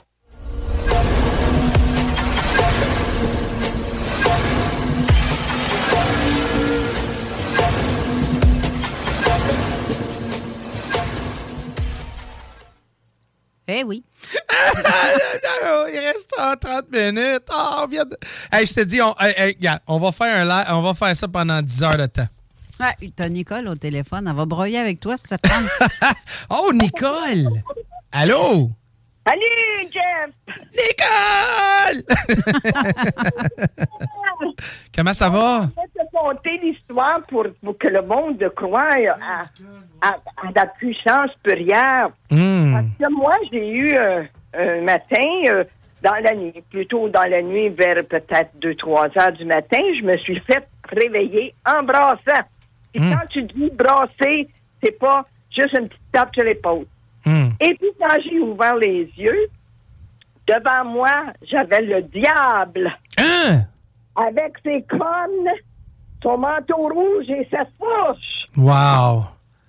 Eh 13.73 13.83
oui. 13.85 14.03
Il 15.93 15.99
reste 15.99 16.29
ah, 16.37 16.55
30 16.59 16.91
minutes. 16.91 17.43
Ah, 17.49 17.83
on 17.83 17.87
vient 17.87 18.03
de... 18.03 18.17
Hey, 18.51 18.65
je 18.65 18.73
te 18.73 18.81
dis, 18.81 19.01
on, 19.01 19.15
hey, 19.17 19.33
hey, 19.37 19.55
regarde, 19.55 19.79
on 19.87 19.97
va 19.97 20.11
faire 20.11 20.35
un 20.35 20.43
live, 20.43 20.65
on 20.69 20.81
va 20.81 20.93
faire 20.93 21.15
ça 21.15 21.27
pendant 21.29 21.61
10 21.61 21.83
heures 21.83 21.97
de 21.97 22.05
temps. 22.07 22.27
Ouais, 22.81 23.09
t'as 23.15 23.29
Nicole 23.29 23.67
au 23.69 23.75
téléphone. 23.75 24.27
Elle 24.27 24.35
va 24.35 24.45
broyer 24.45 24.77
avec 24.77 24.99
toi 24.99 25.15
si 25.15 25.27
ça 25.27 25.37
te 25.37 25.47
tente. 25.47 26.15
oh, 26.49 26.71
Nicole! 26.73 27.63
Allô? 28.11 28.71
Salut, 29.31 29.87
Jeff! 29.93 30.29
Nicole! 30.75 32.03
Comment 34.95 35.13
ça 35.13 35.29
va? 35.29 35.61
Je 35.61 35.67
vais 35.81 35.87
te 35.87 36.01
conter 36.13 36.57
l'histoire 36.61 37.21
pour, 37.29 37.45
pour 37.63 37.77
que 37.77 37.87
le 37.87 38.01
monde 38.01 38.43
croie 38.55 38.89
à, 38.91 39.45
à, 40.01 40.09
à 40.15 40.51
la 40.53 40.65
puissance 40.65 41.31
spirituelle. 41.39 42.07
Hmm. 42.29 42.73
Parce 42.73 42.87
que 42.99 43.07
moi, 43.15 43.33
j'ai 43.51 43.69
eu 43.69 43.93
euh, 43.93 44.23
un 44.53 44.81
matin, 44.81 45.25
euh, 45.47 45.63
dans 46.03 46.15
la 46.21 46.35
nuit, 46.35 46.61
plutôt 46.69 47.07
dans 47.07 47.23
la 47.29 47.41
nuit, 47.41 47.69
vers 47.69 48.03
peut-être 48.05 48.51
2-3 48.61 49.17
heures 49.17 49.31
du 49.31 49.45
matin, 49.45 49.79
je 49.97 50.03
me 50.03 50.17
suis 50.17 50.41
fait 50.41 50.67
réveiller 50.91 51.55
en 51.65 51.83
brassant. 51.83 52.43
Et 52.93 52.99
Hmm. 52.99 53.11
quand 53.13 53.25
tu 53.29 53.43
dis 53.43 53.69
brasser, 53.73 54.49
c'est 54.83 54.99
pas 54.99 55.23
juste 55.57 55.71
une 55.79 55.87
petite 55.87 56.11
tape 56.11 56.33
sur 56.35 56.43
l'épaule. 56.43 56.85
Hmm. 57.25 57.49
Et 57.59 57.75
puis, 57.75 57.89
quand 57.99 58.15
j'ai 58.23 58.39
ouvert 58.39 58.75
les 58.77 59.09
yeux, 59.17 59.47
devant 60.47 60.85
moi, 60.85 61.25
j'avais 61.49 61.81
le 61.81 62.01
diable. 62.03 62.91
Hein? 63.17 63.61
Avec 64.15 64.53
ses 64.63 64.83
cornes, 64.89 65.49
son 66.23 66.37
manteau 66.37 66.77
rouge 66.77 67.29
et 67.29 67.47
sa 67.51 67.63
fourche. 67.77 68.45
Wow! 68.57 69.25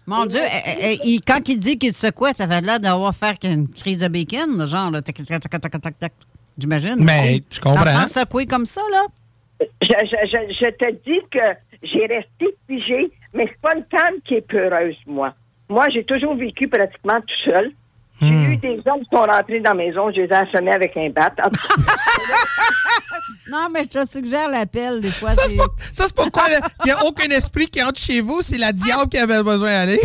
Mon 0.06 0.26
Dieu, 0.26 0.40
eh, 0.42 0.70
eh, 0.94 0.98
il- 1.04 1.20
quand 1.20 1.48
il 1.48 1.60
dit 1.60 1.78
qu'il 1.78 1.92
te 1.92 1.98
secouait, 1.98 2.32
ça 2.34 2.44
avait 2.44 2.60
l'air 2.60 2.80
d'avoir 2.80 3.14
fait 3.14 3.38
une 3.44 3.68
crise 3.68 4.00
de 4.00 4.08
bacon, 4.08 4.66
genre, 4.66 4.90
là, 4.90 5.00
tac, 5.00 5.14
tac, 5.16 5.40
tac, 5.48 5.60
tac, 5.60 5.80
tac, 5.80 5.98
tac. 5.98 6.12
J'imagine. 6.58 6.96
Mais, 6.98 7.40
je 7.50 7.60
comprends. 7.60 8.06
Secoué 8.08 8.46
comme 8.46 8.66
ça, 8.66 8.80
là? 8.90 9.04
Je, 9.60 9.86
je, 9.86 10.16
je, 10.26 10.54
je 10.60 10.70
te 10.70 10.90
dis 11.04 11.20
que 11.30 11.38
j'ai 11.84 12.06
resté 12.06 12.46
figée, 12.66 13.12
mais 13.32 13.46
c'est 13.46 13.60
pas 13.60 13.76
une 13.76 13.84
femme 13.96 14.14
qui 14.26 14.34
est 14.34 14.46
peureuse, 14.46 14.96
moi. 15.06 15.32
Moi, 15.68 15.86
j'ai 15.92 16.04
toujours 16.04 16.36
vécu 16.36 16.68
pratiquement 16.68 17.20
tout 17.20 17.50
seul. 17.50 17.70
J'ai 18.20 18.28
eu 18.52 18.56
des 18.58 18.80
hommes 18.86 19.00
qui 19.00 19.08
sont 19.12 19.22
rentrés 19.22 19.58
dans 19.60 19.70
la 19.70 19.74
maison, 19.76 20.10
je 20.12 20.20
les 20.20 20.28
ai 20.28 20.32
assommés 20.32 20.72
avec 20.72 20.96
un 20.96 21.08
bat. 21.10 21.32
Non, 23.50 23.68
mais 23.72 23.82
je 23.84 23.98
te 23.98 24.06
suggère 24.08 24.48
l'appel, 24.48 25.00
des 25.00 25.10
fois. 25.10 25.32
Ça, 25.32 25.42
c'est 25.48 25.56
pas- 25.56 25.64
ça, 25.92 26.04
c'est 26.06 26.14
pourquoi 26.14 26.44
il 26.48 26.84
n'y 26.86 26.90
a 26.92 27.04
aucun 27.04 27.28
esprit 27.30 27.66
qui 27.66 27.82
entre 27.82 27.98
chez 28.00 28.20
vous, 28.20 28.40
c'est 28.40 28.56
la 28.58 28.72
diable 28.72 29.08
qui 29.10 29.18
avait 29.18 29.42
besoin 29.42 29.70
d'aller. 29.70 30.00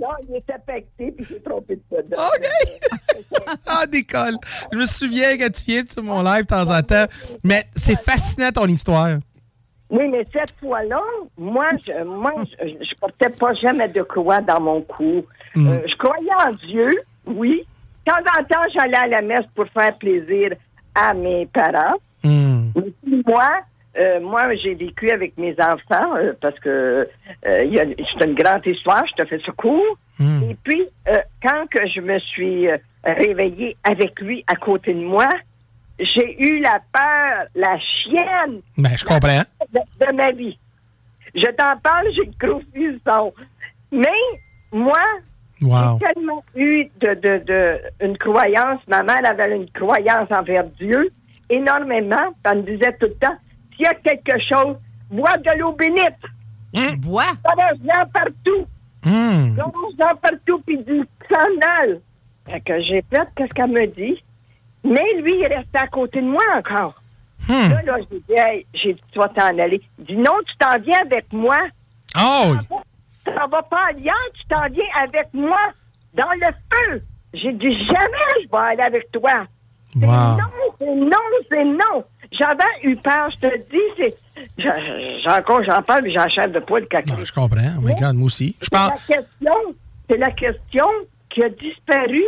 non, 0.00 0.08
il 0.28 0.36
était 0.36 0.52
affecté, 0.54 1.12
puis 1.12 1.26
j'ai 1.28 1.42
trompé 1.42 1.76
de 1.76 1.82
ça. 1.90 2.28
OK! 2.28 3.50
ah, 3.66 3.84
Nicole, 3.92 4.36
je 4.72 4.78
me 4.78 4.86
souviens 4.86 5.36
que 5.36 5.48
tu 5.50 5.62
viens 5.66 5.82
sur 5.90 6.02
mon 6.02 6.22
live 6.22 6.42
de 6.42 6.46
temps 6.46 6.70
en 6.70 6.82
temps, 6.82 7.06
mais 7.44 7.64
c'est 7.76 7.98
fascinant 8.00 8.50
ton 8.52 8.66
histoire. 8.66 9.18
Oui, 9.90 10.08
mais 10.08 10.26
cette 10.32 10.54
fois-là, 10.60 11.02
moi, 11.36 11.70
je, 11.84 12.04
moi, 12.04 12.32
je, 12.62 12.68
je 12.68 12.94
portais 13.00 13.30
pas 13.30 13.52
jamais 13.54 13.88
de 13.88 14.02
croix 14.02 14.40
dans 14.40 14.60
mon 14.60 14.82
cou. 14.82 15.24
Mm. 15.54 15.68
Euh, 15.68 15.78
je 15.86 15.96
croyais 15.96 16.34
en 16.46 16.52
Dieu, 16.66 17.02
oui. 17.26 17.64
De 18.06 18.12
temps 18.12 18.18
en 18.38 18.44
temps, 18.44 18.70
j'allais 18.74 18.96
à 18.96 19.06
la 19.06 19.22
messe 19.22 19.46
pour 19.54 19.66
faire 19.68 19.96
plaisir 19.98 20.52
à 20.94 21.14
mes 21.14 21.46
parents. 21.46 21.96
Hmm. 22.22 22.70
Mais 22.74 22.92
puis 23.02 23.22
moi, 23.26 23.48
euh, 23.98 24.20
moi, 24.20 24.54
j'ai 24.56 24.74
vécu 24.74 25.10
avec 25.10 25.36
mes 25.36 25.54
enfants 25.60 26.16
euh, 26.16 26.32
parce 26.40 26.58
que 26.60 27.08
euh, 27.46 27.94
c'est 27.98 28.26
une 28.26 28.34
grande 28.34 28.66
histoire. 28.66 29.04
Je 29.06 29.22
te 29.22 29.28
fais 29.28 29.40
ce 29.44 29.50
cours. 29.50 29.96
Et 30.20 30.54
puis, 30.62 30.86
euh, 31.08 31.16
quand 31.42 31.66
que 31.70 31.88
je 31.88 32.00
me 32.02 32.18
suis 32.18 32.68
réveillée 33.04 33.74
avec 33.84 34.20
lui 34.20 34.44
à 34.46 34.54
côté 34.54 34.92
de 34.92 35.00
moi, 35.00 35.28
j'ai 36.00 36.42
eu 36.42 36.60
la 36.60 36.80
peur, 36.92 37.46
la 37.54 37.78
chienne 37.78 38.60
Ben, 38.76 38.96
je 38.96 39.04
comprends. 39.04 39.42
de, 39.72 40.06
de 40.06 40.12
ma 40.12 40.30
vie. 40.32 40.58
Je 41.34 41.46
t'en 41.46 41.76
parle, 41.82 42.06
j'ai 42.14 42.24
le 42.24 42.32
gros 42.38 42.60
frisson. 42.72 43.32
Mais 43.92 44.06
moi, 44.72 44.98
Wow. 45.62 45.98
j'ai 46.00 46.06
tellement 46.14 46.44
eu 46.56 46.86
de, 47.00 47.08
de, 47.14 47.44
de 47.44 47.80
une 48.04 48.16
croyance. 48.16 48.80
Ma 48.88 49.02
mère 49.02 49.20
avait 49.24 49.54
une 49.54 49.70
croyance 49.70 50.28
envers 50.30 50.64
Dieu 50.78 51.10
énormément. 51.50 52.34
Elle 52.44 52.58
me 52.58 52.62
disait 52.62 52.92
tout 52.98 53.06
le 53.06 53.14
temps, 53.14 53.36
s'il 53.76 53.84
y 53.84 53.88
a 53.88 53.94
quelque 53.94 54.38
chose, 54.48 54.76
bois 55.10 55.36
de 55.36 55.58
l'eau 55.58 55.72
bénite. 55.72 56.96
Bois? 56.98 57.24
Donne-en 57.44 58.06
partout. 58.06 58.66
Hmm. 59.04 59.54
Donne-en 59.56 60.16
partout, 60.16 60.60
puis 60.66 60.78
du 60.78 61.02
sandal. 61.28 62.00
Fait 62.48 62.60
que 62.60 62.80
j'ai 62.80 63.02
fait 63.10 63.28
qu'est-ce 63.36 63.52
qu'elle 63.52 63.70
me 63.70 63.86
dit? 63.86 64.22
Mais 64.84 65.04
lui, 65.22 65.38
il 65.40 65.46
restait 65.46 65.78
à 65.78 65.86
côté 65.86 66.20
de 66.20 66.26
moi 66.26 66.42
encore. 66.56 66.94
Là, 67.48 67.82
là, 67.84 67.96
j'ai 68.10 68.18
dit, 68.28 68.38
hey, 68.38 68.66
j'ai 68.74 68.92
dit, 68.94 69.02
tu 69.12 69.18
vas 69.18 69.28
t'en 69.28 69.46
aller. 69.46 69.80
Il 69.98 70.04
dit, 70.04 70.16
non, 70.16 70.34
tu 70.46 70.56
t'en 70.58 70.78
viens 70.78 71.00
avec 71.00 71.32
moi. 71.32 71.58
Oh! 72.16 72.52
Tu 73.26 73.32
t'en 73.34 73.48
vas 73.48 73.62
pas 73.62 73.86
ailleurs, 73.90 74.14
tu 74.34 74.44
t'en 74.48 74.68
viens 74.70 74.84
avec 75.02 75.28
moi 75.32 75.58
dans 76.14 76.30
le 76.32 76.46
feu. 76.70 77.02
J'ai 77.34 77.52
dit, 77.52 77.72
jamais 77.86 78.44
je 78.44 78.48
vais 78.50 78.58
aller 78.58 78.82
avec 78.82 79.10
toi. 79.12 79.44
C'est 79.92 80.04
Wow. 80.06 80.06
non, 80.06 80.38
c'est 80.78 80.94
non, 80.94 81.16
c'est 81.48 81.64
non. 81.64 82.04
J'avais 82.32 82.62
eu 82.84 82.94
peur, 82.96 83.28
je 83.30 83.48
te 83.48 83.56
dis, 83.70 83.78
c'est. 83.96 84.16
je- 84.56 85.20
J'ai 85.24 85.28
encore, 85.30 85.64
j'en 85.64 85.82
parle, 85.82 86.02
mais 86.04 86.12
j'en 86.12 86.28
chair 86.28 86.48
de 86.48 86.60
poil 86.60 86.86
caca. 86.86 87.14
Je 87.24 87.32
comprends. 87.32 87.56
Oh 87.78 87.80
my 87.82 87.94
God, 87.96 88.14
moi 88.14 88.26
aussi. 88.26 88.54
Je 88.60 88.66
C'est 88.66 88.70
pense. 88.70 89.08
la 89.08 89.16
question, 89.16 89.74
c'est 90.08 90.16
la 90.16 90.30
question 90.30 90.86
qui 91.28 91.42
a 91.42 91.48
disparu 91.48 92.22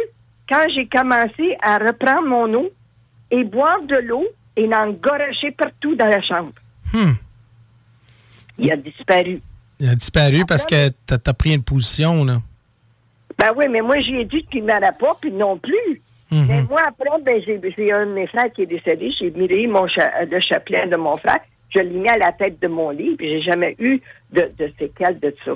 quand 0.52 0.66
j'ai 0.74 0.86
commencé 0.86 1.56
à 1.62 1.78
reprendre 1.78 2.28
mon 2.28 2.52
eau 2.54 2.70
et 3.30 3.42
boire 3.44 3.80
de 3.88 3.96
l'eau 3.96 4.26
et 4.56 4.66
n'en 4.68 4.90
gorocher 4.90 5.50
partout 5.56 5.94
dans 5.96 6.06
la 6.06 6.20
chambre. 6.20 6.52
Hmm. 6.92 7.12
Il 8.58 8.70
a 8.70 8.76
disparu. 8.76 9.40
Il 9.80 9.88
a 9.88 9.94
disparu 9.94 10.44
parce 10.46 10.66
que 10.66 10.90
t'as 11.06 11.16
as 11.26 11.34
pris 11.34 11.54
une 11.54 11.62
position, 11.62 12.24
là. 12.24 12.36
Ben 13.38 13.52
oui, 13.56 13.64
mais 13.70 13.80
moi, 13.80 13.96
j'ai 14.00 14.24
dit 14.26 14.44
qu'il 14.50 14.64
n'allait 14.66 14.92
pas, 15.00 15.16
puis 15.20 15.32
non 15.32 15.56
plus. 15.56 16.02
Mhm. 16.30 16.46
Mais 16.48 16.62
moi, 16.64 16.82
après, 16.86 17.08
ben, 17.24 17.40
j'ai 17.44 17.92
un 17.92 18.06
de 18.06 18.12
mes 18.12 18.26
frères 18.26 18.52
qui 18.54 18.62
est 18.62 18.66
décédé. 18.66 19.10
J'ai 19.18 19.30
miré 19.30 19.66
mon 19.66 19.88
cha- 19.88 20.24
le 20.24 20.38
chapelet 20.40 20.86
de 20.86 20.96
mon 20.96 21.14
frère. 21.16 21.40
je 21.74 21.80
l'ai 21.80 21.88
mis 21.98 22.08
à 22.08 22.18
la 22.18 22.32
tête 22.32 22.60
de 22.60 22.68
mon 22.68 22.90
lit, 22.90 23.16
puis 23.16 23.28
j'ai 23.30 23.42
jamais 23.42 23.74
eu 23.78 24.00
de, 24.32 24.50
de 24.58 24.70
séquelles 24.78 25.18
de 25.18 25.34
ça. 25.44 25.52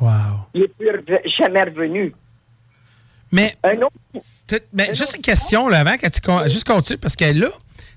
Wow. 0.00 0.10
Il 0.54 0.62
n'est 0.62 0.68
plus 0.68 1.04
jamais 1.38 1.62
revenu. 1.64 2.14
Mais, 3.32 3.56
tu- 4.46 4.58
juste 4.94 5.14
une 5.16 5.22
question, 5.22 5.68
là, 5.68 5.80
avant 5.80 5.96
que 5.96 6.08
tu 6.08 6.20
con- 6.20 6.46
juste 6.48 6.66
continue, 6.66 6.98
parce 6.98 7.16
que 7.16 7.24
là, 7.24 7.48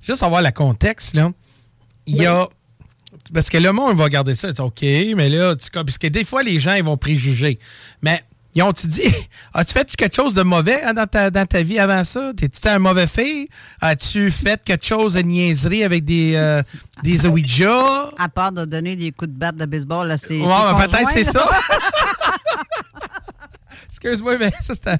juste 0.01 0.21
avoir 0.23 0.41
le 0.41 0.51
contexte, 0.51 1.13
là, 1.15 1.31
il 2.05 2.17
y 2.17 2.25
a. 2.25 2.47
Parce 3.33 3.49
que 3.49 3.57
le 3.57 3.71
monde 3.71 3.95
va 3.97 4.03
regarder 4.05 4.35
ça, 4.35 4.49
disent, 4.51 4.59
OK, 4.59 4.81
mais 4.81 5.29
là, 5.29 5.55
tu, 5.55 5.69
parce 5.71 5.97
que 5.97 6.07
des 6.07 6.25
fois, 6.25 6.43
les 6.43 6.59
gens, 6.59 6.73
ils 6.73 6.83
vont 6.83 6.97
préjuger. 6.97 7.57
Mais 8.01 8.21
ils 8.55 8.61
ont-tu 8.61 8.87
dit, 8.87 9.01
as-tu 9.53 9.73
fait 9.73 9.95
quelque 9.95 10.15
chose 10.15 10.33
de 10.33 10.43
mauvais 10.43 10.81
hein, 10.83 10.93
dans, 10.93 11.07
ta, 11.07 11.31
dans 11.31 11.45
ta 11.45 11.63
vie 11.63 11.79
avant 11.79 12.03
ça? 12.03 12.31
T'es-tu 12.35 12.67
un 12.67 12.79
mauvais 12.79 13.07
fille? 13.07 13.47
As-tu 13.81 14.29
fait 14.29 14.61
quelque 14.63 14.85
chose 14.85 15.13
de 15.13 15.21
niaiserie 15.21 15.83
avec 15.83 16.05
des, 16.05 16.33
euh, 16.35 16.61
des 17.03 17.25
Ouija? 17.25 18.09
À 18.17 18.29
part 18.29 18.51
de 18.51 18.65
donner 18.65 18.95
des 18.95 19.11
coups 19.11 19.31
de 19.31 19.37
batte 19.37 19.55
de 19.55 19.65
baseball, 19.65 20.07
là, 20.07 20.17
c'est. 20.17 20.39
Ouais, 20.39 20.87
peut-être 20.87 21.09
c'est 21.13 21.23
ça. 21.23 21.47
Excuse-moi, 24.03 24.37
mais 24.37 24.49
ça, 24.61 24.73
c'était. 24.75 24.97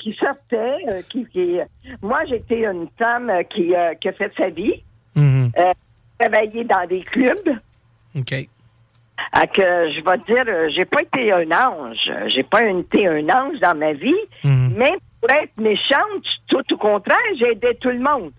qui, 0.00 0.14
sortait, 0.14 0.76
euh, 0.88 1.02
qui, 1.10 1.24
qui- 1.26 1.58
moi 2.02 2.24
j'étais 2.26 2.64
une 2.64 2.88
femme 2.98 3.30
euh, 3.30 3.42
qui, 3.42 3.74
euh, 3.74 3.94
qui 3.94 4.08
a 4.08 4.12
fait 4.12 4.32
sa 4.36 4.48
vie, 4.50 4.82
euh, 5.16 5.72
travaillé 6.18 6.64
dans 6.64 6.86
des 6.88 7.02
clubs. 7.02 7.58
OK. 8.16 8.48
À 9.32 9.46
que 9.46 9.62
je 9.62 10.04
vais 10.04 10.18
te 10.18 10.26
dire, 10.26 10.70
j'ai 10.76 10.84
pas 10.84 11.02
été 11.02 11.32
un 11.32 11.50
ange, 11.50 12.10
j'ai 12.28 12.42
pas 12.42 12.64
été 12.66 13.06
un 13.06 13.28
ange 13.28 13.58
dans 13.60 13.76
ma 13.76 13.92
vie, 13.92 14.14
Mhm. 14.42 14.74
mais 14.76 14.92
pour 15.20 15.30
être 15.30 15.56
méchante, 15.58 16.24
tout 16.48 16.64
au 16.74 16.76
contraire, 16.76 17.16
j'ai 17.38 17.52
aidé 17.52 17.76
tout 17.80 17.90
le 17.90 18.00
monde. 18.00 18.30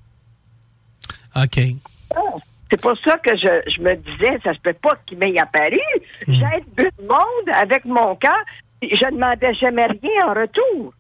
OK. 1.36 1.60
Oh, 2.18 2.40
C'est 2.72 2.82
pour 2.82 2.96
ça 3.04 3.18
que 3.20 3.32
je, 3.38 3.72
je 3.76 3.82
me 3.82 3.96
disais, 3.96 4.40
ça 4.44 4.54
se 4.54 4.60
peut 4.60 4.74
pas 4.74 4.98
qu'il 5.06 5.18
m'ait 5.20 5.38
apparu. 5.40 5.80
J'aide 6.28 6.64
tout 6.76 6.88
le 7.00 7.08
monde 7.08 7.56
avec 7.56 7.86
mon 7.86 8.16
cœur. 8.16 8.34
Je 8.82 9.06
ne 9.06 9.12
demandais 9.12 9.54
jamais 9.56 9.86
rien 9.86 10.28
en 10.28 10.34
retour. 10.34 10.94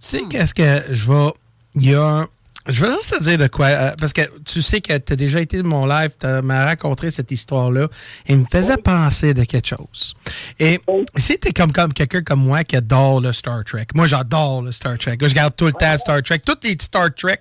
Tu 0.00 0.06
sais, 0.06 0.20
qu'est-ce 0.30 0.54
que 0.54 0.92
je 0.92 1.12
vais. 1.12 1.30
Il 1.74 1.90
y 1.90 1.94
a 1.94 2.26
Je 2.66 2.84
veux 2.84 2.90
juste 2.92 3.16
te 3.18 3.22
dire 3.22 3.38
de 3.38 3.46
quoi. 3.46 3.66
euh, 3.66 3.94
parce 3.98 4.12
que 4.12 4.22
tu 4.44 4.60
sais 4.62 4.80
que 4.80 4.96
tu 4.98 5.12
as 5.12 5.16
déjà 5.16 5.40
été 5.40 5.58
de 5.58 5.62
mon 5.66 5.86
live, 5.86 6.10
tu 6.18 6.26
m'as 6.42 6.64
raconté 6.64 7.10
cette 7.10 7.30
histoire-là. 7.30 7.88
Et 8.26 8.32
il 8.32 8.38
me 8.38 8.44
faisait 8.50 8.76
penser 8.78 9.34
de 9.34 9.44
quelque 9.44 9.68
chose. 9.68 10.14
Et 10.58 10.80
si 11.16 11.38
tu 11.38 11.48
es 11.48 11.52
comme, 11.52 11.72
comme 11.72 11.92
quelqu'un 11.92 12.22
comme 12.22 12.40
moi 12.44 12.64
qui 12.64 12.76
adore 12.76 13.20
le 13.20 13.32
Star 13.32 13.62
Trek, 13.64 13.86
moi 13.94 14.06
j'adore 14.06 14.62
le 14.62 14.72
Star 14.72 14.96
Trek. 14.98 15.18
Je 15.20 15.26
regarde 15.28 15.54
tout 15.54 15.66
le 15.66 15.72
temps 15.72 15.96
Star 15.96 16.22
Trek, 16.22 16.40
toutes 16.44 16.64
les 16.64 16.76
Star 16.80 17.14
Trek. 17.14 17.40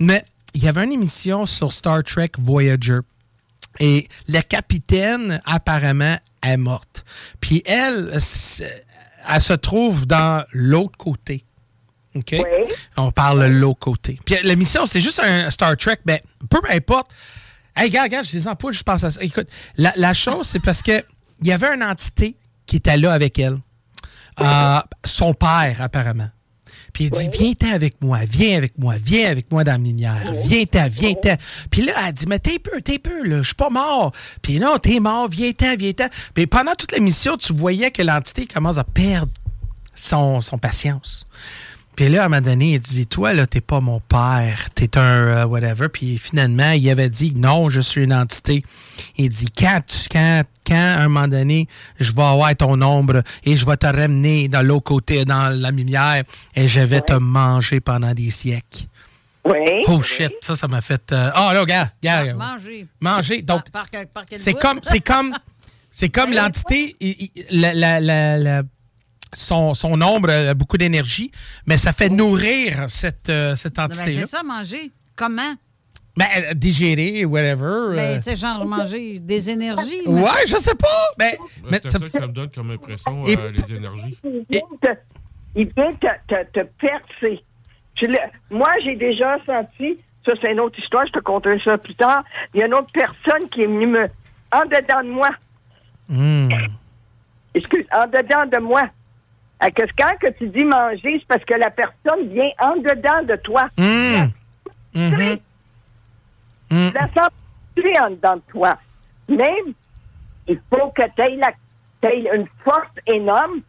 Mais 0.00 0.22
il 0.54 0.62
y 0.62 0.68
avait 0.68 0.84
une 0.84 0.92
émission 0.92 1.46
sur 1.46 1.72
Star 1.72 2.02
Trek 2.02 2.32
Voyager. 2.38 3.00
Et 3.80 4.08
la 4.26 4.42
capitaine, 4.42 5.40
apparemment, 5.44 6.16
est 6.42 6.56
morte. 6.56 7.04
Puis 7.40 7.62
elle, 7.64 8.10
elle 8.12 9.42
se 9.42 9.52
trouve 9.52 10.06
dans 10.06 10.44
l'autre 10.52 10.96
côté. 10.96 11.44
OK? 12.14 12.34
On 12.96 13.12
parle 13.12 13.40
de 13.42 13.54
l'autre 13.54 13.78
côté. 13.78 14.18
Puis 14.24 14.36
l'émission, 14.42 14.86
c'est 14.86 15.00
juste 15.00 15.20
un 15.20 15.50
Star 15.50 15.76
Trek, 15.76 15.98
mais 16.06 16.22
peu 16.50 16.60
importe. 16.70 17.10
Hey, 17.76 17.88
regarde, 17.88 18.06
regarde, 18.06 18.26
je 18.26 18.36
les 18.36 18.48
empoules, 18.48 18.72
je 18.72 18.82
pense 18.82 19.04
à 19.04 19.10
ça. 19.12 19.22
Écoute, 19.22 19.48
la, 19.76 19.92
la 19.96 20.12
chose, 20.12 20.48
c'est 20.48 20.58
parce 20.60 20.82
que 20.82 21.00
il 21.40 21.46
y 21.46 21.52
avait 21.52 21.68
une 21.68 21.84
entité 21.84 22.36
qui 22.66 22.76
était 22.76 22.96
là 22.96 23.12
avec 23.12 23.38
elle. 23.38 23.58
Euh, 24.40 24.80
son 25.04 25.34
père, 25.34 25.80
apparemment. 25.80 26.28
Puis 26.98 27.04
il 27.04 27.10
dit, 27.12 27.38
viens-t'en 27.38 27.70
avec 27.70 27.94
moi, 28.00 28.18
viens 28.28 28.56
avec 28.56 28.76
moi, 28.76 28.96
viens 29.00 29.30
avec 29.30 29.52
moi 29.52 29.62
dans 29.62 29.70
la 29.70 29.78
lumière, 29.78 30.32
viens-t'en, 30.42 30.88
viens-t'en. 30.88 31.36
Puis 31.70 31.82
là, 31.82 31.92
elle 32.04 32.12
dit, 32.12 32.24
mais 32.26 32.40
t'es 32.40 32.58
peu, 32.58 32.80
t'es 32.80 32.98
peu, 32.98 33.22
là, 33.22 33.36
je 33.36 33.46
suis 33.46 33.54
pas 33.54 33.70
mort. 33.70 34.10
Puis 34.42 34.58
non, 34.58 34.78
t'es 34.78 34.98
mort, 34.98 35.28
viens-t'en, 35.28 35.76
viens-t'en. 35.76 36.08
Puis 36.34 36.48
pendant 36.48 36.74
toute 36.74 36.90
l'émission, 36.90 37.36
tu 37.36 37.54
voyais 37.54 37.92
que 37.92 38.02
l'entité 38.02 38.46
commence 38.46 38.78
à 38.78 38.82
perdre 38.82 39.30
son, 39.94 40.40
son 40.40 40.58
patience. 40.58 41.24
Puis 41.98 42.08
là, 42.08 42.22
à 42.22 42.26
un 42.26 42.28
moment 42.28 42.40
donné, 42.40 42.74
il 42.74 42.80
dit, 42.80 43.08
toi, 43.08 43.32
là, 43.32 43.48
t'es 43.48 43.60
pas 43.60 43.80
mon 43.80 43.98
père, 43.98 44.68
t'es 44.76 44.96
un 44.96 45.00
euh, 45.02 45.44
whatever. 45.46 45.88
Puis 45.88 46.16
finalement, 46.16 46.70
il 46.70 46.88
avait 46.90 47.08
dit, 47.10 47.32
non, 47.34 47.68
je 47.70 47.80
suis 47.80 48.04
une 48.04 48.14
entité. 48.14 48.62
Il 49.16 49.30
dit, 49.30 49.48
quand, 49.50 49.80
tu- 49.84 50.08
quand, 50.08 50.44
quand, 50.64 50.76
à 50.76 51.00
un 51.00 51.08
moment 51.08 51.26
donné, 51.26 51.66
je 51.98 52.12
vais 52.12 52.22
avoir 52.22 52.54
ton 52.54 52.80
ombre 52.82 53.24
et 53.42 53.56
je 53.56 53.66
vais 53.66 53.76
te 53.76 53.86
ramener 53.86 54.46
dans 54.46 54.62
l'autre 54.64 54.84
côté, 54.84 55.24
dans 55.24 55.48
la 55.60 55.72
lumière, 55.72 56.22
et 56.54 56.68
je 56.68 56.78
vais 56.82 57.00
te 57.00 57.14
manger 57.14 57.80
pendant 57.80 58.14
des 58.14 58.30
siècles. 58.30 58.84
Oui. 59.44 59.56
Oh 59.88 60.00
shit, 60.00 60.30
ça, 60.40 60.54
ça 60.54 60.68
m'a 60.68 60.80
fait. 60.80 61.10
euh, 61.10 61.30
Ah 61.34 61.50
là, 61.52 61.62
regarde, 61.62 61.88
regarde. 62.00 62.36
Manger. 62.38 62.86
Manger. 63.00 63.42
Donc, 63.42 63.68
Par, 63.72 63.88
par- 63.90 64.06
par 64.14 64.24
quel 64.24 64.38
c'est 64.38 64.54
comme, 64.54 64.78
c'est 64.84 65.00
comme, 65.00 65.34
c'est 65.90 66.10
comme 66.10 66.32
l'entité, 66.32 66.94
il- 67.00 67.28
la, 67.50 67.74
la- 67.74 67.98
la- 67.98 68.38
la- 68.38 68.62
son, 69.32 69.74
son 69.74 70.00
ombre 70.02 70.30
a 70.30 70.54
beaucoup 70.54 70.76
d'énergie, 70.78 71.30
mais 71.66 71.76
ça 71.76 71.92
fait 71.92 72.08
nourrir 72.08 72.86
cette, 72.88 73.28
euh, 73.28 73.56
cette 73.56 73.74
ben, 73.76 73.84
entité-là. 73.84 74.20
c'est 74.22 74.28
ça, 74.28 74.42
manger. 74.42 74.90
Comment? 75.16 75.54
Ben, 76.16 76.26
euh, 76.36 76.54
digérer, 76.54 77.24
whatever. 77.24 77.94
Ben, 77.94 77.98
euh. 77.98 78.18
c'est 78.20 78.34
genre 78.36 78.64
manger 78.66 79.20
des 79.20 79.50
énergies. 79.50 80.00
mais- 80.06 80.22
Ouais, 80.22 80.46
je 80.46 80.56
sais 80.56 80.74
pas. 80.74 80.86
Ben, 81.16 81.32
mais 81.70 81.78
c'est 81.82 81.90
ça- 81.90 81.98
que 82.00 82.10
ça 82.10 82.26
me 82.26 82.32
donne 82.32 82.50
comme 82.50 82.70
impression, 82.72 83.22
Et- 83.24 83.36
euh, 83.38 83.50
les 83.52 83.74
énergies. 83.76 84.18
Il 84.24 84.44
vient 84.50 84.60
te, 84.82 84.88
il 85.54 85.72
vient 85.76 85.92
te, 85.94 86.06
te- 86.34 86.60
te 86.60 86.66
percer. 86.80 87.42
Moi, 88.50 88.68
j'ai 88.84 88.96
déjà 88.96 89.38
senti, 89.44 89.98
ça 90.26 90.32
c'est 90.40 90.52
une 90.52 90.60
autre 90.60 90.78
histoire, 90.78 91.04
je 91.06 91.12
te 91.12 91.18
conterai 91.20 91.60
ça 91.64 91.78
plus 91.78 91.94
tard. 91.96 92.22
Il 92.54 92.60
y 92.60 92.62
a 92.62 92.66
une 92.66 92.74
autre 92.74 92.90
personne 92.92 93.48
qui 93.50 93.62
est 93.62 93.66
venue 93.66 93.86
me. 93.86 94.08
En 94.52 94.64
dedans 94.64 95.02
de 95.04 95.10
moi. 95.10 95.30
Hmm. 96.08 96.48
Excuse, 97.54 97.84
en 97.92 98.06
dedans 98.06 98.46
de 98.50 98.58
moi. 98.62 98.82
À 99.60 99.70
que 99.70 99.82
quand 99.96 100.16
que 100.20 100.30
tu 100.38 100.48
dis 100.48 100.64
manger, 100.64 101.18
c'est 101.18 101.26
parce 101.26 101.44
que 101.44 101.54
la 101.54 101.70
personne 101.70 102.28
vient 102.28 102.50
en 102.60 102.76
dedans 102.76 103.22
de 103.24 103.36
toi. 103.36 103.68
La 106.70 107.08
sens 107.08 107.30
tuer 107.74 107.98
en 108.00 108.10
dedans 108.10 108.36
de 108.36 108.42
toi. 108.50 108.78
Même, 109.28 109.74
il 110.46 110.60
faut 110.72 110.90
que 110.90 111.02
tu 111.16 111.22
aies, 111.22 112.30
une 112.34 112.46
force 112.64 112.86
énorme 113.06 113.60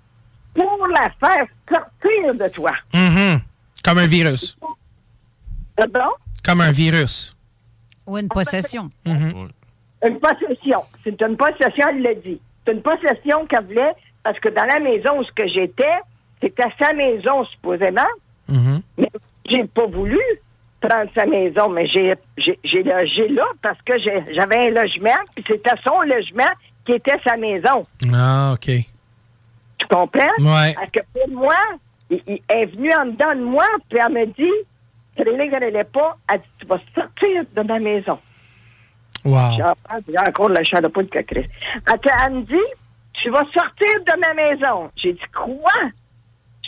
pour 0.53 0.87
la 0.87 1.09
faire 1.19 1.47
sortir 1.67 2.35
de 2.35 2.47
toi. 2.53 2.71
Mhm. 2.93 3.41
Comme 3.83 3.97
un 3.97 4.07
virus. 4.07 4.57
Pardon? 5.75 6.11
Comme 6.43 6.61
un 6.61 6.71
virus. 6.71 7.35
Ou 8.05 8.17
une 8.17 8.27
possession. 8.27 8.89
Mhm. 9.05 9.49
Une 10.05 10.19
possession. 10.19 10.83
C'est 11.03 11.19
une 11.21 11.35
possession, 11.37 11.85
elle 11.89 12.01
l'a 12.01 12.13
dit. 12.15 12.39
C'est 12.65 12.73
une 12.73 12.81
possession 12.81 13.45
qu'elle 13.47 13.65
voulait 13.65 13.95
parce 14.29 14.39
que 14.41 14.49
dans 14.49 14.65
la 14.65 14.79
maison 14.79 15.17
où 15.19 15.23
ce 15.23 15.31
que 15.31 15.47
j'étais, 15.47 15.97
c'était 16.39 16.69
sa 16.79 16.93
maison 16.93 17.43
supposément, 17.45 18.11
Mhm. 18.47 18.81
mais 18.99 19.09
j'ai 19.49 19.63
pas 19.65 19.87
voulu 19.87 20.19
prendre 20.79 21.09
sa 21.15 21.25
maison, 21.25 21.67
mais 21.69 21.87
j'ai 21.87 22.13
j'ai 22.37 22.59
j'ai 22.63 22.83
logé 22.83 23.27
là 23.29 23.45
parce 23.63 23.81
que 23.81 23.93
j'avais 24.35 24.67
un 24.67 24.69
logement, 24.83 25.17
puis 25.33 25.43
c'était 25.47 25.75
son 25.83 26.01
logement 26.01 26.51
qui 26.85 26.91
était 26.93 27.17
sa 27.27 27.37
maison. 27.37 27.83
Ah, 28.13 28.51
OK. 28.53 28.69
Tu 29.79 29.87
comprends? 29.89 30.35
Ouais. 30.39 30.75
Parce 30.75 30.91
que 30.91 30.99
pour 31.11 31.27
moi, 31.29 31.55
il, 32.11 32.21
il 32.27 32.39
est 32.49 32.65
venu 32.67 32.93
en 32.93 33.07
dedans 33.07 33.33
de 33.35 33.43
moi, 33.43 33.65
puis 33.89 33.97
elle 33.99 34.13
me 34.13 34.25
dit, 34.27 34.53
Trélie, 35.15 35.49
elle 35.51 35.59
n'allait 35.59 35.83
pas, 35.85 36.17
elle 36.31 36.39
dit, 36.41 36.45
tu 36.59 36.67
vas 36.67 36.79
sortir 36.93 37.43
de 37.55 37.61
ma 37.63 37.79
maison. 37.79 38.19
Wow. 39.25 39.37
J'ai 39.57 39.63
encore- 39.63 40.27
encore 40.27 40.49
la 40.49 40.63
chair 40.63 40.81
de 40.83 40.87
Christ. 40.87 41.49
Elle 42.27 42.33
me 42.33 42.41
dit, 42.43 42.55
tu 43.13 43.29
vas 43.29 43.43
sortir 43.53 43.87
de 44.05 44.19
ma 44.19 44.33
maison. 44.33 44.91
J'ai 44.95 45.13
dit, 45.13 45.19
quoi? 45.35 45.71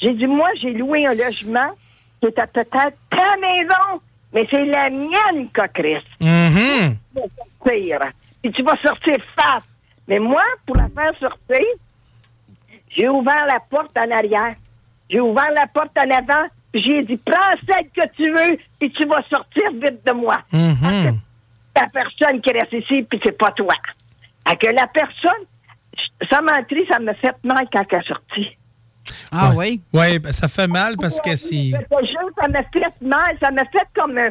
J'ai 0.01 0.13
dit, 0.13 0.27
moi, 0.27 0.49
j'ai 0.61 0.73
loué 0.73 1.05
un 1.05 1.13
logement 1.13 1.71
qui 2.19 2.27
était 2.27 2.47
peut-être 2.47 2.97
ta 3.09 3.37
maison, 3.39 4.01
mais 4.33 4.47
c'est 4.49 4.65
la 4.65 4.89
mienne, 4.89 5.49
Cochris. 5.53 6.03
Mhm. 6.19 6.97
Tu 7.13 7.19
vas 7.19 7.27
sortir. 7.37 7.99
Puis 8.41 8.51
tu 8.51 8.63
vas 8.63 8.77
sortir 8.77 9.15
face. 9.35 9.63
Mais 10.07 10.19
moi, 10.19 10.43
pour 10.65 10.75
la 10.75 10.89
faire 10.89 11.13
sortir, 11.19 11.65
j'ai 12.89 13.07
ouvert 13.07 13.45
la 13.47 13.59
porte 13.69 13.95
en 13.97 14.09
arrière. 14.11 14.55
J'ai 15.09 15.19
ouvert 15.19 15.51
la 15.53 15.67
porte 15.67 15.97
en 15.97 16.09
avant. 16.09 16.47
Puis 16.71 16.83
j'ai 16.83 17.03
dit, 17.03 17.17
prends 17.17 17.55
celle 17.65 17.89
que 17.89 18.07
tu 18.15 18.31
veux, 18.31 18.57
puis 18.79 18.91
tu 18.91 19.05
vas 19.05 19.21
sortir 19.23 19.71
vite 19.73 20.05
de 20.05 20.11
moi. 20.13 20.39
Mhm. 20.51 21.19
La 21.75 21.87
personne 21.87 22.41
qui 22.41 22.51
reste 22.51 22.73
ici, 22.73 23.03
puis 23.03 23.19
c'est 23.23 23.37
pas 23.37 23.51
toi. 23.51 23.73
À 24.45 24.55
que 24.55 24.67
la 24.67 24.87
personne, 24.87 25.45
ça 26.29 26.41
m'a 26.41 26.59
entré, 26.59 26.85
ça 26.89 26.99
me 26.99 27.13
fait 27.13 27.35
mal 27.43 27.65
quand 27.71 27.83
elle 27.91 27.99
est 27.99 28.07
sortie. 28.07 28.57
Ah 29.31 29.51
oui? 29.55 29.81
Oui, 29.93 30.19
ben, 30.19 30.31
ça 30.31 30.47
fait 30.47 30.67
mal 30.67 30.95
parce 30.99 31.19
que 31.21 31.35
c'est. 31.35 31.71
Ça 31.71 32.47
m'a 32.47 32.63
fait 32.63 33.01
mal, 33.01 33.37
ça 33.41 33.51
m'a 33.51 33.65
fait 33.65 33.87
comme 33.95 34.17
un, 34.17 34.29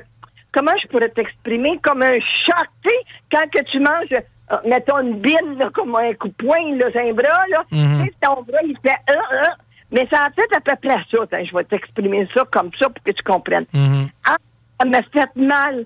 comment 0.52 0.72
je 0.82 0.88
pourrais 0.88 1.08
t'exprimer, 1.10 1.78
comme 1.82 2.02
un 2.02 2.18
choc, 2.44 2.66
tu 2.82 2.88
sais, 2.90 2.96
quand 3.32 3.48
que 3.50 3.64
tu 3.70 3.78
manges, 3.80 4.12
euh, 4.52 4.56
mettons 4.66 4.98
une 5.00 5.20
bine, 5.20 5.58
là, 5.58 5.70
comme 5.72 5.94
un 5.96 6.12
coup 6.14 6.28
de 6.28 6.34
poing, 6.34 6.76
là, 6.76 6.86
un 6.94 7.12
bras, 7.12 7.44
là, 7.50 7.64
Mhm. 7.72 8.00
tu 8.00 8.04
sais, 8.06 8.14
ton 8.20 8.42
bras, 8.42 8.58
il 8.64 8.76
fait, 8.82 8.96
euh, 9.10 9.14
euh, 9.34 9.44
mais 9.92 10.06
ça 10.12 10.26
a 10.26 10.30
fait 10.30 10.54
à 10.56 10.60
peu 10.60 10.76
près 10.88 10.96
ça, 11.10 11.44
je 11.44 11.56
vais 11.56 11.64
t'exprimer 11.64 12.28
ça 12.34 12.42
comme 12.50 12.70
ça 12.78 12.88
pour 12.88 13.02
que 13.02 13.12
tu 13.12 13.22
comprennes. 13.22 13.66
Mhm. 13.72 14.08
Ah, 14.28 14.36
ça 14.80 14.88
m'a 14.88 15.02
fait 15.02 15.36
mal. 15.36 15.84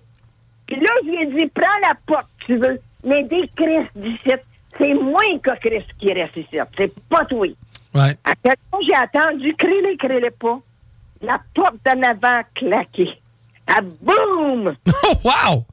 Puis 0.67 0.77
là, 0.77 0.91
je 1.05 1.09
lui 1.11 1.23
ai 1.23 1.27
dit, 1.27 1.47
prends 1.55 1.79
la 1.89 1.95
porte, 2.07 2.29
tu 2.47 2.57
veux. 2.57 2.81
Mais 3.05 3.23
des 3.25 3.49
Chris 3.55 3.87
d'ici, 3.97 4.33
c'est 4.79 4.95
moins 4.95 5.39
que 5.43 5.51
Chris 5.61 5.85
qui 5.99 6.13
reste 6.13 6.37
ici. 6.37 6.59
C'est 6.77 6.93
pas 7.09 7.25
toi. 7.25 7.47
Ouais. 7.95 8.17
À 8.25 8.33
quel 8.43 8.55
point 8.71 8.81
j'ai 8.87 8.95
attendu, 8.95 9.55
crée-les, 9.57 9.97
crée-les 9.97 10.31
pas. 10.31 10.59
La 11.23 11.41
porte 11.55 11.77
d'en 11.85 12.03
avant 12.03 12.41
claqué. 12.55 13.09
Ah, 13.67 13.81
boum! 13.81 14.75
wow! 15.25 15.65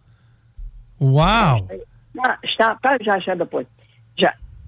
Wow! 0.99 1.67
Non, 2.15 2.23
je 2.43 2.55
t'en 2.57 2.75
parle, 2.81 2.99
j'en 3.01 3.21
savais 3.21 3.45
pas. 3.45 3.59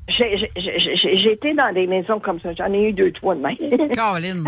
J'ai 0.09 1.31
été 1.31 1.53
dans 1.53 1.73
des 1.73 1.87
maisons 1.87 2.19
comme 2.19 2.39
ça. 2.41 2.53
J'en 2.53 2.73
ai 2.73 2.89
eu 2.89 2.93
deux, 2.93 3.11
trois 3.11 3.35
de 3.35 3.41
même. 3.41 3.89
Caroline. 3.93 4.43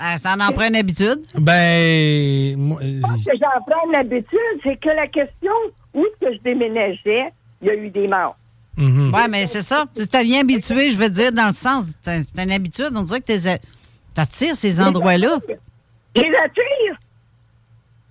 Ah, 0.00 0.18
ça 0.18 0.34
en 0.34 0.52
prend 0.52 0.66
une 0.68 0.76
habitude? 0.76 1.20
Ben. 1.34 2.56
moi, 2.56 2.80
Ce 2.80 3.30
que 3.30 3.36
j'en 3.38 3.62
prends 3.66 3.90
l'habitude, 3.92 4.60
c'est 4.62 4.80
que 4.80 4.88
la 4.88 5.06
question 5.06 5.52
où 5.94 6.04
est-ce 6.04 6.26
que 6.26 6.34
je 6.34 6.40
déménageais, 6.40 7.32
il 7.60 7.68
y 7.68 7.70
a 7.70 7.74
eu 7.74 7.90
des 7.90 8.08
morts. 8.08 8.36
Mhm. 8.76 9.12
Ouais, 9.14 9.28
mais 9.28 9.46
c'est 9.46 9.62
ça. 9.62 9.84
Tu 9.94 10.06
t'as 10.06 10.22
bien 10.24 10.40
habitué, 10.40 10.90
je 10.90 10.96
veux 10.96 11.10
dire, 11.10 11.32
dans 11.32 11.48
le 11.48 11.54
sens. 11.54 11.84
C'est 12.02 12.22
une 12.38 12.52
habitude. 12.52 12.90
On 12.94 13.02
dirait 13.02 13.20
que 13.20 13.26
t'es- 13.26 13.60
t'attires 14.14 14.56
ces 14.56 14.80
endroits-là. 14.80 15.38
Je 16.16 16.22
les 16.22 16.28
attire. 16.42 16.98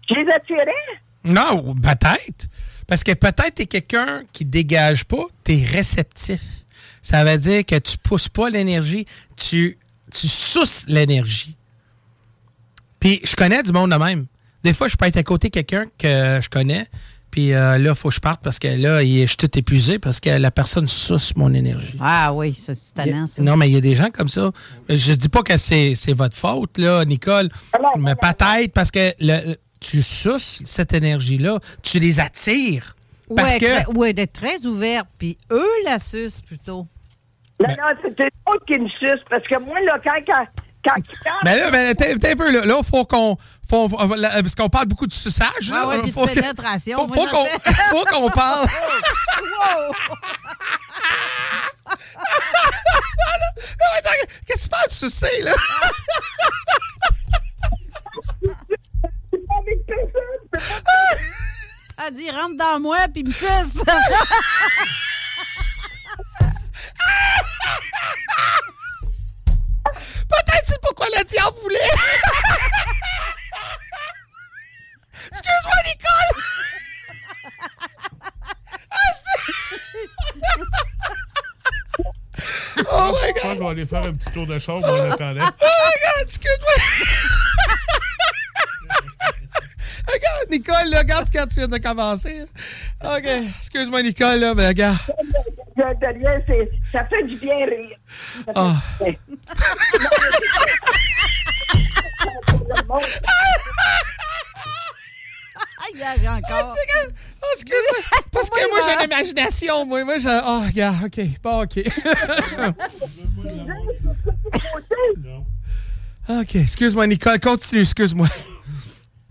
Je 0.09 0.15
les 0.15 0.31
attirais? 0.31 0.99
Non, 1.23 1.75
peut-être. 1.75 2.47
Parce 2.87 3.03
que 3.03 3.11
peut-être 3.13 3.55
t'es 3.55 3.65
quelqu'un 3.65 4.21
qui 4.33 4.45
dégage 4.45 5.05
pas, 5.05 5.25
t'es 5.43 5.63
réceptif. 5.63 6.41
Ça 7.01 7.23
veut 7.23 7.37
dire 7.37 7.65
que 7.65 7.77
tu 7.79 7.97
pousses 7.97 8.29
pas 8.29 8.49
l'énergie, 8.49 9.05
tu, 9.35 9.77
tu 10.13 10.27
sousses 10.27 10.85
l'énergie. 10.87 11.55
Puis 12.99 13.21
je 13.23 13.35
connais 13.35 13.63
du 13.63 13.71
monde 13.71 13.91
de 13.91 13.95
même. 13.95 14.25
Des 14.63 14.73
fois, 14.73 14.87
je 14.87 14.95
peux 14.97 15.05
être 15.05 15.17
à 15.17 15.23
côté 15.23 15.47
de 15.49 15.53
quelqu'un 15.53 15.85
que 15.97 16.39
je 16.41 16.49
connais, 16.49 16.87
puis 17.31 17.53
euh, 17.53 17.77
là, 17.77 17.89
il 17.91 17.95
faut 17.95 18.09
que 18.09 18.15
je 18.15 18.19
parte 18.19 18.41
parce 18.43 18.59
que 18.59 18.67
là, 18.67 19.03
je 19.03 19.25
suis 19.25 19.37
tout 19.37 19.57
épuisé 19.57 19.99
parce 19.99 20.19
que 20.19 20.29
la 20.29 20.51
personne 20.51 20.87
sousse 20.87 21.35
mon 21.35 21.53
énergie. 21.53 21.97
Ah 22.01 22.33
oui, 22.33 22.53
ça, 22.53 22.73
c'est 22.75 22.93
tannant, 22.93 23.27
ça. 23.27 23.41
Non, 23.41 23.55
mais 23.57 23.69
il 23.69 23.73
y 23.73 23.77
a 23.77 23.81
des 23.81 23.95
gens 23.95 24.09
comme 24.11 24.29
ça. 24.29 24.51
Je 24.89 25.13
dis 25.13 25.29
pas 25.29 25.43
que 25.43 25.57
c'est 25.57 25.93
c'est 25.95 26.13
votre 26.13 26.35
faute, 26.35 26.77
là, 26.77 27.05
Nicole, 27.05 27.49
mais 27.97 28.15
peut-être 28.15 28.73
parce 28.73 28.91
que 28.91 29.13
le- 29.19 29.55
tu 29.79 30.01
sousses 30.01 30.61
cette 30.65 30.93
énergie-là, 30.93 31.59
tu 31.83 31.99
les 31.99 32.19
attires. 32.19 32.95
Parce 33.35 33.53
être, 33.55 33.85
que. 33.85 33.97
ou 33.97 34.03
être 34.03 34.33
très 34.33 34.65
ouverte, 34.65 35.07
puis 35.17 35.37
eux 35.51 35.69
la 35.85 35.99
sucent 35.99 36.41
plutôt. 36.41 36.87
Non, 37.61 37.69
non, 37.69 37.97
c'est 38.01 38.23
eux 38.23 38.29
autres 38.53 38.65
qui 38.65 38.79
me 38.79 38.87
sucent. 38.89 39.23
Parce 39.29 39.45
que 39.47 39.59
moi, 39.59 39.79
là, 39.81 39.99
quand, 40.03 40.11
quand, 40.25 40.45
Mais 41.43 41.57
là, 41.57 41.71
ben, 41.71 41.95
t'es 41.95 42.15
t'es 42.17 42.31
un 42.31 42.35
peu 42.35 42.51
là. 42.51 42.65
Là, 42.65 42.81
faut 42.83 43.05
qu'on. 43.05 43.37
Faut, 43.69 43.87
parce 43.89 44.55
qu'on 44.55 44.69
parle 44.69 44.87
beaucoup 44.87 45.05
de 45.05 45.13
suçage. 45.13 45.69
là. 45.69 45.81
Ah 45.83 45.87
ouais, 45.87 46.11
faut 46.11 46.25
pénétration. 46.25 47.07
Faut, 47.07 47.13
faut 47.13 47.27
qu'on 47.27 47.45
faut 47.89 48.05
qu'on 48.05 48.29
parle. 48.29 48.67
Wow! 49.41 49.93
Non, 51.89 51.95
mais 53.79 53.99
attends, 53.99 54.09
Qu'est-ce 54.45 54.59
que 54.59 54.63
tu 54.63 54.69
parles 54.69 54.87
de 54.87 54.93
sucer, 54.93 55.41
là? 55.41 55.53
Elle 62.07 62.13
dit, 62.13 62.31
rentre 62.31 62.55
dans 62.57 62.79
moi, 62.79 62.99
puis 63.13 63.23
me 63.23 63.31
suce. 63.31 63.81
Peut-être 69.93 70.65
c'est 70.65 70.81
pourquoi 70.81 71.07
la 71.15 71.23
diable 71.23 71.57
voulait. 71.61 71.77
Excuse-moi, 75.31 75.75
Nicole. 75.85 76.43
Ah, 82.91 83.11
oh 83.11 83.17
my 83.21 83.27
Je 83.27 83.41
pense 83.41 83.51
que 83.51 83.55
je 83.55 83.59
vais 83.59 83.67
aller 83.67 83.85
faire 83.85 84.03
un 84.03 84.13
petit 84.13 84.31
tour 84.31 84.47
de 84.47 84.57
chambre 84.59 84.87
en 84.87 85.11
attendant. 85.11 85.49
Oh 85.61 85.65
my 85.65 85.93
God, 86.03 86.23
excuse-moi. 86.23 86.73
Regarde, 90.13 90.49
Nicole, 90.51 90.89
là, 90.89 90.99
regarde 90.99 91.27
quand 91.31 91.47
tu 91.47 91.55
viens 91.55 91.67
de 91.67 91.77
commencer. 91.77 92.43
OK, 93.03 93.25
excuse-moi, 93.59 94.01
Nicole, 94.03 94.39
là, 94.39 94.53
mais 94.53 94.67
regarde. 94.67 94.97
de, 95.75 96.19
rien, 96.19 96.41
c'est- 96.47 96.69
ça 96.91 97.05
fait 97.05 97.23
du 97.27 97.35
bien 97.37 97.65
rire. 97.65 97.97
Ah. 98.55 98.81
du 98.99 99.05
bien. 99.05 99.15
Aïe, 105.81 106.03
aïe, 106.03 106.27
encore. 106.27 106.75
Oh, 107.41 107.45
excuse-moi. 107.55 108.03
Parce 108.31 108.49
que 108.49 108.69
moi, 108.69 108.79
j'ai 108.85 108.93
une 109.05 109.11
imagination. 109.11 109.85
Moi, 109.85 110.03
moi 110.03 110.19
j'ai. 110.19 110.39
Oh, 110.45 110.59
regarde, 110.65 111.05
OK. 111.05 111.19
Bon, 111.41 111.63
OK. 111.63 111.79
OK, 116.29 116.55
excuse-moi, 116.55 117.07
Nicole. 117.07 117.39
Continue, 117.39 117.81
excuse-moi. 117.81 118.27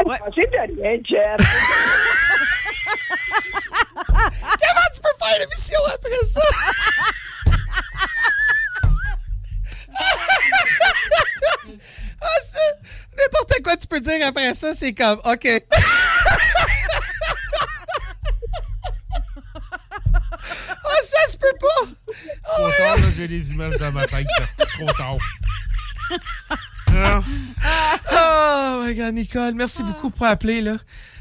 C'est 0.01 0.51
de 0.51 0.81
rien, 0.81 1.01
Jeff. 1.05 1.41
Comment 4.07 4.89
tu 4.95 5.01
peux 5.01 5.17
faire 5.25 5.39
l'émission 5.41 5.81
après 5.95 6.27
ça? 6.27 6.41
Ah, 12.21 12.27
c'est- 12.45 13.17
N'importe 13.17 13.63
quoi 13.63 13.77
tu 13.77 13.87
peux 13.87 14.01
dire 14.01 14.27
après 14.27 14.55
ça, 14.55 14.75
c'est 14.75 14.93
comme, 14.95 15.21
OK. 15.25 15.49
Ah, 19.91 21.01
ça 21.05 21.33
se 21.33 21.37
peut 21.37 21.53
pas! 21.61 22.13
Trop 22.45 22.71
tard, 22.71 22.97
là, 22.99 23.07
j'ai 23.17 23.27
les 23.29 23.51
images 23.51 23.77
dans 23.79 23.93
ma 23.93 24.07
tête. 24.07 24.27
là. 24.39 24.47
Trop 24.77 24.93
tard. 24.97 25.17
Oh 28.13 28.83
my 28.85 28.95
God, 28.95 29.15
Nicole, 29.15 29.55
merci 29.55 29.83
beaucoup 29.83 30.11
pour 30.11 30.27
appeler, 30.27 30.61
là. 30.61 30.77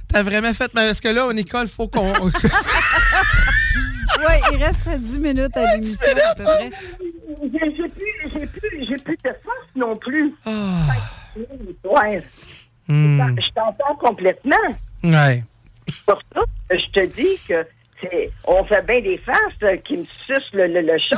T'as 0.07 0.23
vraiment 0.23 0.53
fait 0.53 0.73
mal. 0.73 0.87
Parce 0.87 1.01
que 1.01 1.09
là, 1.09 1.31
Nicole, 1.33 1.67
faut 1.67 1.87
qu'on... 1.87 2.13
Oui, 4.19 4.33
il 4.53 4.63
reste 4.63 4.89
10 4.97 5.19
minutes 5.19 5.55
à 5.55 5.75
l'émission, 5.75 6.07
à 6.31 6.35
peu 6.35 6.43
près. 6.43 6.69
J'ai 7.43 7.89
plus, 7.89 8.31
j'ai 8.33 8.47
plus, 8.47 8.85
j'ai 8.89 8.95
plus 8.95 9.17
de 9.23 9.29
force 9.43 9.67
non 9.75 9.95
plus. 9.95 10.33
Ah. 10.45 10.87
Ouais. 11.83 12.23
Hmm. 12.87 13.35
Je 13.37 13.49
t'entends 13.53 13.95
complètement. 13.99 14.55
Ouais. 15.03 15.43
Pour 16.05 16.19
ça, 16.33 16.41
je 16.71 16.85
te 16.99 17.05
dis 17.05 17.37
que 17.47 17.65
on 18.45 18.63
fait 18.65 18.85
bien 18.85 19.01
des 19.01 19.17
faces 19.17 19.37
euh, 19.63 19.77
qui 19.77 19.97
me 19.97 20.05
sucent 20.25 20.53
le, 20.53 20.67
le, 20.67 20.81
le 20.81 20.97
chat. 20.97 21.17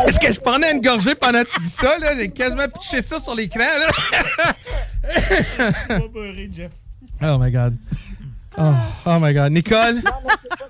Est-ce 0.06 0.18
que 0.20 0.32
je 0.32 0.40
prenais 0.40 0.72
une 0.72 0.80
gorgée 0.80 1.14
pendant 1.14 1.42
que 1.42 1.50
tu 1.50 1.60
dis 1.60 1.68
ça, 1.68 1.98
là? 1.98 2.16
J'ai 2.16 2.30
quasiment 2.30 2.68
pitché 2.68 3.02
ça 3.02 3.18
sur 3.18 3.34
l'écran, 3.34 3.60
Jeff. 6.52 6.72
Oh 7.22 7.38
my 7.38 7.50
God. 7.50 7.76
Oh, 8.58 8.72
oh 9.06 9.18
my 9.20 9.32
God. 9.34 9.52
Nicole? 9.52 9.96
Non, 9.96 10.12
mais 10.24 10.34
c'est 10.42 10.48
pas 10.48 10.56
ça. 10.58 10.64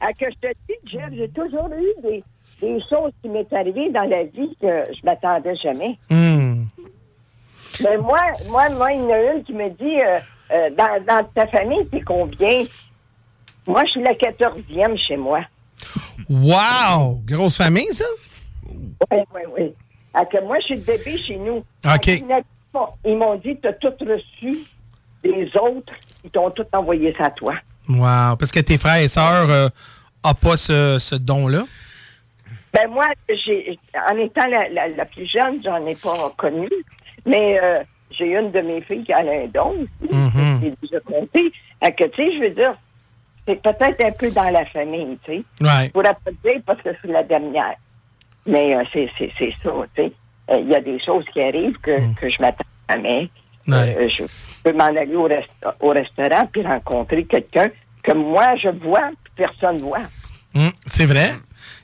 À 0.00 0.12
que 0.12 0.26
je 0.30 0.48
te 0.48 0.52
dis, 0.68 0.90
Jeff, 0.90 1.10
j'ai 1.12 1.28
toujours 1.28 1.68
eu 1.72 2.02
des, 2.02 2.24
des 2.60 2.80
choses 2.88 3.12
qui 3.22 3.28
m'est 3.28 3.52
arrivées 3.52 3.90
dans 3.90 4.08
la 4.08 4.24
vie 4.24 4.56
que 4.60 4.92
je 4.92 5.04
m'attendais 5.04 5.54
jamais. 5.56 5.96
Hmm. 6.10 6.64
Mais 7.82 7.96
moi, 7.98 8.20
moi, 8.48 8.68
moi, 8.70 8.92
il 8.92 9.00
y 9.00 9.04
en 9.04 9.10
a 9.10 9.34
une 9.34 9.44
qui 9.44 9.52
me 9.52 9.70
dit, 9.70 10.00
euh, 10.00 10.18
euh, 10.52 10.70
dans, 10.76 11.04
dans 11.06 11.24
ta 11.34 11.46
famille, 11.48 11.86
t'es 11.90 12.00
combien? 12.02 12.62
Moi, 13.66 13.84
je 13.84 13.90
suis 13.92 14.02
la 14.02 14.14
quatorzième 14.14 14.96
chez 14.98 15.16
moi. 15.16 15.40
Wow! 16.28 17.20
Grosse 17.24 17.56
famille, 17.56 17.92
ça? 17.92 18.04
Oui, 18.68 19.18
oui, 19.34 19.40
oui. 19.58 19.74
Que 20.30 20.44
moi, 20.44 20.58
je 20.60 20.64
suis 20.66 20.74
le 20.76 20.80
bébé 20.82 21.16
chez 21.18 21.36
nous. 21.36 21.64
OK. 21.84 22.06
Ils 23.04 23.16
m'ont- 23.16 23.36
dit, 23.36 23.56
t'as 23.62 23.72
tout 23.74 23.92
reçu 24.00 24.58
des 25.22 25.50
autres, 25.60 25.92
ils 26.24 26.30
t'ont 26.30 26.50
tout 26.50 26.66
envoyé 26.72 27.14
ça 27.18 27.26
à 27.26 27.30
toi. 27.30 27.54
Wow. 27.88 28.36
Parce 28.36 28.50
que 28.50 28.60
tes 28.60 28.78
frères 28.78 29.02
et 29.02 29.08
sœurs 29.08 29.48
n'ont 29.48 30.34
pas 30.34 30.56
ce, 30.56 30.98
ce 30.98 31.14
don-là? 31.14 31.64
Ben 32.72 32.88
moi, 32.88 33.06
j'ai, 33.28 33.78
en 34.10 34.16
étant 34.16 34.46
la, 34.46 34.68
la, 34.70 34.88
la 34.88 35.04
plus 35.04 35.26
jeune, 35.26 35.62
j'en 35.62 35.84
ai 35.86 35.94
pas 35.94 36.32
connu, 36.38 36.68
mais 37.26 37.60
euh, 37.62 37.82
j'ai 38.16 38.32
une 38.38 38.50
de 38.50 38.60
mes 38.60 38.80
filles 38.82 39.04
qui 39.04 39.12
a 39.12 39.18
un 39.20 39.46
don 39.52 39.74
aussi, 40.02 40.14
Mhm. 40.14 40.60
j'ai 40.62 40.74
déjà 40.82 41.00
compté. 41.00 41.52
Que, 41.80 42.04
tu 42.08 42.16
sais, 42.22 42.32
je 42.36 42.38
veux 42.40 42.50
dire, 42.50 42.74
c'est 43.46 43.60
peut-être 43.60 44.04
un 44.04 44.12
peu 44.12 44.30
dans 44.30 44.50
la 44.50 44.64
famille, 44.66 45.18
tu 45.24 45.32
sais. 45.32 45.42
Ouais. 45.60 45.86
Je 45.86 45.90
pourrais 45.90 46.16
pas 46.24 46.30
dire 46.44 46.60
parce 46.64 46.80
que 46.82 46.90
c'est 47.02 47.08
la 47.10 47.22
dernière. 47.24 47.74
Mais 48.46 48.74
euh, 48.76 48.82
c'est, 48.92 49.08
c'est, 49.18 49.30
c'est 49.38 49.52
ça, 49.62 49.70
tu 49.96 50.02
sais. 50.02 50.12
Euh, 50.50 50.58
Il 50.60 50.68
y 50.70 50.74
a 50.74 50.80
des 50.80 50.98
choses 51.04 51.24
qui 51.32 51.40
arrivent 51.40 51.78
que, 51.78 51.96
que 52.20 52.28
je 52.30 52.40
m'attends 52.40 52.64
jamais. 52.90 53.28
Euh, 53.68 54.08
je 54.08 54.24
peux 54.64 54.72
m'en 54.72 54.86
aller 54.86 55.14
au, 55.14 55.28
au 55.80 55.88
restaurant 55.90 56.48
puis 56.52 56.62
rencontrer 56.66 57.24
quelqu'un 57.24 57.70
que 58.02 58.12
moi, 58.12 58.56
je 58.56 58.68
vois, 58.68 59.10
puis 59.22 59.32
personne 59.36 59.76
ne 59.76 59.82
voit. 59.82 60.02
Hmm, 60.54 60.70
c'est 60.86 61.06
vrai. 61.06 61.30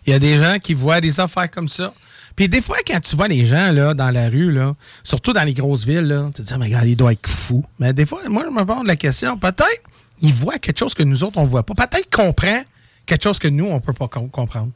Il 0.06 0.12
y 0.12 0.16
a 0.16 0.18
des 0.18 0.36
gens 0.36 0.58
qui 0.60 0.74
voient 0.74 1.00
des 1.00 1.20
affaires 1.20 1.48
comme 1.50 1.68
ça. 1.68 1.92
Puis 2.38 2.48
des 2.48 2.60
fois, 2.60 2.76
quand 2.86 3.00
tu 3.00 3.16
vois 3.16 3.26
les 3.26 3.44
gens 3.44 3.72
là, 3.72 3.94
dans 3.94 4.12
la 4.12 4.28
rue, 4.28 4.52
là, 4.52 4.76
surtout 5.02 5.32
dans 5.32 5.42
les 5.42 5.54
grosses 5.54 5.84
villes, 5.84 6.06
là, 6.06 6.30
tu 6.32 6.40
te 6.40 6.46
dis, 6.46 6.52
oh, 6.54 6.58
mais 6.60 6.66
regarde, 6.66 6.86
il 6.86 6.94
doit 6.94 7.10
être 7.10 7.28
fou. 7.28 7.64
Mais 7.80 7.92
des 7.92 8.06
fois, 8.06 8.20
moi, 8.28 8.44
je 8.46 8.52
me 8.52 8.64
pose 8.64 8.86
la 8.86 8.94
question, 8.94 9.36
peut-être 9.36 9.82
il 10.20 10.32
voit 10.32 10.56
quelque 10.58 10.78
chose 10.78 10.94
que 10.94 11.02
nous 11.02 11.24
autres, 11.24 11.36
on 11.36 11.42
ne 11.42 11.48
voit 11.48 11.64
pas. 11.64 11.74
Peut-être 11.74 12.08
comprend 12.08 12.62
quelque 13.06 13.24
chose 13.24 13.40
que 13.40 13.48
nous, 13.48 13.66
on 13.66 13.74
ne 13.74 13.78
peut 13.80 13.92
pas 13.92 14.06
comprendre. 14.06 14.70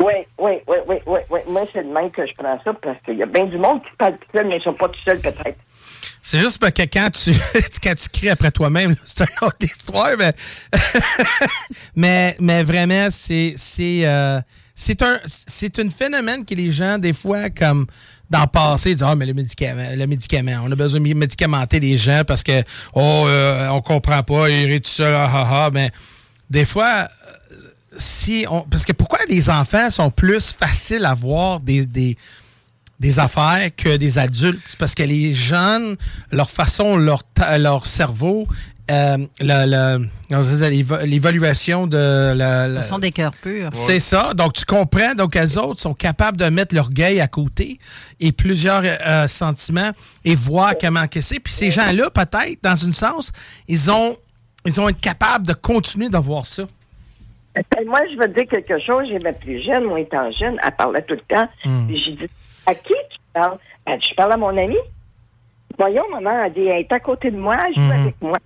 Oui, 0.00 0.12
oui, 0.38 0.58
oui, 0.68 0.76
oui, 0.86 0.96
oui, 1.06 1.20
oui. 1.30 1.40
Moi, 1.48 1.62
c'est 1.72 1.82
le 1.82 1.94
même 1.94 2.10
que 2.10 2.26
je 2.26 2.32
prends 2.36 2.60
ça 2.62 2.74
parce 2.74 2.98
qu'il 3.06 3.16
y 3.16 3.22
a 3.22 3.26
bien 3.26 3.46
du 3.46 3.56
monde 3.56 3.80
qui 3.84 3.96
parle 3.96 4.18
tout 4.18 4.28
seul, 4.36 4.46
mais 4.46 4.56
ils 4.56 4.58
ne 4.58 4.64
sont 4.64 4.74
pas 4.74 4.90
tout 4.90 5.00
seuls, 5.02 5.20
peut-être. 5.20 5.58
C'est 6.20 6.40
juste 6.40 6.58
parce 6.58 6.74
que 6.74 6.82
quand 6.82 7.08
tu, 7.10 7.32
quand 7.82 7.94
tu 7.94 8.08
cries 8.10 8.28
après 8.28 8.50
toi-même, 8.50 8.96
c'est 9.06 9.24
une 9.24 9.46
autre 9.48 9.56
histoire, 9.62 10.10
mais, 10.18 10.34
mais, 11.96 12.36
mais 12.38 12.62
vraiment, 12.62 13.08
c'est, 13.10 13.54
c'est, 13.56 14.02
euh, 14.04 14.42
c'est 14.74 15.02
un, 15.02 15.90
phénomène 15.90 16.44
que 16.44 16.54
les 16.54 16.70
gens, 16.70 16.98
des 16.98 17.12
fois, 17.12 17.50
comme, 17.50 17.86
dans 18.30 18.42
le 18.42 18.46
passé, 18.46 18.94
disent 18.94 19.04
Ah, 19.06 19.14
mais 19.14 19.26
le 19.26 19.34
médicament, 19.34 19.88
le 19.94 20.06
médicament, 20.06 20.62
on 20.64 20.72
a 20.72 20.74
besoin 20.74 21.00
de 21.00 21.14
médicamenter 21.14 21.80
les 21.80 21.96
gens 21.96 22.22
parce 22.26 22.42
que, 22.42 22.62
oh, 22.94 23.24
euh, 23.26 23.68
on 23.68 23.80
comprend 23.80 24.22
pas, 24.22 24.48
il 24.48 24.72
est 24.72 24.80
tout 24.80 24.90
seul, 24.90 25.14
ah, 25.14 25.30
ah, 25.32 25.48
ah. 25.50 25.70
Mais 25.72 25.90
des 26.50 26.64
fois, 26.64 27.08
euh, 27.52 27.56
si 27.96 28.46
on. 28.50 28.62
Parce 28.62 28.84
que 28.84 28.92
pourquoi 28.92 29.20
les 29.28 29.50
enfants 29.50 29.90
sont 29.90 30.10
plus 30.10 30.52
faciles 30.52 31.04
à 31.04 31.14
voir 31.14 31.60
des, 31.60 32.16
affaires 33.18 33.70
que 33.76 33.96
des 33.96 34.18
adultes? 34.18 34.76
Parce 34.78 34.94
que 34.94 35.02
les 35.02 35.34
jeunes, 35.34 35.96
leur 36.30 36.50
façon, 36.50 36.96
leur, 36.96 37.24
leur 37.58 37.86
cerveau 37.86 38.46
euh, 38.92 39.16
l'évaluation 41.04 41.86
de 41.86 42.34
la, 42.34 42.82
Ce 42.82 42.88
sont 42.88 42.98
des 42.98 43.12
cœurs 43.12 43.32
purs. 43.32 43.70
C'est 43.72 44.00
ça. 44.00 44.34
Donc, 44.34 44.52
tu 44.52 44.64
comprends. 44.64 45.14
Donc, 45.14 45.34
les 45.34 45.56
autres 45.56 45.80
sont 45.80 45.94
capables 45.94 46.36
de 46.36 46.48
mettre 46.50 46.74
l'orgueil 46.74 47.20
à 47.20 47.28
côté 47.28 47.78
et 48.20 48.32
plusieurs 48.32 48.82
euh, 48.84 49.26
sentiments 49.26 49.92
et 50.24 50.34
voir 50.34 50.74
comment 50.80 51.06
que 51.08 51.20
c'est. 51.20 51.40
Puis 51.40 51.52
ces 51.52 51.70
gens-là, 51.70 52.10
peut-être, 52.10 52.62
dans 52.62 52.76
une 52.76 52.92
sens, 52.92 53.32
ils 53.66 53.90
ont, 53.90 54.16
ils 54.66 54.80
ont 54.80 54.88
été 54.88 55.00
capables 55.00 55.46
de 55.46 55.54
continuer 55.54 56.08
d'avoir 56.08 56.46
ça. 56.46 56.64
Moi, 57.86 58.00
je 58.12 58.18
veux 58.18 58.28
dire 58.28 58.46
quelque 58.48 58.78
chose. 58.78 59.04
J'ai 59.08 59.18
ma 59.18 59.32
plus 59.32 59.62
jeune, 59.62 59.84
moi 59.84 60.00
étant 60.00 60.30
jeune, 60.32 60.58
elle 60.62 60.72
parlait 60.72 61.02
tout 61.02 61.14
le 61.14 61.36
temps. 61.36 61.48
Hmm. 61.64 61.88
J'ai 61.88 62.12
dit, 62.12 62.28
à 62.66 62.74
qui 62.74 62.94
tu 63.10 63.18
parles? 63.32 63.58
Ben, 63.86 63.98
je 64.00 64.14
parle 64.14 64.32
à 64.32 64.36
mon 64.36 64.56
ami. 64.56 64.76
Voyons, 65.78 66.04
maman, 66.10 66.44
elle 66.44 66.52
dit, 66.52 66.66
elle 66.66 66.80
est 66.80 66.92
à 66.92 67.00
côté 67.00 67.30
de 67.30 67.36
moi, 67.36 67.56
elle 67.66 67.74
joue 67.74 67.80
hmm. 67.80 67.90
avec 67.90 68.14
moi. 68.20 68.38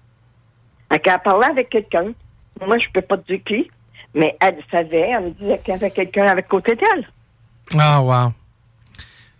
Elle 0.90 1.00
parlait 1.00 1.46
avec 1.46 1.70
quelqu'un. 1.70 2.12
Moi, 2.64 2.78
je 2.78 2.86
peux 2.92 3.02
pas 3.02 3.18
te 3.18 3.32
dire 3.32 3.42
qui, 3.44 3.70
mais 4.14 4.36
elle 4.40 4.56
savait, 4.70 5.10
elle 5.10 5.24
me 5.24 5.30
disait 5.30 5.58
qu'il 5.58 5.74
y 5.74 5.76
avait 5.76 5.90
quelqu'un 5.90 6.26
avec 6.26 6.48
côté 6.48 6.74
d'elle. 6.74 7.06
Ah, 7.78 8.00
wow. 8.00 8.32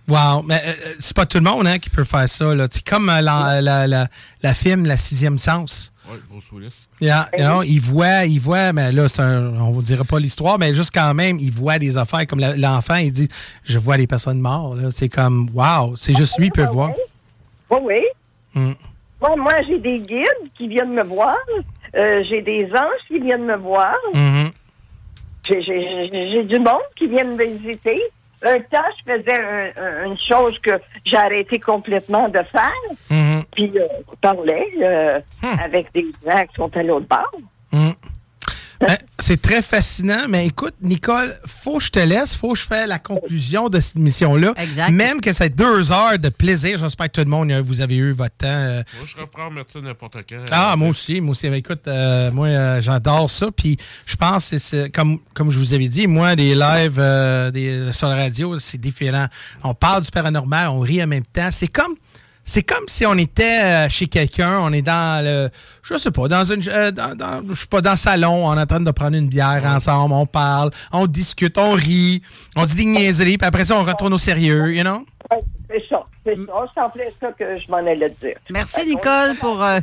Wow, 0.08 0.42
mais 0.42 0.62
euh, 0.64 0.68
euh, 0.68 0.94
c'est 1.00 1.16
pas 1.16 1.26
tout 1.26 1.38
le 1.38 1.44
monde 1.44 1.66
hein, 1.66 1.78
qui 1.78 1.90
peut 1.90 2.04
faire 2.04 2.28
ça. 2.28 2.52
C'est 2.70 2.86
comme 2.86 3.08
euh, 3.08 3.20
la, 3.20 3.60
la, 3.60 3.86
la, 3.88 4.06
la, 4.40 4.54
film 4.54 4.86
La 4.86 4.96
Sixième 4.96 5.36
Sens. 5.36 5.92
Oui, 6.08 6.18
Bruce 6.30 6.44
Willis. 6.52 6.86
Yeah, 7.00 7.28
il 7.64 7.80
voit, 7.80 8.24
il 8.24 8.38
voit, 8.38 8.72
mais 8.72 8.92
là, 8.92 9.06
on 9.18 9.72
ne 9.72 9.82
dirait 9.82 10.04
pas 10.04 10.20
l'histoire, 10.20 10.60
mais 10.60 10.72
juste 10.74 10.92
quand 10.94 11.12
même, 11.12 11.38
il 11.40 11.50
voit 11.50 11.80
des 11.80 11.98
affaires 11.98 12.24
comme 12.28 12.38
l'enfant, 12.38 12.96
il 12.96 13.10
dit 13.10 13.28
Je 13.64 13.78
vois 13.78 13.96
les 13.96 14.06
personnes 14.06 14.38
mortes. 14.38 14.78
C'est 14.92 15.08
comme, 15.08 15.50
wow, 15.52 15.96
c'est 15.96 16.14
juste 16.14 16.38
lui 16.38 16.50
qui 16.50 16.60
peut 16.60 16.66
voir. 16.66 16.92
Oui, 17.70 17.78
oui. 17.82 18.00
Mm 18.54 18.72
moi, 19.20 19.54
j'ai 19.66 19.78
des 19.78 19.98
guides 19.98 20.50
qui 20.56 20.68
viennent 20.68 20.94
me 20.94 21.04
voir. 21.04 21.38
Euh, 21.94 22.22
j'ai 22.28 22.42
des 22.42 22.66
anges 22.72 23.06
qui 23.08 23.18
viennent 23.18 23.46
me 23.46 23.56
voir. 23.56 23.96
Mm-hmm. 24.12 24.52
J'ai 25.48 26.44
du 26.44 26.58
monde 26.58 26.82
qui 26.96 27.06
vient 27.06 27.24
me 27.24 27.42
visiter. 27.42 28.02
Un 28.42 28.60
temps, 28.60 28.82
je 28.98 29.12
faisais 29.12 29.72
une 30.04 30.18
chose 30.28 30.58
que 30.62 30.72
j'ai 31.04 31.16
arrêté 31.16 31.58
complètement 31.58 32.28
de 32.28 32.40
faire. 32.52 32.70
Mm-hmm. 33.10 33.36
Puis, 33.56 33.72
euh, 33.74 33.86
je 34.10 34.16
parlais 34.20 34.68
euh, 34.82 35.20
hmm. 35.42 35.58
avec 35.64 35.92
des 35.94 36.04
gens 36.24 36.42
qui 36.46 36.54
sont 36.56 36.76
à 36.76 36.82
l'autre 36.82 37.06
bord. 37.08 37.32
Ben, 38.80 38.98
c'est 39.18 39.40
très 39.40 39.62
fascinant, 39.62 40.26
mais 40.28 40.46
écoute, 40.46 40.74
Nicole, 40.82 41.34
faut 41.46 41.78
que 41.78 41.84
je 41.84 41.90
te 41.90 41.98
laisse, 41.98 42.34
faut 42.34 42.52
que 42.52 42.58
je 42.58 42.64
fasse 42.64 42.86
la 42.86 42.98
conclusion 42.98 43.68
de 43.68 43.80
cette 43.80 43.96
mission-là. 43.96 44.54
Même 44.90 45.20
que 45.20 45.32
c'est 45.32 45.50
deux 45.50 45.92
heures 45.92 46.18
de 46.18 46.28
plaisir. 46.28 46.78
J'espère 46.78 47.06
que 47.06 47.12
tout 47.12 47.24
le 47.24 47.30
monde, 47.30 47.50
euh, 47.50 47.62
vous 47.62 47.80
avez 47.80 47.96
eu 47.96 48.12
votre 48.12 48.36
temps. 48.36 48.46
Euh. 48.46 48.82
Moi, 48.98 49.06
je 49.06 49.20
reprends 49.20 49.50
ça 49.66 49.80
n'importe 49.80 50.16
quand. 50.28 50.44
Ah, 50.50 50.76
moi 50.76 50.88
aussi, 50.88 51.20
moi 51.20 51.30
aussi. 51.32 51.46
écoute, 51.46 51.88
euh, 51.88 52.30
moi, 52.30 52.80
j'adore 52.80 53.30
ça. 53.30 53.50
Puis 53.50 53.76
je 54.04 54.16
pense, 54.16 54.54
c'est 54.56 54.90
comme, 54.90 55.18
comme 55.34 55.50
je 55.50 55.58
vous 55.58 55.74
avais 55.74 55.88
dit, 55.88 56.06
moi, 56.06 56.36
des 56.36 56.54
lives 56.54 57.00
des, 57.52 57.92
sur 57.92 58.08
la 58.08 58.16
radio, 58.16 58.58
c'est 58.58 58.80
différent. 58.80 59.26
On 59.62 59.74
parle 59.74 60.02
du 60.02 60.10
paranormal, 60.10 60.68
on 60.68 60.80
rit 60.80 61.02
en 61.02 61.06
même 61.06 61.24
temps. 61.24 61.48
C'est 61.50 61.68
comme 61.68 61.94
c'est 62.46 62.62
comme 62.62 62.84
si 62.86 63.04
on 63.04 63.14
était 63.14 63.60
euh, 63.60 63.88
chez 63.88 64.06
quelqu'un, 64.06 64.60
on 64.60 64.72
est 64.72 64.80
dans 64.80 65.22
le, 65.22 65.50
je 65.82 65.98
sais 65.98 66.12
pas, 66.12 66.28
dans 66.28 66.44
une, 66.44 66.62
euh, 66.68 66.92
dans, 66.92 67.42
je 67.48 67.54
sais 67.54 67.66
pas, 67.66 67.80
dans 67.80 67.90
le 67.90 67.96
salon, 67.96 68.46
on 68.46 68.56
est 68.56 68.60
en 68.60 68.66
train 68.66 68.80
de 68.80 68.90
prendre 68.92 69.16
une 69.16 69.28
bière 69.28 69.62
ensemble, 69.66 70.14
on 70.14 70.26
parle, 70.26 70.70
on 70.92 71.08
discute, 71.08 71.58
on 71.58 71.72
rit, 71.72 72.22
on 72.54 72.64
dit 72.64 72.76
des 72.76 72.84
niaiseries, 72.84 73.36
puis 73.36 73.46
après 73.46 73.64
ça, 73.64 73.76
on 73.78 73.82
retourne 73.82 74.14
au 74.14 74.18
sérieux, 74.18 74.72
you 74.72 74.82
know? 74.82 75.04
ça. 75.28 75.36
C'est 75.68 75.82
ça. 75.90 76.06
C'est 76.26 76.80
en 76.80 76.90
plein 76.90 77.04
ça 77.20 77.30
que 77.32 77.56
je 77.56 77.70
m'en 77.70 77.76
allais 77.76 78.10
dire. 78.20 78.36
Merci, 78.50 78.84
Nicole, 78.84 79.36
pour. 79.36 79.62
Euh... 79.62 79.78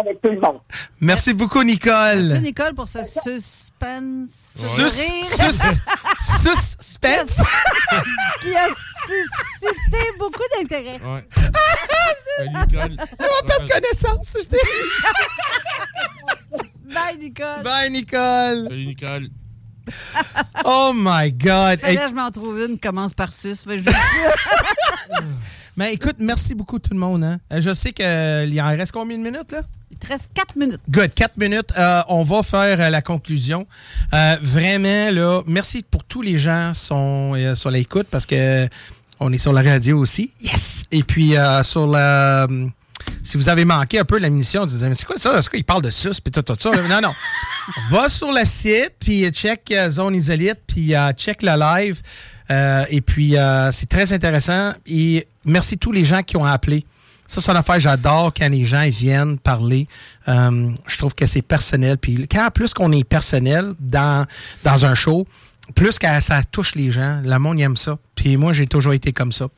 Avec 0.00 0.22
tout 0.22 0.30
le 0.30 0.40
monde. 0.40 0.60
Merci 1.00 1.34
beaucoup, 1.34 1.62
Nicole. 1.62 2.22
Merci, 2.22 2.40
Nicole, 2.40 2.74
pour 2.74 2.88
ce 2.88 3.04
suspense. 3.04 4.54
Sus, 4.56 4.88
sus, 4.88 5.58
suspense. 6.80 7.36
qui 8.40 8.54
a 8.54 8.68
suscité 9.06 9.98
beaucoup 10.18 10.42
d'intérêt. 10.56 10.98
Ouais. 11.04 11.26
Nicole. 12.46 12.96
Elle 13.18 13.26
va 13.26 13.42
perdre 13.46 13.68
connaissance. 13.68 14.34
Bye, 16.94 17.18
Nicole. 17.18 17.62
Bye, 17.62 17.90
Nicole. 17.90 18.68
Salut, 18.68 18.86
Nicole. 18.86 19.28
oh 20.64 20.92
my 20.94 21.30
God. 21.32 21.80
Hey. 21.82 21.98
je 21.98 22.14
m'en 22.14 22.30
trouve 22.30 22.60
une, 22.60 22.78
commence 22.78 23.12
par 23.12 23.30
sus. 23.30 23.56
Mais 25.76 25.94
écoute, 25.94 26.16
merci 26.18 26.54
beaucoup 26.54 26.78
tout 26.78 26.92
le 26.92 26.98
monde. 26.98 27.24
Hein. 27.24 27.38
Euh, 27.52 27.60
je 27.60 27.72
sais 27.72 27.92
qu'il 27.92 28.04
euh, 28.04 28.62
en 28.62 28.76
reste 28.76 28.92
combien 28.92 29.16
de 29.16 29.22
minutes 29.22 29.52
là? 29.52 29.62
Il 29.90 29.96
te 29.96 30.06
reste 30.06 30.30
4 30.34 30.56
minutes. 30.56 30.80
Good, 30.90 31.14
4 31.14 31.36
minutes. 31.36 31.72
Euh, 31.78 32.02
on 32.08 32.22
va 32.22 32.42
faire 32.42 32.90
la 32.90 33.02
conclusion. 33.02 33.66
vraiment, 34.10 35.10
là, 35.10 35.42
merci 35.46 35.84
pour 35.88 36.04
tous 36.04 36.22
les 36.22 36.38
gens 36.38 36.72
qui 36.74 36.80
sont 36.80 37.54
sur 37.54 37.70
l'écoute 37.70 38.08
parce 38.10 38.26
que 38.26 38.68
on 39.20 39.32
est 39.32 39.38
sur 39.38 39.52
la 39.52 39.62
radio 39.62 39.98
aussi. 39.98 40.32
Yes! 40.40 40.84
Et 40.90 41.04
puis 41.04 41.34
sur 41.62 41.86
la 41.86 42.46
si 43.22 43.36
vous 43.36 43.48
avez 43.48 43.64
manqué 43.64 43.98
un 43.98 44.04
peu 44.04 44.18
la 44.18 44.30
mission, 44.30 44.66
vous 44.66 44.84
mais 44.84 44.94
c'est 44.94 45.06
quoi 45.06 45.16
ça? 45.16 45.38
Est-ce 45.38 45.48
qu'il 45.48 45.64
parle 45.64 45.82
de 45.82 45.90
sus 45.90 46.20
puis 46.20 46.32
tout, 46.32 46.42
tout 46.42 46.56
ça? 46.58 46.70
non, 46.70 47.00
non. 47.00 47.14
Va 47.90 48.08
sur 48.08 48.32
le 48.32 48.44
site, 48.44 48.94
puis 48.98 49.28
check 49.30 49.72
Zone 49.90 50.16
Isolite, 50.16 50.58
puis 50.66 50.94
euh, 50.94 51.12
check 51.12 51.42
le 51.42 51.58
live. 51.58 52.00
Euh, 52.52 52.84
et 52.90 53.00
puis, 53.00 53.34
c'est 53.72 53.88
très 53.88 54.12
intéressant. 54.12 54.72
Et 54.86 55.26
merci 55.44 55.74
à 55.74 55.78
tous 55.78 55.92
les 55.92 56.04
gens 56.04 56.22
qui 56.22 56.36
ont 56.36 56.44
appelé. 56.44 56.84
Ça, 57.26 57.40
c'est 57.40 57.50
une 57.50 57.56
affaire, 57.56 57.80
j'adore 57.80 58.32
quand 58.36 58.48
les 58.48 58.64
gens 58.64 58.86
viennent 58.88 59.38
parler. 59.38 59.88
je 60.26 60.98
trouve 60.98 61.14
que 61.14 61.26
c'est 61.26 61.42
personnel. 61.42 61.96
Puis 61.98 62.26
quand 62.30 62.50
plus 62.52 62.74
qu'on 62.74 62.92
est 62.92 63.04
personnel 63.04 63.72
dans, 63.80 64.26
dans 64.64 64.84
un 64.84 64.94
show, 64.94 65.26
plus 65.74 65.98
que 65.98 66.06
ça 66.20 66.42
touche 66.44 66.74
les 66.74 66.90
gens, 66.90 67.20
le 67.24 67.38
monde 67.38 67.60
aime 67.60 67.76
ça. 67.76 67.96
Puis 68.14 68.36
moi, 68.36 68.52
j'ai 68.52 68.66
toujours 68.66 68.92
été 68.92 69.12
comme 69.12 69.32
ça. 69.32 69.48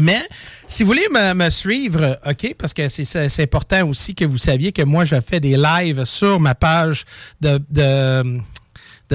Mais 0.00 0.20
si 0.66 0.82
vous 0.82 0.88
voulez 0.88 1.06
me, 1.10 1.50
suivre, 1.50 2.18
OK, 2.26 2.54
parce 2.56 2.72
que 2.72 2.88
c'est 2.88 3.42
important 3.42 3.88
aussi 3.88 4.14
que 4.14 4.24
vous 4.24 4.38
saviez 4.38 4.72
que 4.72 4.82
moi, 4.82 5.04
je 5.04 5.20
fais 5.20 5.40
des 5.40 5.56
lives 5.56 6.04
sur 6.04 6.38
ma 6.38 6.54
page 6.54 7.04
de, 7.40 7.60
de, 7.70 8.40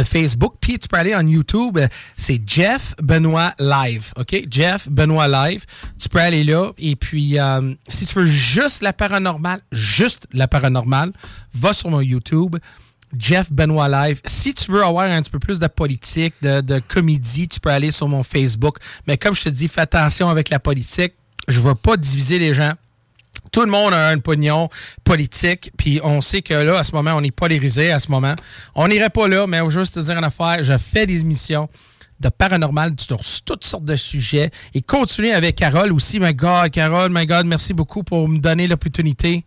Facebook. 0.02 0.56
Puis 0.60 0.80
tu 0.80 0.88
peux 0.88 0.98
aller 0.98 1.14
en 1.14 1.28
YouTube, 1.28 1.78
c'est 2.18 2.42
Jeff 2.48 2.96
Benoît 3.02 3.54
Live, 3.60 4.14
OK? 4.18 4.48
Jeff 4.50 4.90
Benoît 4.90 5.28
Live. 5.28 5.66
Tu 6.00 6.10
peux 6.10 6.20
aller 6.20 6.44
là. 6.44 6.72
Et 6.80 6.96
puis, 6.96 7.40
euh, 7.40 7.74
si 7.88 8.08
tu 8.08 8.16
veux 8.16 8.26
juste 8.26 8.82
la 8.82 8.94
paranormale, 8.94 9.62
juste 9.72 10.26
la 10.34 10.48
paranormale, 10.48 11.12
va 11.54 11.74
sur 11.74 11.90
mon 11.90 12.02
YouTube. 12.02 12.56
Jeff 13.18 13.52
Benoît 13.52 13.90
Live. 13.90 14.22
Si 14.26 14.54
tu 14.54 14.72
veux 14.72 14.84
avoir 14.84 15.10
un 15.10 15.22
petit 15.22 15.30
peu 15.30 15.40
plus 15.40 15.60
de 15.60 15.68
politique, 15.68 16.34
de, 16.42 16.80
comédie, 16.88 17.48
tu 17.48 17.60
peux 17.60 17.70
aller 17.70 17.92
sur 17.92 18.08
mon 18.08 18.24
Facebook. 18.24 18.78
Mais 19.08 19.18
comme 19.18 19.36
je 19.36 19.44
te 19.44 19.50
dis, 19.50 19.68
fais 19.68 19.82
attention 19.82 20.30
avec 20.30 20.50
la 20.50 20.60
politique. 20.60 21.14
Je 21.48 21.60
ne 21.60 21.66
veux 21.66 21.76
pas 21.76 21.98
diviser 21.98 22.40
les 22.40 22.54
gens. 22.54 22.74
Tout 23.54 23.62
le 23.62 23.72
monde 23.72 23.94
a 23.94 24.10
un 24.10 24.18
pognon 24.18 24.68
politique, 25.04 25.72
puis 25.78 26.00
on 26.04 26.22
sait 26.22 26.42
que 26.42 26.56
là, 26.56 26.80
à 26.80 26.84
ce 26.84 26.92
moment, 26.92 27.14
on 27.16 27.22
est 27.22 27.30
polarisé 27.30 27.92
à 27.92 28.00
ce 28.00 28.10
moment. 28.10 28.34
On 28.74 28.88
n'irait 28.88 29.12
pas 29.12 29.28
là, 29.28 29.46
mais 29.46 29.60
juste 29.70 29.94
te 29.94 30.00
dire 30.00 30.18
une 30.18 30.24
affaire, 30.24 30.64
je 30.64 30.76
fais 30.76 31.06
des 31.06 31.22
émissions 31.22 31.70
de 32.20 32.30
paranormal 32.30 32.94
sur 32.98 33.20
toutes 33.46 33.64
sortes 33.64 33.86
de 33.86 33.96
sujets 33.96 34.50
et 34.74 34.82
continuer 34.82 35.34
avec 35.34 35.58
Carole 35.58 35.92
aussi. 35.92 36.20
My 36.20 36.34
God, 36.34 36.72
Carole, 36.72 37.12
my 37.12 37.28
God, 37.28 37.46
merci 37.46 37.76
beaucoup 37.76 38.02
pour 38.02 38.28
me 38.28 38.40
donner 38.40 38.66
l'opportunité 38.66 39.46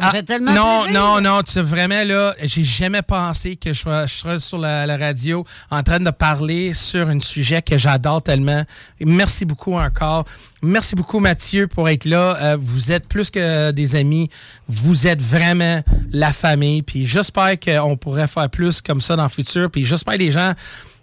Ça 0.00 0.06
me 0.06 0.10
fait 0.12 0.22
tellement 0.22 0.50
Ah, 0.52 0.54
non, 0.54 0.82
plaisir. 0.84 1.00
non, 1.00 1.20
non, 1.20 1.42
tu 1.42 1.52
sais, 1.52 1.62
vraiment, 1.62 2.02
là, 2.04 2.34
j'ai 2.42 2.64
jamais 2.64 3.02
pensé 3.02 3.56
que 3.56 3.72
je, 3.72 3.80
serais- 3.80 4.06
je 4.08 4.14
serais 4.14 4.38
sur 4.38 4.58
la, 4.58 4.86
la 4.86 4.96
radio 4.96 5.44
en 5.70 5.82
train 5.82 5.98
de 6.00 6.10
parler 6.10 6.74
sur 6.74 7.08
un 7.08 7.20
sujet 7.20 7.62
que 7.62 7.76
j'adore 7.78 8.22
tellement. 8.22 8.64
Merci 9.00 9.44
beaucoup 9.44 9.74
encore. 9.74 10.24
Merci 10.62 10.94
beaucoup, 10.94 11.18
Mathieu, 11.18 11.66
pour 11.66 11.88
être 11.88 12.04
là. 12.04 12.36
Euh, 12.40 12.56
vous 12.60 12.92
êtes 12.92 13.08
plus 13.08 13.30
que 13.30 13.70
des 13.72 13.96
amis. 13.96 14.30
Vous 14.68 15.06
êtes 15.06 15.20
vraiment 15.22 15.82
la 16.12 16.32
famille. 16.32 16.82
Puis 16.82 17.06
j'espère 17.06 17.58
qu'on 17.60 17.96
pourrait 17.96 18.28
faire 18.28 18.48
plus 18.48 18.80
comme 18.80 19.00
ça 19.00 19.16
dans 19.16 19.24
le 19.24 19.28
futur. 19.28 19.70
Puis 19.70 19.84
j'espère 19.84 20.14
que 20.14 20.18
les 20.20 20.30
gens 20.32 20.52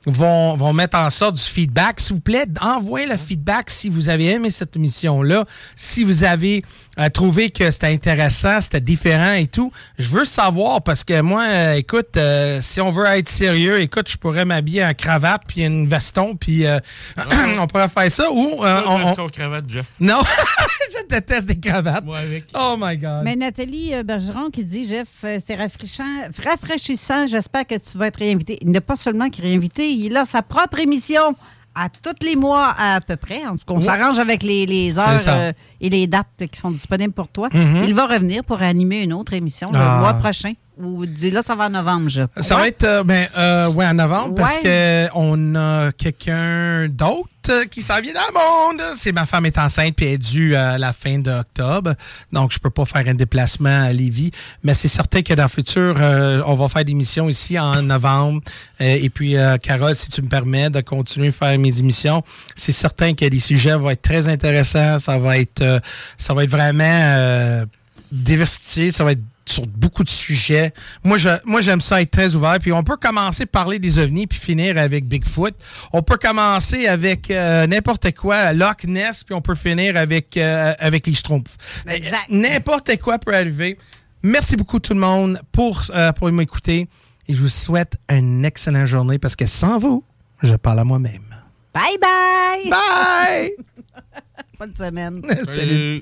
vont, 0.06 0.56
vont 0.56 0.72
mettre 0.72 0.98
en 0.98 1.10
sorte 1.10 1.36
du 1.36 1.42
feedback. 1.44 2.00
S'il 2.00 2.16
vous 2.16 2.22
plaît, 2.22 2.46
envoyez 2.62 3.06
le 3.06 3.18
feedback 3.18 3.70
si 3.70 3.90
vous 3.90 4.08
avez 4.08 4.28
aimé 4.28 4.50
cette 4.50 4.76
émission-là, 4.78 5.44
si 5.76 6.06
vous 6.06 6.24
avez 6.24 6.64
euh, 7.00 7.10
trouvé 7.10 7.50
que 7.50 7.72
c'était 7.72 7.88
intéressant, 7.88 8.60
c'était 8.62 8.82
différent 8.82 9.34
et 9.34 9.48
tout. 9.48 9.72
Je 9.98 10.10
veux 10.10 10.26
savoir 10.26 10.82
parce 10.84 11.04
que 11.04 11.22
moi, 11.22 11.44
euh, 11.48 11.74
écoute, 11.74 12.18
euh, 12.18 12.60
si 12.62 12.82
on 12.82 12.92
veut 12.92 13.06
être 13.06 13.30
sérieux, 13.30 13.80
écoute, 13.80 14.10
je 14.10 14.18
pourrais 14.18 14.46
m'habiller 14.46 14.84
en 14.86 14.94
cravate 14.94 15.44
puis 15.48 15.64
une 15.64 15.88
veston 15.88 16.36
puis 16.36 16.66
euh, 16.66 16.80
on 17.60 17.68
pourrait 17.68 17.88
faire 17.90 18.12
ça 18.12 18.32
ou 18.32 18.64
euh, 18.66 18.82
on, 18.86 19.16
on- 19.18 19.30
cravate, 19.30 19.66
Jeff. 19.70 19.88
non, 20.00 20.22
je 20.92 21.08
déteste 21.08 21.48
des 21.48 21.60
cravates. 21.60 22.04
Moi 22.06 22.18
avec. 22.18 22.46
Oh 22.54 22.76
my 22.80 22.98
god. 22.98 23.24
Mais 23.24 23.36
Nathalie 23.36 23.94
Bergeron 24.04 24.50
qui 24.50 24.66
dit 24.66 24.88
Jeff, 24.88 25.08
c'est 25.22 25.56
rafraîchissant, 25.56 26.04
rafraîchissant. 26.44 27.28
J'espère 27.28 27.66
que 27.66 27.76
tu 27.76 27.98
vas 27.98 28.08
être 28.08 28.20
réinvité. 28.20 28.58
Il 28.62 28.70
n'est 28.72 28.82
pas 28.82 28.96
seulement 28.96 29.30
qu'il 29.30 29.46
est 29.46 29.50
réinvité, 29.50 29.90
il 29.90 30.16
a 30.18 30.26
sa 30.26 30.42
propre 30.42 30.80
émission 30.80 31.36
à 31.80 31.90
tous 31.90 32.26
les 32.26 32.36
mois 32.36 32.76
à 32.78 33.00
peu 33.02 33.16
près. 33.16 33.46
En 33.46 33.52
tout 33.58 33.66
cas, 33.66 33.74
on 33.74 33.78
Ouais. 33.78 33.84
s'arrange 33.86 34.20
avec 34.20 34.44
les, 34.44 34.66
les 34.66 34.98
heures 35.00 35.22
euh, 35.28 35.54
et 35.80 35.90
les 35.90 36.08
dates 36.08 36.44
qui 36.52 36.60
sont 36.60 36.72
disponibles 36.72 37.14
pour 37.14 37.28
toi. 37.30 37.48
Mhm. 37.54 37.84
Il 37.88 37.94
va 37.96 38.06
revenir 38.06 38.44
pour 38.44 38.62
animer 38.62 39.04
une 39.04 39.14
autre 39.14 39.34
émission 39.34 39.72
le 39.72 39.80
Ah. 39.80 40.00
mois 40.00 40.14
prochain. 40.16 40.54
Ou 40.82 41.04
là, 41.32 41.42
ça 41.42 41.56
va 41.56 41.66
en 41.66 41.70
novembre, 41.70 42.10
je 42.10 42.22
Ça 42.42 42.56
va 42.56 42.68
être 42.68 42.86
euh, 42.86 43.04
ben, 43.04 43.28
euh, 43.38 43.68
ouais, 43.68 43.86
en 43.86 43.94
novembre 43.94 44.36
parce 44.36 44.56
Ouais. 44.58 44.64
que 44.64 45.08
on 45.14 45.54
a 45.56 45.92
quelqu'un 45.92 46.88
d'autre 46.88 47.28
qui 47.70 47.82
s'en 47.82 48.00
vient 48.00 48.14
dans 48.14 48.20
le 48.30 48.78
monde. 48.78 48.82
C'est 48.96 49.12
ma 49.12 49.26
femme 49.26 49.46
est 49.46 49.58
enceinte 49.58 49.96
puis 49.96 50.06
elle 50.06 50.14
est 50.14 50.18
due 50.18 50.56
à 50.56 50.78
la 50.78 50.94
fin 50.94 51.18
d'octobre. 51.20 51.96
Donc, 52.32 52.52
je 52.54 52.60
peux 52.60 52.70
pas 52.70 52.86
faire 52.86 53.06
un 53.08 53.14
déplacement 53.16 53.86
à 53.88 53.92
Lévis. 53.92 54.32
Mais 54.64 54.74
c'est 54.74 54.88
certain 54.88 55.22
que 55.22 55.34
dans 55.34 55.44
le 55.44 55.50
futur, 55.50 55.96
euh, 56.00 56.42
on 56.46 56.54
va 56.56 56.70
faire 56.70 56.86
des 56.86 56.92
émissions 56.92 57.28
ici 57.28 57.60
en 57.60 57.82
novembre. 57.82 58.42
Euh, 58.80 58.98
et 59.02 59.10
puis, 59.10 59.36
euh, 59.36 59.58
Carole, 59.58 59.96
si 59.98 60.10
tu 60.12 60.22
me 60.22 60.30
permets 60.30 60.70
de 60.70 60.80
continuer 60.82 61.30
à 61.30 61.32
faire 61.32 61.60
mes 61.60 61.78
émissions, 61.80 62.24
c'est 62.56 62.72
certain 62.72 63.14
que 63.16 63.26
les 63.26 63.40
sujets 63.40 63.76
vont 63.76 63.90
être 63.90 64.02
très 64.04 64.28
intéressants. 64.30 65.00
Ça 65.00 65.18
va 65.18 65.40
être, 65.40 65.62
euh, 65.62 65.80
ça 66.18 66.34
va 66.34 66.44
être 66.46 66.52
vraiment 66.52 66.84
euh, 66.86 67.66
diversifié. 68.12 68.92
Ça 68.92 69.04
va 69.04 69.12
être 69.14 69.22
sur 69.52 69.68
beaucoup 69.68 70.04
de 70.04 70.10
sujets. 70.10 70.74
Moi, 71.04 71.18
je, 71.18 71.30
moi, 71.46 71.62
j'aime 71.62 71.82
ça 71.82 72.02
être 72.02 72.12
très 72.12 72.36
ouvert. 72.36 72.58
Puis 72.60 72.72
on 72.72 72.84
peut 72.84 72.98
commencer 72.98 73.46
par 73.46 73.60
parler 73.60 73.80
des 73.80 74.00
ovnis 74.00 74.26
puis 74.26 74.40
finir 74.40 74.78
avec 74.78 75.06
Bigfoot. 75.06 75.54
On 75.92 76.02
peut 76.02 76.18
commencer 76.18 76.88
avec 76.88 77.30
euh, 77.30 77.68
n'importe 77.68 78.16
quoi, 78.16 78.54
Loch 78.54 78.86
Ness, 78.86 79.26
puis 79.26 79.36
on 79.36 79.42
peut 79.42 79.54
finir 79.54 79.98
avec, 79.98 80.38
euh, 80.38 80.74
avec 80.80 81.06
les 81.06 81.14
Schtroumpfs. 81.14 81.58
Exact. 81.88 82.30
N'importe 82.30 82.98
quoi 83.00 83.20
peut 83.20 83.36
arriver. 83.36 83.78
Merci 84.24 84.56
beaucoup 84.56 84.80
tout 84.80 84.94
le 84.94 85.02
monde 85.02 85.42
pour, 85.52 85.82
euh, 85.94 86.14
pour 86.14 86.32
m'écouter. 86.32 86.88
Et 87.28 87.34
je 87.34 87.42
vous 87.42 87.50
souhaite 87.50 87.98
une 88.10 88.46
excellente 88.46 88.86
journée 88.86 89.20
parce 89.20 89.36
que 89.36 89.46
sans 89.46 89.78
vous, 89.78 90.06
je 90.42 90.56
parle 90.56 90.80
à 90.80 90.84
moi-même. 90.86 91.36
Bye 91.74 91.98
bye! 92.02 92.70
Bye! 92.70 93.52
Bonne 94.60 94.76
semaine. 94.76 95.22
Salut. 95.46 96.02